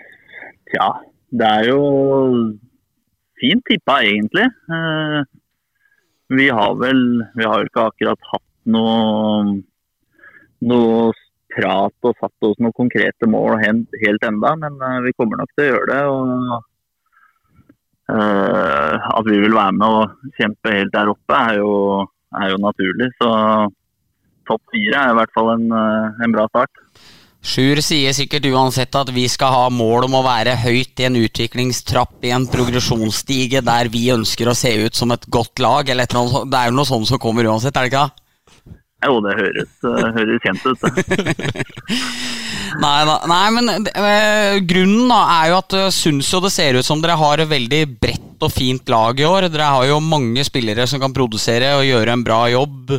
Tja, 0.70 0.88
det 1.34 1.50
er 1.50 1.68
jo 1.72 1.82
fint 3.42 3.64
tippa, 3.66 4.04
egentlig. 4.06 4.46
Vi 6.30 6.46
har 6.54 6.76
vel 6.78 7.02
Vi 7.34 7.48
har 7.48 7.64
jo 7.64 7.72
ikke 7.72 7.88
akkurat 7.90 8.30
hatt 8.36 8.46
noe 8.70 9.64
noe 10.66 11.12
prat 11.50 12.08
og 12.08 12.18
satt 12.20 12.48
oss 12.48 12.60
noen 12.62 12.76
konkrete 12.78 13.30
mål 13.30 13.58
helt, 13.64 14.26
enda, 14.26 14.54
men 14.60 14.78
eh, 14.86 15.00
vi 15.08 15.16
kommer 15.18 15.42
nok 15.42 15.54
til 15.56 15.66
å 15.66 15.70
gjøre 15.72 15.90
det. 15.90 16.04
og 16.14 16.28
eh, 18.14 19.10
At 19.18 19.30
vi 19.30 19.40
vil 19.42 19.58
være 19.58 19.78
med 19.80 19.88
og 20.00 20.34
kjempe 20.40 20.76
helt 20.76 20.96
der 20.96 21.14
oppe, 21.14 21.40
er 21.40 21.62
jo, 21.62 21.72
er 22.38 22.54
jo 22.54 22.62
naturlig. 22.64 23.10
Så 23.18 23.32
topp 24.50 24.62
fire 24.74 25.06
er 25.06 25.14
i 25.14 25.18
hvert 25.20 25.34
fall 25.38 25.56
en, 25.56 25.66
eh, 25.80 26.22
en 26.26 26.38
bra 26.38 26.46
start. 26.52 26.84
Sjur 27.40 27.80
sier 27.80 28.12
sikkert 28.12 28.50
uansett 28.52 28.96
at 29.00 29.10
vi 29.16 29.24
skal 29.32 29.54
ha 29.56 29.68
mål 29.72 30.10
om 30.10 30.18
å 30.20 30.26
være 30.26 30.58
høyt 30.60 31.00
i 31.00 31.06
en 31.08 31.16
utviklingstrapp 31.22 32.28
i 32.28 32.34
en 32.36 32.50
progresjonsstige 32.52 33.62
der 33.64 33.88
vi 33.94 34.10
ønsker 34.12 34.52
å 34.52 34.58
se 34.58 34.74
ut 34.84 34.98
som 35.00 35.16
et 35.16 35.24
godt 35.32 35.62
lag, 35.64 35.88
eller 35.88 36.04
et 36.04 36.12
eller 36.12 36.26
annet. 36.28 36.50
Det 36.52 36.60
er 36.60 36.68
jo 36.68 36.76
noe 36.76 36.90
sånt 36.90 37.08
som 37.08 37.22
kommer 37.22 37.48
uansett, 37.48 37.80
er 37.80 37.88
det 37.88 37.94
ikke? 37.94 38.10
det? 38.10 38.29
Jo, 39.00 39.20
det 39.24 39.36
høres, 39.38 39.70
eh, 39.88 40.08
høres 40.18 40.42
kjent 40.44 40.66
ut. 40.68 40.82
Nei, 42.80 42.98
da, 43.08 43.16
nei, 43.26 43.46
men 43.56 43.88
eh, 43.90 44.60
grunnen 44.68 45.10
da 45.10 45.20
er 45.40 45.48
jo 45.50 45.56
at 45.58 45.74
jeg 45.74 45.94
syns 45.96 46.28
jo 46.30 46.42
det 46.44 46.52
ser 46.54 46.78
ut 46.78 46.86
som 46.86 47.00
dere 47.02 47.16
har 47.18 47.42
et 47.42 47.50
veldig 47.50 47.80
bredt 47.98 48.46
og 48.46 48.54
fint 48.54 48.92
lag 48.92 49.20
i 49.20 49.26
år. 49.26 49.48
Dere 49.50 49.72
har 49.74 49.88
jo 49.90 49.98
mange 50.04 50.44
spillere 50.46 50.86
som 50.88 51.02
kan 51.02 51.16
produsere 51.16 51.72
og 51.80 51.88
gjøre 51.88 52.14
en 52.14 52.26
bra 52.28 52.44
jobb. 52.52 52.94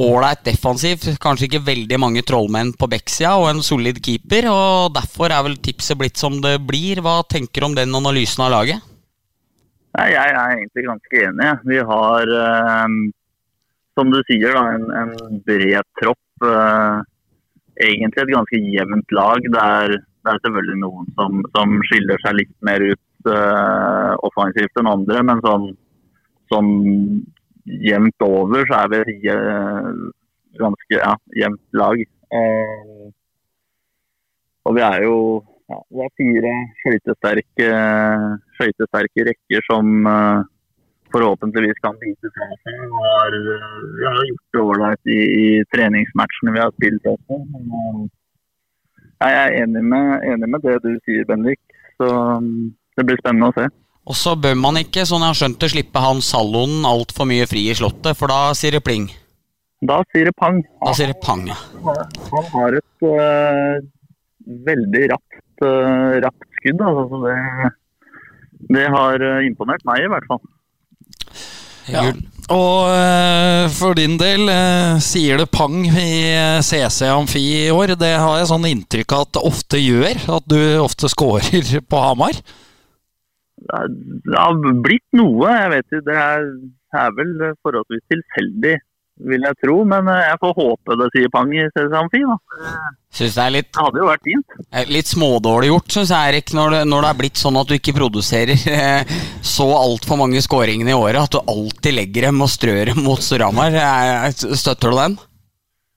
Ålreit 0.00 0.44
defensivt, 0.46 1.08
kanskje 1.20 1.48
ikke 1.48 1.62
veldig 1.66 1.98
mange 2.00 2.22
trollmenn 2.26 2.74
på 2.78 2.88
backsida 2.92 3.32
og 3.40 3.48
en 3.50 3.64
solid 3.64 4.02
keeper. 4.04 4.50
og 4.52 4.94
Derfor 4.96 5.32
er 5.32 5.44
vel 5.48 5.58
tipset 5.64 5.98
blitt 6.00 6.20
som 6.20 6.38
det 6.44 6.58
blir. 6.68 7.02
Hva 7.04 7.20
tenker 7.28 7.64
du 7.64 7.70
om 7.70 7.78
den 7.78 7.96
analysen 7.96 8.44
av 8.46 8.54
laget? 8.54 8.84
Nei, 9.98 10.10
jeg 10.12 10.36
er 10.36 10.54
egentlig 10.54 10.86
ganske 10.86 11.24
enig. 11.26 11.50
Vi 11.66 11.80
har, 11.88 12.34
eh, 12.44 12.98
som 14.00 14.12
du 14.12 14.20
sier, 14.24 14.56
da, 14.56 14.64
en, 14.74 14.86
en 14.96 15.40
bred 15.44 15.86
tropp. 16.00 16.46
Eh, 16.48 17.00
egentlig 17.84 18.24
et 18.24 18.32
ganske 18.34 18.62
jevnt 18.76 19.14
lag. 19.16 19.44
Det 19.44 19.64
er, 19.64 19.96
det 19.98 20.32
er 20.32 20.40
selvfølgelig 20.46 20.80
noen 20.80 21.12
som, 21.18 21.44
som, 21.56 21.76
skiller 21.90 22.24
seg 22.24 22.38
litt 22.40 22.56
mer 22.66 22.84
ut 22.84 23.30
eh, 23.34 24.14
offensivt 24.28 24.80
enn 24.80 24.90
andre, 24.90 25.22
men 25.28 25.44
sånn, 25.44 25.68
sånn 26.52 26.72
jevnt 27.84 28.26
over 28.26 28.64
så 28.68 28.82
er 28.82 28.92
vi 28.94 29.18
eh, 29.30 29.90
ganske 30.60 30.98
ja, 30.98 31.14
jevnt 31.44 31.80
lag. 31.82 32.04
Eh, 32.40 33.08
og 34.68 34.76
vi 34.76 34.84
er 34.84 35.04
jo 35.06 35.16
ja, 35.70 35.78
vi 35.94 36.02
er 36.02 36.14
fire 36.18 36.52
skøytesterke, 36.80 37.66
skøytesterke 38.58 39.26
rekker 39.28 39.66
som 39.68 40.08
uh, 40.08 40.40
forhåpentligvis 41.14 41.82
kan 41.84 41.98
bite 42.00 42.30
fra 42.36 42.48
seg. 42.62 42.80
Vi 42.80 44.06
har, 44.06 44.24
gjort 44.30 44.56
det 44.56 44.64
ålreit 44.64 45.12
i, 45.12 45.20
i, 45.42 45.46
treningsmatchene 45.74 46.54
vi 46.56 46.62
har 46.62 46.74
spilt 46.76 47.10
også. 47.12 47.40
Men, 47.52 47.68
uh, 47.74 48.08
jeg 49.20 49.38
er 49.42 49.56
enig 49.62 49.84
med, 49.84 50.26
enig 50.32 50.48
med, 50.48 50.64
det 50.64 50.78
du 50.84 50.92
sier, 51.04 51.26
Bendik. 51.28 51.60
Så 52.00 52.08
um, 52.08 52.70
det 52.96 53.06
blir 53.08 53.20
spennende 53.20 53.50
å 53.50 53.56
se. 53.58 53.68
Og 54.10 54.16
så 54.16 54.32
bør 54.34 54.56
man 54.58 54.80
ikke, 54.80 55.04
sånn 55.06 55.22
jeg 55.22 55.34
har 55.34 55.40
skjønt 55.42 55.60
det, 55.62 55.72
slippe 55.74 56.02
han 56.02 56.22
Sallonen 56.24 56.86
altfor 56.88 57.28
mye 57.28 57.46
fri 57.50 57.66
i 57.70 57.76
slottet, 57.76 58.16
for 58.18 58.32
da 58.32 58.54
sier 58.58 58.78
det 58.78 58.84
pling. 58.86 59.10
Da 59.86 60.00
sier 60.12 60.28
det 60.28 60.36
pang. 60.36 60.60
Da 60.80 60.92
sier 60.96 61.12
det 61.12 61.20
pang, 61.24 61.46
ja. 61.48 61.56
Han 62.32 62.48
har 62.54 62.76
et 62.80 63.06
uh, 63.06 63.76
veldig 64.66 65.04
rapt 65.12 65.64
uh, 65.64 66.16
rapt 66.24 66.48
skudd. 66.58 66.80
Altså, 66.84 67.20
det, 67.24 67.36
det, 68.76 68.86
har 68.92 69.24
eh, 69.24 69.46
imponert 69.48 69.84
meg, 69.88 70.04
i 70.04 70.10
hvert 70.12 70.28
fall. 70.28 70.42
Ja. 71.92 72.10
Og 72.50 72.88
uh, 72.90 73.66
for 73.70 73.94
din 73.94 74.16
del, 74.18 74.48
uh, 74.50 74.98
sier 75.04 75.38
det 75.38 75.50
pang 75.54 75.84
i 75.86 76.10
CC 76.66 77.06
Amfi 77.10 77.44
i 77.60 77.70
år? 77.70 77.94
Det 78.00 78.10
har 78.18 78.40
jeg 78.40 78.50
sånn 78.50 78.66
inntrykk 78.72 79.14
av 79.14 79.28
at 79.28 79.36
det 79.36 79.44
ofte 79.52 79.82
gjør, 79.82 80.24
at 80.38 80.50
du 80.50 80.58
ofte 80.82 81.10
scorer 81.12 81.70
på 81.90 82.02
Hamar? 82.02 82.42
Det 83.60 84.34
har 84.34 84.56
blitt 84.82 85.06
noe. 85.14 85.50
Jeg 85.52 85.72
vet 85.76 85.86
ikke, 85.86 86.06
det 86.08 86.18
er, 86.18 86.46
er 87.04 87.18
vel 87.18 87.34
forholdsvis 87.62 88.06
tilfeldig 88.10 88.78
vil 89.28 89.46
jeg 89.46 89.58
tro. 89.64 89.76
Men 89.88 90.08
eh, 90.10 90.24
jeg 90.28 90.40
får 90.42 90.56
håpe 90.58 90.96
det 91.00 91.08
sier 91.14 91.30
pang 91.32 91.52
i 91.54 91.66
Sesamfi, 91.74 92.22
da. 92.26 92.36
Synes 93.10 93.34
det 93.34 93.42
er 93.42 93.54
litt 93.56 93.70
Det 93.74 93.82
hadde 93.82 94.02
jo 94.02 94.06
vært 94.06 94.28
fint. 94.28 94.58
Litt 94.90 95.10
smådårlig 95.10 95.72
gjort, 95.72 95.94
syns 95.96 96.12
jeg, 96.14 96.34
Erik, 96.34 96.52
når 96.54 96.76
det, 96.76 96.82
når 96.92 97.06
det 97.06 97.08
er 97.10 97.18
blitt 97.22 97.40
sånn 97.40 97.58
at 97.58 97.70
du 97.70 97.74
ikke 97.78 97.96
produserer 97.96 98.68
eh, 98.76 99.16
så 99.42 99.66
altfor 99.78 100.20
mange 100.20 100.42
skåringene 100.44 100.94
i 100.94 100.98
året. 100.98 101.22
At 101.24 101.34
du 101.34 101.40
alltid 101.42 101.98
legger 101.98 102.30
dem 102.30 102.44
og 102.44 102.52
strør 102.52 102.92
dem 102.92 103.02
mot 103.06 103.22
Storhamar. 103.24 103.74
Støtter 104.34 104.94
du 104.94 105.02
den? 105.02 105.18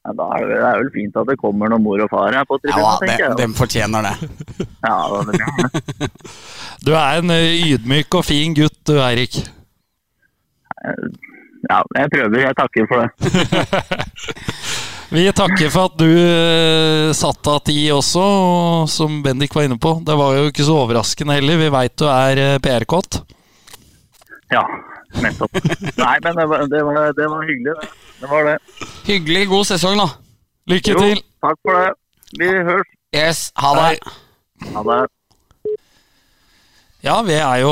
Ja, 0.03 0.11
da 0.19 0.25
er 0.35 0.41
det, 0.43 0.55
det, 0.59 0.63
er 0.67 0.79
vel 0.81 0.89
fint 0.91 1.17
at 1.21 1.29
det 1.29 1.37
kommer 1.39 1.71
noen 1.71 1.83
mor 1.85 2.01
og 2.03 2.09
far 2.11 2.35
her 2.35 2.43
på 2.47 2.57
tribunen, 2.59 2.83
ja, 2.83 2.95
tenker 2.99 3.23
jeg. 3.23 3.35
Dem 3.39 3.53
fortjener 3.55 4.03
det. 4.03 4.15
ja, 4.89 4.97
det 5.29 5.37
er 5.39 6.09
du 6.85 6.91
er 6.91 7.21
en 7.21 7.31
eh, 7.31 7.69
ydmyk 7.71 8.17
og 8.19 8.25
fin 8.27 8.57
gutt 8.57 8.81
du, 8.89 8.97
Eirik. 8.99 9.39
Ja, 11.69 11.79
jeg 11.95 12.09
prøver. 12.11 12.39
Jeg 12.43 12.55
takker 12.59 12.87
for 12.89 13.03
det. 13.03 13.09
Vi 15.13 15.27
takker 15.35 15.69
for 15.69 15.91
at 15.91 15.99
du 16.01 16.09
uh, 16.09 17.13
satte 17.13 17.53
av 17.53 17.59
tid 17.67 17.91
også, 17.93 18.23
som 18.89 19.19
Bendik 19.23 19.53
var 19.53 19.67
inne 19.67 19.77
på. 19.77 19.99
Det 20.05 20.15
var 20.17 20.39
jo 20.39 20.47
ikke 20.49 20.65
så 20.65 20.79
overraskende 20.81 21.35
heller. 21.37 21.59
Vi 21.61 21.69
veit 21.75 21.93
du 22.01 22.07
er 22.09 22.41
uh, 22.41 22.55
PR-kåt. 22.63 23.19
Ja, 24.53 24.63
nettopp. 25.21 25.59
Nei, 26.01 26.15
men 26.25 26.39
det 26.39 26.47
var, 26.49 26.65
det, 26.71 26.81
var, 26.87 27.13
det 27.13 27.29
var, 27.29 27.45
hyggelig, 27.45 27.75
det. 27.77 27.91
Det 28.23 28.31
var 28.31 28.49
det. 28.49 28.57
Hyggelig. 29.05 29.45
God 29.53 29.69
sesong, 29.69 30.01
da. 30.01 30.09
Lykke 30.73 30.95
jo, 30.95 31.05
til. 31.05 31.23
Takk 31.45 31.61
for 31.61 31.79
det. 31.79 31.93
Vi 32.41 32.49
høres. 32.49 32.93
Yes, 33.13 33.45
ha 33.61 33.75
det. 33.77 34.15
Ha 34.73 34.85
det. 34.89 35.01
Ja, 37.03 37.17
vi 37.27 37.35
er 37.35 37.57
jo, 37.59 37.71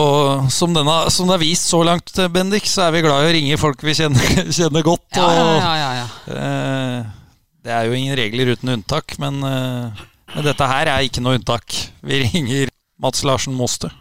som, 0.52 0.74
denne, 0.76 0.94
som, 1.08 1.30
det 1.30 1.38
er 1.38 1.44
vist 1.46 1.70
så 1.72 1.80
langt, 1.88 2.12
Bendik, 2.34 2.66
så 2.68 2.90
er 2.90 2.98
vi 2.98 3.04
glad 3.06 3.24
i 3.24 3.30
å 3.30 3.36
ringe 3.38 3.60
folk 3.62 3.80
vi 3.88 3.94
kjenner, 3.96 4.28
kjenner 4.58 4.84
godt. 4.84 5.08
Og, 5.16 5.38
ja, 5.56 5.72
ja, 5.80 5.92
ja, 6.02 6.08
eh, 6.36 7.38
det 7.64 7.72
er 7.72 7.88
jo 7.88 7.96
ingen 7.96 8.18
regler 8.20 8.52
uten 8.52 8.74
unntak, 8.76 9.16
men, 9.24 9.40
eh, 9.48 10.04
men, 10.34 10.44
dette 10.50 10.68
her 10.68 10.92
er 10.92 11.08
ikke 11.08 11.24
noe 11.24 11.40
unntak. 11.40 11.78
Vi 12.04 12.20
ringer 12.26 12.74
Mats 13.00 13.24
Larsen 13.24 13.56
Moste 13.56 13.94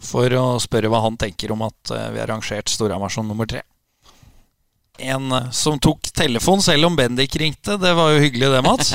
for 0.00 0.32
å 0.40 0.46
spørre 0.62 0.88
hva 0.88 1.02
han 1.04 1.20
tenker 1.20 1.52
om 1.52 1.66
at 1.68 1.92
eh, 1.92 2.08
vi 2.14 2.22
har 2.22 2.32
rangert 2.32 2.72
Storhamar 2.72 3.12
som 3.12 3.28
nummer 3.28 3.50
tre. 3.50 3.60
En 4.98 5.32
eh, 5.32 5.50
som 5.54 5.78
tok 5.78 6.10
telefon 6.14 6.62
selv 6.64 6.88
om 6.90 6.96
Bendik 6.98 7.36
ringte. 7.40 7.78
Det 7.80 7.92
var 7.96 8.14
jo 8.14 8.22
hyggelig 8.22 8.50
det, 8.54 8.62
Mats. 8.66 8.94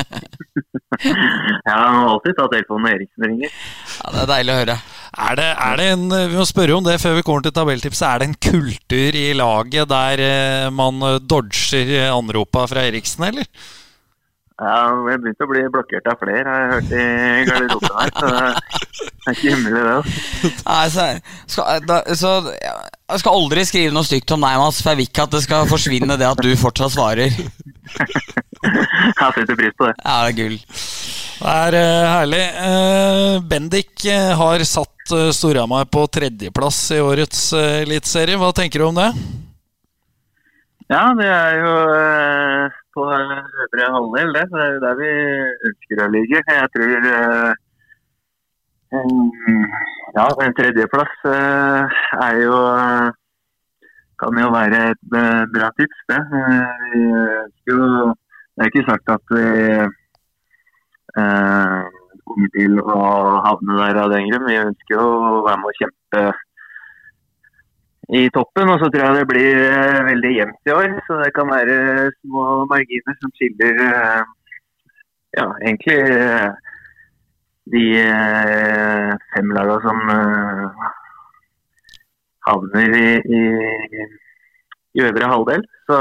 ja, 1.68 1.78
han 1.78 2.00
må 2.00 2.10
alltid 2.16 2.38
ta 2.40 2.50
telefonen 2.52 2.88
når 2.88 2.98
Eriksen 2.98 3.28
ringer. 3.30 3.54
Ja, 4.00 4.16
Det 4.16 4.24
er 4.24 4.32
deilig 4.34 4.54
å 4.54 4.60
høre. 4.62 4.80
Er 5.24 5.38
det, 5.38 5.48
er 5.62 5.78
det, 5.78 5.88
en, 5.94 6.08
Vi 6.10 6.40
må 6.40 6.46
spørre 6.50 6.76
om 6.76 6.86
det 6.86 6.98
før 7.02 7.20
vi 7.20 7.26
kommer 7.28 7.46
til 7.46 7.54
tabelltipset. 7.56 8.08
Er 8.08 8.22
det 8.22 8.30
en 8.32 8.42
kultur 8.50 9.20
i 9.20 9.30
laget 9.38 9.92
der 9.92 10.26
eh, 10.26 10.68
man 10.74 11.00
dodger 11.22 11.96
anropa 12.10 12.68
fra 12.72 12.86
Eriksen, 12.90 13.30
eller? 13.30 13.50
Ja, 14.62 14.94
jeg 15.10 15.20
begynte 15.24 15.46
å 15.48 15.50
bli 15.50 15.62
blokkert 15.74 16.08
av 16.12 16.20
flere, 16.22 16.44
har 16.46 16.60
jeg 16.62 16.74
hørt 16.74 16.92
i 16.94 17.06
garderoben 17.48 17.96
her. 17.98 18.12
Så 18.14 18.28
det 18.30 19.32
er 19.32 19.38
ikke 19.38 19.54
himmelig 19.56 19.82
det. 19.88 20.52
Nei, 20.68 20.84
så, 20.94 21.06
skal, 21.50 21.88
da, 21.90 21.98
så, 22.20 22.34
jeg 22.54 23.24
skal 23.24 23.40
aldri 23.40 23.64
skrive 23.66 23.96
noe 23.96 24.06
stygt 24.06 24.36
om 24.36 24.46
deg, 24.46 24.60
Mads, 24.62 24.84
for 24.84 24.94
jeg 24.94 25.02
vil 25.02 25.10
ikke 25.10 25.26
at 25.26 25.34
det 25.34 25.42
skal 25.48 25.70
forsvinne 25.72 26.20
det 26.22 26.30
at 26.30 26.44
du 26.46 26.52
fortsatt 26.60 26.94
svarer. 26.94 27.34
jeg 27.34 29.32
setter 29.40 29.58
pris 29.58 29.74
på 29.80 29.90
det. 29.90 29.96
Ja, 30.04 30.20
det 30.22 30.30
er 30.30 30.38
gull. 30.38 30.60
Det 31.44 31.54
er 31.54 31.76
uh, 31.80 32.10
herlig. 32.14 32.44
Uh, 32.54 33.40
Bendik 33.50 34.06
uh, 34.06 34.36
har 34.40 34.64
satt 34.70 35.16
uh, 35.18 35.32
Storhamar 35.36 35.90
på 35.92 36.06
tredjeplass 36.14 36.86
i 36.94 37.02
årets 37.04 37.50
Eliteserie. 37.58 38.38
Hva 38.40 38.54
tenker 38.56 38.84
du 38.84 38.92
om 38.92 39.02
det? 39.02 39.10
Ja, 40.92 41.14
det 41.20 41.28
er 41.28 41.54
jo 41.64 41.74
på 42.94 43.02
øvre 43.08 43.86
halvdel, 43.96 44.34
det. 44.36 44.46
Det 44.52 44.64
er 44.64 44.80
der 44.84 44.96
vi 45.00 45.12
ønsker 45.70 46.02
å 46.04 46.08
ligge. 46.16 46.42
Jeg 46.48 46.68
tror 46.76 46.92
Ja, 50.18 50.26
en 50.46 50.56
tredjeplass 50.60 51.16
er 52.28 52.36
jo 52.44 52.58
Kan 54.22 54.38
jo 54.44 54.50
være 54.54 54.82
et 54.92 55.04
bra 55.56 55.72
tips, 55.80 56.00
det. 56.12 56.22
Vi 56.92 57.02
jo 57.72 57.80
Det 58.54 58.62
er 58.62 58.70
ikke 58.70 58.90
sagt 58.92 59.08
at 59.10 59.26
vi 59.34 59.46
eh, 61.18 61.80
kommer 62.28 62.50
til 62.58 62.74
å 62.84 63.00
havne 63.48 63.80
der 63.80 64.00
av 64.04 64.12
den 64.14 64.30
grunn. 64.30 64.46
Vi 64.46 64.60
ønsker 64.62 65.02
å 65.02 65.42
være 65.48 65.60
med 65.64 65.72
å 65.72 65.78
kjempe 65.80 66.22
i 68.10 68.30
toppen. 68.36 68.70
Og 68.70 68.80
så 68.82 68.90
tror 68.92 69.06
jeg 69.06 69.20
det 69.20 69.30
blir 69.30 69.60
eh, 69.64 70.00
veldig 70.10 70.32
jevnt 70.38 70.70
i 70.70 70.76
år. 70.76 70.96
Så 71.08 71.20
det 71.22 71.32
kan 71.36 71.52
være 71.52 72.12
små 72.20 72.66
marginer 72.72 73.20
som 73.22 73.34
skiller 73.38 73.84
eh, 73.88 74.24
ja, 75.40 75.48
egentlig 75.62 76.00
eh, 76.10 76.50
de 77.74 77.86
fem 79.32 79.54
lagene 79.56 79.78
som 79.86 80.02
havner 82.44 82.98
i, 83.00 83.12
i, 83.24 83.44
i 85.00 85.06
øvre 85.06 85.30
halvdel. 85.32 85.64
Så 85.88 86.00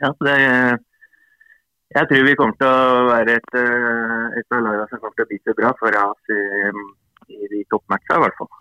ja, 0.00 0.12
det 0.28 0.36
jeg 1.90 2.06
tror 2.06 2.22
vi 2.22 2.36
kommer 2.38 2.54
til 2.54 2.70
å 2.70 3.06
være 3.08 3.34
et, 3.40 3.56
et 4.38 4.54
av 4.54 4.62
lagene 4.62 4.86
som 4.92 5.00
kommer 5.02 5.16
til 5.18 5.26
å 5.26 5.30
bite 5.32 5.56
bra 5.58 5.74
for 5.80 6.00
oss 6.04 6.30
i, 6.30 6.40
i 7.34 7.50
de 7.50 7.64
toppmatchene, 7.74 8.20
i 8.20 8.22
hvert 8.28 8.38
fall. 8.38 8.52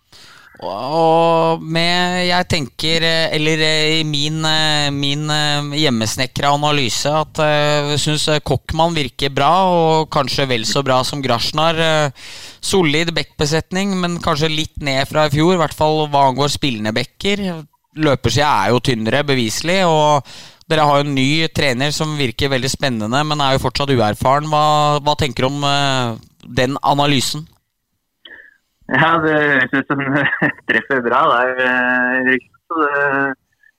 Og 0.60 1.62
med, 1.64 2.26
jeg 2.28 2.47
tenker, 2.51 3.03
eller 3.32 3.62
i 3.64 4.01
min, 4.03 4.41
min 4.91 5.32
hjemmesnekra 5.80 6.51
analyse, 6.51 7.07
at 7.07 7.39
jeg 7.39 8.01
syns 8.03 8.26
Kochmann 8.43 8.97
virker 8.97 9.32
bra, 9.32 9.53
og 9.72 10.10
kanskje 10.12 10.49
vel 10.51 10.66
så 10.68 10.84
bra 10.84 10.99
som 11.07 11.24
Grasjnar. 11.24 11.80
Solid 12.60 13.14
backbesetning, 13.16 13.93
men 14.01 14.20
kanskje 14.24 14.51
litt 14.51 14.84
ned 14.84 15.07
fra 15.07 15.30
i 15.30 15.34
fjor, 15.34 15.53
i 15.55 15.62
hvert 15.62 15.78
fall 15.78 16.03
hva 16.12 16.26
angår 16.28 16.51
spillende 16.51 16.91
backer. 16.97 17.45
Løpersida 17.99 18.49
er 18.66 18.74
jo 18.74 18.82
tynnere, 18.84 19.24
beviselig. 19.28 19.86
og 19.88 20.28
dere 20.70 20.84
har 20.86 20.99
jo 20.99 21.07
en 21.07 21.16
ny 21.16 21.47
trener 21.55 21.95
som 21.95 22.18
virker 22.20 22.51
veldig 22.51 22.70
spennende, 22.70 23.24
men 23.26 23.39
er 23.41 23.55
jo 23.55 23.64
fortsatt 23.64 23.95
uerfaren. 23.95 24.51
Hva, 24.51 24.99
hva 25.01 25.16
tenker 25.18 25.47
du 25.47 25.53
om 25.53 25.64
den 26.43 26.76
analysen? 26.84 27.47
Ja, 28.90 29.10
det 29.22 29.36
høres 29.38 29.74
ut 29.76 29.92
som 29.92 30.00
du 30.02 30.16
treffer 30.70 31.04
bra 31.06 31.20
der, 31.30 31.60
Erik. 32.24 32.48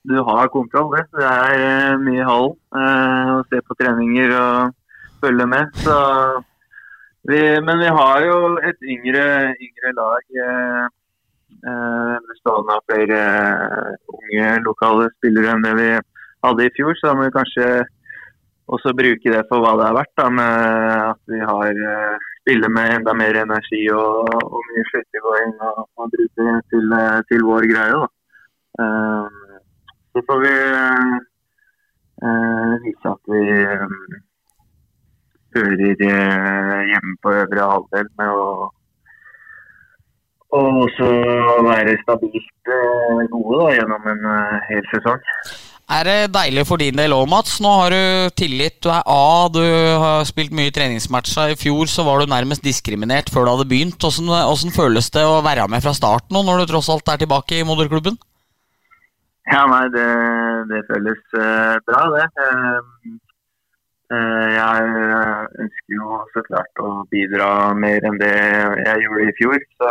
Du 0.07 0.15
har 0.25 0.53
kontroll, 0.55 0.93
det. 0.95 1.03
Det 1.19 1.27
er 1.27 1.97
uh, 1.97 2.03
mye 2.05 2.23
uh, 2.23 3.33
å 3.35 3.43
se 3.51 3.59
på 3.67 3.77
treninger 3.81 4.33
og 4.39 4.71
følge 5.21 5.47
med. 5.51 5.75
Så 5.83 5.97
vi, 7.27 7.43
men 7.67 7.83
vi 7.83 7.91
har 7.99 8.25
jo 8.25 8.39
et 8.71 8.89
yngre, 8.95 9.27
yngre 9.59 9.95
lag 9.99 10.41
bestående 12.31 12.73
av 12.73 12.85
flere 12.89 13.19
unge 14.15 14.47
lokale 14.65 15.11
spillere 15.19 15.51
enn 15.53 15.65
det 15.67 15.73
vi 15.77 15.89
hadde 16.47 16.65
i 16.65 16.73
fjor. 16.79 16.95
Så 16.97 17.11
da 17.11 17.17
må 17.19 17.27
vi 17.27 17.35
kanskje 17.35 17.67
også 18.71 18.95
bruke 18.97 19.35
det 19.35 19.43
for 19.51 19.61
hva 19.61 19.75
det 19.77 19.89
er 19.91 19.99
verdt. 19.99 20.15
Da, 20.23 20.31
med 20.39 20.95
at 21.11 21.35
vi 21.35 21.43
har 21.51 21.83
spiller 22.51 22.69
med 22.69 22.97
enda 22.97 23.13
mer 23.15 23.37
energi 23.45 23.81
og, 23.95 24.27
og 24.55 24.63
mye 24.69 24.85
skyttergåing 24.89 25.53
og, 25.69 25.77
og 25.99 26.11
bruke 26.15 26.47
til, 26.73 26.87
eh, 26.99 27.19
til 27.29 27.45
vår 27.47 27.67
greie. 27.71 27.99
Da. 28.01 28.09
Eh, 28.83 29.27
så 30.13 30.23
får 30.27 30.39
vi 30.43 30.55
uh, 32.27 32.73
vise 32.83 33.13
at 33.13 33.23
vi 33.35 33.45
eh, 33.55 33.87
hører 35.55 35.95
hjemme 36.91 37.15
på 37.23 37.37
øvre 37.45 37.71
halvdel 37.75 38.11
med 38.19 38.43
å 38.43 38.45
og 40.59 40.81
også 40.83 41.09
være 41.63 41.95
stabilt 42.03 42.71
gode 43.31 43.59
da, 43.61 43.69
gjennom 43.77 44.09
en 44.11 44.25
hel 44.67 44.89
sesong. 44.91 45.23
Er 45.91 46.07
det 46.07 46.31
deilig 46.31 46.63
for 46.69 46.79
din 46.79 46.95
del 46.95 47.11
òg, 47.11 47.25
Mats? 47.27 47.57
Nå 47.59 47.71
har 47.81 47.91
du 47.91 48.35
tillit, 48.39 48.77
du 48.79 48.93
er 48.95 49.03
A, 49.11 49.49
du 49.51 49.59
har 49.59 50.23
spilt 50.29 50.53
mye 50.55 50.71
treningsmatcher. 50.71 51.51
I 51.51 51.59
fjor 51.59 51.91
så 51.91 52.05
var 52.07 52.21
du 52.23 52.31
nærmest 52.31 52.63
diskriminert 52.63 53.33
før 53.35 53.49
du 53.49 53.51
hadde 53.57 53.67
begynt. 53.73 53.99
Hvordan, 53.99 54.31
hvordan 54.31 54.77
føles 54.77 55.11
det 55.11 55.25
å 55.27 55.41
være 55.43 55.67
med 55.73 55.83
fra 55.83 55.95
starten 55.97 56.37
nå, 56.37 56.45
når 56.47 56.63
du 56.63 56.71
tross 56.71 56.93
alt 56.95 57.11
er 57.11 57.19
tilbake 57.25 57.59
i 57.59 57.67
moderklubben? 57.67 58.21
Ja, 59.51 59.65
nei, 59.67 59.89
det, 59.91 60.07
det 60.71 60.85
føles 60.93 61.25
uh, 61.35 61.75
bra, 61.89 62.05
det. 62.15 62.29
Uh, 62.39 63.19
uh, 64.15 64.47
jeg 64.55 64.93
ønsker 65.65 65.97
jo 65.97 66.21
så 66.37 66.45
klart 66.47 66.85
å 66.87 66.93
bidra 67.11 67.51
mer 67.75 68.07
enn 68.07 68.21
det 68.23 68.37
jeg 68.37 69.09
gjorde 69.09 69.27
i 69.27 69.37
fjor. 69.41 69.59
Så 69.83 69.91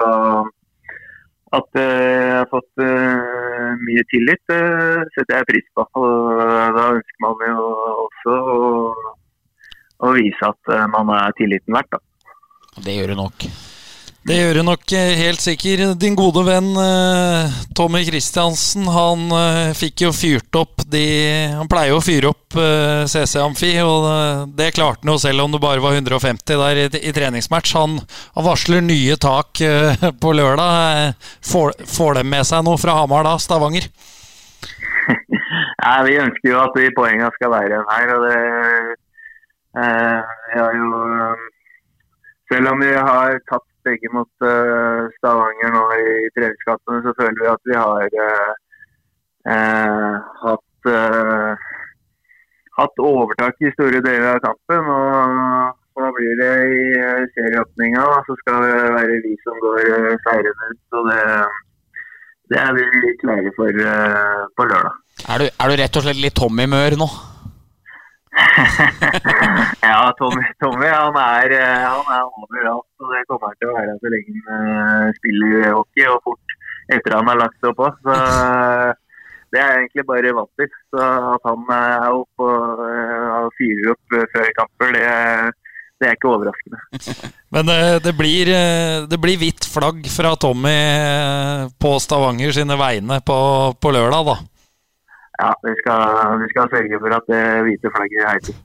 at 1.58 1.80
eh, 1.82 2.10
jeg 2.30 2.36
har 2.36 2.50
fått 2.52 2.84
eh, 2.84 3.72
mye 3.86 4.04
tillit, 4.12 4.44
det 4.50 5.08
setter 5.16 5.40
jeg 5.40 5.50
pris 5.50 5.72
på. 5.78 5.86
Og 6.02 6.44
da 6.78 6.86
ønsker 6.98 7.26
man 7.26 7.44
jo 7.48 7.72
også 8.06 8.36
å, 8.36 8.60
å 10.06 10.14
vise 10.18 10.52
at 10.54 10.76
eh, 10.76 10.86
man 10.94 11.12
er 11.18 11.36
tilliten 11.40 11.78
verdt. 11.78 11.98
Da. 11.98 12.40
Det 12.86 13.00
gjør 13.00 13.14
du 13.14 13.20
nok. 13.24 13.50
Det 14.30 14.36
gjør 14.38 14.60
du 14.60 14.62
nok 14.62 14.92
eh, 14.94 15.16
helt 15.18 15.42
sikker. 15.42 15.82
Din 15.98 16.14
gode 16.14 16.44
venn 16.46 16.68
eh, 16.78 17.54
Tommy 17.74 18.04
Christiansen, 18.06 18.86
han 18.94 19.24
eh, 19.34 19.72
fikk 19.74 20.04
jo 20.04 20.12
fyrt 20.14 20.54
opp 20.60 20.84
de 20.86 21.02
Han 21.58 21.70
pleier 21.72 21.96
jo 21.96 21.98
å 21.98 22.04
fyre 22.06 22.30
opp 22.30 22.58
CC 23.10 23.40
Amfi, 23.42 23.72
og 23.82 24.06
det 24.58 24.68
klarte 24.76 25.02
han 25.02 25.12
jo 25.16 25.22
selv 25.22 25.42
om 25.42 25.54
det 25.54 25.62
bare 25.64 25.82
var 25.82 25.98
150 25.98 26.62
der 26.62 26.82
i, 26.82 26.84
i 27.10 27.14
treningsmatch. 27.14 27.74
Han, 27.78 27.98
han 28.36 28.46
varsler 28.46 28.86
nye 28.86 29.18
tak 29.18 29.64
på 30.22 30.34
lørdag. 30.38 31.18
Får, 31.50 31.74
får 31.90 32.20
de 32.20 32.24
med 32.30 32.46
seg 32.50 32.66
noe 32.68 32.78
fra 32.82 33.00
Hamar 33.00 33.26
da, 33.26 33.34
Stavanger? 33.42 33.90
Nei, 35.82 35.98
vi 36.06 36.20
ønsker 36.22 36.52
jo 36.52 36.62
at 36.68 36.78
de 36.78 36.92
poengene 36.98 37.32
skal 37.40 37.54
være 37.56 37.74
igjen 37.74 37.90
her. 37.96 38.14
og 38.14 38.22
det 38.30 38.38
eh, 39.82 40.78
jo 40.78 40.94
Selv 42.54 42.74
om 42.76 42.86
vi 42.86 42.94
har 42.94 43.42
tatt 43.50 43.66
begge 43.90 44.12
mot 44.14 44.46
eh, 44.46 45.10
Stavanger 45.18 45.74
nå 45.74 45.84
i 45.98 46.32
treningskampene, 46.38 47.02
så 47.06 47.14
føler 47.18 47.42
vi 47.42 47.52
at 47.52 47.70
vi 47.70 47.78
har 47.78 48.18
eh, 48.26 48.52
eh, 49.54 50.16
hatt 50.44 50.92
eh, 50.94 51.68
hatt 52.80 53.02
overtak 53.04 53.60
i 53.66 53.74
store 53.76 54.02
deler 54.06 54.36
av 54.36 54.44
kampen. 54.46 54.92
og 54.96 56.00
nå 56.00 56.12
blir 56.16 56.38
det 56.40 56.52
i 56.72 56.84
eh, 57.00 57.26
serieåpninga, 57.36 58.06
så 58.28 58.38
skal 58.44 58.68
det 58.68 58.78
være 58.98 59.18
vi 59.26 59.34
som 59.44 59.58
går 59.66 59.82
seirende 60.28 60.70
ut. 60.72 60.86
og 61.00 61.10
det, 61.12 61.24
det 62.54 62.62
er 62.62 62.78
vi 62.78 63.18
klare 63.24 63.56
for 63.58 63.84
på 64.56 64.70
lørdag. 64.72 64.96
Er 65.30 65.44
du, 65.44 65.50
er 65.52 65.68
du 65.68 65.82
rett 65.82 66.00
og 66.00 66.06
slett 66.06 66.24
litt 66.24 66.38
Tommy-mør 66.40 66.96
nå? 67.02 67.10
ja, 69.90 70.14
Tommy, 70.18 70.44
Tommy 70.62 70.88
han, 70.88 71.18
er, 71.20 71.54
eh, 71.58 71.86
han 71.86 72.10
er 72.14 72.24
overalt. 72.28 72.88
og 73.00 73.14
Det 73.14 73.26
kommer 73.30 73.52
han 73.52 73.60
til 73.60 73.72
å 73.72 73.78
være 73.78 73.98
så 74.00 74.12
lenge 74.14 74.40
han 74.48 74.72
eh, 74.72 75.14
spiller 75.20 75.70
hockey, 75.76 76.08
og 76.10 76.20
fort 76.26 76.58
etter 76.90 77.16
han 77.18 77.30
har 77.30 77.38
lagt 77.38 77.60
seg 77.62 77.70
opp 77.72 78.00
Så 78.02 78.16
eh, 78.16 78.92
Det 79.54 79.62
er 79.64 79.80
egentlig 79.80 80.06
bare 80.10 80.36
vant. 80.38 80.68
Så 80.90 81.08
At 81.36 81.48
han 81.50 81.72
er 81.78 82.12
oppe 82.12 82.52
og, 82.52 82.84
og 83.40 83.50
fyrer 83.58 83.96
opp 83.96 84.20
før 84.36 84.54
kamper, 84.60 84.94
det, 84.96 85.08
det 86.00 86.10
er 86.10 86.20
ikke 86.20 86.32
overraskende. 86.36 86.84
Men 87.56 87.74
det 88.06 88.14
blir, 88.18 88.52
det 89.10 89.18
blir 89.18 89.40
hvitt 89.42 89.66
flagg 89.66 90.06
fra 90.14 90.36
Tommy 90.38 90.78
på 91.82 91.96
Stavanger 92.04 92.54
sine 92.54 92.78
vegne 92.78 93.18
på, 93.26 93.40
på 93.82 93.94
lørdag, 93.96 94.30
da. 94.30 94.38
Ja, 95.40 95.54
vi 95.64 95.72
skal, 95.80 96.02
vi 96.42 96.48
skal 96.52 96.66
sørge 96.74 96.98
for 97.00 97.16
at 97.16 97.26
det 97.32 97.44
hvite 97.68 97.88
flagget 97.96 98.24
heises. 98.28 98.58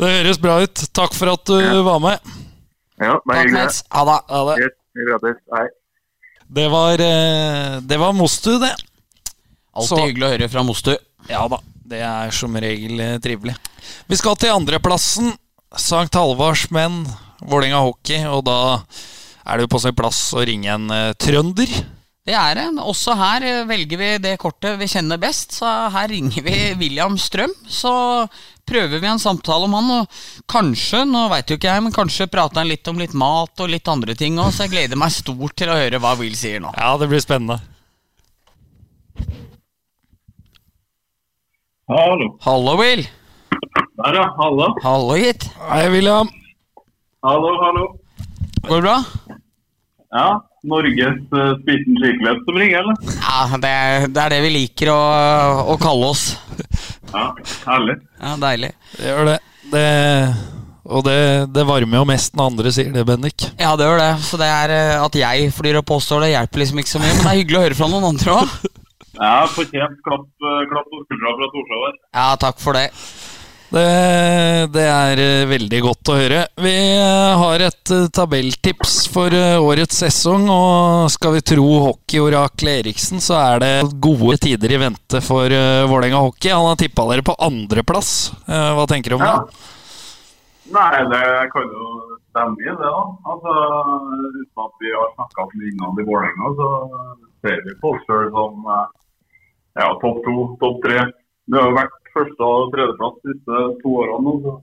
Det 0.00 0.08
høres 0.08 0.38
bra 0.40 0.54
ut. 0.64 0.80
Takk 0.96 1.12
for 1.12 1.28
at 1.34 1.44
du 1.44 1.60
var 1.84 2.00
med. 2.00 2.16
Ja, 2.96 3.18
bare 3.28 3.42
hyggelig. 3.44 3.84
Ha 3.92 4.00
det. 4.08 4.16
Ha 4.32 4.40
det. 4.48 4.54
Yes, 4.64 4.72
vi 4.96 5.04
prates. 5.10 5.36
Hei. 5.52 5.66
Det 6.56 6.66
var, 6.72 6.96
eh, 7.04 7.76
det 7.82 7.98
var 8.00 8.12
Mostu, 8.16 8.54
det. 8.62 8.72
Alltid 9.76 9.98
hyggelig 10.06 10.26
å 10.26 10.30
høre 10.36 10.48
fra 10.48 10.62
Mostu. 10.64 10.94
Ja 11.28 11.42
da, 11.50 11.58
det 11.84 12.00
er 12.06 12.30
som 12.32 12.54
regel 12.56 13.00
eh, 13.02 13.18
trivelig. 13.20 13.56
Vi 14.08 14.16
skal 14.16 14.36
til 14.40 14.54
andreplassen. 14.54 15.34
Sankt 15.76 16.14
Halvards 16.16 16.70
menn, 16.72 17.02
Vålerenga 17.42 17.82
hockey. 17.84 18.22
Og 18.30 18.44
da 18.46 18.78
er 19.44 19.56
det 19.58 19.62
jo 19.66 19.72
på 19.74 19.82
sin 19.82 19.96
plass 19.98 20.30
å 20.32 20.40
ringe 20.46 20.70
en 20.72 20.88
eh, 20.94 21.12
trønder. 21.20 21.68
Det 22.26 22.34
er 22.34 22.58
det. 22.58 22.66
Også 22.82 23.14
her 23.14 23.44
eh, 23.46 23.64
velger 23.68 24.00
vi 24.00 24.08
det 24.24 24.32
kortet 24.42 24.80
vi 24.80 24.88
kjenner 24.90 25.20
best. 25.22 25.54
Så 25.60 25.70
her 25.94 26.10
ringer 26.10 26.42
vi 26.42 26.56
William 26.80 27.14
Strøm. 27.20 27.52
Så 27.70 27.92
prøver 28.66 28.98
vi 28.98 29.06
en 29.06 29.22
samtale 29.22 29.68
om 29.68 29.76
han. 29.78 29.92
Og 30.00 30.50
kanskje, 30.50 31.04
nå 31.06 31.28
veit 31.30 31.52
jo 31.52 31.58
ikke 31.58 31.70
jeg, 31.70 31.84
men 31.84 31.94
kanskje 31.94 32.26
prater 32.32 32.64
han 32.64 32.70
litt 32.72 32.90
om 32.90 32.98
litt 32.98 33.14
mat 33.14 33.62
og 33.62 33.70
litt 33.70 33.86
andre 33.92 34.16
ting 34.18 34.40
òg. 34.42 34.50
Så 34.50 34.66
jeg 34.66 34.74
gleder 34.74 34.98
meg 34.98 35.14
stort 35.14 35.54
til 35.54 35.70
å 35.70 35.78
høre 35.78 36.02
hva 36.02 36.16
Will 36.18 36.34
sier 36.38 36.62
nå. 36.64 36.74
Ja, 36.74 36.96
det 36.98 37.10
blir 37.12 37.22
spennende. 37.22 37.60
Hallo. 41.86 42.32
Hallo, 42.42 42.74
Will. 42.80 43.04
Der, 44.02 44.18
ja. 44.18 44.26
Hallo. 44.40 44.72
Hallo, 44.82 45.14
gitt. 45.22 45.46
Hei, 45.70 45.84
William. 45.94 46.32
Hallo, 47.22 47.54
hallo. 47.62 47.86
Går 48.66 48.82
det 48.82 48.82
bra? 48.82 48.96
Ja, 50.10 50.26
Norges 50.70 51.20
uh, 51.32 51.54
Spiten 51.62 52.00
skiklubb 52.00 52.42
som 52.48 52.58
ringer, 52.60 52.82
eller? 52.82 53.14
Ja, 53.20 53.60
det, 53.62 53.76
det 54.14 54.24
er 54.24 54.34
det 54.34 54.42
vi 54.46 54.52
liker 54.56 54.92
å, 54.94 55.00
å 55.74 55.78
kalle 55.80 56.10
oss. 56.12 56.26
Ja, 57.12 57.30
herlig. 57.68 57.96
Ja, 58.20 58.36
Deilig. 58.42 58.74
Det 58.96 59.08
gjør 59.10 59.32
det. 59.32 59.40
det 59.72 59.88
og 60.86 61.02
det, 61.02 61.50
det 61.50 61.64
varmer 61.66 61.98
jo 61.98 62.06
mest 62.06 62.36
når 62.38 62.50
andre 62.52 62.72
sier 62.74 62.92
det, 62.94 63.02
Bendik. 63.08 63.48
Ja, 63.58 63.74
det 63.78 63.88
gjør 63.88 64.00
det. 64.00 64.10
Så 64.26 64.38
det 64.38 64.46
er 64.46 64.74
eh, 64.74 65.02
at 65.02 65.18
jeg 65.18 65.52
flyr 65.54 65.80
og 65.80 65.86
påstår 65.88 66.22
det, 66.22 66.34
hjelper 66.34 66.62
liksom 66.62 66.82
ikke 66.82 66.92
så 66.92 67.02
mye. 67.02 67.14
Men 67.16 67.24
det 67.24 67.32
er 67.32 67.40
hyggelig 67.40 67.58
å 67.58 67.64
høre 67.64 67.78
fra 67.78 67.88
noen 67.90 68.10
andre 68.12 68.36
òg. 68.36 68.58
Ja, 69.16 69.46
fortjent 69.48 70.02
klapp, 70.06 70.28
eh, 70.44 70.62
klapp 70.70 70.90
på 70.92 71.02
skuldra 71.06 71.34
fra 71.38 71.48
Torshov 71.54 71.86
her. 71.88 71.98
Ja, 72.20 72.28
takk 72.42 72.62
for 72.62 72.78
det. 72.78 72.86
Det, 73.66 74.70
det 74.70 74.82
er 74.86 75.20
eh, 75.20 75.46
veldig 75.50 75.78
godt 75.82 76.10
å 76.12 76.16
høre. 76.20 76.42
Vi 76.62 76.72
eh, 76.94 77.32
har 77.40 77.64
et 77.66 77.90
eh, 77.92 78.04
tabelltips 78.14 78.94
for 79.10 79.34
årets 79.34 79.98
sesong, 80.04 80.46
og 80.52 81.08
skal 81.10 81.34
vi 81.34 81.42
tro 81.50 81.66
hockeyoraklet 81.88 82.84
Eriksen, 82.84 83.18
så 83.22 83.34
er 83.40 83.64
det 83.64 83.72
gode 84.02 84.38
tider 84.44 84.76
i 84.76 84.78
vente 84.84 85.22
for 85.24 85.50
Vålerenga 85.90 86.22
hockey. 86.28 86.52
Han 86.54 86.68
har 86.70 86.78
tippa 86.78 87.08
dere 87.10 87.26
på 87.26 87.34
andreplass. 87.42 88.12
Hva 88.46 88.86
tenker 88.90 89.12
du 89.14 89.18
om 89.18 89.26
Ja. 89.26 89.34
det? 89.42 89.72
Nei, 90.74 91.02
det 91.10 91.24
kan 91.52 91.66
jo 91.70 91.90
stemme 92.30 92.58
i 92.62 92.70
det, 92.70 92.78
da. 92.82 93.02
Altså, 93.30 93.52
uten 94.34 94.62
at 94.64 94.80
vi 94.82 94.94
har 94.94 95.12
snakka 95.14 95.46
så 95.46 95.58
mye 95.58 95.70
innad 95.74 96.00
i 96.02 96.06
Vålerenga, 96.08 96.54
så 96.58 96.70
ser 97.42 97.60
vi 97.66 97.76
på 97.82 97.94
oss 97.94 98.06
sjøl 98.06 98.30
som 98.34 98.66
ja, 98.66 99.90
topp 100.02 100.22
to, 100.26 100.34
topp 100.62 100.82
tre. 100.86 101.04
Det 101.46 101.62
har 101.62 101.74
vært 101.76 102.02
første- 102.16 102.50
og 102.50 102.74
tredjeplass 102.74 103.22
de 103.22 103.36
siste 103.36 103.62
to 103.84 103.96
årene 104.02 104.36
så 104.42 104.58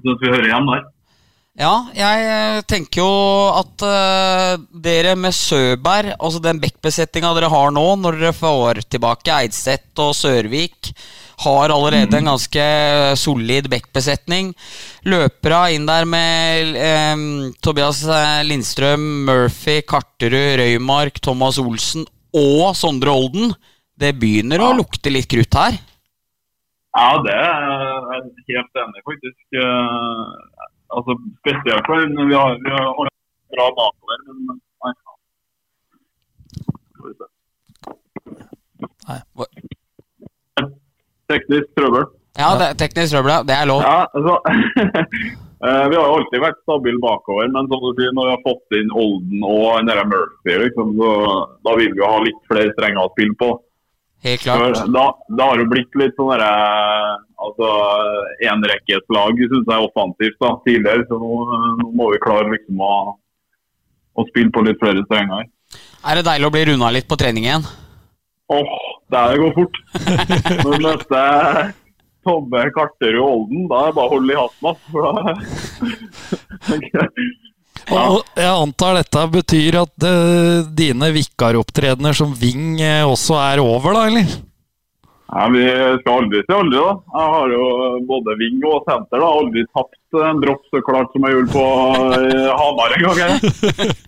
syns 0.00 0.22
vi 0.22 0.32
hører 0.32 0.50
hjemme 0.50 0.76
der. 0.76 0.90
Ja, 1.60 1.72
jeg 1.92 2.28
eh, 2.32 2.58
tenker 2.64 3.02
jo 3.02 3.08
at 3.60 3.82
uh, 3.84 4.54
dere 4.72 5.12
med 5.20 5.36
Søberg, 5.36 6.14
altså 6.16 6.40
den 6.40 6.62
backbesettinga 6.62 7.34
dere 7.36 7.50
har 7.52 7.74
nå, 7.76 7.84
når 8.00 8.16
dere 8.16 8.32
får 8.32 8.80
tilbake 8.88 9.34
Eidseth 9.36 10.00
og 10.00 10.14
Sørvik, 10.16 10.94
har 11.42 11.74
allerede 11.74 12.16
en 12.16 12.30
ganske 12.30 12.64
solid 13.20 13.68
backbesetning. 13.68 14.54
Løpere 15.04 15.60
inn 15.76 15.84
der 15.90 16.08
med 16.08 16.72
um, 17.12 17.28
Tobias 17.60 18.00
Lindstrøm, 18.48 19.04
Murphy, 19.28 19.82
Karterud, 19.84 20.56
Røymark, 20.62 21.20
Thomas 21.20 21.60
Olsen 21.60 22.06
og 22.32 22.72
Sondre 22.78 23.12
Olden. 23.12 23.52
Det 23.92 24.14
begynner 24.16 24.62
å 24.62 24.72
lukte 24.78 25.12
litt 25.12 25.28
krutt 25.28 25.58
her. 25.58 25.76
Ja, 26.92 27.08
det 27.24 27.32
er 27.32 27.62
jeg 28.12 28.20
helt 28.52 28.80
enig 28.82 29.00
faktisk. 29.08 29.40
Eh, 29.56 30.26
altså, 30.96 31.16
spesielt 31.40 31.86
for 31.88 31.96
vi 32.04 32.36
har, 32.36 32.58
vi 32.64 32.70
har 32.76 33.12
bra 33.54 33.66
bakover, 33.78 34.18
men 34.26 34.36
nei. 34.84 34.92
nei. 39.08 39.22
teknisk 41.32 41.72
trøbbel. 41.78 42.04
Ja, 42.36 42.52
det, 42.60 42.66
er 42.68 42.78
teknisk 42.84 43.16
trøbbel. 43.16 43.48
Det 43.48 43.56
er 43.56 43.66
lov. 43.72 43.80
Ja, 43.88 43.98
altså, 44.12 44.34
eh, 45.64 45.84
vi 45.88 45.96
har 45.96 46.04
jo 46.04 46.14
alltid 46.18 46.44
vært 46.44 46.62
stabile 46.62 47.00
bakover, 47.02 47.50
men 47.56 47.72
som 47.72 47.82
du 47.82 47.90
sier, 47.96 48.12
når 48.16 48.28
vi 48.28 48.36
har 48.36 48.46
fått 48.46 48.78
inn 48.78 48.96
Olden 49.04 49.44
og 49.48 49.64
Murphy, 50.12 50.60
liksom, 50.66 50.96
så, 51.00 51.10
da 51.64 51.76
vil 51.80 51.92
vi 51.92 52.04
jo 52.04 52.08
ha 52.14 52.24
litt 52.24 52.42
flere 52.52 52.76
strenger 52.76 53.04
å 53.04 53.12
spille 53.16 53.36
på. 53.40 53.54
Helt 54.22 54.40
klart. 54.40 54.78
Da, 54.94 55.04
da 55.38 55.46
har 55.50 55.58
det 55.58 55.66
blitt 55.70 55.96
litt 55.98 56.14
sånn 56.14 56.30
derre 56.30 56.50
altså, 57.42 57.70
enrekkeslag, 58.46 59.40
syns 59.50 59.66
jeg, 59.66 59.88
offensivt 59.88 60.38
da, 60.42 60.52
tidligere. 60.66 61.06
Så 61.08 61.18
nå, 61.18 61.32
nå 61.80 61.88
må 61.98 62.06
vi 62.12 62.20
klare 62.22 62.52
liksom 62.52 62.82
å, 62.86 62.92
å 64.14 64.26
spille 64.30 64.54
på 64.54 64.62
litt 64.68 64.78
flere 64.82 65.02
strenger. 65.08 65.50
Er 66.06 66.18
det 66.18 66.26
deilig 66.28 66.48
å 66.48 66.54
bli 66.54 66.64
runda 66.70 66.90
litt 66.94 67.08
på 67.10 67.18
trening 67.18 67.48
igjen? 67.48 67.66
Åh, 68.52 68.74
det 69.10 69.22
her 69.26 69.42
går 69.42 69.54
fort. 69.58 69.76
Når 70.62 70.70
du 70.70 70.86
møter 70.86 71.72
Tobbe, 72.22 72.66
Karterud 72.76 73.22
Olden, 73.26 73.66
da 73.70 73.80
er 73.82 73.90
det 73.90 73.96
bare 73.98 74.06
å 74.06 74.14
holde 74.14 74.30
i 74.34 74.38
hatten. 74.38 74.70
For 74.92 75.00
da... 75.02 75.10
Og 77.90 78.22
jeg 78.38 78.52
antar 78.52 79.00
dette 79.00 79.26
betyr 79.32 79.80
at 79.82 80.06
uh, 80.06 80.62
dine 80.70 81.10
vikaropptredener 81.16 82.16
som 82.16 82.32
wing 82.38 82.78
uh, 82.78 83.10
også 83.10 83.40
er 83.42 83.62
over, 83.64 83.98
da, 83.98 84.06
eller? 84.12 84.40
Nei, 85.32 85.48
Vi 85.54 85.64
skal 86.02 86.18
aldri 86.20 86.42
si 86.44 86.52
aldri, 86.52 86.76
da. 86.76 86.92
Jeg 87.16 87.28
har 87.34 87.52
jo 87.54 87.66
både 88.08 88.34
wing 88.40 88.64
og 88.68 88.84
senter. 88.88 89.22
da, 89.22 89.28
Aldri 89.40 89.62
tapt 89.72 90.18
en 90.28 90.42
dropp 90.42 90.66
så 90.68 90.82
klart 90.84 91.14
som 91.14 91.24
jeg 91.24 91.36
gjorde 91.38 91.54
på 91.54 91.62
eh, 92.18 92.50
Hamar 92.60 92.96
en 92.98 93.06
gang. 93.06 93.46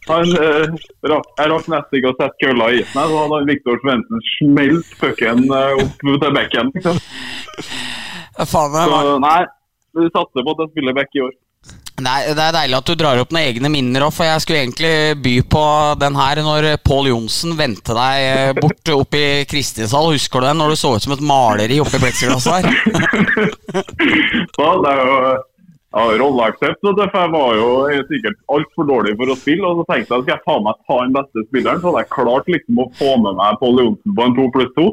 Jeg, 0.04 0.34
eh, 0.36 0.74
jeg 1.00 1.48
rakk 1.54 1.70
nesten 1.72 1.96
ikke 1.96 2.12
å 2.12 2.16
sette 2.18 2.44
kølla 2.44 2.68
i 2.68 2.82
isen. 2.82 3.00
Så 3.00 3.22
hadde 3.22 3.40
Viktor 3.48 3.80
Svendsen 3.80 4.24
smelt 4.34 4.92
pucken 5.00 5.46
eh, 5.48 5.80
opp 5.80 6.04
til 6.04 6.36
bekken. 6.36 6.74
Liksom. 6.76 7.00
Faen, 8.44 8.76
Så 8.92 9.16
nei, 9.24 9.40
vi 9.96 10.10
satser 10.10 10.44
på 10.44 10.52
at 10.52 10.64
jeg 10.66 10.74
spiller 10.74 10.98
back 11.00 11.16
i 11.16 11.24
år. 11.24 11.32
Nei, 12.02 12.34
Det 12.34 12.42
er 12.42 12.54
deilig 12.56 12.74
at 12.74 12.88
du 12.90 12.96
drar 12.98 13.20
opp 13.22 13.30
noen 13.30 13.52
egne 13.52 13.70
minner 13.70 14.02
òg, 14.08 14.14
for 14.16 14.26
jeg 14.26 14.42
skulle 14.42 14.62
egentlig 14.64 15.14
by 15.22 15.34
på 15.46 15.64
den 16.00 16.16
her 16.18 16.40
når 16.42 16.66
Pål 16.82 17.12
Johnsen 17.12 17.54
vendte 17.54 17.94
deg 17.94 18.22
eh, 18.26 18.54
bort 18.58 18.90
opp 18.96 19.14
i 19.14 19.44
Kristinshall. 19.46 20.10
Husker 20.16 20.42
du 20.42 20.48
den? 20.48 20.58
Når 20.58 20.74
du 20.74 20.80
så 20.80 20.94
ut 20.96 21.06
som 21.06 21.14
et 21.14 21.22
maleri 21.22 21.78
oppi 21.82 22.00
pleksiglasset 22.02 22.66
her. 22.66 22.66
ja, 24.58 24.70
det 24.82 24.90
er 24.90 25.02
jo 25.04 25.20
ja, 25.94 26.08
rolleaksept, 26.18 26.82
for 26.82 26.98
jeg 27.04 27.32
var 27.36 27.60
jo 27.60 27.70
sikkert 28.10 28.42
altfor 28.56 28.90
dårlig 28.90 29.14
for 29.20 29.30
å 29.30 29.38
spille. 29.38 29.70
Og 29.70 29.78
så 29.84 29.86
tenkte 29.92 30.18
jeg 30.18 30.26
skal 30.26 30.34
jeg 30.34 30.44
ta 30.48 30.58
meg 30.66 30.82
ta 30.90 30.98
den 31.04 31.14
beste 31.14 31.46
spilleren, 31.46 31.78
så 31.78 31.92
hadde 31.92 32.02
jeg 32.02 32.14
klart 32.16 32.52
liksom 32.56 32.82
å 32.82 32.90
få 32.98 33.14
med 33.22 33.38
meg 33.38 33.62
Pål 33.62 33.80
Johnsen 33.84 34.18
på 34.18 34.26
en 34.26 34.36
to 34.40 34.50
pluss 34.56 34.74
to. 34.74 34.90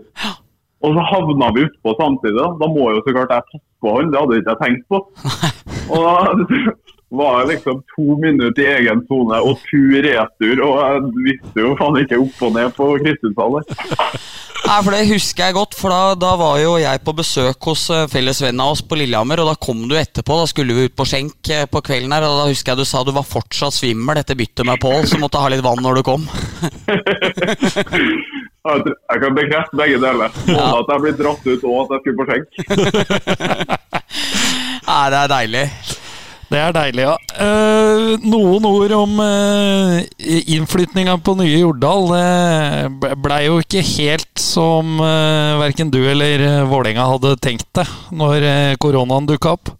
Og 0.82 0.96
så 0.98 1.10
havna 1.12 1.50
vi 1.56 1.66
utpå 1.66 1.98
samtidig. 1.98 2.38
Da. 2.38 2.48
da 2.62 2.70
må 2.70 2.94
jo 2.94 3.02
så 3.02 3.18
klart 3.18 3.34
jeg 3.34 3.50
passe 3.50 3.68
på 3.82 3.98
han, 3.98 4.14
det 4.14 4.22
hadde 4.22 4.40
ikke 4.42 4.54
jeg 4.54 4.62
tenkt 4.62 4.86
på. 4.94 5.02
Og 5.92 6.06
da 6.06 6.14
var 7.12 7.42
jeg 7.42 7.50
liksom 7.56 7.82
to 7.92 8.16
minutter 8.22 8.64
i 8.64 8.72
egen 8.78 9.02
sone 9.10 9.40
og 9.44 9.60
tur 9.68 9.98
retur, 10.06 10.62
og 10.64 10.78
jeg 10.80 11.02
visste 11.28 11.66
jo 11.66 11.74
faen 11.80 12.00
ikke 12.04 12.22
opp 12.24 12.46
og 12.48 12.56
ned 12.56 12.72
på 12.78 12.88
Kristiansand. 13.02 13.76
Nei, 14.62 14.78
for 14.86 14.94
Det 14.94 15.02
husker 15.10 15.44
jeg 15.50 15.56
godt, 15.58 15.76
for 15.76 15.92
da, 15.92 16.14
da 16.16 16.32
var 16.40 16.60
jo 16.62 16.76
jeg 16.80 17.02
på 17.04 17.14
besøk 17.18 17.68
hos 17.68 17.88
fellesvennen 18.12 18.62
av 18.64 18.76
oss 18.76 18.84
på 18.86 18.96
Lillehammer. 19.00 19.42
Og 19.42 19.50
da 19.50 19.56
kom 19.60 19.82
du 19.90 19.96
etterpå. 19.98 20.38
Da 20.38 20.46
skulle 20.48 20.76
vi 20.78 20.86
ut 20.88 20.96
på 20.96 21.08
skjenk 21.10 21.50
eh, 21.52 21.66
på 21.68 21.82
kvelden 21.84 22.14
her. 22.14 22.24
Og 22.28 22.38
da 22.44 22.46
husker 22.52 22.72
jeg 22.72 22.80
du 22.80 22.88
sa 22.88 23.02
du 23.04 23.12
var 23.16 23.26
fortsatt 23.28 23.76
svimmel 23.76 24.22
etter 24.22 24.38
byttet 24.40 24.68
med 24.70 24.80
Pål, 24.80 25.10
så 25.10 25.20
måtte 25.20 25.42
ha 25.42 25.50
litt 25.52 25.66
vann 25.66 25.82
når 25.84 26.00
du 26.00 26.04
kom. 26.08 26.24
Jeg 28.62 29.18
kan 29.24 29.34
bekrefte 29.34 29.74
begge 29.74 29.98
deler. 29.98 30.30
Både 30.46 30.66
at 30.78 30.92
jeg 30.94 31.02
ble 31.02 31.12
dratt 31.18 31.48
ut 31.48 31.64
og 31.66 31.80
at 31.82 31.94
jeg 31.96 32.02
skulle 32.04 32.20
på 32.20 32.28
skjenk. 32.30 32.50
Nei, 34.92 35.06
det 35.10 35.18
er 35.24 35.32
deilig. 35.34 35.66
Det 36.52 36.60
er 36.60 36.74
deilig, 36.76 37.04
ja. 37.06 37.16
Uh, 37.32 38.18
noen 38.28 38.66
ord 38.68 38.92
om 38.98 39.22
uh, 39.24 40.02
innflytninga 40.20 41.16
på 41.24 41.38
nye 41.40 41.62
Jordal. 41.62 42.12
Det 42.12 43.14
blei 43.24 43.46
jo 43.46 43.62
ikke 43.64 43.86
helt 43.94 44.42
som 44.42 44.98
uh, 45.00 45.60
verken 45.62 45.94
du 45.94 46.02
eller 46.04 46.68
Vålerenga 46.68 47.08
hadde 47.14 47.38
tenkt 47.40 47.70
det 47.80 47.88
når 48.12 48.76
koronaen 48.84 49.30
dukka 49.32 49.56
opp. 49.56 49.78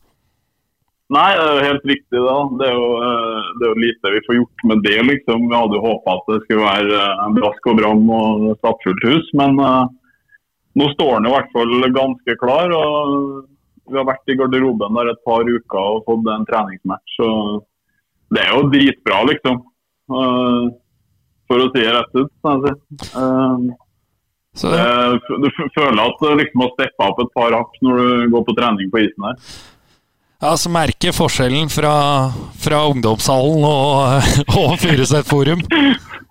Nei, 1.12 1.32
det 1.36 1.44
er 1.44 1.58
jo 1.58 1.64
helt 1.68 1.88
riktig. 1.92 2.20
da. 2.24 2.36
Det 2.60 2.68
er, 2.70 2.76
jo, 2.78 2.92
eh, 3.04 3.48
det 3.60 3.66
er 3.66 3.72
jo 3.72 3.84
lite 3.84 4.12
vi 4.14 4.26
får 4.28 4.38
gjort 4.38 4.68
med 4.70 4.84
det. 4.86 5.00
liksom. 5.12 5.48
Vi 5.50 5.58
hadde 5.60 5.78
jo 5.78 5.88
håpa 5.88 6.14
at 6.18 6.30
det 6.32 6.44
skulle 6.44 6.68
være 6.68 7.00
eh, 7.00 7.32
brask 7.38 7.68
og 7.68 7.80
bram 7.82 8.06
og 8.16 8.46
stappfullt 8.62 9.08
hus, 9.10 9.32
men 9.42 9.60
eh, 9.60 9.82
nå 10.80 10.88
står 10.94 11.18
den 11.18 11.28
i 11.28 11.34
hvert 11.36 11.52
fall 11.56 11.90
ganske 12.00 12.38
klar. 12.44 12.76
og 12.78 13.51
Vi 13.92 14.00
har 14.00 14.08
vært 14.08 14.32
i 14.32 14.38
garderoben 14.40 14.96
der 14.98 15.12
et 15.12 15.22
par 15.28 15.44
uker 15.44 15.82
og 15.82 16.06
fått 16.08 16.30
en 16.32 16.48
treningsmatch. 16.48 17.18
og 17.28 17.66
Det 18.32 18.46
er 18.46 18.54
jo 18.56 18.70
dritbra, 18.72 19.22
liksom. 19.28 19.60
Eh, 20.12 20.66
for 21.52 21.60
å 21.66 21.70
si 21.74 21.82
det 21.84 21.92
rett 21.98 22.16
ut. 22.16 22.32
Sånn 22.46 22.66
jeg 22.70 22.78
si. 22.80 23.12
Eh, 23.20 23.58
Så, 24.54 24.68
du 25.40 25.48
føler 25.76 26.02
at 26.04 26.18
du 26.20 26.32
liksom 26.36 26.64
har 26.66 26.72
steppa 26.76 27.06
opp 27.12 27.20
et 27.24 27.30
par 27.38 27.54
hakk 27.56 27.78
når 27.86 28.02
du 28.02 28.32
går 28.34 28.42
på 28.50 28.56
trening 28.58 28.90
på 28.92 29.00
isen 29.06 29.24
her. 29.30 29.38
ja, 30.42 30.52
så 30.60 30.72
merker 30.74 31.14
forskjellen 31.16 31.70
fra, 31.72 31.94
fra 32.60 32.82
ungdomshallen 32.92 33.64
og, 33.64 34.28
og 34.60 34.74
Furuset 34.82 35.28
forum. 35.30 35.64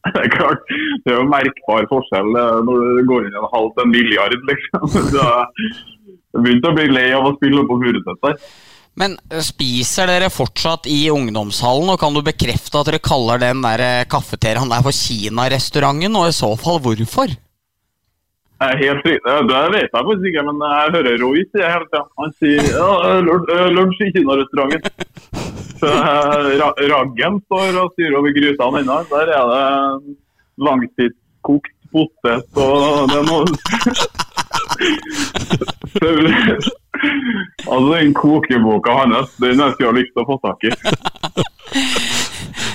Det 0.00 0.16
er 0.16 0.30
klart, 0.32 0.62
det 1.04 1.12
er 1.12 1.18
jo 1.18 1.26
merkbar 1.28 1.84
forskjell 1.90 2.30
når 2.64 2.84
du 2.84 3.00
går 3.10 3.26
inn 3.26 3.34
i 3.34 3.40
en 3.40 3.50
halv 3.52 3.66
til 3.76 3.82
en 3.84 3.90
milliard, 3.92 4.32
liksom. 4.48 4.86
Så 5.12 5.26
Jeg 5.26 5.99
begynte 6.38 6.70
å 6.70 6.76
bli 6.76 6.90
lei 6.92 7.08
av 7.16 7.26
å 7.26 7.36
spille 7.36 7.64
på 7.66 7.78
Furuset 7.82 8.26
der. 8.26 8.40
Men 9.00 9.14
spiser 9.46 10.10
dere 10.10 10.32
fortsatt 10.34 10.88
i 10.90 11.04
ungdomshallen, 11.12 11.92
og 11.92 12.00
kan 12.02 12.14
du 12.14 12.22
bekrefte 12.26 12.80
at 12.80 12.90
dere 12.90 13.02
kaller 13.02 13.40
den 13.40 13.62
der 13.64 14.04
kafeteriaen 14.10 14.72
der 14.72 14.82
for 14.84 14.94
Kina-restauranten, 14.94 16.18
og 16.18 16.28
i 16.28 16.34
så 16.36 16.50
fall 16.60 16.82
hvorfor? 16.84 17.36
Jeg 18.60 18.74
er 18.74 18.80
helt 18.82 19.06
riktig, 19.08 19.34
Det 19.48 19.60
vet 19.72 19.86
jeg 19.86 19.92
faktisk 19.94 20.26
ikke, 20.28 20.42
men 20.50 20.58
jeg 20.66 20.92
hører 20.96 21.22
Roy 21.22 21.44
si 21.48 21.62
hele 21.64 21.86
tida. 21.86 22.02
Han 22.20 22.34
sier 22.36 22.66
ja, 22.76 22.90
lunsj 23.72 24.02
i 24.04 24.12
Kinarestauranten. 24.18 24.90
Raggen 26.92 27.38
står 27.46 27.78
og 27.80 27.94
styrer 27.94 28.18
over 28.18 28.34
grytene 28.36 28.82
ennå. 28.82 28.98
Der 29.14 29.32
er 29.38 29.44
det 29.54 29.64
langtidskokt 30.60 31.72
potet 31.90 32.60
og 32.60 33.08
det 33.10 33.16
er 33.18 33.24
noe 33.26 33.44
Altså, 37.70 37.86
den 37.94 38.14
kokeboka 38.16 38.90
hans, 39.02 39.30
den 39.40 39.60
jeg 39.62 39.72
skulle 39.76 40.00
lyst 40.00 40.12
til 40.14 40.22
å 40.24 40.28
få 40.28 40.36
tak 40.44 40.58
i. 40.66 40.70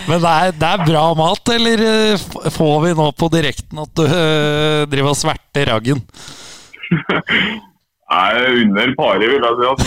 Men 0.10 0.18
det 0.22 0.32
er, 0.32 0.52
det 0.62 0.70
er 0.70 0.84
bra 0.88 1.04
mat, 1.18 1.46
eller 1.56 1.78
eh, 1.86 2.26
får 2.56 2.76
vi 2.86 2.92
nå 2.98 3.08
på 3.18 3.28
direkten 3.34 3.82
at 3.84 3.92
du 3.98 4.04
øh, 4.06 4.82
driver 4.92 5.12
og 5.14 5.20
sverter 5.20 5.66
raggen? 5.74 6.00
Jeg 8.06 8.28
er 8.38 8.60
under 8.62 8.90
paret, 9.00 9.26
vil 9.26 9.42
jeg 9.42 9.56
si. 9.58 9.66
at- 9.74 9.84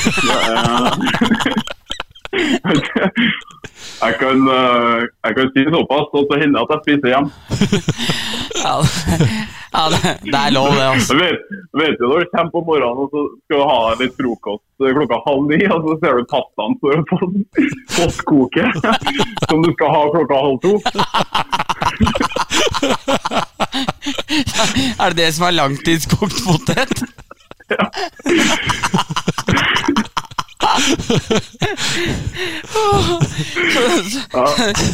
Jeg 3.98 4.14
kan, 4.20 4.36
eh, 4.58 5.00
jeg 5.26 5.32
kan 5.36 5.48
si 5.54 5.64
såpass, 5.74 6.08
og 6.16 6.22
så 6.28 6.34
hender 6.40 6.60
at 6.62 6.72
jeg 6.74 6.80
spiser 6.84 7.08
hjem. 7.14 7.28
Ja, 8.58 8.74
ja 9.72 9.82
det, 9.92 10.00
det 10.24 10.38
er 10.38 10.50
lov, 10.50 10.68
det, 10.74 10.86
altså. 10.92 11.14
Du 11.14 11.18
vet, 11.22 11.42
vet 11.78 12.00
jo 12.02 12.08
når 12.10 12.24
du 12.24 12.26
kommer 12.32 12.52
på 12.54 12.62
morgenen 12.66 13.02
og 13.04 13.06
så 13.12 13.20
skal 13.44 13.56
du 13.60 13.64
ha 13.70 13.80
litt 14.00 14.14
frokost 14.18 14.64
eh, 14.82 14.94
klokka 14.96 15.16
halv 15.28 15.42
ni, 15.52 15.60
og 15.68 15.78
så 15.84 15.92
ser 16.02 16.12
du 16.18 16.22
pastaen 16.32 16.74
står 16.80 16.98
på 17.10 17.16
postkoke 17.94 18.64
som 19.48 19.58
du 19.62 19.70
skal 19.76 19.88
ha 19.94 20.02
klokka 20.16 20.36
halv 20.46 20.58
to. 20.64 20.72
Er 24.98 25.12
det 25.12 25.18
det 25.20 25.34
som 25.36 25.44
er 25.46 25.54
langtidskokt 25.54 26.38
potet? 26.46 26.92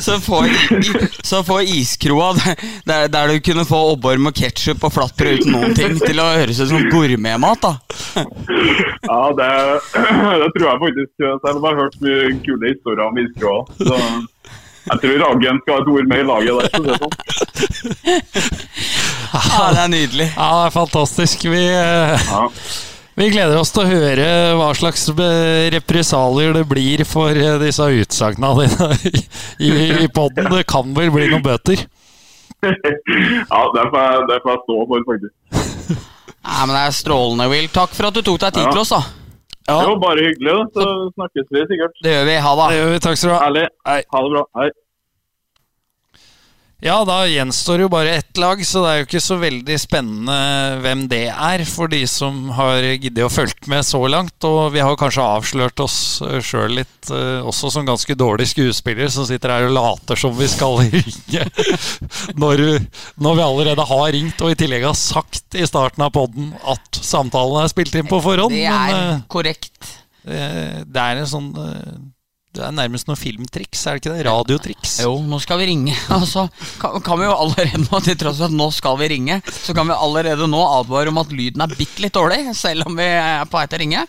Så 0.00 0.20
får, 0.20 0.48
så 1.26 1.44
får 1.44 1.62
iskroa 1.62 2.32
der, 2.84 3.08
der 3.08 3.28
du 3.32 3.40
kunne 3.44 3.64
få 3.68 3.80
obborm 3.94 4.26
og 4.30 4.34
ketsjup 4.36 4.84
og 4.84 4.92
flatbrød 4.94 5.40
uten 5.40 5.52
noen 5.54 5.74
ting, 5.76 5.96
til 6.02 6.20
å 6.22 6.26
høres 6.36 6.60
ut 6.62 6.68
som 6.72 6.86
gourmetmat, 6.92 7.60
da. 7.64 7.72
Ja, 9.04 9.20
det, 9.38 9.50
det 9.94 10.50
tror 10.54 10.68
jeg 10.68 10.78
faktisk. 10.84 11.10
Selv 11.18 11.56
om 11.56 11.64
jeg 11.64 11.70
har 11.70 11.80
hørt 11.82 11.98
mye 12.04 12.22
kule 12.46 12.64
historier 12.72 13.04
om 13.08 13.18
iskroa. 13.24 13.60
Så 13.80 13.94
jeg 14.84 14.96
tror 15.00 15.14
Raggen 15.24 15.60
skal 15.64 15.72
ha 15.74 15.78
et 15.80 15.92
ord 15.94 16.06
med 16.10 16.18
i 16.20 16.26
laget 16.28 16.52
der. 16.54 16.64
Så 16.70 16.78
det 16.84 16.90
er 16.92 16.98
sånn. 17.04 17.14
Ja, 19.34 19.64
det 19.74 19.80
er 19.84 19.90
nydelig. 19.92 20.28
Ja, 20.36 20.48
det 20.60 20.66
er 20.68 20.74
fantastisk. 20.74 21.36
Vi, 21.50 21.62
eh, 21.68 22.14
Ja. 22.30 22.44
Vi 23.16 23.28
gleder 23.30 23.58
oss 23.60 23.70
til 23.74 23.84
å 23.84 23.90
høre 23.90 24.28
hva 24.58 24.70
slags 24.76 25.06
eh, 25.14 25.68
represalier 25.74 26.54
det 26.56 26.64
blir 26.70 27.04
for 27.08 27.30
eh, 27.30 27.58
disse 27.62 27.86
utsagnene 28.02 28.66
dine 28.66 28.88
i, 29.68 29.72
i 30.04 30.08
poden. 30.14 30.50
Det 30.52 30.64
kan 30.70 30.94
vel 30.96 31.12
bli 31.14 31.28
noen 31.30 31.44
bøter? 31.44 31.84
ja, 32.64 33.60
det 33.74 33.84
får 33.92 34.00
jeg, 34.00 34.22
det 34.30 34.38
får 34.44 34.50
jeg 34.54 34.62
stå 34.64 34.78
for, 34.88 35.04
faktisk. 35.10 35.34
Nei, 36.44 36.62
men 36.68 36.74
Det 36.76 36.80
er 36.86 36.96
strålende, 36.96 37.46
Will. 37.52 37.68
Takk 37.72 37.92
for 37.96 38.08
at 38.08 38.16
du 38.16 38.22
tok 38.24 38.40
deg 38.42 38.56
tid 38.56 38.66
Ja. 38.66 38.72
til 38.72 38.82
oss. 38.84 38.92
da 38.94 39.02
Ja, 39.64 39.76
Det 39.80 39.88
var 39.94 40.00
bare 40.02 40.24
hyggelig, 40.26 40.54
da. 40.54 40.64
Så 40.76 41.12
snakkes 41.16 41.46
vi 41.54 41.62
sikkert. 41.70 41.94
Det 42.04 42.12
gjør 42.12 42.26
vi. 42.28 42.34
Ha 42.44 42.50
det. 42.58 42.66
det 42.68 42.78
gjør 42.80 42.90
vi. 42.92 42.98
Takk 43.06 43.16
skal 43.20 43.30
du 43.30 43.34
ha. 43.34 43.40
Herlig. 43.46 43.66
Ha 43.88 44.24
det 44.26 44.32
bra. 44.34 44.42
Hei. 44.60 44.66
Ja, 46.84 46.98
da 47.08 47.22
gjenstår 47.24 47.80
jo 47.80 47.86
bare 47.88 48.10
ett 48.18 48.36
lag, 48.36 48.60
så 48.66 48.82
det 48.84 48.88
er 48.90 48.98
jo 48.98 49.04
ikke 49.06 49.20
så 49.24 49.38
veldig 49.40 49.76
spennende 49.80 50.34
hvem 50.84 51.06
det 51.08 51.22
er, 51.32 51.62
for 51.64 51.88
de 51.88 52.02
som 52.10 52.50
har 52.58 52.84
giddet 53.00 53.24
å 53.24 53.30
følge 53.32 53.70
med 53.72 53.86
så 53.88 54.02
langt. 54.12 54.36
Og 54.44 54.74
vi 54.74 54.82
har 54.84 54.98
kanskje 55.00 55.24
avslørt 55.24 55.80
oss 55.80 55.96
sjøl 56.44 56.76
litt, 56.82 57.08
eh, 57.08 57.40
også 57.40 57.70
som 57.72 57.88
ganske 57.88 58.12
dårlige 58.20 58.52
skuespillere, 58.52 59.08
som 59.14 59.24
sitter 59.24 59.54
her 59.54 59.70
og 59.70 59.72
later 59.78 60.20
som 60.20 60.36
vi 60.36 60.50
skal 60.52 60.76
ringe. 60.82 61.46
Når, 62.36 62.64
når 63.16 63.40
vi 63.40 63.46
allerede 63.48 63.88
har 63.94 64.06
ringt, 64.18 64.44
og 64.44 64.52
i 64.52 64.58
tillegg 64.60 64.84
har 64.84 64.98
sagt 65.00 65.56
i 65.56 65.64
starten 65.64 66.04
av 66.04 66.12
poden 66.12 66.52
at 66.68 67.00
samtalen 67.00 67.62
er 67.64 67.72
spilt 67.72 67.96
inn 67.96 68.12
på 68.12 68.20
forhånd. 68.28 68.52
Det 68.52 68.68
er 68.68 68.92
men, 68.92 69.24
korrekt. 69.32 69.94
Eh, 70.28 70.84
Det 70.84 71.00
er 71.08 71.24
en 71.24 71.32
sånn 71.32 71.48
eh, 71.64 71.96
Det 72.54 72.62
er 72.62 72.74
nærmest 72.74 73.08
noe 73.08 73.18
filmtriks, 73.18 73.80
er 73.88 73.96
det 73.96 74.04
ikke 74.04 74.12
det? 74.14 74.24
Radiotriks. 74.28 74.92
Jo, 75.02 75.16
nå 75.26 75.40
skal 75.42 75.58
vi 75.58 75.66
ringe. 75.72 75.96
Altså, 76.14 76.46
kan, 76.78 77.00
kan 77.02 77.18
vi 77.18 77.26
jo 77.26 77.34
allerede 77.34 77.80
nå, 77.82 77.98
til 78.04 78.16
tross 78.20 78.38
for 78.38 78.46
at 78.46 78.54
nå 78.54 78.68
skal 78.72 78.96
vi 79.00 79.08
ringe, 79.10 79.40
så 79.50 79.74
kan 79.74 79.88
vi 79.90 79.96
allerede 79.96 80.46
nå 80.48 80.60
advare 80.78 81.10
om 81.10 81.18
at 81.20 81.32
lyden 81.34 81.64
er 81.64 81.74
bitte 81.74 82.04
litt 82.04 82.14
dårlig, 82.14 82.54
selv 82.56 82.86
om 82.86 82.94
vi 82.96 83.08
er 83.10 83.42
på 83.50 83.58
vei 83.58 83.64
til 83.66 83.78
å 83.78 83.82
ringe. 83.82 84.04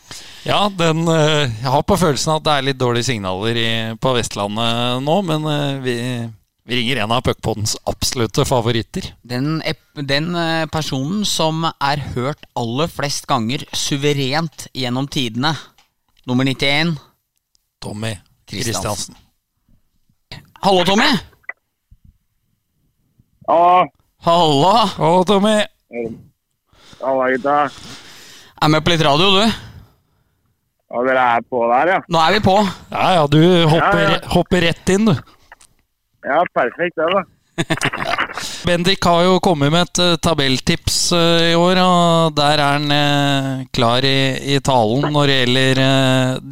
Ja, 0.45 0.59
den, 0.69 1.01
eh, 1.09 1.47
jeg 1.49 1.71
har 1.73 1.85
på 1.89 1.97
følelsen 1.97 2.35
at 2.35 2.45
det 2.45 2.53
er 2.53 2.67
litt 2.67 2.79
dårlige 2.79 3.09
signaler 3.09 3.57
i, 3.57 3.69
på 3.97 4.13
Vestlandet 4.13 5.01
nå, 5.03 5.15
men 5.25 5.49
eh, 5.49 5.79
vi, 5.81 5.95
vi 6.69 6.79
ringer 6.79 7.01
en 7.01 7.15
av 7.17 7.25
puckpodens 7.25 7.73
absolutte 7.89 8.45
favoritter. 8.45 9.09
Den, 9.25 9.57
den 9.97 10.29
eh, 10.37 10.67
personen 10.69 11.25
som 11.25 11.65
er 11.73 12.05
hørt 12.13 12.45
aller 12.53 12.93
flest 12.93 13.25
ganger 13.31 13.65
suverent 13.73 14.69
gjennom 14.77 15.09
tidene. 15.09 15.55
Nummer 16.29 16.45
91. 16.45 16.95
Tommy 17.81 18.15
Kristiansen. 18.49 19.15
Hallo, 20.61 20.83
Tommy. 20.85 21.03
Ja, 23.47 23.85
Hallo. 24.25 24.71
Hallo, 24.97 25.23
Tommy! 25.23 25.61
halla 27.01 27.29
gutta. 27.31 27.69
Er 28.61 28.69
med 28.73 28.81
på 28.85 28.89
litt 28.93 29.03
radio, 29.05 29.27
du? 29.35 29.43
Ja, 30.89 31.01
dere 31.05 31.25
er 31.35 31.43
på 31.49 31.59
der, 31.69 31.91
ja. 31.93 31.99
Nå 32.09 32.21
er 32.23 32.33
vi 32.37 32.41
på. 32.45 32.55
Ja, 32.93 33.05
ja, 33.19 33.25
du 33.27 33.39
hopper, 33.69 34.01
Ja, 34.01 34.09
ja. 34.15 34.19
hopper 34.33 34.61
rett 34.65 34.89
inn, 34.95 35.05
du. 35.11 35.13
Ja, 36.25 36.41
perfekt 36.55 36.97
det, 36.97 37.09
da. 37.13 37.21
Bendik 38.65 39.05
har 39.05 39.21
jo 39.21 39.33
kommet 39.45 39.69
med 39.69 39.83
et 39.85 39.99
eh, 40.01 40.15
tabelltips 40.25 40.95
eh, 41.13 41.51
i 41.51 41.55
år, 41.57 41.77
og 41.83 42.33
der 42.33 42.57
er 42.57 42.71
han 42.79 42.93
eh, 42.95 43.49
klar 43.75 44.05
i, 44.07 44.55
i 44.55 44.57
talen 44.65 45.05
når 45.13 45.29
det 45.29 45.35
gjelder 45.35 45.81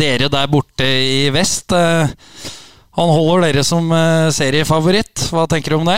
dere 0.01 0.28
der 0.36 0.51
borte 0.51 0.86
i 0.86 1.32
vest. 1.34 1.74
Han 1.74 3.14
holder 3.18 3.47
dere 3.47 3.64
som 3.66 3.89
seriefavoritt. 4.36 5.26
Hva 5.34 5.47
tenker 5.49 5.74
du 5.74 5.80
om 5.80 5.89
det? 5.89 5.97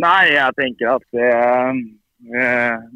Nei, 0.00 0.32
jeg 0.32 0.56
tenker 0.56 0.94
at 0.94 1.04
det, 1.12 1.32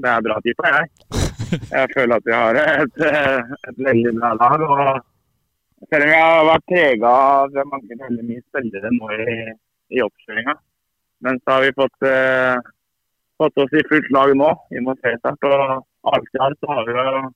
det 0.00 0.12
er 0.14 0.24
bra 0.24 0.38
tippa, 0.46 0.72
jeg. 0.78 1.26
Jeg 1.74 1.90
føler 1.92 2.16
at 2.16 2.30
vi 2.30 2.36
har 2.36 2.60
et, 2.62 3.02
et 3.04 3.82
veldig 3.90 4.14
bra 4.16 4.32
lag. 4.38 4.64
og 4.64 5.90
Selv 5.90 6.06
om 6.06 6.14
vi 6.14 6.22
har 6.22 6.48
vært 6.54 6.70
prega 6.72 7.12
av 7.34 7.60
mange 7.68 8.00
veldig 8.00 8.24
mye 8.32 8.46
spillere 8.46 8.94
nå 8.96 9.12
i, 9.20 9.36
i 9.92 10.02
oppkjøringa. 10.06 10.56
Men 11.24 11.40
så 11.42 11.56
har 11.56 11.64
vi 11.64 11.72
fått, 11.76 12.02
eh, 12.02 12.56
fått 13.40 13.58
oss 13.62 13.72
i 13.72 13.86
fullt 13.88 14.10
lag 14.12 14.34
nå 14.36 14.50
inn 14.72 14.84
mot 14.84 15.00
seriestart. 15.00 15.48
Og 15.48 16.12
alt 16.12 16.36
i 16.36 16.42
alt 16.44 16.68
har 16.68 16.84
vi 16.86 16.96
jo 16.96 17.30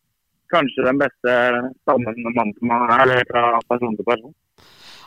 kanskje 0.50 0.86
den 0.86 1.00
beste 1.00 1.34
stammen 1.82 2.34
mann 2.34 2.52
til 2.56 2.68
mann, 2.68 2.90
eller 3.00 3.24
fra 3.30 3.58
person 3.70 3.96
til 3.96 4.06
person. 4.06 4.34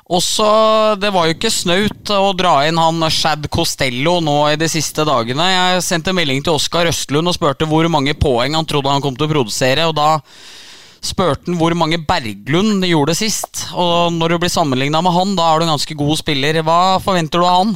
Også, 0.03 0.99
Det 0.99 1.13
var 1.13 1.27
jo 1.27 1.35
ikke 1.35 1.51
snaut 1.51 2.11
å 2.11 2.33
dra 2.35 2.67
inn 2.67 2.77
han 2.77 2.99
Shad 3.09 3.47
Costello 3.49 4.19
nå 4.19 4.51
i 4.51 4.57
de 4.59 4.67
siste 4.67 5.05
dagene. 5.07 5.45
Jeg 5.47 5.85
sendte 5.85 6.15
melding 6.15 6.43
til 6.43 6.57
Oskar 6.57 6.89
Østlund 6.91 7.31
og 7.31 7.37
spurte 7.37 7.67
hvor 7.69 7.87
mange 7.87 8.13
poeng 8.13 8.57
han 8.57 8.67
trodde 8.67 8.91
han 8.91 9.01
kom 9.01 9.15
til 9.15 9.29
å 9.29 9.31
produsere. 9.31 9.87
og 9.87 9.95
da 9.95 10.19
spurte 11.03 11.47
han 11.47 11.59
hvor 11.59 11.75
mange 11.75 11.99
Berglund 12.03 12.83
gjorde 12.83 13.15
sist. 13.15 13.69
Og 13.75 14.11
når 14.11 14.35
du 14.35 14.37
blir 14.43 14.51
sammenligna 14.51 15.01
med 15.03 15.15
han, 15.15 15.35
da 15.39 15.53
er 15.53 15.59
du 15.59 15.65
en 15.67 15.75
ganske 15.77 15.95
god 15.95 16.19
spiller. 16.19 16.61
Hva 16.63 16.99
forventer 17.03 17.39
du 17.39 17.47
av 17.47 17.59
han? 17.63 17.75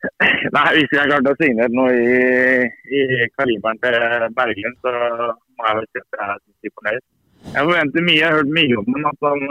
Nei, 0.00 0.68
Hvis 0.76 0.92
jeg 0.96 1.08
klarte 1.10 1.32
å 1.34 1.38
signere 1.40 1.72
noe 1.76 1.92
i, 1.92 3.00
i 3.00 3.26
kaliberen 3.36 3.80
til 3.82 3.96
Berglund, 4.36 4.78
så 4.84 4.92
må 4.96 5.66
jeg 5.66 5.76
vel 5.78 5.88
si 5.90 6.00
at 6.00 6.20
jeg 6.20 6.70
er 6.70 6.72
fornøyd. 6.78 7.02
Jeg 7.50 7.66
forventer 7.66 8.06
mye. 8.06 8.16
Jeg 8.16 8.28
har 8.28 8.38
hørt 8.38 8.54
mye 8.56 8.78
om 8.80 8.88
ham, 8.94 9.10
at 9.10 9.28
han 9.28 9.44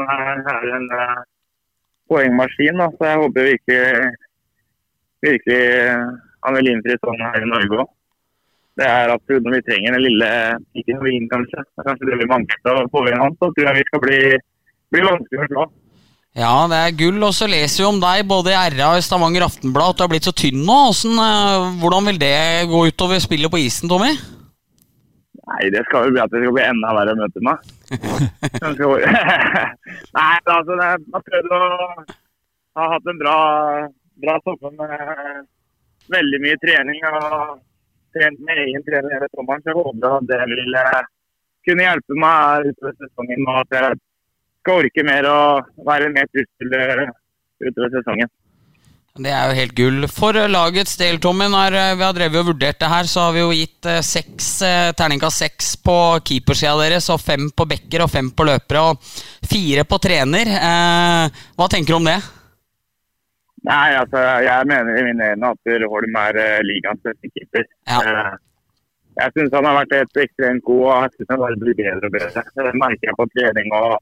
er- 0.56 0.74
en 0.78 0.90
uh, 0.94 1.22
poengmaskin. 2.10 2.82
Da. 2.82 2.90
Så 2.98 3.10
jeg 3.10 3.22
håper 3.24 3.50
virkelig, 3.52 3.86
virkelig 5.28 5.62
han 6.46 6.58
vil 6.58 6.72
innfri 6.74 6.98
sånn 6.98 7.26
her 7.28 7.46
i 7.46 7.50
Norge 7.54 7.82
òg. 7.84 7.90
Det 8.80 8.88
er 8.88 9.12
absolutt 9.12 9.44
når 9.44 9.58
vi 9.58 9.66
trenger 9.68 9.96
den 9.98 10.06
lille 10.06 10.30
pikken 10.74 11.02
vi 11.04 11.16
inn, 11.18 11.30
kanskje. 11.30 11.66
Det 11.66 11.84
er 11.84 11.90
kanskje 11.90 12.10
det 12.10 12.20
vi 12.22 12.30
mangler 12.32 12.62
til 12.64 12.78
å 12.80 12.90
få 12.94 13.06
inn 13.10 13.22
han. 13.22 13.38
Så 13.42 13.52
tror 13.52 13.70
jeg 13.70 13.80
vi 13.82 13.88
skal 13.90 14.04
bli, 14.06 14.20
bli 14.96 15.06
vanskelig 15.06 15.42
å 15.46 15.50
slå. 15.52 15.66
Ja, 16.38 16.68
det 16.70 16.78
er 16.78 16.98
gull. 16.98 17.24
Og 17.26 17.34
så 17.34 17.48
leser 17.50 17.84
vi 17.84 17.90
om 17.90 18.02
deg 18.02 18.28
både 18.30 18.54
i 18.54 18.58
RA 18.76 18.92
og 18.94 19.00
i 19.00 19.06
Stavanger 19.06 19.48
Aftenblad 19.48 19.94
at 19.94 20.00
du 20.00 20.04
har 20.06 20.12
blitt 20.12 20.30
så 20.30 20.36
tynn 20.36 20.62
nå. 20.62 20.80
Hvordan, 20.92 21.24
eh, 21.26 21.80
hvordan 21.82 22.12
vil 22.12 22.20
det 22.22 22.70
gå 22.70 22.80
utover 22.92 23.24
spillet 23.24 23.52
på 23.52 23.62
isen, 23.64 23.90
Tommy? 23.92 24.12
Nei, 25.50 25.64
det 25.74 25.82
skal 25.88 26.06
jo 26.06 26.14
bli 26.14 26.22
at 26.22 26.34
det 26.34 26.44
skal 26.44 26.54
bli 26.54 26.68
enda 26.68 26.90
verre 26.94 27.16
å 27.16 27.20
møte 27.20 27.40
meg. 27.42 27.58
Nei, 30.20 30.36
altså, 30.46 30.74
jeg 30.78 31.00
har 31.16 31.24
prøvd 31.32 31.56
å 31.58 31.62
ha 32.78 32.84
hatt 32.94 33.10
en 33.10 33.22
bra, 33.24 33.38
bra 34.22 34.36
sommer 34.46 34.72
med 34.78 34.94
veldig 36.14 36.40
mye 36.46 36.62
trening. 36.62 37.02
og 37.10 37.58
trent 38.16 38.42
med 38.46 38.62
egen 38.64 38.86
trener 38.86 39.16
hele 39.16 39.30
sommeren, 39.36 39.64
så 39.64 39.72
jeg 39.72 39.80
håper 39.80 40.18
at 40.18 40.28
det 40.30 40.40
vil 40.52 40.78
eh, 40.82 41.02
kunne 41.68 41.86
hjelpe 41.86 42.18
meg 42.24 42.70
utover 42.72 42.96
sesongen. 42.98 43.46
Og 43.46 43.62
at 43.62 43.78
jeg 43.78 44.00
skal 44.70 44.86
orke 44.86 45.06
mer 45.08 45.26
og 45.30 45.88
være 45.88 46.12
mer 46.14 46.30
trussel 46.30 46.78
eh, 46.78 47.10
utover 47.66 47.98
sesongen. 47.98 48.30
Det 49.20 49.32
er 49.34 49.50
jo 49.50 49.56
helt 49.58 49.74
gull. 49.76 50.06
For 50.14 50.38
lagets 50.48 50.94
del, 51.00 51.18
Tommy, 51.20 51.50
når 51.52 51.76
eh, 51.76 51.96
vi 51.98 52.06
har 52.06 52.16
drevet 52.16 52.40
og 52.40 52.52
vurdert 52.54 52.80
det 52.80 52.92
her, 52.92 53.08
så 53.10 53.26
har 53.26 53.34
vi 53.36 53.42
jo 53.42 53.56
gitt 53.58 53.90
eh, 53.90 54.04
seks, 54.06 54.50
eh, 54.64 54.92
terningkast 54.96 55.44
seks 55.44 55.72
på 55.84 55.96
keepersida 56.30 56.76
deres, 56.80 57.10
og 57.12 57.20
fem 57.24 57.50
på 57.50 57.66
backer 57.68 58.06
og 58.06 58.12
fem 58.14 58.30
på 58.32 58.46
løpere, 58.48 58.84
og 58.92 59.48
fire 59.50 59.88
på 59.90 60.00
trener. 60.06 60.54
Eh, 60.60 61.42
hva 61.58 61.70
tenker 61.72 61.96
du 61.96 62.00
om 62.00 62.12
det? 62.12 62.20
Nei, 63.68 63.90
altså, 64.00 64.22
jeg 64.46 64.70
mener 64.70 64.96
i 64.96 65.08
mine 65.10 65.34
øyne 65.34 65.50
at 65.52 65.90
Holm 65.92 66.22
er 66.22 66.38
ligaens 66.64 67.02
beste 67.04 67.28
keeper. 67.34 67.66
Ja. 67.90 68.00
Eh, 68.06 68.38
jeg 69.20 69.36
syns 69.36 69.52
han 69.58 69.68
har 69.68 69.82
vært 69.82 69.98
helt 69.98 70.22
ekstremt 70.22 70.64
god, 70.64 70.86
og 70.86 71.02
jeg 71.04 71.18
synes 71.18 71.34
han 71.34 71.42
bare 71.42 71.60
blir 71.60 71.76
bedre 71.82 72.08
og 72.08 72.14
bedre. 72.14 72.44
Det 72.56 72.80
merker 72.86 73.10
jeg 73.10 73.18
på 73.18 73.28
trening 73.34 73.74
og, 73.76 73.98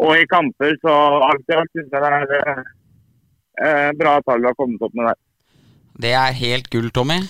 og 0.00 0.16
i 0.16 0.26
kamper. 0.30 0.74
Så 0.80 0.94
alt 1.28 1.52
i 1.52 1.58
alt 1.58 1.76
syns 1.76 1.92
jeg 1.92 2.02
det 2.04 2.14
er 2.16 2.34
eh, 2.38 2.64
eh, 3.66 3.90
bra 3.98 4.16
tall 4.26 4.48
har 4.48 4.58
kommet 4.58 4.82
opp 4.82 4.96
med 4.96 5.10
der. 5.10 5.20
Det 6.02 6.16
er 6.16 6.40
helt 6.40 6.70
gull, 6.72 6.90
Tommy. 6.94 7.20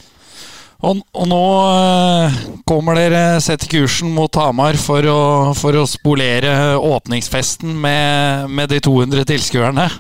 Og, 0.83 0.99
og 1.15 1.27
nå 1.31 1.43
eh, 1.71 2.39
kommer 2.67 2.99
dere 2.99 3.41
setter 3.43 3.71
kursen 3.71 4.11
mot 4.17 4.35
Hamar 4.39 4.79
for 4.83 5.07
å, 5.07 5.21
for 5.55 5.79
å 5.79 5.85
spolere 5.87 6.75
åpningsfesten 6.79 7.77
med, 7.85 8.51
med 8.51 8.73
de 8.75 8.83
200 8.83 9.29
tilskuerne. 9.35 9.91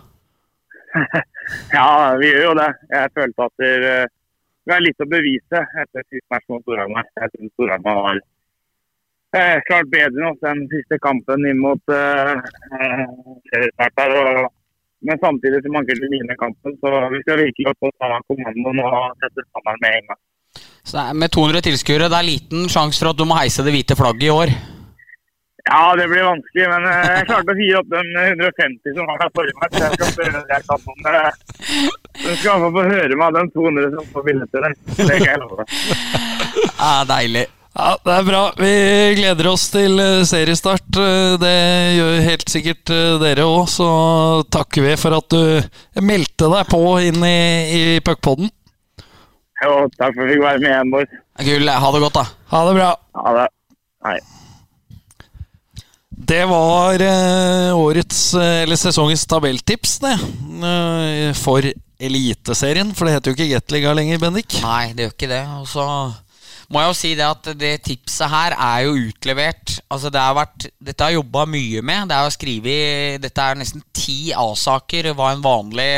Ja, 1.72 2.14
vi 2.20 2.28
gjør 2.30 2.44
jo 2.46 2.52
det. 2.56 2.68
Jeg 2.92 3.10
følte 3.16 3.46
at 3.48 3.52
det, 3.60 3.70
eh, 3.88 4.10
vi 4.66 4.72
har 4.72 4.84
litt 4.84 5.02
å 5.02 5.08
bevise 5.10 5.62
etter 5.82 6.04
sist 6.06 6.24
match 6.32 6.46
mot 6.52 6.62
Storhamar. 6.64 7.08
Jeg 7.18 7.32
syns 7.34 7.52
Storhamar 7.56 7.98
var 8.06 8.20
eh, 9.38 9.60
klart 9.68 9.88
bedre 9.92 10.22
nå 10.24 10.32
den 10.42 10.64
siste 10.72 10.98
kampen 11.02 11.46
inn 11.50 11.60
mot 11.62 11.80
eh, 11.92 12.34
eh, 12.80 13.06
og- 14.08 14.50
Men 15.02 15.18
samtidig 15.18 15.58
så 15.64 15.70
mangler 15.74 15.96
kunne 15.98 16.12
vinne 16.14 16.34
kampen, 16.38 16.76
så 16.78 16.90
vi 17.10 17.18
skal 17.24 17.40
virkelig 17.40 17.66
opp 17.72 17.88
og 17.88 17.90
ta 17.98 18.20
kommandoen 18.28 18.78
og 18.86 19.16
sette 19.18 19.42
sammen 19.50 19.80
med 19.82 19.96
en 19.98 20.06
gang. 20.12 20.20
Så 20.86 20.92
det 20.94 21.02
er, 21.10 21.16
med 21.18 21.30
200 21.34 21.60
tilskuere, 21.66 22.06
det 22.12 22.18
er 22.20 22.28
liten 22.28 22.68
sjanse 22.70 23.02
for 23.02 23.10
at 23.10 23.18
du 23.18 23.24
må 23.26 23.34
heise 23.34 23.64
det 23.66 23.72
hvite 23.74 23.96
flagget 23.98 24.28
i 24.28 24.30
år. 24.30 24.52
Ja, 25.66 25.94
det 25.98 26.06
blir 26.10 26.22
vanskelig, 26.26 26.68
men 26.70 26.86
eh, 26.90 27.10
jeg 27.18 27.26
klarte 27.32 27.50
å 27.54 27.58
gi 27.58 27.68
opp 27.78 27.90
den 27.90 28.08
150 28.18 28.94
som 28.96 29.10
var 29.10 29.18
der 29.24 29.34
forrige 29.34 29.58
match. 29.62 29.78
Jeg 29.82 29.92
skal 29.98 30.14
prøve 30.18 30.38
det 30.38 30.54
jeg 30.54 30.64
kan 30.70 30.86
om 30.92 30.98
det. 31.06 31.24
Du 32.22 32.30
skal 32.38 32.64
få 32.78 32.84
høre 32.92 33.18
meg 33.18 33.26
av 33.26 33.36
den 33.40 33.50
200 33.58 33.90
som 33.96 34.08
får 34.14 34.26
billetter 34.30 34.66
deg 34.68 34.78
Det 35.02 35.18
kan 35.18 35.28
jeg 35.32 35.42
love. 35.42 35.66
Ja, 36.82 36.94
deilig. 37.10 37.44
Ja, 37.72 37.94
Det 38.04 38.12
er 38.12 38.24
bra. 38.26 38.40
Vi 38.58 38.72
gleder 39.16 39.48
oss 39.48 39.68
til 39.72 39.96
eh, 40.02 40.24
seriestart. 40.28 40.88
Eh, 41.00 41.36
Det 41.40 41.52
gjør 41.96 42.18
helt 42.26 42.52
sikkert 42.52 42.92
eh, 42.92 43.14
dere 43.22 43.46
òg. 43.48 43.64
Så 43.72 43.86
takker 44.52 44.84
vi 44.84 44.96
for 45.00 45.16
at 45.16 45.32
du 45.32 46.02
meldte 46.04 46.50
deg 46.52 46.68
på 46.68 46.82
inn 47.06 47.24
i, 47.24 47.38
i 47.78 47.82
puckpodden. 48.04 48.50
Jo, 49.62 49.72
takk 49.96 50.12
for 50.16 50.24
at 50.24 50.28
vi 50.28 50.34
fikk 50.34 50.44
være 50.44 50.60
med 50.60 50.72
igjen, 50.72 50.92
boys. 50.92 51.18
Gull, 51.46 51.70
ha 51.70 51.90
det 51.94 52.00
godt, 52.02 52.18
da. 52.18 52.24
Ha 52.52 52.62
det 52.68 52.74
bra. 52.76 52.88
Ha 53.22 53.34
det. 53.38 53.48
Hei. 54.04 54.16
Det 56.32 56.42
var 56.50 57.02
årets, 57.74 58.18
eller 58.38 58.78
sesongens 58.78 59.24
tabelltips, 59.30 59.96
det. 60.02 60.12
for 61.40 61.66
Eliteserien. 62.02 62.92
For 62.94 63.06
det 63.08 63.14
heter 63.16 63.32
jo 63.32 63.36
ikke 63.38 63.48
Gateliga 63.54 63.94
lenger, 63.96 64.20
Bendik. 64.22 64.58
Nei, 64.62 64.92
det 64.92 65.06
gjør 65.06 65.14
ikke 65.16 65.30
det. 65.32 65.40
Og 65.62 65.66
så 65.70 65.86
må 66.72 66.80
jeg 66.80 66.88
jo 66.88 66.96
si 66.96 67.10
det 67.18 67.26
at 67.26 67.50
det 67.60 67.72
tipset 67.84 68.32
her 68.32 68.54
er 68.56 68.86
jo 68.86 68.94
utlevert. 69.10 69.76
Altså 69.92 70.08
det 70.12 70.22
har 70.22 70.38
vært, 70.38 70.70
Dette 70.80 71.04
har 71.04 71.12
jeg 71.12 71.20
jobba 71.20 71.44
mye 71.52 71.82
med. 71.84 72.08
Det 72.08 72.16
er 72.16 72.24
jo 72.24 72.34
skrevet, 72.38 73.20
Dette 73.20 73.44
er 73.44 73.60
nesten 73.60 73.84
ti 73.92 74.16
A-saker. 74.32 75.12
Hva 75.18 75.34
en 75.34 75.44
vanlig 75.44 75.92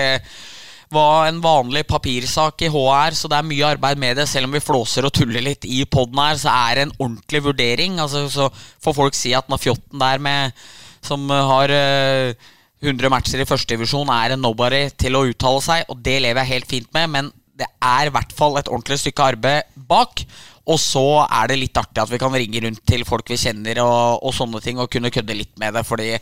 var 0.94 1.28
en 1.28 1.40
vanlig 1.42 1.84
papirsak 1.88 2.62
i 2.66 2.70
HR, 2.70 3.16
så 3.18 3.30
det 3.30 3.38
er 3.38 3.46
mye 3.48 3.68
arbeid 3.74 4.00
med 4.00 4.18
det. 4.18 4.26
Selv 4.30 4.48
om 4.48 4.54
vi 4.54 4.62
flåser 4.62 5.06
og 5.06 5.14
tuller 5.14 5.42
litt 5.42 5.66
i 5.66 5.82
poden 5.90 6.20
her, 6.20 6.38
så 6.40 6.52
er 6.54 6.78
det 6.78 6.86
en 6.86 6.96
ordentlig 6.98 7.44
vurdering. 7.48 8.00
Altså, 8.02 8.26
så 8.30 8.50
får 8.84 8.98
folk 8.98 9.18
si 9.18 9.34
at 9.34 9.48
når 9.50 9.62
fjotten 9.62 10.02
der 10.02 10.22
med, 10.22 10.66
som 11.04 11.26
har 11.30 11.72
uh, 11.72 12.52
100 12.84 13.10
matcher 13.12 13.42
i 13.42 13.48
førstedivisjon, 13.48 14.12
er 14.12 14.34
en 14.34 14.44
nobody 14.44 14.86
til 15.00 15.16
å 15.16 15.24
uttale 15.30 15.64
seg, 15.64 15.88
og 15.88 16.02
det 16.04 16.20
lever 16.24 16.42
jeg 16.42 16.54
helt 16.54 16.70
fint 16.70 16.92
med, 16.96 17.10
men 17.16 17.32
det 17.54 17.68
er 17.84 18.08
i 18.08 18.12
hvert 18.14 18.34
fall 18.34 18.58
et 18.58 18.70
ordentlig 18.70 18.98
stykke 19.02 19.30
arbeid 19.34 19.70
bak. 19.88 20.24
Og 20.64 20.78
så 20.80 21.04
er 21.26 21.50
det 21.50 21.58
litt 21.60 21.76
artig 21.76 22.00
at 22.00 22.08
vi 22.08 22.18
kan 22.20 22.32
ringe 22.32 22.62
rundt 22.64 22.80
til 22.88 23.02
folk 23.04 23.28
vi 23.28 23.36
kjenner 23.36 23.82
og, 23.82 24.22
og 24.24 24.32
sånne 24.32 24.62
ting, 24.64 24.80
og 24.80 24.88
kunne 24.92 25.12
kødde 25.12 25.36
litt 25.36 25.52
med 25.60 25.76
det. 25.76 25.84
Fordi 25.84 26.14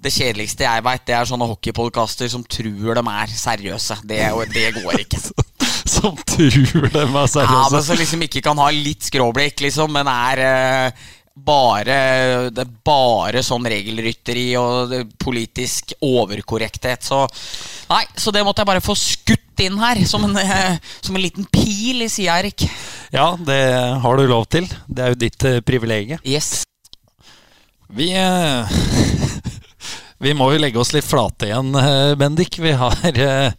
det 0.00 0.14
kjedeligste 0.14 0.64
jeg 0.64 0.84
veit, 0.86 1.04
det 1.08 1.18
er 1.18 1.28
sånne 1.28 1.48
hockeypodkaster 1.50 2.30
som 2.32 2.46
tror 2.48 2.96
de 2.96 3.04
er 3.12 3.36
seriøse. 3.42 4.00
Det, 4.08 4.22
det 4.56 4.66
går 4.80 5.04
ikke. 5.04 5.20
Som 5.90 6.14
tror 6.28 6.86
de 6.92 7.00
er 7.02 7.30
seriøse? 7.32 7.44
Ja, 7.44 7.62
men 7.72 7.82
Som 7.82 7.98
liksom 7.98 8.22
ikke 8.24 8.42
kan 8.44 8.58
ha 8.60 8.68
litt 8.72 9.04
skråblikk, 9.08 9.62
liksom, 9.64 9.90
men 9.92 10.08
er 10.12 10.42
eh, 10.44 11.08
bare 11.40 11.96
Det 12.52 12.64
er 12.64 12.72
bare 12.84 13.42
sånn 13.44 13.66
regelrytteri 13.68 14.46
og 14.60 14.94
politisk 15.20 15.94
overkorrekthet. 16.04 17.04
Så 17.06 17.24
Nei, 17.90 18.04
så 18.16 18.32
det 18.32 18.44
måtte 18.46 18.62
jeg 18.62 18.70
bare 18.70 18.84
få 18.84 18.96
skutt 18.98 19.49
inn 19.64 19.78
her, 19.80 20.02
som 20.08 20.24
en, 20.26 20.36
eh, 20.40 20.78
som 21.00 21.16
en 21.16 21.22
liten 21.22 21.46
pil 21.52 22.02
i 22.06 22.08
sida, 22.12 22.38
Erik. 22.40 22.66
Ja, 23.12 23.32
det 23.36 23.60
har 24.02 24.16
du 24.16 24.26
lov 24.26 24.46
til. 24.50 24.68
Det 24.86 25.04
er 25.04 25.14
jo 25.14 25.20
ditt 25.20 25.46
uh, 25.48 25.60
privilegium. 25.66 26.20
Yes. 26.24 26.62
Vi 27.90 28.12
eh, 28.14 28.78
Vi 30.20 30.34
må 30.36 30.50
jo 30.52 30.58
legge 30.60 30.76
oss 30.76 30.90
litt 30.92 31.06
flate 31.08 31.46
igjen, 31.48 31.70
eh, 31.80 32.10
Bendik. 32.20 32.58
Vi 32.60 32.74
har 32.76 32.98
eh, 33.08 33.52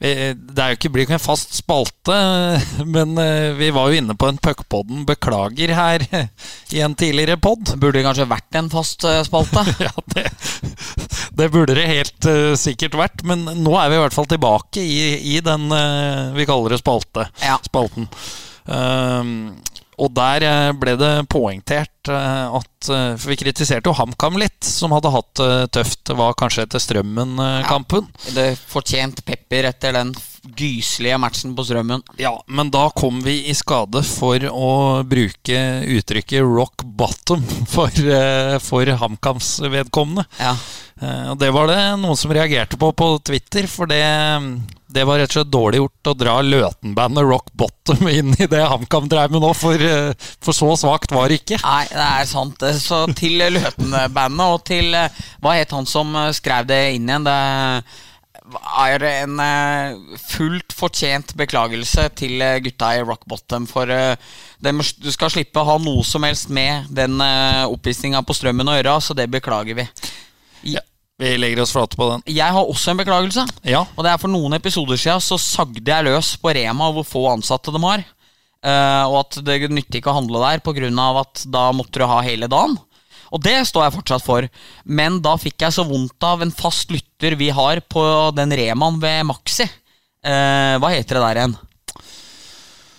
vi, 0.00 0.12
Det 0.32 0.62
er 0.62 0.70
jo 0.72 0.78
ikke, 0.78 0.90
blir 0.94 1.04
ikke 1.04 1.18
en 1.18 1.20
fast 1.20 1.52
spalte, 1.58 2.16
men 2.94 3.12
eh, 3.20 3.50
vi 3.58 3.68
var 3.76 3.90
jo 3.92 3.98
inne 4.00 4.16
på 4.16 4.30
en 4.30 4.40
Puckpodden 4.40 5.04
beklager 5.08 5.74
her 5.76 6.06
i 6.76 6.80
en 6.80 6.96
tidligere 6.96 7.36
pod. 7.36 7.74
Burde 7.82 8.04
kanskje 8.06 8.28
vært 8.32 8.60
en 8.62 8.72
fast 8.72 9.04
spalte. 9.28 9.66
Ja, 9.86 9.92
det, 10.14 10.24
det 11.36 11.50
burde 11.52 11.76
det 11.76 11.84
helt 11.90 12.26
sikkert 12.58 12.96
vært, 12.96 13.20
men 13.28 13.44
nå 13.60 13.74
er 13.76 13.90
vi 13.92 13.98
i 13.98 14.00
hvert 14.00 14.16
fall 14.16 14.28
tilbake 14.30 14.80
i, 14.80 15.36
i 15.36 15.40
den 15.44 15.68
vi 16.34 16.46
kaller 16.48 16.72
det 16.72 16.80
spalte, 16.80 17.26
Ja. 17.44 17.58
spalten. 17.66 18.08
Um, 18.66 19.52
og 20.00 20.10
der 20.16 20.72
ble 20.80 20.96
det 20.98 21.12
poengtert 21.32 21.92
eh, 22.14 22.54
at 22.60 22.88
eh, 22.92 23.16
For 23.18 23.32
vi 23.32 23.36
kritiserte 23.40 23.90
jo 23.90 23.96
HamKam 23.98 24.38
litt, 24.40 24.62
som 24.64 24.94
hadde 24.94 25.10
hatt 25.14 25.34
det 25.40 25.70
tøft. 25.76 26.04
Det 26.06 26.16
var 26.18 26.36
kanskje 26.38 26.66
etter 26.66 26.82
Strømmen-kampen. 26.82 28.06
Det 28.34 28.48
fortjent 28.70 29.24
pepper 29.26 29.70
etter 29.72 29.92
den 29.96 30.14
gyselige 30.56 31.18
matchen 31.18 31.56
på 31.58 31.64
Strømmen. 31.66 32.04
Ja, 32.22 32.30
men 32.46 32.70
da 32.70 32.84
kom 32.94 33.18
vi 33.24 33.40
i 33.50 33.54
skade 33.58 34.02
for 34.06 34.38
å 34.46 35.02
bruke 35.02 35.58
uttrykket 35.96 36.44
'rock 36.46 36.84
bottom' 36.84 37.42
for, 37.74 37.90
eh, 37.90 38.58
for 38.62 38.86
HamKams 38.86 39.56
vedkommende. 39.66 40.26
Ja. 40.38 40.54
Eh, 41.02 41.30
Og 41.32 41.38
det 41.38 41.50
var 41.52 41.66
det 41.66 41.80
noen 42.00 42.16
som 42.16 42.32
reagerte 42.32 42.78
på 42.78 42.92
på 42.96 43.18
Twitter, 43.26 43.66
for 43.66 43.86
det, 43.90 44.00
det 44.88 45.02
var 45.04 45.18
rett 45.18 45.28
og 45.34 45.40
slett 45.42 45.50
dårlig 45.52 45.80
gjort 45.82 46.08
å 46.12 46.14
dra 46.16 46.36
Løten-bandet 46.40 47.26
Rock 47.26 47.50
Bottom 47.52 48.06
inn 48.18 48.32
i 48.38 48.46
det 48.46 48.62
HamKam 48.62 49.08
drev 49.10 49.34
med 49.34 49.42
nå, 49.42 49.50
for, 49.52 49.74
eh, 49.74 50.14
for 50.40 50.56
så 50.56 50.70
svakt 50.78 51.12
var 51.12 51.28
det 51.28 51.42
ikke. 51.42 51.58
Nei, 51.66 51.84
det 51.96 52.06
er 52.06 52.28
sant. 52.28 52.66
Så 52.80 53.02
til 53.16 53.40
Løten-bandet 53.40 54.46
og 54.46 54.64
til 54.68 54.94
eh, 54.96 55.22
Hva 55.42 55.56
het 55.58 55.72
han 55.74 55.88
som 55.88 56.12
eh, 56.16 56.32
skrev 56.36 56.68
det 56.68 56.82
inn 56.96 57.08
igjen? 57.08 57.26
Det 57.26 57.36
er 58.78 59.04
en 59.08 59.40
eh, 59.42 60.18
fullt 60.22 60.74
fortjent 60.76 61.34
beklagelse 61.38 62.08
til 62.18 62.42
eh, 62.42 62.58
gutta 62.64 62.92
i 62.96 63.02
Rock 63.02 63.26
Bottom. 63.28 63.66
For 63.70 63.90
eh, 63.90 64.14
du 64.62 65.10
skal 65.12 65.32
slippe 65.32 65.62
å 65.62 65.68
ha 65.72 65.78
noe 65.82 66.04
som 66.06 66.26
helst 66.26 66.52
med 66.54 66.90
den 66.94 67.20
oppvisninga 67.20 68.22
på 68.26 68.36
Strømmen 68.36 68.70
å 68.70 68.76
gjøre, 68.78 68.98
så 69.02 69.16
det 69.18 69.28
beklager 69.32 69.78
vi. 69.78 69.86
Ja, 70.76 70.82
vi 71.20 71.34
legger 71.40 71.64
oss 71.64 71.74
flate 71.74 71.98
på 71.98 72.08
den. 72.10 72.24
Jeg 72.30 72.54
har 72.56 72.64
også 72.64 72.92
en 72.92 73.00
beklagelse. 73.02 73.46
Ja, 73.66 73.84
Og 73.96 74.04
det 74.04 74.12
er 74.12 74.22
For 74.22 74.32
noen 74.32 74.56
episoder 74.56 75.00
siden 75.00 75.22
så 75.24 75.38
sagde 75.40 75.84
jeg 75.84 76.08
løs 76.08 76.34
på 76.40 76.54
Rema 76.56 76.90
hvor 76.94 77.06
få 77.06 77.26
ansatte 77.34 77.74
de 77.74 77.82
har. 77.84 78.06
Eh, 78.66 79.04
og 79.06 79.20
at 79.20 79.38
det 79.46 79.60
nytter 79.70 80.00
ikke 80.00 80.10
å 80.10 80.18
handle 80.18 80.42
der 80.42 80.62
pga. 80.64 80.90
at 81.20 81.44
da 81.46 81.70
måtte 81.72 82.00
du 82.00 82.06
ha 82.06 82.20
hele 82.26 82.48
dagen. 82.50 82.76
Og 83.34 83.42
det 83.42 83.66
står 83.66 83.86
jeg 83.86 83.96
fortsatt 83.96 84.24
for. 84.24 84.48
Men 84.84 85.20
da 85.22 85.36
fikk 85.38 85.62
jeg 85.62 85.74
så 85.74 85.84
vondt 85.86 86.22
av 86.22 86.42
en 86.42 86.54
fast 86.54 86.90
lytter 86.90 87.36
vi 87.38 87.50
har 87.50 87.80
på 87.80 88.02
den 88.34 88.54
Remaen 88.54 89.00
ved 89.02 89.26
Maxi. 89.26 89.66
Uh, 90.26 90.78
hva 90.82 90.90
heter 90.90 91.18
det 91.18 91.22
der 91.22 91.40
igjen? 91.40 91.56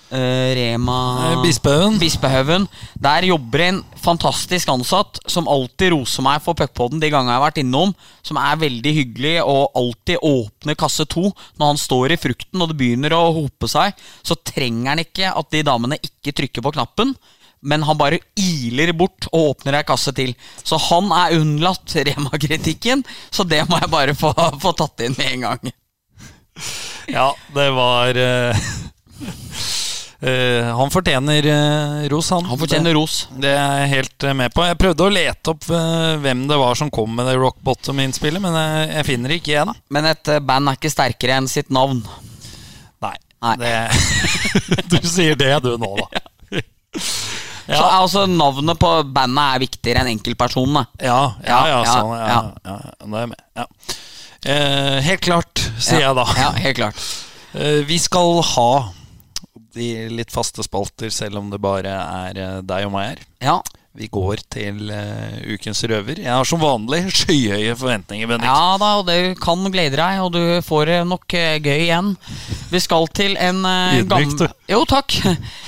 Eh, 0.10 0.56
Rema 0.56 1.34
Eh, 1.34 1.42
Bispehaugen. 1.44 2.00
Bispehaugen. 2.00 2.68
Der 2.96 3.26
jobber 3.28 3.60
en 3.60 3.84
fantastisk 4.00 4.70
ansatt 4.70 5.20
som 5.28 5.48
alltid 5.48 5.92
roser 5.92 6.24
meg 6.24 6.42
for 6.42 6.56
puckpodden 6.56 7.02
de 7.02 7.10
gangene 7.12 7.34
jeg 7.34 7.42
har 7.42 7.46
vært 7.50 7.62
innom. 7.64 7.96
Som 8.24 8.40
er 8.40 8.60
veldig 8.62 8.94
hyggelig 8.96 9.36
og 9.44 9.76
alltid 9.76 10.24
åpner 10.24 10.80
kasse 10.80 11.06
to. 11.06 11.32
Når 11.60 11.74
han 11.74 11.82
står 11.82 12.16
i 12.16 12.20
frukten 12.22 12.62
og 12.64 12.72
det 12.72 12.80
begynner 12.80 13.18
å 13.18 13.34
hope 13.36 13.68
seg, 13.68 13.98
så 14.24 14.40
trenger 14.48 14.94
han 14.94 15.04
ikke 15.04 15.34
at 15.34 15.52
de 15.52 15.66
damene 15.68 16.00
ikke 16.00 16.36
trykker 16.40 16.64
på 16.64 16.76
knappen. 16.78 17.16
Men 17.68 17.84
han 17.84 17.98
bare 17.98 18.22
iler 18.38 18.94
bort 18.96 19.28
og 19.34 19.58
åpner 19.58 19.80
ei 19.80 19.88
kasse 19.88 20.14
til. 20.16 20.36
Så 20.64 20.80
han 20.88 21.12
er 21.12 21.36
unnlatt 21.42 21.98
Rema-kritikken. 22.08 23.04
Så 23.32 23.44
det 23.44 23.66
må 23.68 23.82
jeg 23.82 23.92
bare 23.92 24.16
få, 24.16 24.32
få 24.62 24.72
tatt 24.78 25.04
inn 25.04 25.18
med 25.18 25.34
en 25.34 25.48
gang. 25.50 25.74
ja 27.12 27.28
det 27.54 27.68
var 27.76 28.18
eh, 28.18 28.68
eh, 30.20 30.68
Han 30.78 30.92
fortjener 30.94 31.48
uh, 31.48 32.08
ros, 32.12 32.30
han. 32.34 32.46
Han 32.46 32.60
fortjener 32.60 32.96
ros. 32.98 33.28
Det 33.38 33.52
er 33.54 33.82
jeg 33.84 33.92
helt 33.96 34.28
eh, 34.28 34.36
med 34.38 34.54
på. 34.56 34.66
Jeg 34.68 34.80
prøvde 34.82 35.08
å 35.08 35.14
lete 35.14 35.54
opp 35.54 35.68
hvem 35.68 36.46
det 36.50 36.60
var 36.60 36.80
som 36.80 36.92
kom 36.94 37.16
med 37.18 37.30
det 37.30 37.38
Rock 37.40 37.60
Bottom-innspillet, 37.66 38.44
men 38.44 38.56
jeg, 38.58 38.90
jeg 38.96 39.10
finner 39.12 39.34
det 39.34 39.42
ikke 39.42 39.54
igjen. 39.56 39.74
Men 39.94 40.10
et 40.14 40.34
band 40.48 40.72
er 40.72 40.80
ikke 40.80 40.94
sterkere 40.94 41.42
enn 41.42 41.52
sitt 41.52 41.74
navn. 41.74 42.02
Nei. 43.04 43.16
Nei. 43.46 43.56
Det, 43.62 43.76
du 44.94 45.00
sier 45.06 45.38
det, 45.40 45.54
du 45.66 45.76
nå, 45.82 45.94
da. 46.02 46.26
Så 47.68 47.84
altså, 47.84 48.26
Navnet 48.32 48.80
på 48.80 48.90
bandet 49.12 49.44
er 49.44 49.64
viktigere 49.66 50.04
enn 50.04 50.14
enkeltpersonene. 50.16 50.86
Ja, 51.04 51.20
ja, 51.44 51.62
ja, 51.68 51.80
Ja, 51.84 51.96
sånn, 51.98 52.14
ja, 52.16 52.28
ja. 52.64 52.78
ja, 53.04 53.24
ja. 53.28 53.66
Ja. 53.66 53.66
Helt 55.04 55.24
klart, 55.26 55.66
sier 55.76 56.06
jeg 56.06 56.16
da. 56.16 56.24
Ja, 56.40 56.52
helt 56.56 56.78
klart. 56.80 57.02
Eh, 57.58 57.82
vi 57.88 57.98
skal 58.00 58.40
ha 58.54 58.70
de 59.78 59.90
litt 60.14 60.34
faste 60.34 60.66
spalter, 60.66 61.10
selv 61.14 61.40
om 61.42 61.50
det 61.54 61.62
bare 61.64 61.94
er 62.28 62.38
eh, 62.44 62.62
deg 62.68 62.88
og 62.90 62.96
meg 62.98 63.12
her. 63.14 63.26
Ja, 63.52 63.58
Vi 63.98 64.06
går 64.14 64.44
til 64.54 64.92
uh, 64.94 65.38
ukens 65.56 65.80
røver. 65.90 66.20
Jeg 66.22 66.30
har 66.30 66.46
som 66.46 66.62
vanlig 66.62 67.00
skyhøye 67.18 67.74
forventninger, 67.80 68.30
Bendik. 68.30 68.46
ja 68.46 68.76
da, 68.78 68.90
og 69.00 69.08
det 69.08 69.40
kan 69.42 69.64
glede 69.74 69.98
deg, 69.98 70.20
og 70.22 70.36
du 70.36 70.62
får 70.62 70.84
det 70.92 70.98
nok 71.10 71.26
uh, 71.34 71.56
gøy 71.66 71.80
igjen. 71.88 72.12
Vi 72.70 72.82
skal 72.84 73.08
til 73.18 73.34
en 73.42 73.64
uh, 73.66 73.98
gammel. 74.06 74.52
Jo, 74.70 74.84
takk. 74.86 75.18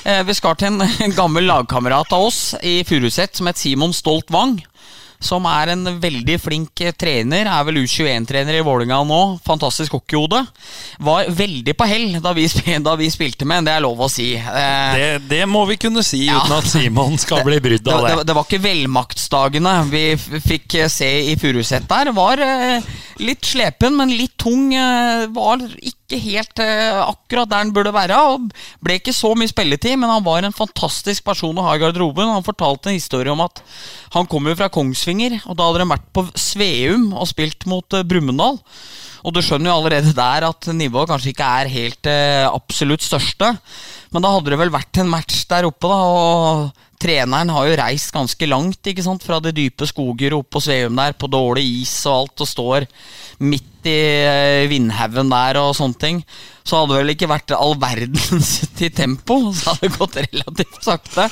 Eh, 0.06 0.22
Vi 0.30 0.34
skal 0.38 0.56
til 0.62 0.78
en 0.78 1.16
gammel 1.18 1.50
lagkamerat 1.50 2.14
av 2.16 2.28
oss 2.30 2.54
i 2.62 2.84
Furuset 2.88 3.36
som 3.40 3.50
het 3.50 3.58
Simon 3.58 3.94
Stolt 3.98 4.30
Wang. 4.32 4.60
Som 5.20 5.44
er 5.52 5.74
en 5.74 5.84
veldig 6.00 6.38
flink 6.40 6.80
trener. 6.96 7.44
Er 7.52 7.66
vel 7.68 7.82
U21-trener 7.82 8.56
i 8.56 8.64
Vålinga 8.64 9.02
nå. 9.04 9.18
Fantastisk 9.44 9.98
hockeyhode. 9.98 10.40
Var 11.04 11.28
veldig 11.36 11.76
på 11.76 11.88
hell 11.92 12.14
da 12.24 12.32
vi, 12.38 12.46
da 12.88 12.94
vi 13.00 13.10
spilte 13.12 13.44
med, 13.50 13.68
det 13.68 13.74
er 13.76 13.84
lov 13.84 14.00
å 14.00 14.10
si. 14.12 14.30
Eh, 14.40 14.96
Det, 14.96 15.10
det 15.28 15.42
må 15.52 15.66
vi 15.68 15.76
kunne 15.82 16.04
si 16.08 16.24
Ja. 16.30 16.40
uten 16.40 16.56
at 16.62 16.72
Simon 16.72 17.18
skal 17.20 17.44
bli 17.44 17.60
brydd 17.60 17.84
det, 17.84 17.94
av 17.94 18.06
det, 18.08 18.16
det. 18.22 18.28
det 18.32 18.38
var 18.40 18.48
ikke 18.48 18.64
velmaktsdagene 18.64 19.76
vi 19.92 20.04
fikk 20.48 20.80
se 20.90 21.12
i 21.34 21.36
Furuset 21.40 21.88
der. 21.92 22.14
Var 22.16 22.46
eh, 22.48 22.90
litt 23.20 23.44
slepen, 23.46 24.00
men 24.00 24.16
litt 24.16 24.38
tung. 24.40 24.70
eh, 24.74 25.28
var 25.36 25.60
ikke 25.68 25.99
helt 26.18 26.62
eh, 26.64 26.98
akkurat 27.04 27.50
der 27.52 27.62
han 27.62 27.74
burde 27.76 27.94
være. 27.94 28.18
Og 28.34 28.50
ble 28.84 28.98
ikke 28.98 29.14
så 29.16 29.36
mye 29.38 29.52
spilletid, 29.52 30.00
men 30.02 30.10
han 30.10 30.26
var 30.26 30.44
en 30.44 30.56
fantastisk 30.56 31.26
person 31.28 31.58
å 31.58 31.68
ha 31.68 31.76
i 31.78 31.84
garderoben. 31.84 32.32
Han 32.34 32.46
fortalte 32.46 32.90
en 32.90 32.98
historie 32.98 33.32
om 33.32 33.44
at 33.46 33.62
han 34.16 34.26
kommer 34.30 34.54
jo 34.54 34.62
fra 34.64 34.72
Kongsvinger, 34.74 35.40
og 35.46 35.60
da 35.60 35.70
hadde 35.70 35.84
de 35.84 35.92
vært 35.94 36.10
på 36.16 36.26
Sveum 36.40 37.12
og 37.14 37.30
spilt 37.30 37.70
mot 37.70 37.98
eh, 37.98 38.08
Brumunddal. 38.08 38.60
Og 39.20 39.36
du 39.36 39.42
skjønner 39.44 39.70
jo 39.70 39.78
allerede 39.82 40.16
der 40.16 40.46
at 40.48 40.70
nivået 40.72 41.10
kanskje 41.12 41.34
ikke 41.34 41.48
er 41.62 41.72
helt 41.74 42.08
eh, 42.10 42.48
absolutt 42.48 43.04
største. 43.04 43.52
Men 44.14 44.24
da 44.24 44.32
hadde 44.34 44.54
det 44.54 44.60
vel 44.62 44.72
vært 44.74 45.02
en 45.02 45.12
match 45.12 45.44
der 45.50 45.68
oppe, 45.68 45.92
da. 45.92 46.00
Og 46.00 46.86
treneren 47.00 47.52
har 47.54 47.68
jo 47.70 47.80
reist 47.80 48.12
ganske 48.14 48.48
langt 48.50 48.88
ikke 48.92 49.04
sant? 49.06 49.24
fra 49.26 49.40
de 49.44 49.54
dype 49.56 49.88
skoger 49.88 50.36
opp 50.38 50.50
på 50.54 50.62
Sveum 50.64 50.96
der, 51.00 51.16
på 51.16 51.30
dårlig 51.32 51.66
is 51.82 51.96
og 52.10 52.16
alt, 52.16 52.44
og 52.44 52.50
står 52.50 52.88
midt 53.40 53.88
i 53.88 53.96
eh, 54.28 54.68
vindhaugen 54.68 55.32
der 55.32 55.60
og 55.62 55.76
sånne 55.78 56.00
ting. 56.02 56.22
Så 56.68 56.76
hadde 56.76 56.92
det 56.92 57.00
vel 57.00 57.14
ikke 57.16 57.32
vært 57.32 57.56
all 57.56 57.76
verdens 57.80 58.52
til 58.78 58.92
tempo, 58.96 59.40
så 59.56 59.74
hadde 59.74 59.88
det 59.88 59.96
gått 59.96 60.20
relativt 60.20 60.82
sakte. 60.86 61.30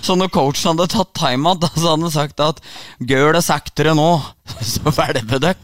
Så 0.00 0.16
når 0.16 0.32
coachen 0.34 0.72
hadde 0.72 0.88
tatt 0.96 1.12
timeout, 1.20 1.68
så 1.76 1.92
hadde 1.92 2.08
han 2.08 2.16
sagt 2.16 2.40
at 2.44 2.64
'gjør 3.00 3.36
det 3.36 3.44
saktere 3.46 3.92
nå', 3.96 4.20
så 4.72 4.88
hvelver 4.88 5.38
dere. 5.50 5.58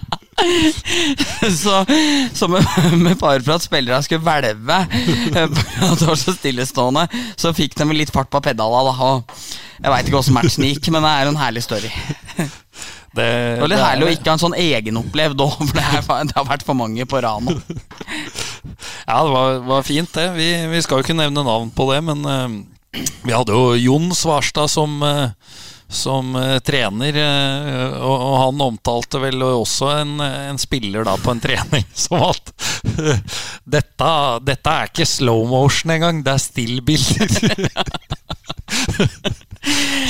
så, 1.62 1.82
så 2.34 2.48
med, 2.50 2.66
med 3.00 3.18
fare 3.20 3.42
for 3.44 3.56
at 3.56 3.66
spillerne 3.66 4.02
skulle 4.04 4.24
hvelve 4.24 4.78
eh, 4.86 5.44
at 5.46 6.00
det 6.00 6.08
var 6.08 6.18
så 6.18 6.34
stillestående, 6.36 7.06
så 7.40 7.54
fikk 7.56 7.76
de 7.78 7.88
litt 7.94 8.12
fart 8.14 8.30
på 8.32 8.42
pedala. 8.44 8.94
Da, 8.94 9.12
jeg 9.80 9.94
veit 9.94 10.08
ikke 10.10 10.20
åssen 10.20 10.36
matchen 10.36 10.66
gikk, 10.68 10.90
men 10.94 11.06
det 11.06 11.12
er 11.12 11.30
en 11.30 11.40
herlig 11.40 11.66
story. 11.66 11.92
Det, 13.10 13.24
Det 13.26 13.58
var 13.58 13.70
litt 13.72 13.80
herlig 13.82 14.06
å 14.06 14.10
ikke 14.14 14.30
ha 14.30 14.36
en 14.36 14.42
sånn 14.44 14.54
egenopplevd 14.54 15.40
òg, 15.42 15.54
for 15.58 15.74
det, 15.74 15.82
er, 15.82 16.04
det 16.30 16.36
har 16.36 16.44
vært 16.46 16.62
for 16.62 16.78
mange 16.78 17.02
på 17.10 17.18
rad 17.24 17.42
nå. 17.42 17.56
Ja, 19.08 19.16
det 19.26 19.32
var, 19.32 19.56
var 19.66 19.82
fint, 19.82 20.12
det. 20.14 20.28
Vi, 20.36 20.46
vi 20.70 20.82
skal 20.84 21.00
jo 21.00 21.06
ikke 21.08 21.16
nevne 21.18 21.42
navn 21.42 21.72
på 21.74 21.88
det, 21.90 21.98
men 22.06 22.22
uh, 22.22 23.00
vi 23.26 23.34
hadde 23.34 23.56
jo 23.56 23.74
Jon 23.78 24.10
Svarstad 24.14 24.70
som, 24.70 24.94
eh, 25.02 25.30
som 25.90 26.36
eh, 26.38 26.58
trener, 26.62 27.16
eh, 27.18 27.96
og, 27.98 28.14
og 28.14 28.36
han 28.44 28.62
omtalte 28.62 29.18
vel 29.22 29.42
også 29.42 29.90
en, 29.98 30.20
en 30.22 30.60
spiller 30.60 31.04
da 31.06 31.16
på 31.18 31.34
en 31.34 31.42
trening 31.46 31.84
som 31.92 32.22
at 32.30 32.52
dette, 33.76 34.10
dette 34.46 34.76
er 34.76 34.90
ikke 34.92 35.08
slow 35.08 35.44
motion 35.50 35.90
engang, 35.96 36.22
det 36.26 36.36
er 36.36 36.44
stillbilder. 36.46 37.28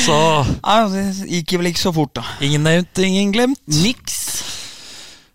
Så 0.00 0.16
Ja, 0.62 0.84
det 0.92 1.02
gikk 1.26 1.56
vel 1.58 1.72
ikke 1.72 1.82
så 1.82 1.90
fort, 1.94 2.12
da. 2.14 2.22
ingen 2.44 2.62
nevnt, 2.64 3.00
ingen 3.02 3.32
glemt. 3.34 3.60
Niks. 3.80 4.20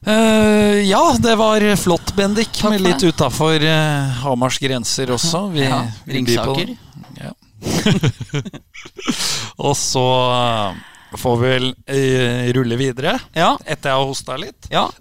Uh, 0.06 0.80
ja, 0.86 1.02
det 1.20 1.34
var 1.36 1.66
flott, 1.82 2.14
Bendik. 2.16 2.54
Takk 2.54 2.76
med 2.76 2.84
litt 2.86 3.04
utafor 3.04 3.60
uh, 3.60 4.22
Hamars 4.22 4.60
grenser 4.62 5.12
også. 5.16 5.48
Vi, 5.56 5.66
Ja, 5.66 5.82
Ringsaker. 6.08 6.76
Det. 7.66 8.62
Og 9.66 9.76
så 9.80 10.06
eh, 10.36 10.74
får 11.22 11.36
vi 11.42 11.48
vel 11.54 11.68
eh, 11.88 12.48
rulle 12.58 12.76
videre, 12.80 13.18
Ja. 13.38 13.54
etter 13.66 13.90
jeg 13.92 13.98
har 14.02 14.06
hosta 14.10 14.38
litt. 14.42 14.70
Ja. 14.74 14.88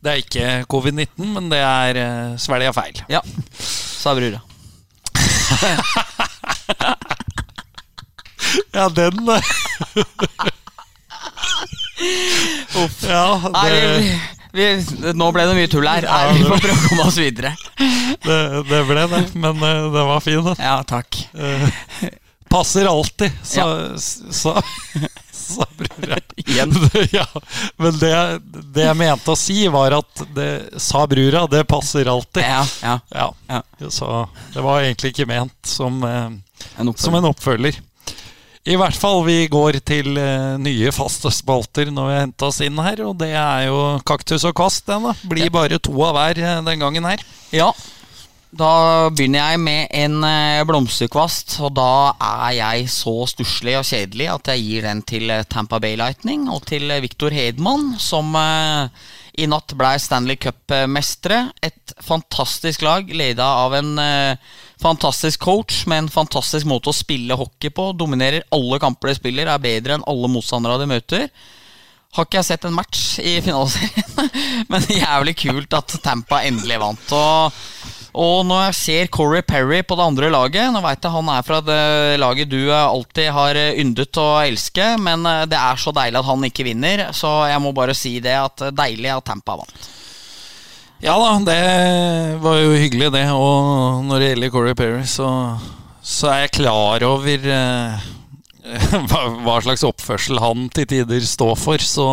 Det 0.00 0.08
er 0.14 0.20
ikke 0.22 0.44
covid-19, 0.72 1.26
men 1.34 1.50
det 1.52 1.58
er 1.60 1.98
uh, 2.00 2.36
svelga 2.40 2.70
feil. 2.72 3.02
ja. 3.12 3.20
Sa 3.60 4.14
brura. 4.16 4.40
Ja, 8.72 8.88
den 8.88 9.28
Uff. 12.80 13.02
Ja, 13.04 13.50
Nei, 13.52 14.20
vi, 14.52 14.66
nå 15.14 15.30
ble 15.34 15.46
det 15.48 15.56
mye 15.58 15.70
tull 15.70 15.88
her. 15.88 16.06
Nei, 16.06 16.38
vi 16.38 16.46
får 16.48 16.64
prøve 16.64 16.78
å 16.78 16.88
komme 16.88 17.06
oss 17.10 17.20
videre. 17.20 17.54
det, 18.26 18.40
det 18.70 18.82
ble 18.88 19.06
det. 19.12 19.22
Men 19.34 19.60
det 19.62 19.74
den 19.94 20.10
var 20.10 20.24
fin, 20.24 20.42
den. 20.44 20.58
Ja, 20.58 20.80
takk. 20.86 21.20
Eh, 21.34 22.10
passer 22.50 22.88
alltid, 22.90 23.32
sa, 23.42 23.98
sa, 23.98 24.62
sa. 25.32 25.66
Igjen. 26.36 26.72
ja, 27.10 27.26
men 27.76 27.98
det, 27.98 28.40
det 28.74 28.84
jeg 28.86 28.98
mente 28.98 29.34
å 29.34 29.38
si, 29.38 29.58
var 29.70 29.94
at 29.98 30.24
det 30.34 30.80
sa 30.82 31.04
brura, 31.10 31.44
det 31.50 31.64
passer 31.70 32.10
alltid. 32.10 32.42
Ja, 32.46 32.64
ja. 32.82 32.96
Ja. 33.14 33.28
Ja. 33.50 33.90
Så 33.90 34.10
det 34.54 34.64
var 34.66 34.82
egentlig 34.82 35.14
ikke 35.14 35.28
ment 35.30 35.58
som, 35.66 36.02
eh, 36.06 36.28
En 36.78 36.92
som 36.96 37.14
en 37.14 37.30
oppfølger. 37.30 37.78
I 38.68 38.74
hvert 38.76 38.96
fall, 39.00 39.22
vi 39.24 39.46
går 39.48 39.78
til 39.88 40.18
eh, 40.20 40.58
nye 40.60 40.90
faste 40.92 41.30
spalter 41.32 41.88
når 41.88 42.08
vi 42.08 42.12
har 42.12 42.26
henta 42.26 42.50
oss 42.50 42.58
inn 42.60 42.76
her, 42.84 43.00
og 43.08 43.14
det 43.22 43.30
er 43.32 43.70
jo 43.70 43.78
kaktus 44.04 44.44
og 44.44 44.52
kvast, 44.58 44.84
den 44.90 45.06
da. 45.08 45.14
Blir 45.30 45.48
bare 45.54 45.78
to 45.80 45.94
av 46.04 46.12
hver 46.18 46.42
eh, 46.42 46.60
den 46.66 46.84
gangen 46.84 47.08
her. 47.08 47.24
Ja. 47.56 47.70
Da 48.52 49.08
begynner 49.14 49.54
jeg 49.54 49.62
med 49.64 49.96
en 49.96 50.18
eh, 50.28 50.60
blomsterkvast, 50.68 51.56
og 51.64 51.72
da 51.78 52.12
er 52.18 52.58
jeg 52.58 52.92
så 52.92 53.16
stusslig 53.32 53.78
og 53.80 53.88
kjedelig 53.88 54.28
at 54.28 54.52
jeg 54.52 54.66
gir 54.66 54.88
den 54.90 55.00
til 55.08 55.32
Tampa 55.48 55.80
Bay 55.80 55.96
Lightning 55.96 56.50
og 56.52 56.66
til 56.68 56.92
Viktor 57.00 57.32
Hedman, 57.32 57.94
som 57.96 58.36
i 58.36 59.46
natt 59.48 59.72
ble 59.78 59.94
Stanley 60.02 60.36
Cup-mestere. 60.36 61.46
Et 61.64 61.94
fantastisk 62.04 62.84
lag, 62.84 63.08
leda 63.08 63.54
av 63.64 63.78
en 63.78 63.94
fantastisk 64.80 65.42
coach 65.44 65.84
med 65.90 66.04
en 66.04 66.10
fantastisk 66.12 66.68
måte 66.68 66.90
å 66.90 66.96
spille 66.96 67.36
hockey 67.36 67.72
på. 67.74 67.90
Dominerer 67.96 68.46
alle 68.54 68.80
kamper 68.82 69.12
de 69.12 69.18
spiller, 69.20 69.50
er 69.50 69.62
bedre 69.62 69.98
enn 69.98 70.06
alle 70.10 70.30
motstandere 70.32 70.80
de 70.80 70.88
møter. 70.90 71.28
Har 72.16 72.26
ikke 72.26 72.40
jeg 72.40 72.48
sett 72.48 72.66
en 72.66 72.74
match 72.74 73.20
i 73.22 73.36
finaleserien, 73.44 74.32
men 74.72 74.88
jævlig 74.90 75.36
kult 75.44 75.76
at 75.78 75.94
Tampa 76.02 76.40
endelig 76.48 76.80
vant. 76.82 77.12
Og, 77.14 77.60
og 78.18 78.40
når 78.48 78.64
jeg 78.64 78.78
ser 78.80 79.12
Corey 79.14 79.44
Perry 79.46 79.84
på 79.86 79.94
det 79.94 80.02
andre 80.02 80.32
laget 80.34 80.72
Nå 80.74 80.80
veit 80.82 81.06
jeg 81.06 81.14
han 81.14 81.28
er 81.30 81.44
fra 81.46 81.60
det 81.62 81.84
laget 82.18 82.50
du 82.50 82.58
alltid 82.74 83.30
har 83.36 83.60
yndet 83.78 84.18
å 84.18 84.26
elske, 84.42 84.90
men 84.98 85.22
eh, 85.28 85.46
det 85.52 85.60
er 85.60 85.78
så 85.78 85.94
deilig 85.94 86.18
at 86.18 86.30
han 86.32 86.50
ikke 86.50 86.66
vinner, 86.66 87.06
så 87.14 87.36
jeg 87.52 87.62
må 87.62 87.70
bare 87.76 87.94
si 87.94 88.16
det 88.24 88.34
at 88.40 88.70
deilig 88.74 89.14
at 89.14 89.30
Tampa 89.30 89.60
vant. 89.62 89.90
Ja 91.00 91.14
da, 91.16 91.28
det 91.40 92.40
var 92.42 92.58
jo 92.60 92.74
hyggelig, 92.76 93.08
det. 93.14 93.24
Og 93.32 94.02
når 94.04 94.20
det 94.20 94.26
gjelder 94.34 94.50
Corey 94.52 94.76
Perry, 94.76 95.04
så, 95.08 95.28
så 96.04 96.28
er 96.28 96.42
jeg 96.42 96.58
klar 96.58 97.04
over 97.08 97.46
eh, 97.56 98.02
hva, 99.08 99.22
hva 99.40 99.54
slags 99.64 99.86
oppførsel 99.88 100.42
han 100.44 100.68
til 100.76 100.90
tider 100.90 101.24
står 101.24 101.56
for. 101.56 101.80
Så 101.80 102.06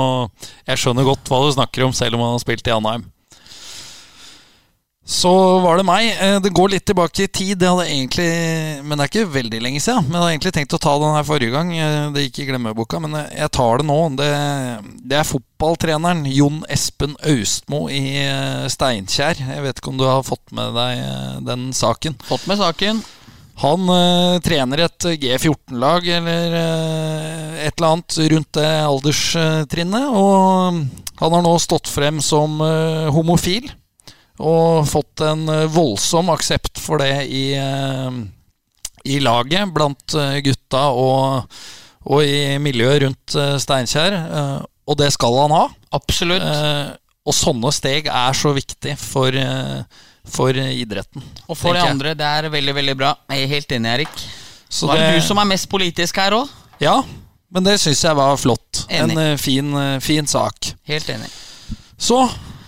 jeg 0.64 0.80
skjønner 0.80 1.08
godt 1.08 1.28
hva 1.28 1.42
du 1.44 1.52
snakker 1.58 1.84
om, 1.84 1.96
selv 1.96 2.16
om 2.16 2.24
han 2.24 2.38
har 2.38 2.44
spilt 2.46 2.72
i 2.72 2.76
Anheim. 2.78 3.04
Så 5.08 5.30
var 5.64 5.78
det 5.80 5.86
meg. 5.88 6.10
Eh, 6.20 6.40
Det 6.44 6.50
går 6.52 6.70
litt 6.74 6.86
tilbake 6.90 7.24
i 7.24 7.28
tid. 7.32 7.58
Det 7.62 7.70
hadde 7.70 7.86
egentlig, 7.88 8.84
men 8.84 8.98
det 9.00 9.06
er 9.06 9.12
ikke 9.14 9.30
veldig 9.38 9.62
lenge 9.64 9.80
siden. 9.80 10.04
Men 10.10 10.18
jeg 10.18 10.22
hadde 10.22 10.34
egentlig 10.36 10.54
tenkt 10.58 10.76
å 10.76 10.80
ta 10.84 10.96
den 11.00 11.16
her 11.16 11.24
forrige 11.24 11.54
gang. 11.54 11.72
Eh, 11.80 12.10
Det 12.12 12.26
gikk 12.28 12.40
i 12.44 12.48
glemmeboka, 12.52 13.00
men 13.00 13.12
jeg- 13.16 13.38
jeg 13.40 13.52
tar 13.52 13.78
det 13.78 13.86
nå. 13.88 14.00
Det, 14.18 14.32
det 15.08 15.18
er 15.18 15.24
fotballtreneren 15.24 16.26
Jon 16.28 16.64
Espen 16.70 17.16
Austmo 17.24 17.88
i 17.88 18.18
eh, 18.20 18.68
Steinkjer. 18.68 19.36
Jeg 19.48 19.64
vet 19.64 19.80
ikke 19.80 19.88
om 19.94 19.98
du 19.98 20.04
har 20.04 20.24
fått 20.24 20.52
med 20.52 20.74
deg 20.76 21.00
eh, 21.00 21.40
den 21.40 21.72
saken? 21.72 22.16
Fått 22.28 22.46
med 22.48 22.58
saken. 22.58 23.02
Han 23.64 23.88
eh, 23.90 24.40
trener 24.44 24.84
et 24.86 25.00
G14-lag 25.00 26.06
eller 26.06 26.52
eh, 26.54 27.66
et 27.66 27.74
eller 27.80 27.94
annet 27.96 28.18
rundt 28.36 28.52
det 28.60 28.68
alderstrinnet. 28.86 30.12
Og 30.12 30.84
han 31.24 31.32
har 31.32 31.42
nå 31.48 31.56
stått 31.64 31.88
frem 31.88 32.20
som 32.22 32.60
eh, 32.62 33.08
homofil. 33.16 33.72
Og 34.38 34.86
fått 34.90 35.24
en 35.26 35.48
eh, 35.50 35.66
voldsom 35.74 36.30
aksept 36.34 36.78
for 36.82 37.02
det 37.02 37.26
i, 37.26 37.46
eh, 37.58 38.20
i 39.10 39.20
laget 39.24 39.72
blant 39.74 40.14
eh, 40.18 40.38
gutta 40.46 40.84
og, 40.94 41.58
og 42.06 42.24
i 42.24 42.58
miljøet 42.62 43.02
rundt 43.08 43.38
Steinkjer. 43.64 44.18
Og 44.88 44.96
det 45.00 45.10
skal 45.16 45.40
han 45.42 45.56
ha. 45.56 45.64
Absolutt. 45.98 46.46
Og 47.28 47.36
sånne 47.36 47.72
steg 47.76 48.06
er 48.08 48.38
så 48.40 48.54
viktig 48.56 48.94
for, 49.02 49.36
for 50.32 50.56
idretten. 50.56 51.26
Og 51.50 51.58
for 51.60 51.76
de 51.76 51.82
andre, 51.84 52.14
det 52.16 52.24
er 52.24 52.48
veldig, 52.54 52.76
veldig 52.78 52.96
bra. 52.96 53.10
Jeg 53.34 53.44
er 53.44 53.52
helt 53.52 53.76
enig, 53.76 53.92
Erik. 53.98 54.22
Så 54.72 54.88
er 54.94 55.02
det 55.02 55.10
det- 55.10 55.20
du 55.20 55.28
som 55.28 55.42
er 55.44 55.50
mest 55.52 55.68
politisk 55.68 56.22
her 56.24 56.38
òg. 56.38 56.54
Ja, 56.80 57.02
men 57.52 57.68
det 57.68 57.76
syns 57.84 58.06
jeg 58.08 58.16
var 58.16 58.38
flott. 58.40 58.86
Enig. 58.88 59.18
En 59.18 59.38
fin, 59.44 59.76
fin 60.00 60.28
sak. 60.28 60.72
Helt 60.88 61.10
enig. 61.12 61.28
Så 62.00 62.22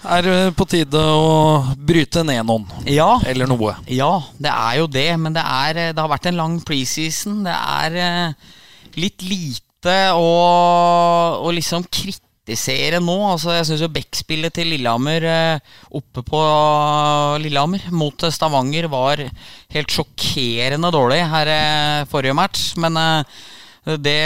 er 0.07 0.23
det 0.23 0.35
på 0.55 0.67
tide 0.69 0.99
å 0.99 1.75
bryte 1.75 2.23
ned 2.23 2.45
noen. 2.47 2.67
Ja. 2.87 3.17
Eller 3.27 3.49
noe. 3.49 3.75
Ja, 3.91 4.13
det 4.39 4.51
er 4.51 4.77
jo 4.79 4.87
det, 4.91 5.09
men 5.19 5.35
det, 5.35 5.43
er, 5.43 5.81
eh, 5.81 5.91
det 5.95 5.99
har 5.99 6.11
vært 6.11 6.29
en 6.31 6.39
lang 6.39 6.59
preseason. 6.65 7.41
Det 7.47 7.55
er 7.55 7.97
eh, 7.99 8.53
litt 8.99 9.25
lite 9.27 9.97
å, 10.15 10.29
å 11.43 11.51
liksom 11.55 11.83
kritisere 11.91 13.01
nå. 13.03 13.17
Altså, 13.33 13.51
jeg 13.57 13.67
syns 13.67 13.83
jo 13.83 13.91
backspillet 13.91 14.55
til 14.55 14.71
Lillehammer 14.71 15.27
eh, 15.27 15.75
oppe 15.99 16.23
på 16.27 16.43
Lillehammer 17.43 17.89
mot 17.91 18.27
Stavanger 18.31 18.87
var 18.91 19.25
helt 19.75 19.95
sjokkerende 19.95 20.93
dårlig 20.95 21.25
her 21.33 21.51
forrige 22.11 22.37
match. 22.39 22.71
Men 22.79 22.95
det, 23.99 24.19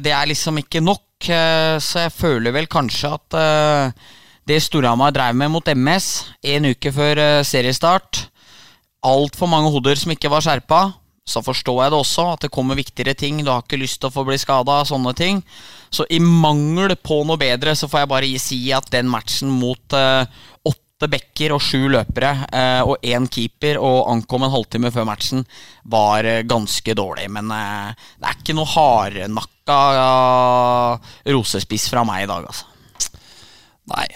det 0.00 0.16
er 0.16 0.32
liksom 0.32 0.62
ikke 0.62 0.80
nok, 0.84 1.04
så 1.20 2.06
jeg 2.06 2.16
føler 2.16 2.54
vel 2.54 2.68
kanskje 2.70 3.12
at 3.12 3.36
det 4.50 4.58
Storhamar 4.64 5.12
drev 5.14 5.36
med 5.38 5.52
mot 5.52 5.68
MS 5.70 6.06
en 6.54 6.72
uke 6.72 6.90
før 6.94 7.20
eh, 7.22 7.42
seriestart 7.46 8.24
Altfor 9.06 9.48
mange 9.48 9.70
hoder 9.72 9.96
som 9.96 10.10
ikke 10.12 10.30
var 10.32 10.44
skjerpa. 10.44 10.92
så 11.30 11.40
forstår 11.46 11.84
jeg 11.84 11.90
det 11.92 11.98
også, 12.00 12.22
at 12.34 12.40
det 12.42 12.50
kommer 12.50 12.74
viktigere 12.74 13.14
ting. 13.14 13.38
Du 13.44 13.50
har 13.52 13.62
ikke 13.62 13.78
lyst 13.78 14.00
til 14.00 14.08
å 14.08 14.12
få 14.12 14.24
bli 14.26 14.36
skada, 14.40 14.80
sånne 14.84 15.12
ting. 15.14 15.42
Så 15.94 16.04
i 16.10 16.18
mangel 16.18 16.96
på 16.98 17.20
noe 17.24 17.38
bedre, 17.38 17.76
så 17.78 17.86
får 17.88 18.00
jeg 18.00 18.10
bare 18.10 18.40
si 18.42 18.58
at 18.74 18.90
den 18.90 19.08
matchen 19.08 19.52
mot 19.60 19.94
eh, 19.94 20.26
åtte 20.66 21.08
backer 21.08 21.54
og 21.54 21.62
sju 21.62 21.86
løpere 21.94 22.32
eh, 22.50 22.82
og 22.82 23.06
én 23.06 23.28
keeper 23.30 23.78
og 23.78 24.10
ankom 24.10 24.48
en 24.48 24.52
halvtime 24.56 24.90
før 24.90 25.06
matchen, 25.06 25.46
var 25.84 26.26
eh, 26.26 26.42
ganske 26.42 26.96
dårlig. 26.98 27.30
Men 27.30 27.54
det 27.54 28.26
er 28.26 28.36
ikke 28.36 28.58
noe 28.58 28.72
hardnakka 28.74 29.80
uh, 30.00 31.14
rosespiss 31.30 31.86
fra 31.92 32.02
meg 32.04 32.26
i 32.26 32.32
dag, 32.32 32.50
altså. 32.50 32.66
Nei, 33.90 34.06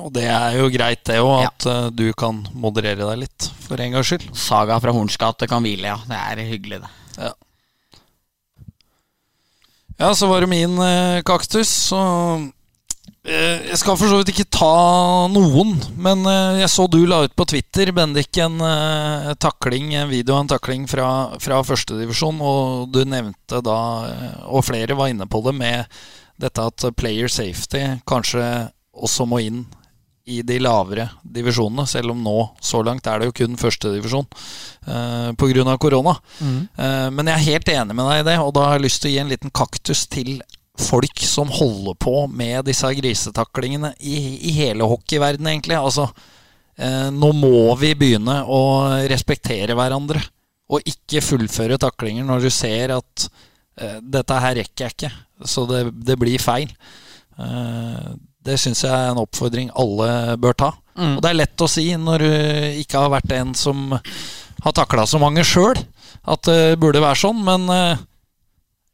og 0.00 0.10
det 0.16 0.26
er 0.26 0.58
jo 0.58 0.66
greit 0.74 1.04
det 1.06 1.20
òg, 1.22 1.46
at 1.46 1.66
ja. 1.68 1.78
du 1.94 2.08
kan 2.18 2.42
moderere 2.52 3.06
deg 3.06 3.24
litt, 3.26 3.48
for 3.62 3.80
en 3.80 3.94
gangs 3.94 4.10
skyld. 4.10 4.28
Saga 4.34 4.80
fra 4.82 4.94
Horns 4.94 5.18
gate 5.20 5.48
kan 5.50 5.62
hvile, 5.64 5.92
ja. 5.92 5.98
Det 6.08 6.20
er 6.20 6.46
hyggelig, 6.50 6.82
det. 6.82 6.92
Ja, 9.96 10.14
så 10.14 10.26
var 10.26 10.40
det 10.40 10.50
min 10.50 10.78
eh, 10.82 11.22
kaktus. 11.22 11.68
Så 11.68 11.98
eh, 13.22 13.62
Jeg 13.68 13.78
skal 13.78 13.98
for 13.98 14.10
så 14.10 14.18
vidt 14.18 14.32
ikke 14.34 14.48
ta 14.50 15.28
noen, 15.30 15.76
men 15.94 16.26
eh, 16.26 16.62
jeg 16.64 16.72
så 16.72 16.88
du 16.90 17.04
la 17.06 17.22
ut 17.24 17.36
på 17.36 17.46
Twitter, 17.46 17.92
Bendik, 17.94 18.34
en 18.42 18.58
eh, 18.58 19.30
takling, 19.38 19.92
en 19.94 20.10
video 20.10 20.34
av 20.34 20.44
en 20.44 20.52
takling 20.56 20.88
fra, 20.90 21.08
fra 21.38 21.62
førstedivisjon, 21.66 22.42
og 22.42 22.90
du 22.94 23.04
nevnte 23.06 23.62
da, 23.64 23.78
eh, 24.10 24.42
og 24.50 24.66
flere 24.66 24.98
var 24.98 25.14
inne 25.14 25.30
på 25.30 25.44
det, 25.46 25.54
med 25.62 26.02
dette 26.42 26.66
at 26.66 26.88
player 26.98 27.30
safety 27.30 27.84
kanskje 28.10 28.42
også 28.94 29.26
må 29.30 29.38
inn 29.44 29.62
i 30.24 30.40
de 30.46 30.56
lavere 30.62 31.08
divisjonene, 31.36 31.84
selv 31.88 32.14
om 32.14 32.20
nå, 32.24 32.36
så 32.64 32.80
langt, 32.84 33.06
er 33.06 33.20
det 33.20 33.28
jo 33.28 33.36
kun 33.42 33.58
førstedivisjon 33.60 34.24
eh, 34.88 35.30
pga. 35.36 35.76
korona. 35.80 36.14
Eh, 36.40 37.08
men 37.12 37.28
jeg 37.28 37.34
er 37.34 37.48
helt 37.50 37.72
enig 37.74 37.96
med 37.96 38.08
deg 38.08 38.22
i 38.22 38.28
det, 38.30 38.38
og 38.40 38.54
da 38.56 38.68
har 38.68 38.78
jeg 38.78 38.86
lyst 38.86 39.02
til 39.04 39.12
å 39.12 39.14
gi 39.14 39.22
en 39.24 39.32
liten 39.34 39.52
kaktus 39.54 40.06
til 40.08 40.38
folk 40.80 41.20
som 41.22 41.52
holder 41.54 41.94
på 42.00 42.24
med 42.26 42.64
disse 42.66 42.88
grisetaklingene 42.96 43.92
i, 44.00 44.16
i 44.48 44.54
hele 44.56 44.88
hockeyverdenen, 44.88 45.52
egentlig. 45.52 45.76
Altså, 45.78 46.08
eh, 46.80 47.10
nå 47.12 47.32
må 47.36 47.68
vi 47.80 47.92
begynne 47.98 48.40
å 48.48 48.62
respektere 49.10 49.76
hverandre, 49.76 50.24
og 50.72 50.88
ikke 50.88 51.20
fullføre 51.20 51.76
taklinger 51.76 52.24
når 52.24 52.46
du 52.46 52.52
ser 52.52 52.96
at 52.96 53.26
eh, 53.76 53.98
dette 54.00 54.40
her 54.40 54.56
rekker 54.62 54.86
jeg 54.86 54.96
ikke, 54.96 55.16
så 55.44 55.68
det, 55.68 55.90
det 56.08 56.16
blir 56.16 56.40
feil. 56.40 56.72
Eh, 57.36 58.14
det 58.44 58.58
syns 58.60 58.84
jeg 58.84 58.92
er 58.92 59.12
en 59.12 59.22
oppfordring 59.22 59.70
alle 59.80 60.38
bør 60.40 60.56
ta. 60.64 60.70
Mm. 60.94 61.16
Og 61.16 61.22
det 61.24 61.30
er 61.30 61.40
lett 61.40 61.64
å 61.64 61.70
si 61.70 61.88
når 61.98 62.24
du 62.24 62.32
ikke 62.84 63.02
har 63.02 63.12
vært 63.16 63.34
en 63.36 63.54
som 63.58 63.92
har 63.94 64.74
takla 64.76 65.06
så 65.08 65.20
mange 65.20 65.44
sjøl, 65.46 65.78
at 66.24 66.46
det 66.48 66.76
burde 66.80 67.02
være 67.04 67.20
sånn, 67.20 67.40
men 67.44 67.66
eh, 67.72 68.02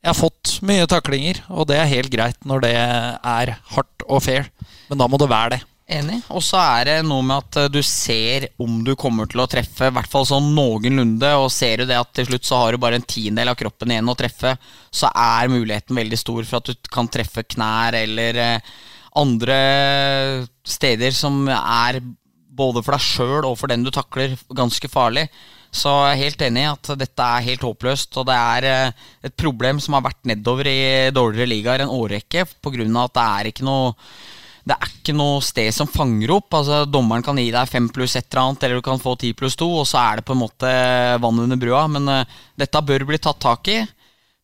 jeg 0.01 0.11
har 0.11 0.19
fått 0.19 0.57
mye 0.67 0.89
taklinger, 0.91 1.43
og 1.53 1.69
det 1.71 1.77
er 1.79 1.91
helt 1.91 2.13
greit 2.13 2.39
når 2.49 2.65
det 2.65 2.77
er 2.77 3.57
hardt 3.75 4.07
og 4.09 4.25
fair. 4.25 4.49
Men 4.89 5.03
da 5.03 5.11
må 5.11 5.21
det 5.21 5.31
være 5.31 5.57
det. 5.57 5.61
Enig. 5.91 6.21
Og 6.31 6.43
så 6.47 6.59
er 6.63 6.87
det 6.87 6.97
noe 7.03 7.25
med 7.27 7.41
at 7.43 7.57
eh, 7.65 7.71
du 7.73 7.81
ser 7.83 8.47
om 8.63 8.79
du 8.87 8.93
kommer 8.99 9.27
til 9.31 9.43
å 9.43 9.49
treffe, 9.51 9.89
i 9.91 9.95
hvert 9.95 10.11
fall 10.11 10.27
sånn 10.29 10.53
noenlunde, 10.55 11.33
og 11.43 11.51
ser 11.51 11.83
du 11.83 11.91
det 11.91 11.99
at 11.99 12.13
til 12.15 12.29
slutt 12.29 12.47
så 12.47 12.61
har 12.63 12.73
du 12.73 12.83
bare 12.83 13.01
en 13.01 13.07
tiendedel 13.07 13.51
av 13.51 13.59
kroppen 13.59 13.91
igjen 13.91 14.13
å 14.13 14.17
treffe, 14.19 14.55
så 14.95 15.11
er 15.11 15.51
muligheten 15.51 15.99
veldig 15.99 16.21
stor 16.21 16.47
for 16.47 16.61
at 16.61 16.71
du 16.71 16.91
kan 16.95 17.11
treffe 17.11 17.45
knær 17.57 17.99
eller 17.99 18.39
eh, 18.39 18.71
andre 19.19 19.61
steder 20.67 21.15
som 21.17 21.47
er 21.51 22.01
både 22.61 22.83
for 22.85 22.95
deg 22.95 23.05
sjøl 23.05 23.49
og 23.49 23.57
for 23.59 23.73
den 23.73 23.87
du 23.87 23.91
takler, 23.95 24.37
ganske 24.55 24.91
farlig. 24.91 25.29
Så 25.71 25.91
jeg 26.03 26.11
er 26.11 26.23
helt 26.25 26.43
enig 26.43 26.65
i 26.65 26.71
at 26.73 26.91
dette 26.99 27.27
er 27.37 27.47
helt 27.47 27.63
håpløst, 27.63 28.17
og 28.19 28.27
det 28.27 28.37
er 28.37 28.67
eh, 28.67 29.07
et 29.29 29.37
problem 29.39 29.79
som 29.83 29.95
har 29.95 30.03
vært 30.09 30.27
nedover 30.27 30.67
i 30.67 30.81
dårligere 31.15 31.51
ligaer 31.53 31.85
en 31.85 31.95
årrekke, 31.95 32.43
pga. 32.59 32.87
at 33.05 33.15
det 33.15 33.27
er 33.27 33.51
ikke 33.53 33.67
noe 33.69 33.95
det 34.71 34.77
er 34.77 34.91
ikke 34.91 35.15
noe 35.17 35.39
sted 35.43 35.71
som 35.75 35.89
fanger 35.89 36.31
opp. 36.35 36.53
Altså 36.55 36.83
Dommeren 36.87 37.25
kan 37.25 37.39
gi 37.41 37.49
deg 37.51 37.71
fem 37.71 37.89
pluss 37.91 38.17
et 38.19 38.29
eller 38.29 38.43
annet, 38.43 38.67
eller 38.67 38.79
du 38.79 38.85
kan 38.87 39.01
få 39.03 39.15
ti 39.19 39.33
pluss 39.35 39.57
to, 39.59 39.67
og 39.81 39.87
så 39.89 40.03
er 40.03 40.21
det 40.21 40.27
på 40.29 40.37
en 40.37 40.43
måte 40.43 40.71
vann 41.23 41.41
under 41.43 41.59
brua. 41.59 41.87
Men 41.91 42.11
uh, 42.11 42.37
dette 42.61 42.83
bør 42.87 43.07
bli 43.09 43.19
tatt 43.19 43.41
tak 43.43 43.71
i. 43.73 43.81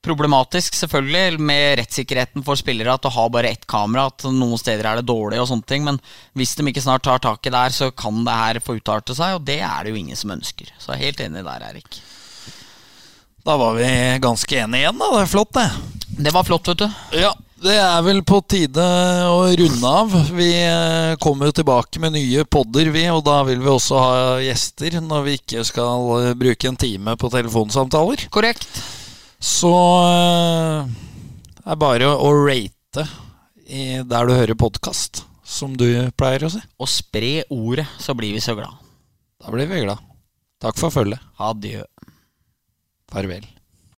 Problematisk 0.06 0.76
selvfølgelig 0.78 1.40
med 1.42 1.80
rettssikkerheten 1.80 2.44
for 2.46 2.58
spillere 2.58 2.94
at 2.94 3.02
du 3.02 3.10
har 3.10 3.30
bare 3.34 3.50
ett 3.50 3.66
kamera, 3.66 4.06
at 4.06 4.26
noen 4.30 4.58
steder 4.60 4.86
er 4.86 5.00
det 5.00 5.08
dårlig 5.08 5.40
og 5.42 5.48
sånne 5.50 5.66
ting. 5.66 5.82
Men 5.86 5.98
hvis 6.38 6.54
de 6.54 6.66
ikke 6.70 6.84
snart 6.84 7.02
tar 7.06 7.22
tak 7.24 7.42
i 7.42 7.50
det 7.50 7.62
her, 7.64 7.74
så 7.74 7.90
kan 7.90 8.20
det 8.26 8.36
her 8.38 8.60
få 8.62 8.78
utarte 8.78 9.16
seg, 9.18 9.38
og 9.38 9.48
det 9.48 9.58
er 9.66 9.80
det 9.82 9.94
jo 9.94 9.98
ingen 9.98 10.18
som 10.18 10.34
ønsker. 10.36 10.70
Så 10.78 10.92
jeg 10.92 11.00
er 11.00 11.08
helt 11.08 11.24
enig 11.26 11.42
der, 11.48 11.64
Erik. 11.72 11.98
Da 13.46 13.56
var 13.58 13.74
vi 13.78 13.88
ganske 14.22 14.62
enige 14.62 14.84
igjen, 14.84 15.02
da. 15.02 15.10
Det 15.16 15.24
er 15.24 15.32
flott, 15.34 15.58
det. 15.58 15.66
Det 16.26 16.32
var 16.34 16.46
flott, 16.46 16.70
vet 16.70 16.84
du. 16.84 17.02
Ja, 17.18 17.32
det 17.62 17.74
er 17.78 18.02
vel 18.06 18.22
på 18.26 18.40
tide 18.46 18.86
å 19.30 19.40
runde 19.58 19.90
av. 20.02 20.14
Vi 20.34 20.48
eh, 20.60 21.14
kommer 21.22 21.50
jo 21.50 21.56
tilbake 21.56 22.02
med 22.02 22.14
nye 22.14 22.46
podder, 22.46 22.90
vi, 22.94 23.06
og 23.10 23.24
da 23.26 23.40
vil 23.48 23.62
vi 23.62 23.70
også 23.70 24.02
ha 24.02 24.14
gjester 24.42 24.98
når 25.02 25.26
vi 25.26 25.36
ikke 25.40 25.66
skal 25.66 26.10
eh, 26.20 26.30
bruke 26.38 26.70
en 26.70 26.78
time 26.78 27.14
på 27.18 27.30
telefonsamtaler. 27.32 28.26
Korrekt. 28.34 28.70
Så 29.46 29.70
eh, 30.10 30.88
det 31.54 31.70
er 31.70 31.78
bare 31.78 32.10
å 32.10 32.30
rate 32.34 33.04
i 33.66 34.00
der 34.02 34.26
du 34.26 34.34
hører 34.34 34.58
podkast, 34.58 35.22
som 35.46 35.76
du 35.78 35.86
pleier 36.18 36.46
å 36.46 36.50
si. 36.50 36.62
Og 36.82 36.90
spre 36.90 37.44
ordet, 37.54 37.86
så 38.02 38.16
blir 38.18 38.34
vi 38.34 38.42
så 38.42 38.56
glad. 38.58 38.74
Da 39.38 39.52
blir 39.54 39.70
vi 39.70 39.84
glad. 39.84 40.02
Takk 40.62 40.80
for 40.80 40.94
følget. 40.94 41.22
Adjø. 41.38 41.84
Farvel. 43.12 43.46